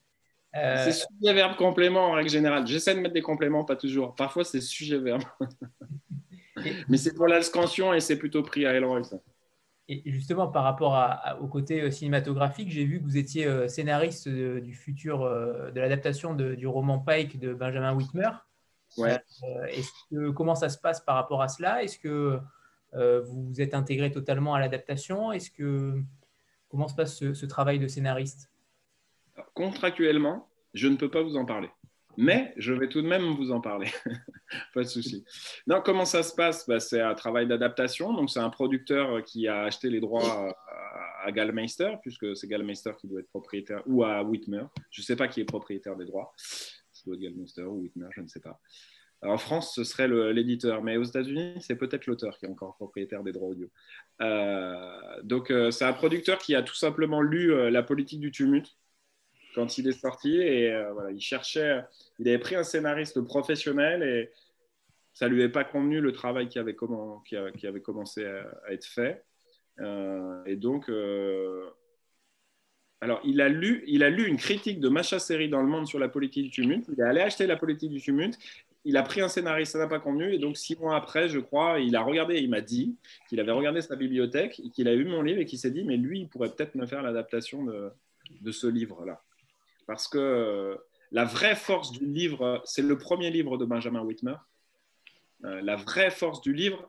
C'est 0.53 0.93
sujet-verbe 0.93 1.57
complément 1.57 2.11
en 2.11 2.11
règle 2.13 2.29
générale. 2.29 2.65
J'essaie 2.65 2.95
de 2.95 3.01
mettre 3.01 3.13
des 3.13 3.21
compléments, 3.21 3.65
pas 3.65 3.75
toujours. 3.75 4.15
Parfois, 4.15 4.45
c'est 4.45 4.61
sujet-verbe. 4.61 5.23
Mais 6.87 6.95
c'est 6.95 7.13
pour 7.13 7.27
la 7.27 7.41
scansion 7.41 7.93
et 7.93 7.99
c'est 7.99 8.17
plutôt 8.17 8.41
pris 8.41 8.65
à 8.65 8.73
Elroy, 8.73 9.03
ça. 9.03 9.17
Et 9.89 10.01
justement, 10.05 10.47
par 10.47 10.63
rapport 10.63 10.97
au 11.41 11.47
côté 11.47 11.91
cinématographique, 11.91 12.71
j'ai 12.71 12.85
vu 12.85 12.99
que 12.99 13.03
vous 13.03 13.17
étiez 13.17 13.67
scénariste 13.67 14.27
du 14.27 14.73
futur, 14.73 15.19
de 15.29 15.79
l'adaptation 15.79 16.33
du 16.33 16.65
roman 16.65 16.97
Pike 16.97 17.37
de 17.37 17.53
Benjamin 17.53 17.93
Whitmer. 17.93 18.29
Ouais. 18.97 19.21
que, 20.11 20.29
comment 20.31 20.55
ça 20.55 20.69
se 20.69 20.77
passe 20.77 21.01
par 21.01 21.15
rapport 21.15 21.41
à 21.41 21.47
cela? 21.47 21.83
Est-ce 21.83 21.99
que 21.99 22.39
euh, 22.93 23.21
vous 23.21 23.47
vous 23.47 23.61
êtes 23.61 23.73
intégré 23.73 24.11
totalement 24.11 24.53
à 24.53 24.59
l'adaptation? 24.59 25.31
Est-ce 25.31 25.51
que 25.51 26.01
comment 26.69 26.87
se 26.87 26.95
passe 26.95 27.17
ce, 27.17 27.45
travail 27.45 27.79
de 27.79 27.87
scénariste? 27.87 28.51
Contractuellement, 29.53 30.47
je 30.73 30.87
ne 30.87 30.95
peux 30.95 31.09
pas 31.09 31.21
vous 31.21 31.35
en 31.35 31.45
parler. 31.45 31.69
Mais 32.17 32.53
je 32.55 32.71
vais 32.73 32.87
tout 32.87 33.01
de 33.01 33.07
même 33.07 33.33
vous 33.35 33.51
en 33.51 33.59
parler. 33.59 33.89
pas 34.73 34.83
de 34.83 34.87
souci. 34.87 35.25
Non, 35.67 35.81
comment 35.83 36.05
ça 36.05 36.23
se 36.23 36.33
passe? 36.33 36.67
Bah, 36.67 36.79
C'est 36.79 37.01
un 37.01 37.13
travail 37.13 37.45
d'adaptation. 37.45 38.13
Donc, 38.13 38.29
c'est 38.29 38.39
un 38.39 38.49
producteur 38.49 39.21
qui 39.23 39.49
a 39.49 39.63
acheté 39.63 39.89
les 39.89 39.99
droits 39.99 40.53
à, 41.25 41.31
Gallmeister, 41.31 41.95
puisque 42.01 42.37
c'est 42.37 42.47
Gallmeister 42.47 42.91
qui 42.97 43.07
doit 43.07 43.19
être 43.19 43.29
propriétaire, 43.29 43.81
ou 43.87 44.03
à 44.03 44.23
Whitmer. 44.23 44.65
Je 44.91 45.01
ne 45.01 45.05
sais 45.05 45.15
pas 45.15 45.27
qui 45.27 45.41
est 45.41 45.45
propriétaire 45.45 45.95
des 45.95 46.05
droits. 46.05 46.33
C'est 47.05 47.19
Gallmeister 47.19 47.63
ou 47.63 47.81
Whitmer, 47.81 48.07
je 48.11 48.21
ne 48.21 48.27
sais 48.27 48.39
pas. 48.39 48.59
En 49.21 49.37
France, 49.37 49.73
ce 49.73 49.83
serait 49.83 50.07
l'éditeur, 50.33 50.83
mais 50.83 50.97
aux 50.97 51.03
États-Unis, 51.03 51.55
c'est 51.61 51.75
peut-être 51.75 52.05
l'auteur 52.05 52.37
qui 52.37 52.45
est 52.45 52.49
encore 52.49 52.75
propriétaire 52.75 53.23
des 53.23 53.31
droits 53.31 53.49
audio. 53.49 53.69
Euh, 54.21 55.21
donc, 55.23 55.51
euh, 55.51 55.71
c'est 55.71 55.85
un 55.85 55.93
producteur 55.93 56.37
qui 56.37 56.55
a 56.55 56.61
tout 56.61 56.75
simplement 56.75 57.21
lu 57.21 57.53
euh, 57.53 57.69
La 57.69 57.83
politique 57.83 58.19
du 58.19 58.31
tumulte 58.31 58.77
quand 59.55 59.77
il 59.77 59.87
est 59.87 59.99
sorti 59.99 60.35
et 60.35 60.69
voilà, 60.91 61.11
il 61.11 61.21
cherchait, 61.21 61.81
il 62.19 62.27
avait 62.27 62.39
pris 62.39 62.55
un 62.55 62.65
scénariste 62.65 63.21
professionnel 63.21 64.03
et 64.03 64.29
ça 65.13 65.29
lui 65.29 65.41
avait 65.41 65.51
pas 65.51 65.63
convenu 65.63 66.01
le 66.01 66.11
travail 66.11 66.49
qui 66.49 66.59
avait, 66.59 66.75
comment, 66.75 67.21
qui, 67.21 67.37
avait 67.37 67.81
commencé 67.81 68.25
à, 68.25 68.73
être 68.73 68.83
fait. 68.83 69.23
et 70.45 70.57
donc, 70.57 70.91
alors, 73.01 73.19
il 73.23 73.41
a, 73.41 73.49
lu, 73.49 73.83
il 73.87 74.03
a 74.03 74.09
lu 74.09 74.25
une 74.25 74.37
critique 74.37 74.79
de 74.79 74.89
Macha 74.89 75.19
Seri 75.19 75.49
dans 75.49 75.61
le 75.61 75.67
monde 75.67 75.85
sur 75.85 75.99
la 75.99 76.07
politique 76.07 76.45
du 76.45 76.49
tumulte. 76.49 76.85
Il 76.91 76.99
est 76.99 77.03
allé 77.03 77.21
acheter 77.21 77.45
la 77.45 77.57
politique 77.57 77.91
du 77.91 78.01
tumulte 78.01 78.39
il 78.85 78.97
a 78.97 79.03
pris 79.03 79.19
un 79.19 79.27
scénariste, 79.27 79.73
ça 79.73 79.79
n'a 79.79 79.87
pas 79.87 79.99
convenu. 79.99 80.31
Et 80.31 80.37
donc, 80.37 80.57
six 80.57 80.79
mois 80.79 80.95
après, 80.95 81.27
je 81.27 81.39
crois, 81.39 81.79
il 81.79 81.95
a 81.95 82.03
regardé, 82.03 82.37
il 82.37 82.49
m'a 82.49 82.61
dit 82.61 82.95
qu'il 83.27 83.39
avait 83.39 83.51
regardé 83.51 83.81
sa 83.81 83.95
bibliothèque, 83.95 84.61
qu'il 84.73 84.87
a 84.87 84.93
eu 84.93 85.05
mon 85.05 85.23
livre 85.23 85.41
et 85.41 85.45
qu'il 85.45 85.57
s'est 85.57 85.71
dit, 85.71 85.83
mais 85.83 85.97
lui, 85.97 86.21
il 86.21 86.29
pourrait 86.29 86.49
peut-être 86.49 86.75
me 86.75 86.85
faire 86.85 87.01
l'adaptation 87.01 87.65
de, 87.65 88.51
ce 88.51 88.67
livre-là. 88.67 89.21
Parce 89.87 90.07
que 90.07 90.19
euh, 90.19 90.75
la 91.11 91.25
vraie 91.25 91.55
force 91.55 91.91
du 91.91 92.05
livre, 92.05 92.61
c'est 92.63 92.83
le 92.83 92.97
premier 92.97 93.31
livre 93.31 93.57
de 93.57 93.65
Benjamin 93.65 94.01
Whitmer. 94.01 94.35
Euh, 95.43 95.61
la 95.61 95.75
vraie 95.75 96.11
force 96.11 96.41
du 96.41 96.53
livre, 96.53 96.87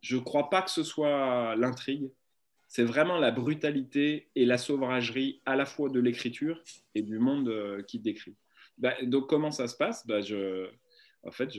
je 0.00 0.16
ne 0.16 0.22
crois 0.22 0.48
pas 0.48 0.62
que 0.62 0.70
ce 0.70 0.82
soit 0.82 1.54
l'intrigue. 1.56 2.08
C'est 2.74 2.82
vraiment 2.82 3.18
la 3.18 3.30
brutalité 3.30 4.30
et 4.34 4.44
la 4.44 4.58
sauvagerie 4.58 5.40
à 5.46 5.54
la 5.54 5.64
fois 5.64 5.90
de 5.90 6.00
l'écriture 6.00 6.60
et 6.96 7.02
du 7.02 7.20
monde 7.20 7.48
euh, 7.48 7.82
qu'il 7.82 8.02
décrit. 8.02 8.34
Bah, 8.78 8.94
donc, 9.04 9.28
comment 9.28 9.52
ça 9.52 9.68
se 9.68 9.76
passe? 9.76 10.04
Bah, 10.08 10.22
je, 10.22 10.68
en 11.22 11.30
fait, 11.30 11.50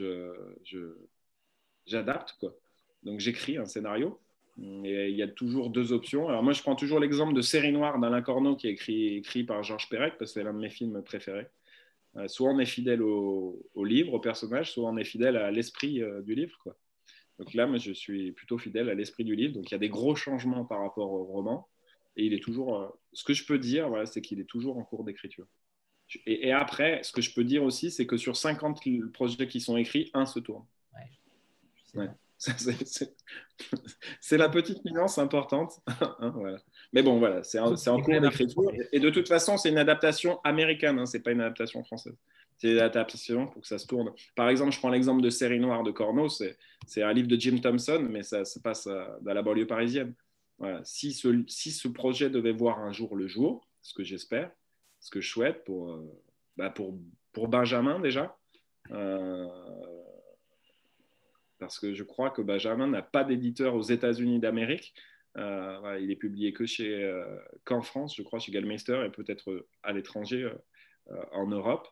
j'adapte. 1.86 2.44
Donc, 3.02 3.20
j'écris 3.20 3.56
un 3.56 3.64
scénario. 3.64 4.20
Et 4.84 5.08
il 5.08 5.16
y 5.16 5.22
a 5.22 5.28
toujours 5.28 5.70
deux 5.70 5.94
options. 5.94 6.28
Alors, 6.28 6.42
moi, 6.42 6.52
je 6.52 6.60
prends 6.60 6.76
toujours 6.76 7.00
l'exemple 7.00 7.32
de 7.32 7.40
Série 7.40 7.72
Noire 7.72 7.98
d'Alain 7.98 8.20
Corneau, 8.20 8.54
qui 8.54 8.68
est 8.68 8.72
écrit, 8.72 9.16
écrit 9.16 9.42
par 9.42 9.62
Georges 9.62 9.88
Perec, 9.88 10.18
parce 10.18 10.32
que 10.32 10.40
c'est 10.40 10.44
l'un 10.44 10.52
de 10.52 10.58
mes 10.58 10.68
films 10.68 11.02
préférés. 11.02 11.46
Euh, 12.16 12.28
soit 12.28 12.50
on 12.50 12.58
est 12.58 12.66
fidèle 12.66 13.00
au, 13.00 13.64
livre, 13.86 14.12
au 14.12 14.20
personnage, 14.20 14.70
soit 14.70 14.90
on 14.90 14.98
est 14.98 15.04
fidèle 15.04 15.38
à 15.38 15.50
l'esprit 15.50 16.02
euh, 16.02 16.20
du 16.20 16.34
livre. 16.34 16.58
Quoi. 16.62 16.76
Donc 17.38 17.54
là, 17.54 17.66
moi, 17.66 17.78
je 17.78 17.92
suis 17.92 18.32
plutôt 18.32 18.58
fidèle 18.58 18.88
à 18.88 18.94
l'esprit 18.94 19.24
du 19.24 19.36
livre. 19.36 19.54
Donc, 19.54 19.70
il 19.70 19.72
y 19.72 19.74
a 19.74 19.78
des 19.78 19.88
gros 19.88 20.16
changements 20.16 20.64
par 20.64 20.80
rapport 20.80 21.10
au 21.10 21.24
roman. 21.24 21.68
Et 22.16 22.24
il 22.24 22.32
est 22.32 22.42
toujours. 22.42 22.80
Euh, 22.80 22.88
ce 23.12 23.24
que 23.24 23.34
je 23.34 23.44
peux 23.44 23.58
dire, 23.58 23.88
voilà, 23.88 24.06
c'est 24.06 24.22
qu'il 24.22 24.40
est 24.40 24.44
toujours 24.44 24.78
en 24.78 24.84
cours 24.84 25.04
d'écriture. 25.04 25.46
Et, 26.24 26.52
après, 26.52 27.02
ce 27.02 27.12
que 27.12 27.20
je 27.20 27.34
peux 27.34 27.42
dire 27.42 27.64
aussi, 27.64 27.90
c'est 27.90 28.06
que 28.06 28.16
sur 28.16 28.36
50 28.36 28.80
projets 29.12 29.48
qui 29.48 29.60
sont 29.60 29.76
écrits, 29.76 30.10
un 30.14 30.24
se 30.24 30.38
tourne. 30.38 30.64
Ouais. 31.94 32.08
C'est 34.20 34.36
la 34.36 34.48
petite 34.48 34.84
nuance 34.84 35.18
importante. 35.18 35.80
Hein, 36.20 36.34
Mais 36.92 37.02
bon, 37.02 37.18
voilà, 37.18 37.42
c'est 37.42 37.58
en, 37.58 37.74
cours 38.00 38.20
d'écriture. 38.20 38.70
Et 38.92 39.00
de 39.00 39.10
toute 39.10 39.28
façon, 39.28 39.56
c'est 39.56 39.70
une 39.70 39.78
adaptation 39.78 40.40
américaine, 40.44 40.98
hein, 40.98 41.06
c'est 41.06 41.20
pas 41.20 41.32
une 41.32 41.40
adaptation 41.40 41.82
française. 41.84 42.16
C'est 42.58 42.72
une 42.72 42.78
adaptation 42.78 43.46
pour 43.48 43.62
que 43.62 43.68
ça 43.68 43.78
se 43.78 43.86
tourne. 43.86 44.12
Par 44.34 44.48
exemple, 44.48 44.72
je 44.72 44.78
prends 44.78 44.90
l'exemple 44.90 45.22
de 45.22 45.30
Série 45.30 45.60
Noire 45.60 45.82
de 45.82 45.90
Corneau, 45.90 46.28
c'est 46.28 47.02
un 47.02 47.12
livre 47.12 47.28
de 47.28 47.36
Jim 47.38 47.58
Thompson, 47.58 48.06
mais 48.10 48.22
ça 48.22 48.44
se 48.44 48.58
passe 48.58 48.86
dans 48.86 49.34
la 49.34 49.42
banlieue 49.42 49.66
parisienne. 49.66 50.14
Si, 50.84 51.12
ce, 51.12 51.44
si 51.48 51.70
ce 51.70 51.88
projet 51.88 52.30
devait 52.30 52.52
voir 52.52 52.78
un 52.78 52.92
jour 52.92 53.14
le 53.14 53.26
jour, 53.26 53.68
ce 53.82 53.94
que 53.94 54.04
j'espère, 54.04 54.50
ce 55.00 55.10
que 55.10 55.20
je 55.20 55.28
souhaite 55.28 55.64
pour, 55.64 55.92
euh, 55.92 56.22
bah 56.56 56.74
Benjamin 57.34 58.00
déjà. 58.00 58.36
Euh, 58.90 59.46
parce 61.58 61.78
que 61.78 61.94
je 61.94 62.02
crois 62.02 62.30
que 62.30 62.42
Benjamin 62.42 62.86
n'a 62.86 63.02
pas 63.02 63.24
d'éditeur 63.24 63.74
aux 63.74 63.82
États-Unis 63.82 64.40
d'Amérique. 64.40 64.94
Euh, 65.36 65.98
il 66.00 66.10
est 66.10 66.16
publié 66.16 66.52
que 66.52 66.66
chez 66.66 67.12
qu'en 67.64 67.82
France, 67.82 68.16
je 68.16 68.22
crois, 68.22 68.38
chez 68.38 68.52
Gallmeister 68.52 69.04
et 69.06 69.10
peut-être 69.10 69.66
à 69.82 69.92
l'étranger 69.92 70.50
en 71.32 71.46
Europe. 71.46 71.86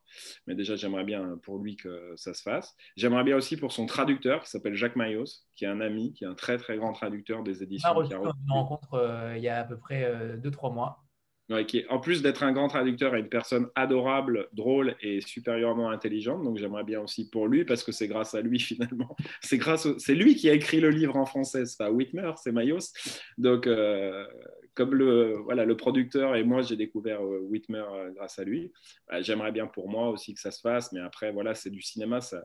Mais 0.47 0.55
déjà, 0.55 0.77
j'aimerais 0.77 1.05
bien 1.05 1.39
pour 1.43 1.59
lui 1.59 1.77
que 1.77 2.13
ça 2.17 2.35
se 2.35 2.43
fasse. 2.43 2.75
J'aimerais 2.97 3.25
bien 3.25 3.37
aussi 3.37 3.57
pour 3.57 3.73
son 3.73 3.87
traducteur 3.87 4.43
qui 4.43 4.51
s'appelle 4.51 4.75
Jacques 4.75 4.97
Mayos, 4.97 5.45
qui 5.55 5.65
est 5.65 5.69
un 5.69 5.81
ami, 5.81 6.13
qui 6.15 6.25
est 6.25 6.29
un 6.29 6.35
très 6.35 6.59
très 6.59 6.77
grand 6.77 6.93
traducteur 6.93 7.43
des 7.43 7.63
éditions. 7.63 7.91
On 7.95 8.01
a 8.01 8.15
une 8.15 8.33
rencontre 8.51 9.33
il 9.37 9.43
y 9.43 9.49
a 9.49 9.61
à 9.61 9.65
peu 9.65 9.79
près 9.79 10.37
2-3 10.39 10.75
mois 10.75 11.04
en 11.51 11.99
plus 12.01 12.23
d'être 12.23 12.43
un 12.43 12.53
grand 12.53 12.69
traducteur, 12.69 13.15
est 13.15 13.21
une 13.21 13.29
personne 13.29 13.69
adorable, 13.75 14.49
drôle 14.53 14.97
et 15.01 15.21
supérieurement 15.21 15.91
intelligente. 15.91 16.43
Donc 16.43 16.57
j'aimerais 16.57 16.85
bien 16.85 17.01
aussi 17.01 17.29
pour 17.29 17.49
lui, 17.49 17.65
parce 17.65 17.85
que 17.85 17.93
c'est 17.93 18.09
grâce 18.09 18.35
à 18.35 18.41
lui 18.41 18.59
finalement. 18.61 19.15
C'est 19.41 19.59
grâce, 19.59 19.87
c'est 19.99 20.15
lui 20.15 20.37
qui 20.37 20.49
a 20.49 20.55
écrit 20.55 20.81
le 20.81 20.91
livre 20.91 21.17
en 21.17 21.27
français. 21.27 21.67
C'est 21.67 21.79
pas 21.79 21.91
Whitmer, 21.91 22.33
c'est 22.37 22.53
Mayos. 22.53 22.93
Donc 23.37 23.67
euh, 23.67 24.27
comme 24.75 24.95
le 24.95 25.37
voilà 25.45 25.65
le 25.65 25.77
producteur 25.77 26.35
et 26.35 26.45
moi 26.45 26.63
j'ai 26.63 26.77
découvert 26.77 27.23
euh, 27.23 27.41
Whitmer 27.43 27.85
euh, 27.93 28.11
grâce 28.13 28.39
à 28.39 28.45
lui. 28.45 28.73
Bah, 29.09 29.21
j'aimerais 29.23 29.53
bien 29.53 29.67
pour 29.67 29.89
moi 29.89 30.09
aussi 30.11 30.35
que 30.35 30.41
ça 30.41 30.51
se 30.51 30.61
fasse, 30.61 30.93
mais 30.93 31.01
après 31.01 31.31
voilà 31.33 31.55
c'est 31.55 31.71
du 31.71 31.83
cinéma, 31.83 32.21
c'est 32.21 32.39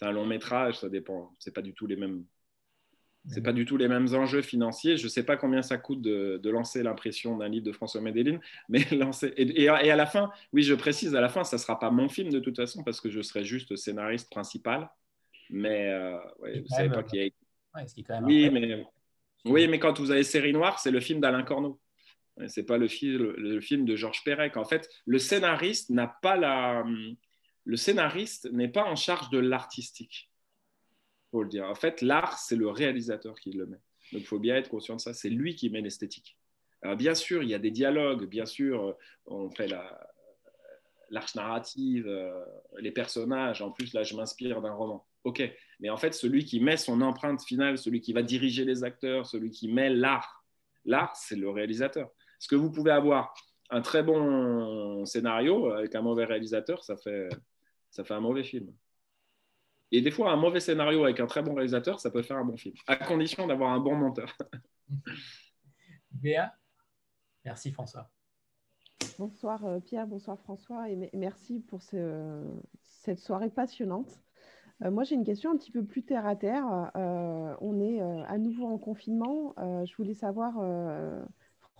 un 0.00 0.12
long 0.12 0.26
métrage, 0.26 0.78
ça 0.78 0.88
dépend. 0.88 1.34
C'est 1.38 1.54
pas 1.54 1.62
du 1.62 1.74
tout 1.74 1.86
les 1.86 1.96
mêmes 1.96 2.24
c'est 3.28 3.42
pas 3.42 3.52
du 3.52 3.64
tout 3.64 3.76
les 3.76 3.88
mêmes 3.88 4.08
enjeux 4.14 4.42
financiers. 4.42 4.96
Je 4.96 5.04
ne 5.04 5.08
sais 5.08 5.24
pas 5.24 5.36
combien 5.36 5.62
ça 5.62 5.76
coûte 5.76 6.00
de, 6.00 6.50
lancer 6.50 6.82
l'impression 6.82 7.36
d'un 7.36 7.48
livre 7.48 7.66
de 7.66 7.72
François 7.72 8.00
Medellin, 8.00 8.40
mais 8.68 8.84
lancer 8.92 9.32
et, 9.36 9.68
à 9.68 9.96
la 9.96 10.06
fin, 10.06 10.30
oui, 10.52 10.62
je 10.62 10.74
précise, 10.74 11.14
à 11.14 11.20
la 11.20 11.28
fin, 11.28 11.44
ça 11.44 11.56
ne 11.56 11.60
sera 11.60 11.78
pas 11.78 11.90
mon 11.90 12.08
film 12.08 12.30
de 12.30 12.38
toute 12.38 12.56
façon 12.56 12.82
parce 12.82 13.00
que 13.00 13.10
je 13.10 13.20
serai 13.20 13.44
juste 13.44 13.76
scénariste 13.76 14.30
principal. 14.30 14.90
Mais 15.50 15.88
euh, 15.88 16.16
ouais, 16.38 16.60
vous 16.60 16.68
savez 16.68 16.90
pas 16.90 17.02
qui 17.02 17.18
est. 17.18 17.34
oui, 18.22 18.50
mais 18.50 18.86
oui, 19.44 19.68
mais 19.68 19.78
quand 19.78 19.98
vous 19.98 20.10
avez 20.10 20.22
Série 20.22 20.52
Noire, 20.52 20.78
c'est 20.78 20.90
le 20.90 21.00
film 21.00 21.20
d'Alain 21.20 21.42
Corneau. 21.42 21.80
C'est 22.46 22.64
pas 22.64 22.78
le, 22.78 22.86
le, 23.36 23.60
film 23.60 23.84
de 23.84 23.96
Georges 23.96 24.22
Perec. 24.24 24.56
En 24.56 24.64
fait, 24.64 24.88
le 25.04 25.18
scénariste 25.18 25.90
n'a 25.90 26.06
pas 26.06 26.36
la. 26.36 26.84
Le 27.64 27.76
scénariste 27.76 28.50
n'est 28.52 28.68
pas 28.68 28.84
en 28.84 28.96
charge 28.96 29.28
de 29.28 29.38
l'artistique 29.38 30.29
En 31.32 31.74
fait, 31.74 32.02
l'art, 32.02 32.38
c'est 32.38 32.56
le 32.56 32.68
réalisateur 32.68 33.38
qui 33.38 33.52
le 33.52 33.66
met. 33.66 33.80
Donc, 34.12 34.22
il 34.22 34.26
faut 34.26 34.38
bien 34.38 34.56
être 34.56 34.68
conscient 34.68 34.96
de 34.96 35.00
ça. 35.00 35.14
C'est 35.14 35.30
lui 35.30 35.54
qui 35.54 35.70
met 35.70 35.80
l'esthétique. 35.80 36.36
Bien 36.96 37.14
sûr, 37.14 37.42
il 37.42 37.50
y 37.50 37.54
a 37.54 37.58
des 37.58 37.70
dialogues. 37.70 38.26
Bien 38.26 38.46
sûr, 38.46 38.82
euh, 38.82 38.92
on 39.26 39.50
fait 39.50 39.68
la, 39.68 40.10
l'arche 41.10 41.34
narrative, 41.34 42.06
euh, 42.08 42.44
les 42.78 42.90
personnages. 42.90 43.60
En 43.62 43.70
plus, 43.70 43.92
là, 43.92 44.02
je 44.02 44.16
m'inspire 44.16 44.62
d'un 44.62 44.72
roman. 44.72 45.06
OK. 45.24 45.42
Mais 45.80 45.90
en 45.90 45.96
fait, 45.96 46.14
celui 46.14 46.44
qui 46.44 46.60
met 46.60 46.76
son 46.76 47.00
empreinte 47.02 47.42
finale, 47.42 47.76
celui 47.76 48.00
qui 48.00 48.12
va 48.12 48.22
diriger 48.22 48.64
les 48.64 48.82
acteurs, 48.84 49.26
celui 49.26 49.50
qui 49.50 49.68
met 49.68 49.90
l'art, 49.90 50.44
l'art, 50.84 51.14
c'est 51.14 51.36
le 51.36 51.50
réalisateur. 51.50 52.10
Ce 52.38 52.48
que 52.48 52.56
vous 52.56 52.70
pouvez 52.70 52.90
avoir 52.90 53.34
un 53.68 53.82
très 53.82 54.02
bon 54.02 55.04
scénario 55.04 55.70
avec 55.70 55.94
un 55.94 56.02
mauvais 56.02 56.24
réalisateur, 56.24 56.82
ça 56.82 56.96
fait, 56.96 57.28
ça 57.90 58.02
fait 58.02 58.14
un 58.14 58.20
mauvais 58.20 58.42
film. 58.42 58.72
Et 59.92 60.00
des 60.00 60.10
fois, 60.10 60.30
un 60.30 60.36
mauvais 60.36 60.60
scénario 60.60 61.04
avec 61.04 61.20
un 61.20 61.26
très 61.26 61.42
bon 61.42 61.54
réalisateur, 61.54 61.98
ça 62.00 62.10
peut 62.10 62.22
faire 62.22 62.36
un 62.36 62.44
bon 62.44 62.56
film, 62.56 62.74
à 62.86 62.96
condition 62.96 63.46
d'avoir 63.46 63.72
un 63.72 63.80
bon 63.80 63.96
monteur. 63.96 64.36
Béa 66.12 66.54
Merci 67.44 67.72
François. 67.72 68.10
Bonsoir 69.18 69.64
euh, 69.64 69.80
Pierre, 69.80 70.06
bonsoir 70.06 70.38
François, 70.38 70.90
et 70.90 71.10
merci 71.14 71.60
pour 71.60 71.82
cette 71.82 73.18
soirée 73.18 73.50
passionnante. 73.50 74.20
Euh, 74.82 74.90
moi, 74.90 75.04
j'ai 75.04 75.14
une 75.14 75.24
question 75.24 75.50
un 75.50 75.56
petit 75.56 75.70
peu 75.70 75.84
plus 75.84 76.02
terre 76.02 76.26
à 76.26 76.36
terre. 76.36 76.90
Euh, 76.96 77.54
on 77.60 77.80
est 77.80 78.00
à 78.00 78.38
nouveau 78.38 78.66
en 78.66 78.78
confinement. 78.78 79.54
je 79.58 79.96
voulais 79.96 80.14
savoir 80.14 80.54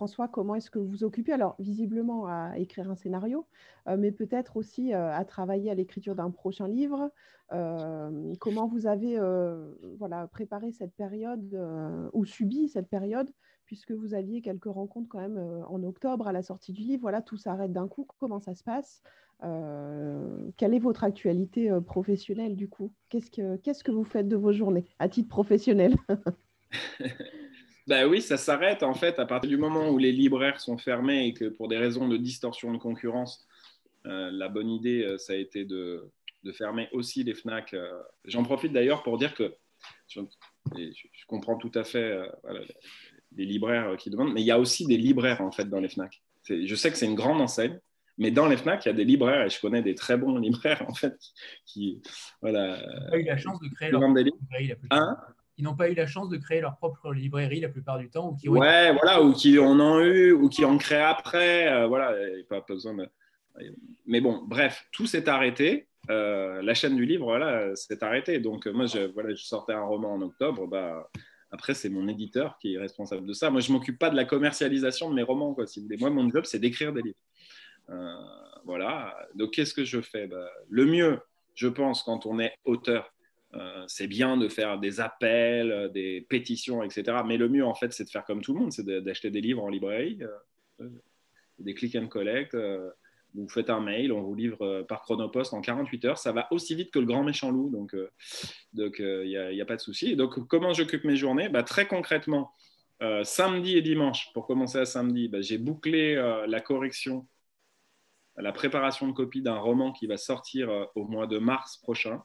François, 0.01 0.27
comment 0.27 0.55
est-ce 0.55 0.71
que 0.71 0.79
vous 0.79 0.87
vous 0.87 1.03
occupez? 1.03 1.31
Alors, 1.31 1.55
visiblement 1.59 2.25
à 2.25 2.57
écrire 2.57 2.89
un 2.89 2.95
scénario, 2.95 3.45
euh, 3.87 3.97
mais 3.99 4.11
peut-être 4.11 4.57
aussi 4.57 4.95
euh, 4.95 5.13
à 5.13 5.23
travailler 5.25 5.69
à 5.69 5.75
l'écriture 5.75 6.15
d'un 6.15 6.31
prochain 6.31 6.67
livre. 6.67 7.11
Euh, 7.53 8.33
comment 8.39 8.67
vous 8.67 8.87
avez 8.87 9.19
voilà, 9.99 10.25
préparé 10.25 10.71
cette 10.71 10.95
période 10.95 11.55
ou 12.13 12.25
subi 12.25 12.67
cette 12.67 12.89
période, 12.89 13.29
puisque 13.67 13.91
vous 13.91 14.15
aviez 14.15 14.41
quelques 14.41 14.65
rencontres 14.65 15.07
quand 15.07 15.19
même 15.19 15.37
en 15.69 15.83
octobre 15.83 16.27
à 16.27 16.31
la 16.31 16.41
sortie 16.41 16.73
du 16.73 16.81
livre. 16.81 17.03
Voilà, 17.03 17.21
tout 17.21 17.37
s'arrête 17.37 17.71
d'un 17.71 17.87
coup. 17.87 18.07
Comment 18.17 18.39
ça 18.39 18.55
se 18.55 18.63
passe? 18.63 19.03
Quelle 20.57 20.73
est 20.73 20.79
votre 20.79 21.03
actualité 21.03 21.69
professionnelle 21.85 22.55
du 22.55 22.67
coup? 22.67 22.91
Qu'est-ce 23.09 23.29
que 23.29 23.57
Qu'est-ce 23.57 23.83
que 23.83 23.91
vous 23.91 24.03
faites 24.03 24.27
de 24.27 24.35
vos 24.35 24.51
journées 24.51 24.85
à 24.97 25.07
titre 25.09 25.29
professionnel? 25.29 25.93
Ben 27.87 28.07
oui, 28.07 28.21
ça 28.21 28.37
s'arrête 28.37 28.83
en 28.83 28.93
fait 28.93 29.17
à 29.19 29.25
partir 29.25 29.49
du 29.49 29.57
moment 29.57 29.89
où 29.89 29.97
les 29.97 30.11
libraires 30.11 30.59
sont 30.59 30.77
fermés 30.77 31.27
et 31.27 31.33
que 31.33 31.45
pour 31.45 31.67
des 31.67 31.77
raisons 31.77 32.07
de 32.07 32.17
distorsion 32.17 32.71
de 32.71 32.77
concurrence, 32.77 33.47
euh, 34.05 34.31
la 34.31 34.49
bonne 34.49 34.69
idée, 34.69 35.03
euh, 35.03 35.17
ça 35.17 35.33
a 35.33 35.35
été 35.35 35.65
de, 35.65 36.11
fermer 36.53 36.89
aussi 36.91 37.23
les 37.23 37.33
FNAC. 37.33 37.73
Euh. 37.73 37.91
J'en 38.25 38.43
profite 38.43 38.73
d'ailleurs 38.73 39.03
pour 39.03 39.17
dire 39.17 39.33
que 39.33 39.55
je, 40.07 40.21
comprends 41.27 41.57
tout 41.57 41.71
à 41.75 41.83
fait 41.83 42.19
les 43.35 43.45
libraires 43.45 43.95
qui 43.97 44.09
demandent, 44.09 44.33
mais 44.33 44.41
il 44.41 44.45
y 44.45 44.51
a 44.51 44.59
aussi 44.59 44.85
des 44.85 44.97
libraires 44.97 45.41
en 45.41 45.51
fait 45.51 45.65
dans 45.65 45.79
les 45.79 45.89
FNAC. 45.89 46.21
Je 46.47 46.75
sais 46.75 46.91
que 46.91 46.97
c'est 46.97 47.05
une 47.05 47.15
grande 47.15 47.41
enseigne, 47.41 47.79
mais 48.17 48.29
dans 48.29 48.47
les 48.47 48.57
FNAC, 48.57 48.85
il 48.85 48.89
y 48.89 48.91
a 48.91 48.93
des 48.93 49.05
libraires 49.05 49.45
et 49.45 49.49
je 49.49 49.59
connais 49.59 49.81
des 49.81 49.95
très 49.95 50.17
bons 50.17 50.37
libraires 50.39 50.85
en 50.87 50.93
fait 50.93 51.17
qui, 51.65 52.01
voilà. 52.41 52.77
Pas 53.09 53.17
eu 53.17 53.23
la 53.23 53.37
chance 53.37 53.59
de 53.59 53.69
créer 53.69 53.91
leur 53.91 54.13
des 54.13 54.31
Hein? 54.91 55.17
Qui 55.55 55.63
n'ont 55.63 55.75
pas 55.75 55.89
eu 55.89 55.93
la 55.93 56.07
chance 56.07 56.29
de 56.29 56.37
créer 56.37 56.61
leur 56.61 56.77
propre 56.77 57.13
librairie 57.13 57.59
la 57.59 57.69
plupart 57.69 57.97
du 57.97 58.09
temps. 58.09 58.29
Ou 58.29 58.35
qui 58.35 58.49
ouais, 58.49 58.93
voilà, 58.93 59.21
ou 59.21 59.33
qui 59.33 59.59
en 59.59 59.79
ont 59.79 59.99
eu, 59.99 60.31
ou 60.31 60.49
qui 60.49 60.65
en 60.65 60.77
créent 60.77 61.01
après. 61.01 61.71
Euh, 61.71 61.87
voilà, 61.87 62.13
pas, 62.49 62.61
besoin 62.67 62.95
de... 62.95 63.09
Mais 64.05 64.21
bon, 64.21 64.43
bref, 64.45 64.87
tout 64.91 65.05
s'est 65.05 65.27
arrêté. 65.27 65.87
Euh, 66.09 66.61
la 66.61 66.73
chaîne 66.73 66.95
du 66.95 67.05
livre, 67.05 67.25
voilà, 67.25 67.75
s'est 67.75 68.03
arrêtée. 68.03 68.39
Donc, 68.39 68.65
moi, 68.67 68.85
je, 68.85 69.11
voilà, 69.13 69.33
je 69.33 69.43
sortais 69.43 69.73
un 69.73 69.83
roman 69.83 70.13
en 70.13 70.21
octobre. 70.21 70.67
Bah, 70.67 71.09
après, 71.51 71.73
c'est 71.73 71.89
mon 71.89 72.07
éditeur 72.07 72.57
qui 72.59 72.75
est 72.75 72.79
responsable 72.79 73.27
de 73.27 73.33
ça. 73.33 73.49
Moi, 73.49 73.59
je 73.59 73.71
m'occupe 73.71 73.99
pas 73.99 74.09
de 74.09 74.15
la 74.15 74.25
commercialisation 74.25 75.09
de 75.09 75.15
mes 75.15 75.23
romans, 75.23 75.53
quoi. 75.53 75.65
Moi, 75.99 76.09
mon 76.09 76.29
job, 76.29 76.45
c'est 76.45 76.59
d'écrire 76.59 76.93
des 76.93 77.01
livres. 77.01 77.19
Euh, 77.89 78.15
voilà. 78.65 79.15
Donc, 79.35 79.51
qu'est-ce 79.51 79.73
que 79.73 79.83
je 79.83 79.99
fais? 79.99 80.27
Bah, 80.27 80.49
Le 80.69 80.85
mieux, 80.85 81.19
je 81.55 81.67
pense, 81.67 82.03
quand 82.03 82.25
on 82.25 82.39
est 82.39 82.53
auteur, 82.63 83.13
euh, 83.55 83.83
c'est 83.87 84.07
bien 84.07 84.37
de 84.37 84.47
faire 84.47 84.79
des 84.79 85.01
appels, 85.01 85.71
euh, 85.71 85.89
des 85.89 86.21
pétitions, 86.21 86.83
etc. 86.83 87.17
Mais 87.25 87.37
le 87.37 87.49
mieux, 87.49 87.65
en 87.65 87.75
fait, 87.75 87.91
c'est 87.91 88.05
de 88.05 88.09
faire 88.09 88.23
comme 88.23 88.41
tout 88.41 88.53
le 88.53 88.59
monde, 88.59 88.71
c'est 88.71 88.85
d'acheter 88.85 89.29
des 89.29 89.41
livres 89.41 89.63
en 89.63 89.67
librairie, 89.67 90.19
euh, 90.79 90.89
des 91.59 91.73
click 91.73 91.95
and 91.95 92.07
collect. 92.07 92.55
vous 93.33 93.49
faites 93.49 93.69
un 93.69 93.81
mail, 93.81 94.11
on 94.13 94.21
vous 94.21 94.35
livre 94.35 94.83
par 94.83 95.01
chronopost 95.01 95.53
en 95.53 95.61
48 95.61 96.05
heures. 96.05 96.17
Ça 96.17 96.31
va 96.31 96.47
aussi 96.51 96.75
vite 96.75 96.91
que 96.91 96.99
le 96.99 97.05
grand 97.05 97.23
méchant 97.23 97.51
loup, 97.51 97.69
donc 97.69 97.93
il 98.73 99.23
n'y 99.23 99.61
a, 99.61 99.65
pas 99.65 99.75
de 99.75 99.81
souci. 99.81 100.15
Donc, 100.15 100.47
comment 100.47 100.73
j'occupe 100.73 101.03
mes 101.03 101.15
journées? 101.15 101.49
Bah, 101.49 101.63
Très 101.63 101.87
concrètement, 101.87 102.51
samedi 103.23 103.77
et 103.77 103.81
dimanche, 103.81 104.31
pour 104.33 104.47
commencer 104.47 104.79
à 104.79 104.85
samedi, 104.85 105.27
bah, 105.27 105.41
j'ai 105.41 105.57
bouclé 105.57 106.15
la 106.47 106.61
correction, 106.61 107.27
la 108.37 108.51
préparation 108.51 109.07
de 109.07 109.13
copie 109.13 109.41
d'un 109.41 109.57
roman 109.57 109.91
qui 109.91 110.07
va 110.07 110.17
sortir 110.17 110.87
au 110.95 111.05
mois 111.05 111.27
de 111.27 111.37
mars 111.37 111.77
prochain. 111.77 112.23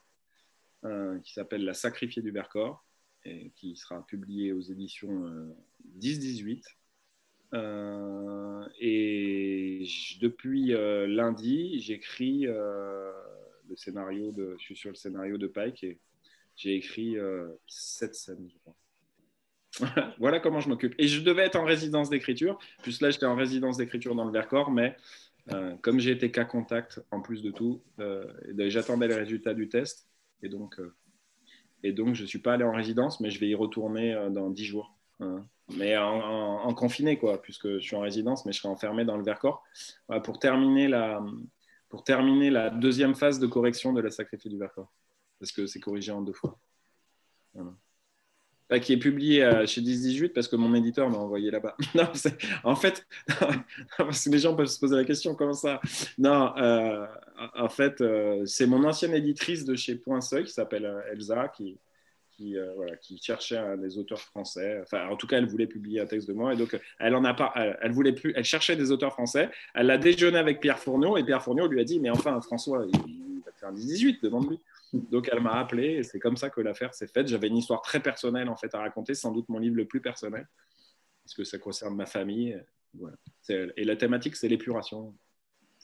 Euh, 0.87 1.19
qui 1.19 1.33
s'appelle 1.33 1.65
La 1.65 1.73
sacrifiée 1.73 2.21
du 2.21 2.31
Vercors 2.31 2.85
et 3.25 3.51
qui 3.55 3.75
sera 3.75 4.05
publié 4.05 4.53
aux 4.53 4.61
éditions 4.61 5.25
10-18. 5.97 6.63
Euh, 7.53 7.57
euh, 7.57 8.67
et 8.79 9.85
depuis 10.21 10.67
lundi, 11.07 11.79
j'écris 11.81 12.45
le 12.45 13.75
scénario 13.75 14.31
de. 14.31 14.55
Je 14.59 14.63
suis 14.63 14.75
sur 14.77 14.89
le 14.89 14.95
scénario 14.95 15.37
de 15.37 15.47
Pike 15.47 15.83
et 15.83 15.99
j'ai 16.55 16.75
écrit 16.75 17.17
sept 17.67 18.15
scènes, 18.15 18.49
je 18.49 18.57
crois. 18.59 18.75
voilà 20.19 20.39
comment 20.39 20.61
je 20.61 20.69
m'occupe. 20.69 20.95
Et 20.97 21.07
je 21.07 21.21
devais 21.21 21.43
être 21.43 21.57
en 21.57 21.65
résidence 21.65 22.09
d'écriture. 22.09 22.57
Plus 22.81 23.01
là, 23.01 23.09
j'étais 23.09 23.25
en 23.25 23.35
résidence 23.35 23.77
d'écriture 23.77 24.15
dans 24.15 24.25
le 24.25 24.31
Vercors, 24.31 24.71
mais 24.71 24.95
comme 25.81 25.99
j'ai 25.99 26.11
été 26.11 26.31
cas 26.31 26.45
contact 26.45 27.01
en 27.11 27.21
plus 27.21 27.41
de 27.41 27.51
tout, 27.51 27.81
j'attendais 28.57 29.07
les 29.09 29.15
résultats 29.15 29.53
du 29.53 29.67
test. 29.67 30.07
Et 30.43 30.49
donc, 30.49 30.79
euh, 30.79 30.95
et 31.83 31.91
donc 31.93 32.15
je 32.15 32.23
ne 32.23 32.27
suis 32.27 32.39
pas 32.39 32.53
allé 32.53 32.63
en 32.63 32.73
résidence, 32.73 33.19
mais 33.19 33.29
je 33.29 33.39
vais 33.39 33.47
y 33.47 33.55
retourner 33.55 34.13
euh, 34.13 34.29
dans 34.29 34.49
dix 34.49 34.65
jours. 34.65 34.93
Hein. 35.19 35.47
mais 35.75 35.97
en, 35.97 36.71
confiné, 36.75 37.17
quoi, 37.17 37.41
puisque 37.41 37.67
je 37.67 37.79
suis 37.79 37.95
en 37.95 38.01
résidence, 38.01 38.45
mais 38.45 38.51
je 38.51 38.59
serai 38.59 38.69
enfermé 38.69 39.03
dans 39.03 39.17
le 39.17 39.23
Vercors 39.23 39.63
pour, 40.23 40.37
terminer 40.37 40.87
la, 40.87 41.25
pour 41.89 42.03
terminer 42.03 42.51
la 42.51 42.69
deuxième 42.69 43.15
phase 43.15 43.39
de 43.39 43.47
correction 43.47 43.93
de 43.93 44.01
la 44.01 44.11
sacrifice 44.11 44.51
du 44.51 44.59
Vercors, 44.59 44.93
parce 45.39 45.51
que 45.51 45.65
c'est 45.65 45.79
corrigé 45.79 46.11
en 46.11 46.21
deux 46.21 46.33
fois. 46.33 46.59
Voilà 47.55 47.73
qui 48.81 48.93
est 48.93 48.97
publié 48.97 49.43
euh, 49.43 49.65
chez 49.65 49.81
1018 49.81 50.29
parce 50.29 50.47
que 50.47 50.55
mon 50.55 50.73
éditeur 50.73 51.09
m'a 51.09 51.17
envoyé 51.17 51.51
là-bas. 51.51 51.77
en 52.63 52.75
fait, 52.75 53.07
parce 53.97 54.25
que 54.25 54.29
les 54.29 54.39
gens 54.39 54.55
peuvent 54.55 54.67
se 54.67 54.79
poser 54.79 54.95
la 54.95 55.05
question 55.05 55.35
comment 55.35 55.53
ça? 55.53 55.79
Non, 56.17 56.53
euh, 56.57 57.05
en 57.55 57.69
fait, 57.69 58.01
euh, 58.01 58.45
c'est 58.45 58.67
mon 58.67 58.83
ancienne 58.83 59.13
éditrice 59.13 59.63
de 59.63 59.75
chez 59.75 59.95
Point 59.95 60.21
Seuil 60.21 60.43
qui 60.43 60.51
s'appelle 60.51 60.91
Elsa 61.11 61.47
qui, 61.47 61.77
cherchait 63.21 63.77
des 63.77 63.97
auteurs 63.97 64.19
français. 64.19 64.79
Enfin, 64.83 65.07
en 65.07 65.15
tout 65.15 65.27
cas, 65.27 65.37
elle 65.37 65.47
voulait 65.47 65.65
publier 65.65 66.01
un 66.01 66.05
texte 66.05 66.27
de 66.27 66.33
moi 66.33 66.53
et 66.53 66.57
donc 66.57 66.77
elle 66.99 67.15
a 67.15 67.33
pas. 67.33 67.53
Elle, 67.81 67.91
voulait 67.93 68.13
plus. 68.13 68.33
Elle 68.35 68.43
cherchait 68.43 68.75
des 68.75 68.91
auteurs 68.91 69.13
français. 69.13 69.49
Elle 69.73 69.89
a 69.89 69.97
déjeuné 69.97 70.37
avec 70.37 70.59
Pierre 70.59 70.77
Fourneau 70.77 71.17
et 71.17 71.23
Pierre 71.23 71.41
Fourneau 71.41 71.67
lui 71.67 71.79
a 71.79 71.83
dit 71.83 71.99
mais 71.99 72.09
enfin 72.09 72.39
François, 72.41 72.85
il, 72.85 73.41
va 73.45 73.51
faire 73.53 73.71
1018, 73.71 74.21
demande-lui. 74.21 74.59
Donc 74.93 75.29
elle 75.31 75.41
m'a 75.41 75.55
appelé 75.59 75.95
et 75.95 76.03
c'est 76.03 76.19
comme 76.19 76.37
ça 76.37 76.49
que 76.49 76.61
l'affaire 76.61 76.93
s'est 76.93 77.07
faite. 77.07 77.27
J'avais 77.27 77.47
une 77.47 77.57
histoire 77.57 77.81
très 77.81 77.99
personnelle 77.99 78.49
en 78.49 78.55
fait 78.55 78.73
à 78.73 78.79
raconter, 78.79 79.13
sans 79.15 79.31
doute 79.31 79.49
mon 79.49 79.59
livre 79.59 79.75
le 79.75 79.85
plus 79.85 80.01
personnel, 80.01 80.47
parce 81.23 81.35
que 81.35 81.43
ça 81.43 81.57
concerne 81.57 81.95
ma 81.95 82.05
famille. 82.05 82.61
Et 83.49 83.83
la 83.83 83.95
thématique, 83.95 84.35
c'est 84.35 84.47
l'épuration. 84.47 85.13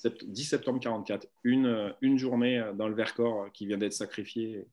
10 0.03 0.43
septembre 0.43 0.79
44, 0.79 1.27
une, 1.43 1.93
une 2.01 2.17
journée 2.17 2.63
dans 2.75 2.87
le 2.87 2.95
Vercors 2.95 3.51
qui 3.51 3.67
vient 3.67 3.77
d'être 3.77 3.93
sacrifiée 3.93 4.67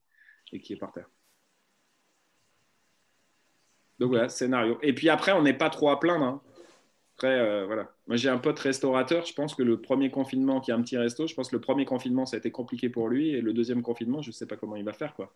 et 0.51 0.59
qui 0.59 0.73
est 0.73 0.77
par 0.77 0.91
terre. 0.91 1.09
Donc 3.99 4.09
voilà, 4.09 4.29
scénario. 4.29 4.79
Et 4.81 4.93
puis 4.93 5.09
après, 5.09 5.31
on 5.31 5.43
n'est 5.43 5.53
pas 5.53 5.69
trop 5.69 5.89
à 5.89 5.99
plaindre. 5.99 6.25
Hein. 6.25 6.41
Euh, 7.27 7.65
voilà. 7.65 7.91
Moi, 8.07 8.17
j'ai 8.17 8.29
un 8.29 8.37
pote 8.37 8.59
restaurateur. 8.59 9.25
Je 9.25 9.33
pense 9.33 9.55
que 9.55 9.63
le 9.63 9.81
premier 9.81 10.09
confinement, 10.11 10.59
qui 10.61 10.71
a 10.71 10.75
un 10.75 10.81
petit 10.81 10.97
resto, 10.97 11.27
je 11.27 11.33
pense 11.33 11.49
que 11.49 11.55
le 11.55 11.61
premier 11.61 11.85
confinement, 11.85 12.25
ça 12.25 12.37
a 12.37 12.39
été 12.39 12.51
compliqué 12.51 12.89
pour 12.89 13.09
lui. 13.09 13.29
Et 13.29 13.41
le 13.41 13.53
deuxième 13.53 13.81
confinement, 13.81 14.21
je 14.21 14.29
ne 14.29 14.33
sais 14.33 14.45
pas 14.45 14.57
comment 14.57 14.75
il 14.75 14.83
va 14.83 14.93
faire. 14.93 15.13
Quoi. 15.13 15.33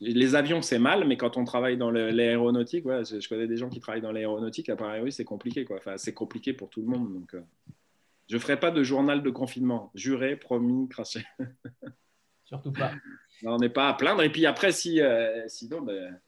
Les 0.00 0.34
avions, 0.34 0.60
c'est 0.60 0.78
mal, 0.78 1.06
mais 1.06 1.16
quand 1.16 1.36
on 1.36 1.44
travaille 1.44 1.78
dans 1.78 1.90
l'aéronautique, 1.90 2.84
je, 2.84 3.28
connais 3.28 3.46
des 3.46 3.56
gens 3.56 3.70
qui 3.70 3.80
travaillent 3.80 4.02
dans 4.02 4.12
l'aéronautique, 4.12 4.68
à 4.68 5.02
oui, 5.02 5.10
c'est 5.10 5.24
compliqué. 5.24 5.64
Quoi. 5.64 5.76
Enfin, 5.78 5.96
c'est 5.96 6.12
compliqué 6.12 6.52
pour 6.52 6.68
tout 6.68 6.82
le 6.82 6.86
monde. 6.86 7.14
Donc, 7.14 7.34
euh, 7.34 7.40
je 8.28 8.36
ne 8.36 8.40
ferai 8.40 8.60
pas 8.60 8.70
de 8.70 8.82
journal 8.82 9.22
de 9.22 9.30
confinement. 9.30 9.90
Juré, 9.94 10.36
promis, 10.36 10.88
craché. 10.88 11.24
Surtout 12.44 12.72
pas. 12.72 12.92
on 13.44 13.56
n'est 13.56 13.70
pas 13.70 13.88
à 13.88 13.94
plaindre. 13.94 14.22
Et 14.22 14.30
puis 14.30 14.46
après, 14.46 14.70
si, 14.70 15.00
euh, 15.00 15.48
sinon, 15.48 15.80
ben, 15.80 16.20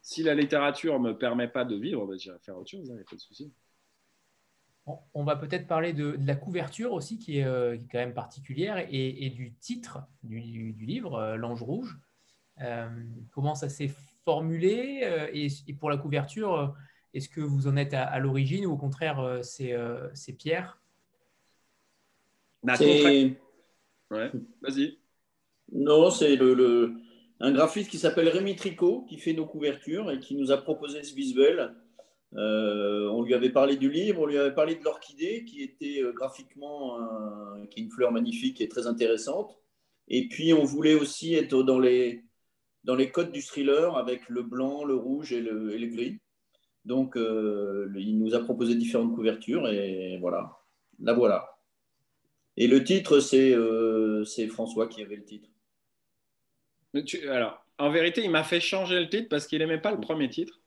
si 0.00 0.22
la 0.22 0.34
littérature 0.34 0.98
ne 0.98 1.10
me 1.10 1.18
permet 1.18 1.48
pas 1.48 1.64
de 1.64 1.76
vivre, 1.76 2.06
ben, 2.06 2.18
j'irai 2.18 2.38
faire 2.40 2.56
autre 2.56 2.70
chose. 2.70 2.86
Il 2.86 2.92
hein, 2.92 2.96
n'y 2.96 3.02
a 3.02 3.04
pas 3.04 3.16
de 3.16 3.20
souci. 3.20 3.52
On 4.86 5.24
va 5.24 5.36
peut-être 5.36 5.66
parler 5.66 5.94
de, 5.94 6.18
la 6.26 6.36
couverture 6.36 6.92
aussi, 6.92 7.14
euh, 7.14 7.76
qui 7.76 7.84
est, 7.84 7.88
quand 7.90 7.98
même 7.98 8.12
particulière, 8.12 8.86
et, 8.90 9.30
du 9.30 9.54
titre 9.54 10.00
du, 10.22 10.74
livre, 10.80 11.14
euh, 11.14 11.36
L'Ange 11.36 11.62
Rouge. 11.62 11.98
comment 13.30 13.54
ça 13.54 13.68
s'est 13.68 13.90
formulé 14.24 15.02
et, 15.32 15.72
pour 15.74 15.90
la 15.90 15.96
couverture, 15.96 16.74
est-ce 17.14 17.28
que 17.28 17.40
vous 17.40 17.66
en 17.66 17.76
êtes 17.76 17.94
à, 17.94 18.18
l'origine 18.18 18.66
ou 18.66 18.72
au 18.72 18.76
contraire, 18.76 19.40
c'est 19.42 20.32
Pierre? 20.36 20.80
Ouais, 24.10 24.30
vas-y. 24.62 24.98
Non, 25.72 26.10
c'est 26.10 26.36
le, 26.36 26.94
un 27.40 27.52
graphiste 27.52 27.90
qui 27.90 27.98
s'appelle 27.98 28.28
Rémi 28.28 28.56
Tricot 28.56 29.04
qui 29.08 29.18
fait 29.18 29.32
nos 29.32 29.46
couvertures 29.46 30.10
et 30.10 30.18
qui 30.18 30.34
nous 30.34 30.52
a 30.52 30.58
proposé 30.58 31.02
ce 31.02 31.14
visuel. 31.14 31.74
Euh, 32.36 33.08
on 33.10 33.22
lui 33.22 33.34
avait 33.34 33.50
parlé 33.50 33.76
du 33.76 33.90
livre, 33.90 34.22
on 34.22 34.26
lui 34.26 34.38
avait 34.38 34.54
parlé 34.54 34.74
de 34.74 34.82
l'orchidée 34.82 35.44
qui 35.44 35.62
était 35.62 36.02
euh, 36.02 36.12
graphiquement 36.12 36.98
qui 37.70 37.80
est 37.80 37.82
une 37.84 37.90
fleur 37.90 38.12
magnifique 38.12 38.60
et 38.60 38.68
très 38.68 38.86
intéressante. 38.86 39.56
Et 40.08 40.28
puis 40.28 40.52
on 40.52 40.64
voulait 40.64 40.94
aussi 40.94 41.34
être 41.34 41.62
dans 41.62 41.78
les, 41.78 42.24
dans 42.84 42.94
les 42.94 43.10
codes 43.10 43.32
du 43.32 43.42
thriller 43.42 43.96
avec 43.96 44.28
le 44.28 44.42
blanc, 44.42 44.84
le 44.84 44.96
rouge 44.96 45.32
et 45.32 45.40
le, 45.40 45.86
gris. 45.86 46.18
Donc 46.84 47.16
euh, 47.16 47.90
il 47.96 48.18
nous 48.18 48.34
a 48.34 48.40
proposé 48.40 48.74
différentes 48.74 49.14
couvertures 49.14 49.68
et 49.68 50.18
voilà, 50.20 50.58
la 51.00 51.14
voilà. 51.14 51.58
Et 52.56 52.66
le 52.68 52.84
titre, 52.84 53.20
c'est 53.20 54.46
François 54.48 54.88
qui 54.88 55.02
avait 55.02 55.16
le 55.16 55.24
titre 55.24 55.48
alors, 57.28 57.64
en 57.78 57.90
vérité, 57.90 58.22
il 58.22 58.30
m'a 58.30 58.44
fait 58.44 58.60
changer 58.60 59.00
le 59.00 59.08
titre 59.08 59.28
parce 59.28 59.46
qu'il 59.46 59.58
n'aimait 59.58 59.80
pas 59.80 59.92
le 59.92 60.00
premier 60.00 60.28
titre. 60.28 60.60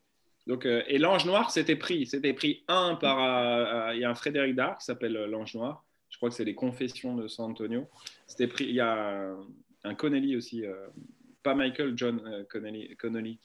Donc, 0.48 0.64
euh, 0.64 0.82
et 0.88 0.96
l'Ange 0.96 1.26
Noir, 1.26 1.50
c'était 1.50 1.76
pris. 1.76 2.06
C'était 2.06 2.32
pris 2.32 2.64
un 2.68 2.96
par. 2.96 3.22
Euh, 3.22 3.90
euh, 3.90 3.94
il 3.94 4.00
y 4.00 4.04
a 4.04 4.10
un 4.10 4.14
Frédéric 4.14 4.56
Dard 4.56 4.78
qui 4.78 4.86
s'appelle 4.86 5.12
l'Ange 5.12 5.54
Noir. 5.54 5.84
Je 6.08 6.16
crois 6.16 6.30
que 6.30 6.34
c'est 6.34 6.44
les 6.46 6.54
Confessions 6.54 7.14
de 7.14 7.28
San 7.28 7.50
Antonio. 7.50 7.86
C'était 8.26 8.46
pris. 8.46 8.64
Il 8.64 8.74
y 8.74 8.80
a 8.80 9.36
un, 9.84 9.94
Connelly 9.94 10.36
aussi, 10.36 10.64
pas 11.42 11.54
Michael, 11.54 11.92
John 11.96 12.46
Connelly, 12.48 12.96
Connelly, 12.96 13.38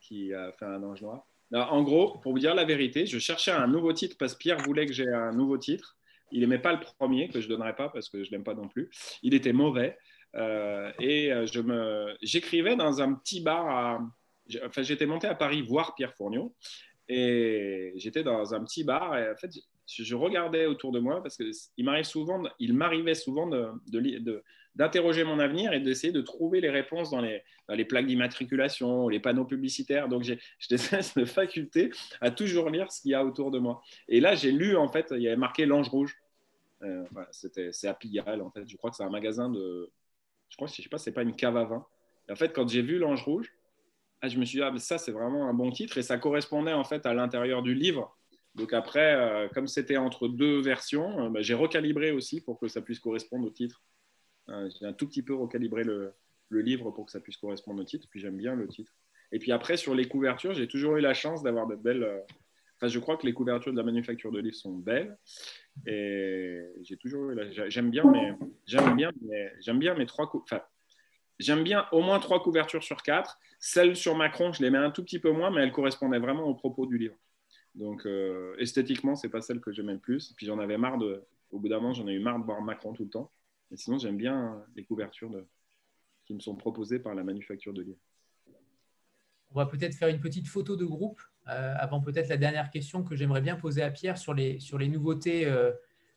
qui, 0.00 0.32
a 0.32 0.52
fait 0.52 0.64
un 0.64 0.82
Ange 0.84 1.02
Noir. 1.02 1.26
en 1.52 1.82
gros, 1.82 2.18
pour 2.18 2.32
vous 2.32 2.38
dire 2.38 2.54
la 2.54 2.64
vérité, 2.64 3.04
je 3.06 3.18
cherchais 3.18 3.50
un 3.50 3.66
nouveau 3.66 3.92
titre 3.92 4.16
parce 4.16 4.34
que 4.34 4.38
Pierre 4.38 4.58
voulait 4.58 4.86
que 4.86 4.92
j'ai 4.92 5.08
un 5.08 5.32
nouveau 5.32 5.58
titre. 5.58 5.96
Il 6.30 6.40
n'aimait 6.40 6.60
pas 6.60 6.72
le 6.72 6.80
premier, 6.80 7.28
que 7.28 7.40
je 7.40 7.48
ne 7.48 7.54
donnerais 7.54 7.74
pas 7.74 7.88
parce 7.88 8.08
que 8.08 8.22
je 8.22 8.30
ne 8.30 8.36
l'aime 8.36 8.44
pas 8.44 8.54
non 8.54 8.68
plus. 8.68 8.88
Il 9.24 9.34
était 9.34 9.52
mauvais. 9.52 9.98
Euh, 10.36 10.92
et 10.98 11.32
euh, 11.32 12.14
j'écrivais 12.22 12.76
dans 12.76 13.02
un 13.02 13.14
petit 13.14 13.40
bar. 13.40 13.68
À, 13.68 14.00
enfin, 14.64 14.82
j'étais 14.82 15.06
monté 15.06 15.26
à 15.26 15.34
Paris 15.34 15.62
voir 15.62 15.94
Pierre 15.94 16.14
Fournion. 16.14 16.52
Et 17.08 17.92
j'étais 17.96 18.22
dans 18.22 18.54
un 18.54 18.64
petit 18.64 18.84
bar. 18.84 19.16
Et 19.18 19.30
en 19.30 19.36
fait, 19.36 19.50
je 19.86 20.14
regardais 20.14 20.66
autour 20.66 20.92
de 20.92 21.00
moi 21.00 21.22
parce 21.22 21.36
qu'il 21.36 21.84
m'arrive 21.84 22.04
souvent, 22.04 22.42
il 22.58 22.74
m'arrivait 22.74 23.14
souvent 23.14 23.46
de, 23.46 23.68
de, 23.88 24.42
d'interroger 24.74 25.24
mon 25.24 25.38
avenir 25.38 25.72
et 25.72 25.80
d'essayer 25.80 26.12
de 26.12 26.22
trouver 26.22 26.60
les 26.60 26.70
réponses 26.70 27.10
dans 27.10 27.20
les, 27.20 27.84
plaques 27.84 28.06
d'immatriculation, 28.06 29.08
les 29.08 29.20
panneaux 29.20 29.44
publicitaires. 29.44 30.08
Donc, 30.08 30.22
j'ai, 30.22 30.38
cette 30.58 31.24
faculté 31.26 31.90
à 32.20 32.30
toujours 32.30 32.70
lire 32.70 32.90
ce 32.90 33.02
qu'il 33.02 33.10
y 33.10 33.14
a 33.14 33.24
autour 33.24 33.50
de 33.50 33.58
moi. 33.58 33.82
Et 34.08 34.20
là, 34.20 34.34
j'ai 34.34 34.52
lu, 34.52 34.76
en 34.76 34.88
fait, 34.88 35.08
il 35.10 35.22
y 35.22 35.26
avait 35.26 35.36
marqué 35.36 35.66
L'Ange 35.66 35.88
Rouge. 35.88 36.16
Euh, 36.82 37.04
c'est 37.30 37.88
à 37.88 37.94
Pigalle, 37.94 38.40
en 38.40 38.50
fait. 38.50 38.68
Je 38.68 38.76
crois 38.76 38.90
que 38.90 38.96
c'est 38.96 39.04
un 39.04 39.10
magasin 39.10 39.50
de, 39.50 39.90
je 40.48 40.56
crois 40.56 40.68
je 40.68 40.82
sais 40.82 40.88
pas, 40.88 40.98
c'est 40.98 41.12
pas 41.12 41.22
une 41.22 41.34
cave 41.34 41.56
à 41.56 41.64
vin. 41.64 41.86
en 42.30 42.36
fait, 42.36 42.52
quand 42.52 42.68
j'ai 42.68 42.82
vu 42.82 42.98
l'Ange 42.98 43.22
Rouge, 43.22 43.52
ah, 44.22 44.28
je 44.28 44.38
me 44.38 44.44
suis 44.44 44.58
dit, 44.58 44.62
ah, 44.62 44.72
ça, 44.78 44.98
c'est 44.98 45.10
vraiment 45.10 45.48
un 45.48 45.52
bon 45.52 45.72
titre. 45.72 45.98
Et 45.98 46.02
ça 46.02 46.16
correspondait 46.16 46.72
en 46.72 46.84
fait 46.84 47.04
à 47.06 47.12
l'intérieur 47.12 47.62
du 47.62 47.74
livre. 47.74 48.16
Donc 48.54 48.72
après, 48.72 49.14
euh, 49.16 49.48
comme 49.48 49.66
c'était 49.66 49.96
entre 49.96 50.28
deux 50.28 50.60
versions, 50.60 51.26
euh, 51.26 51.28
bah, 51.28 51.42
j'ai 51.42 51.54
recalibré 51.54 52.12
aussi 52.12 52.40
pour 52.40 52.60
que 52.60 52.68
ça 52.68 52.80
puisse 52.82 53.00
correspondre 53.00 53.46
au 53.46 53.50
titre. 53.50 53.82
Euh, 54.48 54.70
j'ai 54.78 54.86
un 54.86 54.92
tout 54.92 55.08
petit 55.08 55.22
peu 55.22 55.34
recalibré 55.34 55.84
le, 55.84 56.14
livre 56.50 56.90
pour 56.90 57.06
que 57.06 57.10
ça 57.10 57.18
puisse 57.18 57.38
correspondre 57.38 57.80
au 57.80 57.84
titre. 57.84 58.06
Puis 58.10 58.20
j'aime 58.20 58.36
bien 58.36 58.54
le 58.54 58.68
titre. 58.68 58.94
Et 59.32 59.38
puis 59.38 59.50
après, 59.50 59.76
sur 59.76 59.94
les 59.94 60.06
couvertures, 60.06 60.52
j'ai 60.52 60.68
toujours 60.68 60.98
eu 60.98 61.00
la 61.00 61.14
chance 61.14 61.42
d'avoir 61.42 61.66
de 61.66 61.74
belles. 61.74 62.22
Enfin, 62.76 62.88
je 62.88 62.98
crois 62.98 63.16
que 63.16 63.26
les 63.26 63.32
couvertures 63.32 63.72
de 63.72 63.78
la 63.78 63.82
manufacture 63.82 64.30
de 64.30 64.38
livres 64.38 64.54
sont 64.54 64.74
belles. 64.76 65.16
Et 65.86 66.60
j'ai 66.82 66.98
toujours 66.98 67.32
j'aime 67.68 67.90
bien 67.90 68.04
mais 68.04 68.34
j'aime 68.66 68.94
bien 68.94 69.10
mais 69.22 69.50
j'aime 69.60 69.78
bien 69.78 69.94
mes 69.94 70.04
trois 70.04 70.30
enfin, 70.34 70.60
j'aime 71.38 71.62
bien 71.62 71.86
au 71.92 72.00
moins 72.00 72.18
trois 72.18 72.42
couvertures 72.42 72.82
sur 72.82 73.02
quatre. 73.02 73.38
Celle 73.58 73.96
sur 73.96 74.16
Macron, 74.16 74.52
je 74.52 74.62
les 74.62 74.70
mets 74.70 74.78
un 74.78 74.90
tout 74.90 75.02
petit 75.02 75.18
peu 75.18 75.30
moins, 75.30 75.50
mais 75.50 75.62
elle 75.62 75.72
correspondait 75.72 76.18
vraiment 76.18 76.44
au 76.44 76.54
propos 76.54 76.86
du 76.86 76.98
livre. 76.98 77.16
Donc 77.74 78.06
euh, 78.06 78.54
esthétiquement, 78.58 79.14
c'est 79.16 79.28
pas 79.28 79.40
celle 79.40 79.60
que 79.60 79.72
j'aimais 79.72 79.94
le 79.94 79.98
plus. 79.98 80.32
Puis 80.36 80.46
j'en 80.46 80.58
avais 80.58 80.78
marre 80.78 80.98
de, 80.98 81.24
au 81.50 81.58
bout 81.58 81.68
d'un 81.68 81.80
moment, 81.80 81.92
j'en 81.92 82.08
ai 82.08 82.12
eu 82.12 82.20
marre 82.20 82.38
de 82.38 82.44
voir 82.44 82.60
Macron 82.60 82.92
tout 82.92 83.04
le 83.04 83.10
temps. 83.10 83.30
Mais 83.70 83.76
sinon, 83.76 83.98
j'aime 83.98 84.16
bien 84.16 84.62
les 84.76 84.84
couvertures 84.84 85.30
qui 86.24 86.34
me 86.34 86.40
sont 86.40 86.56
proposées 86.56 86.98
par 86.98 87.14
la 87.14 87.24
manufacture 87.24 87.72
de 87.72 87.82
livres. 87.82 88.00
On 89.50 89.58
va 89.58 89.66
peut-être 89.66 89.94
faire 89.94 90.08
une 90.08 90.20
petite 90.20 90.48
photo 90.48 90.76
de 90.76 90.84
groupe 90.84 91.20
euh, 91.48 91.74
avant 91.78 92.00
peut-être 92.00 92.28
la 92.28 92.36
dernière 92.36 92.70
question 92.70 93.02
que 93.02 93.16
j'aimerais 93.16 93.40
bien 93.40 93.56
poser 93.56 93.82
à 93.82 93.90
Pierre 93.90 94.16
sur 94.16 94.32
les, 94.32 94.60
sur 94.60 94.78
les 94.78 94.88
nouveautés, 94.88 95.46
euh, 95.46 95.72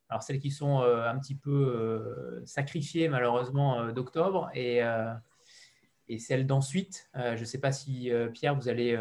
alors 0.09 0.23
celles 0.23 0.39
qui 0.39 0.51
sont 0.51 0.81
euh, 0.81 1.09
un 1.09 1.17
petit 1.17 1.35
peu 1.35 2.41
sacrifiées 2.45 3.07
malheureusement 3.09 3.91
d'octobre 3.91 4.49
et, 4.53 4.81
et 6.07 6.19
celles 6.19 6.45
d'ensuite. 6.45 7.09
je 7.15 7.39
ne 7.39 7.45
sais 7.45 7.59
pas 7.59 7.71
si 7.71 8.11
Pierre, 8.33 8.55
vous 8.55 8.69
allez 8.69 8.97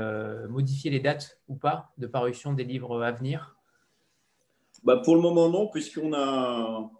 modifier 0.49 0.91
les 0.91 1.01
dates 1.01 1.41
ou 1.49 1.57
pas 1.57 1.93
de 1.99 2.07
parution 2.07 2.53
des 2.53 2.65
livres 2.65 3.03
à 3.03 3.13
venir. 3.13 3.57
Bah 4.83 5.01
pour 5.03 5.15
le 5.15 5.23
moment 5.23 5.49
non, 5.49 5.69
puisqu'on 5.69 6.13
a, 6.13 6.91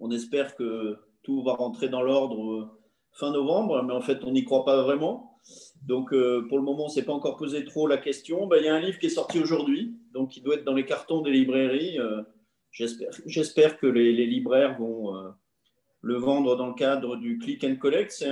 on 0.00 0.10
espère 0.10 0.54
que 0.54 0.98
tout 1.22 1.42
va 1.42 1.54
rentrer 1.54 1.88
dans 1.88 2.02
l'ordre 2.02 2.78
fin 3.12 3.30
novembre, 3.32 3.82
mais 3.82 3.92
en 3.92 4.00
fait 4.00 4.24
on 4.24 4.32
n'y 4.32 4.44
croit 4.44 4.64
pas 4.64 4.82
vraiment. 4.82 5.32
Donc, 5.86 6.12
euh, 6.12 6.46
pour 6.48 6.58
le 6.58 6.64
moment, 6.64 6.84
on 6.84 6.88
ne 6.88 6.92
s'est 6.92 7.04
pas 7.04 7.12
encore 7.12 7.36
posé 7.36 7.64
trop 7.64 7.86
la 7.86 7.98
question. 7.98 8.46
Ben, 8.46 8.58
il 8.58 8.66
y 8.66 8.68
a 8.68 8.74
un 8.74 8.80
livre 8.80 8.98
qui 8.98 9.06
est 9.06 9.10
sorti 9.10 9.40
aujourd'hui, 9.40 9.96
donc 10.12 10.30
qui 10.30 10.40
doit 10.40 10.54
être 10.54 10.64
dans 10.64 10.74
les 10.74 10.84
cartons 10.84 11.22
des 11.22 11.32
librairies. 11.32 11.98
Euh, 11.98 12.22
j'espère 12.72 13.78
que 13.78 13.86
les, 13.86 14.26
libraires 14.26 14.78
vont 14.78 15.16
euh, 15.16 15.30
le 16.00 16.16
vendre 16.16 16.56
dans 16.56 16.68
le 16.68 16.74
cadre 16.74 17.16
du 17.16 17.38
Click 17.38 17.64
and 17.64 17.76
Collect. 17.76 18.10
C'est 18.10 18.30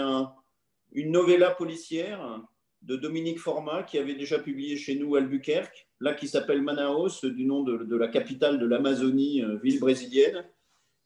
une 0.92 1.12
novella 1.12 1.50
policière 1.50 2.42
de 2.82 2.96
Dominique 2.96 3.38
Format 3.38 3.82
qui 3.82 3.98
avait 3.98 4.14
déjà 4.14 4.38
publié 4.38 4.76
chez 4.76 4.96
nous 4.96 5.14
Albuquerque, 5.14 5.88
là 6.00 6.14
qui 6.14 6.26
s'appelle 6.26 6.62
Manaus, 6.62 7.24
du 7.24 7.44
nom 7.44 7.62
de, 7.62 7.96
la 7.96 8.08
capitale 8.08 8.58
de 8.58 8.66
l'Amazonie, 8.66 9.42
ville 9.62 9.78
brésilienne. 9.78 10.44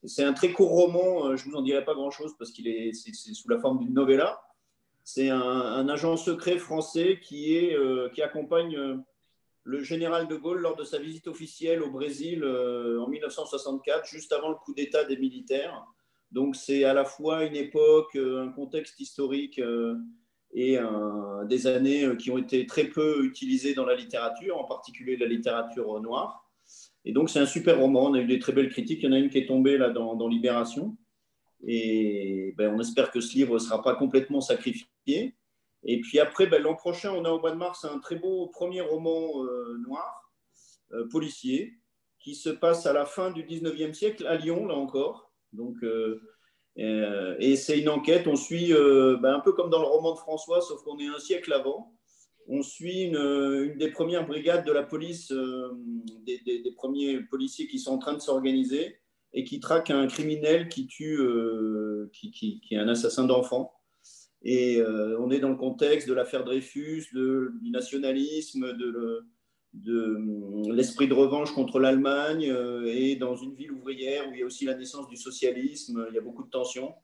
C'est 0.04 0.22
un 0.22 0.32
très 0.32 0.52
court 0.52 0.70
roman, 0.70 1.36
je 1.36 1.46
ne 1.46 1.50
vous 1.50 1.56
en 1.58 1.62
dirai 1.62 1.84
pas 1.84 1.94
grand-chose 1.94 2.34
parce 2.38 2.52
qu'il 2.52 2.68
est, 2.68 2.92
sous 2.92 3.48
la 3.48 3.58
forme 3.58 3.80
d'une 3.80 3.94
novella. 3.94 4.40
C'est 5.04 5.28
un, 5.28 5.86
agent 5.90 6.16
secret 6.16 6.56
français 6.56 7.20
qui, 7.22 7.54
est, 7.54 7.76
euh, 7.76 8.08
qui 8.08 8.22
accompagne 8.22 8.74
euh, 8.74 8.96
le 9.64 9.82
général 9.82 10.28
de 10.28 10.36
Gaulle 10.36 10.60
lors 10.60 10.76
de 10.76 10.84
sa 10.84 10.98
visite 10.98 11.26
officielle 11.26 11.82
au 11.82 11.90
Brésil 11.90 12.44
euh, 12.44 13.00
en 13.00 13.08
1964, 13.08 14.06
juste 14.06 14.32
avant 14.32 14.50
le 14.50 14.54
coup 14.56 14.74
d'État 14.74 15.04
des 15.04 15.16
militaires. 15.16 15.84
Donc 16.30 16.56
c'est 16.56 16.84
à 16.84 16.94
la 16.94 17.04
fois 17.04 17.44
une 17.44 17.56
époque, 17.56 18.16
un 18.16 18.48
contexte 18.48 18.98
historique 19.00 19.60
et 20.52 20.78
des 21.48 21.66
années 21.68 22.16
qui 22.18 22.32
ont 22.32 22.38
été 22.38 22.66
très 22.66 22.84
peu 22.84 23.24
utilisées 23.24 23.74
dans 23.74 23.84
la 23.84 23.94
littérature, 23.94 24.58
en 24.58 24.64
particulier 24.64 25.16
la 25.16 25.26
littérature 25.26 26.00
noire. 26.00 26.44
Et 27.04 27.12
donc 27.12 27.30
c'est 27.30 27.38
un 27.38 27.46
super 27.46 27.78
roman, 27.78 28.06
on 28.06 28.14
a 28.14 28.20
eu 28.20 28.26
des 28.26 28.38
très 28.38 28.52
belles 28.52 28.70
critiques, 28.70 29.00
il 29.02 29.06
y 29.06 29.08
en 29.08 29.12
a 29.12 29.18
une 29.18 29.30
qui 29.30 29.38
est 29.38 29.46
tombée 29.46 29.76
là 29.76 29.90
dans, 29.90 30.16
dans 30.16 30.26
Libération. 30.26 30.96
Et 31.66 32.54
ben, 32.56 32.74
on 32.74 32.80
espère 32.80 33.10
que 33.10 33.20
ce 33.20 33.34
livre 33.34 33.54
ne 33.54 33.58
sera 33.58 33.82
pas 33.82 33.94
complètement 33.94 34.40
sacrifié. 34.40 35.34
Et 35.84 36.00
puis 36.00 36.18
après, 36.18 36.46
ben, 36.46 36.62
l'an 36.62 36.74
prochain, 36.74 37.12
on 37.12 37.24
a 37.24 37.30
au 37.30 37.40
mois 37.40 37.50
de 37.50 37.56
mars 37.56 37.84
un 37.84 37.98
très 37.98 38.16
beau 38.16 38.48
premier 38.48 38.80
roman 38.80 39.44
euh, 39.44 39.76
noir, 39.86 40.32
euh, 40.92 41.06
policier, 41.08 41.74
qui 42.18 42.34
se 42.34 42.48
passe 42.48 42.86
à 42.86 42.92
la 42.92 43.04
fin 43.04 43.30
du 43.30 43.44
19e 43.44 43.92
siècle, 43.92 44.26
à 44.26 44.36
Lyon, 44.36 44.66
là 44.66 44.74
encore. 44.74 45.30
Donc, 45.52 45.76
euh, 45.84 46.20
et 46.76 47.54
c'est 47.56 47.78
une 47.78 47.90
enquête, 47.90 48.26
on 48.26 48.34
suit, 48.34 48.72
ben, 48.72 49.34
un 49.34 49.40
peu 49.40 49.52
comme 49.52 49.70
dans 49.70 49.78
le 49.80 49.86
roman 49.86 50.14
de 50.14 50.18
François, 50.18 50.60
sauf 50.60 50.82
qu'on 50.82 50.98
est 50.98 51.06
un 51.06 51.18
siècle 51.18 51.52
avant. 51.52 51.92
On 52.48 52.62
suit 52.62 53.04
une, 53.04 53.76
des 53.76 53.90
premières 53.90 54.26
brigades 54.26 54.66
de 54.66 54.72
la 54.72 54.82
police, 54.82 55.30
des, 55.30 56.74
premiers 56.76 57.20
policiers 57.20 57.68
qui 57.68 57.78
sont 57.78 57.92
en 57.92 57.98
train 57.98 58.14
de 58.14 58.20
s'organiser 58.20 58.96
et 59.34 59.44
qui 59.44 59.60
traque 59.60 59.90
un 59.90 60.06
criminel 60.08 60.68
qui 60.68 60.86
tue, 60.86 61.20
qui, 62.12 62.32
qui, 62.32 62.60
est 62.72 62.78
un 62.78 62.88
assassin 62.88 63.24
d'enfants. 63.24 63.73
Et 64.44 64.78
euh, 64.78 65.18
on 65.20 65.30
est 65.30 65.40
dans 65.40 65.48
le 65.48 65.56
contexte 65.56 66.08
de 66.08 66.14
l'affaire 66.14 66.44
Dreyfus, 66.44 67.06
du 67.12 67.70
nationalisme, 67.70 68.74
de, 68.74 69.24
de 69.72 70.72
l'esprit 70.72 71.08
de 71.08 71.14
revanche 71.14 71.52
contre 71.52 71.80
l'Allemagne, 71.80 72.50
euh, 72.50 72.84
et 72.86 73.16
dans 73.16 73.34
une 73.34 73.54
ville 73.54 73.72
ouvrière 73.72 74.28
où 74.28 74.34
il 74.34 74.40
y 74.40 74.42
a 74.42 74.46
aussi 74.46 74.66
la 74.66 74.74
naissance 74.74 75.08
du 75.08 75.16
socialisme, 75.16 76.06
il 76.10 76.14
y 76.14 76.18
a 76.18 76.20
beaucoup 76.20 76.44
de 76.44 76.50
tensions. 76.50 76.94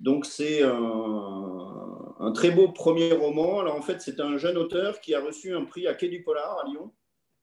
Donc 0.00 0.26
c'est 0.26 0.62
un, 0.62 2.32
très 2.34 2.50
beau 2.50 2.68
premier 2.68 3.12
roman. 3.12 3.60
Alors 3.60 3.76
en 3.76 3.82
fait, 3.82 4.00
c'est 4.00 4.20
un 4.20 4.36
jeune 4.36 4.56
auteur 4.56 5.00
qui 5.00 5.14
a 5.14 5.20
reçu 5.20 5.54
un 5.54 5.64
prix 5.64 5.86
à 5.86 5.94
Quai 5.94 6.08
du 6.08 6.22
Polar 6.22 6.58
à 6.58 6.68
Lyon 6.68 6.92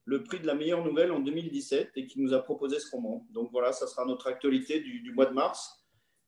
le 0.10 0.24
prix 0.24 0.40
de 0.40 0.48
la 0.48 0.56
meilleure 0.56 0.84
nouvelle 0.84 1.12
en 1.12 1.20
2017 1.20 1.92
et 1.96 2.08
qui 2.08 2.20
nous 2.20 2.34
a 2.34 2.40
proposé 2.40 2.80
ce 2.80 2.90
roman. 2.90 3.28
Donc 3.30 3.52
voilà, 3.52 3.72
ça 3.72 3.86
sera 3.86 4.06
notre 4.06 4.26
actualité 4.26 4.80
du, 4.80 5.12
mois 5.14 5.28
de 5.28 5.34
mars. 5.34 5.79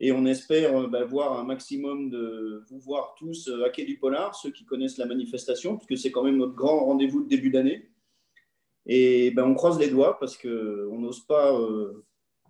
Et 0.04 0.12
on 0.12 0.26
espère 0.26 0.90
bah, 0.90 1.06
voir 1.06 1.40
un 1.40 1.44
maximum 1.44 2.10
de 2.10 2.66
vous 2.68 2.80
voir 2.80 3.14
tous 3.20 3.52
à 3.64 3.70
Quai 3.70 3.86
du 3.86 4.00
Polar, 4.00 4.34
ceux 4.34 4.52
qui 4.52 4.66
connaissent 4.66 4.98
la 4.98 5.06
manifestation, 5.06 5.78
puisque 5.78 6.02
c'est 6.02 6.12
quand 6.12 6.24
même 6.24 6.38
notre 6.38 6.56
grand 6.56 6.86
rendez-vous 6.86 7.24
de 7.24 7.30
début 7.30 7.52
d'année. 7.52 7.92
Et 8.88 9.30
ben, 9.30 9.46
on 9.46 9.54
croise 9.54 9.78
les 9.78 9.92
doigts 9.92 10.18
parce 10.20 10.38
qu'on 10.38 10.98
n'ose 11.00 11.24
pas 11.28 11.56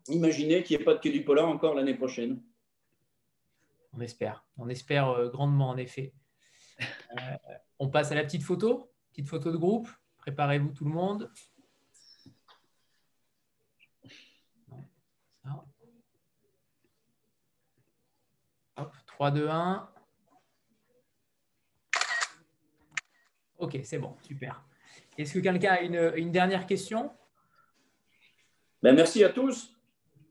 imaginer 0.07 0.64
qu'il 0.64 0.78
n'y 0.78 0.82
ait 0.82 0.86
pas 0.86 0.94
de 0.94 0.99
Quai 0.99 1.11
du 1.11 1.26
Polar 1.26 1.49
encore 1.49 1.76
l'année 1.76 1.94
prochaine. 1.94 2.41
On 3.91 3.99
espère. 3.99 4.45
On 4.57 4.69
espère 4.69 5.30
grandement, 5.30 5.72
en 5.72 5.78
effet. 5.78 6.14
on 7.80 7.90
passe 7.90 8.14
à 8.14 8.15
la 8.15 8.23
petite 8.23 8.44
photo, 8.44 8.90
petite 9.11 9.28
photo 9.28 9.52
de 9.52 9.57
groupe. 9.57 9.90
Préparez-vous 10.19 10.72
tout 10.72 10.86
le 10.86 10.91
monde. 10.91 11.30
3, 19.22 19.30
2, 19.30 19.48
1. 19.49 19.88
Ok, 23.60 23.80
c'est 23.84 23.99
bon, 23.99 24.15
super. 24.23 24.65
Est-ce 25.15 25.35
que 25.35 25.39
quelqu'un 25.39 25.73
a 25.73 25.81
une, 25.81 26.31
dernière 26.31 26.65
question? 26.65 27.11
Ben, 28.81 28.95
Merci 28.95 29.23
à 29.23 29.30
tous. 29.30 29.76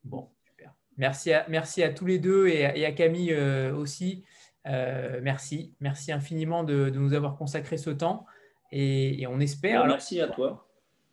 Bon, 0.03 0.29
super. 0.43 0.75
Merci 0.97 1.33
à, 1.33 1.47
merci 1.49 1.85
à 1.85 1.95
tous 1.95 2.05
les 2.05 2.19
deux 2.19 2.49
et 2.49 2.85
à, 2.85 2.91
Camille 2.91 3.33
euh, 3.33 3.73
aussi. 3.77 4.25
Euh, 4.67 5.21
merci. 5.23 5.73
Merci 5.79 6.11
infiniment 6.11 6.65
de, 6.65 6.91
nous 6.91 7.15
avoir 7.15 7.37
consacré 7.37 7.77
ce 7.77 7.91
temps. 7.91 8.27
Et, 8.73 9.25
on 9.29 9.39
espère. 9.39 9.83
Ben, 9.83 9.89
merci 9.91 10.21
à 10.21 10.27
toi. 10.27 10.69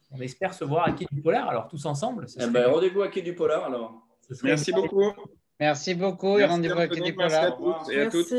On 0.10 0.20
espère 0.20 0.56
se 0.56 0.64
voir 0.64 0.88
à 0.88 0.94
Quai 0.94 1.06
du 1.12 1.22
Polar, 1.22 1.48
alors 1.48 1.68
tous 1.68 1.86
ensemble. 1.86 2.26
Eh 2.40 2.48
ben, 2.48 2.72
Rendez-vous 2.72 3.04
à 3.04 3.10
Quai 3.10 3.22
du 3.22 3.36
Polar 3.36 3.66
alors. 3.66 4.02
Merci 4.42 4.72
beaucoup. 4.72 5.14
Merci 5.60 5.96
beaucoup 5.96 6.38
et 6.38 6.46
rendez-vous 6.46 6.76
Quai 6.88 7.14
Merci 7.18 7.36
à 7.36 7.52
tous 7.52 7.90
et 7.92 8.02
à 8.02 8.10
toutes. 8.10 8.34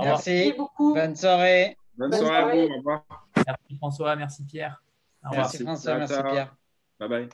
Merci. 0.00 0.54
beaucoup. 0.56 0.94
Bonne 0.94 1.14
soirée. 1.14 1.76
Bonne, 1.96 2.12
soirée, 2.12 2.62
à 2.62 2.66
vous. 2.66 2.72
Au 2.72 2.76
revoir. 2.78 3.04
Merci 3.36 3.76
François, 3.76 4.16
merci 4.16 4.44
Pierre. 4.44 4.82
Merci 5.32 5.62
François, 5.62 5.98
merci 5.98 6.22
Pierre. 6.30 6.54
Bye 7.00 7.08
bye. 7.08 7.28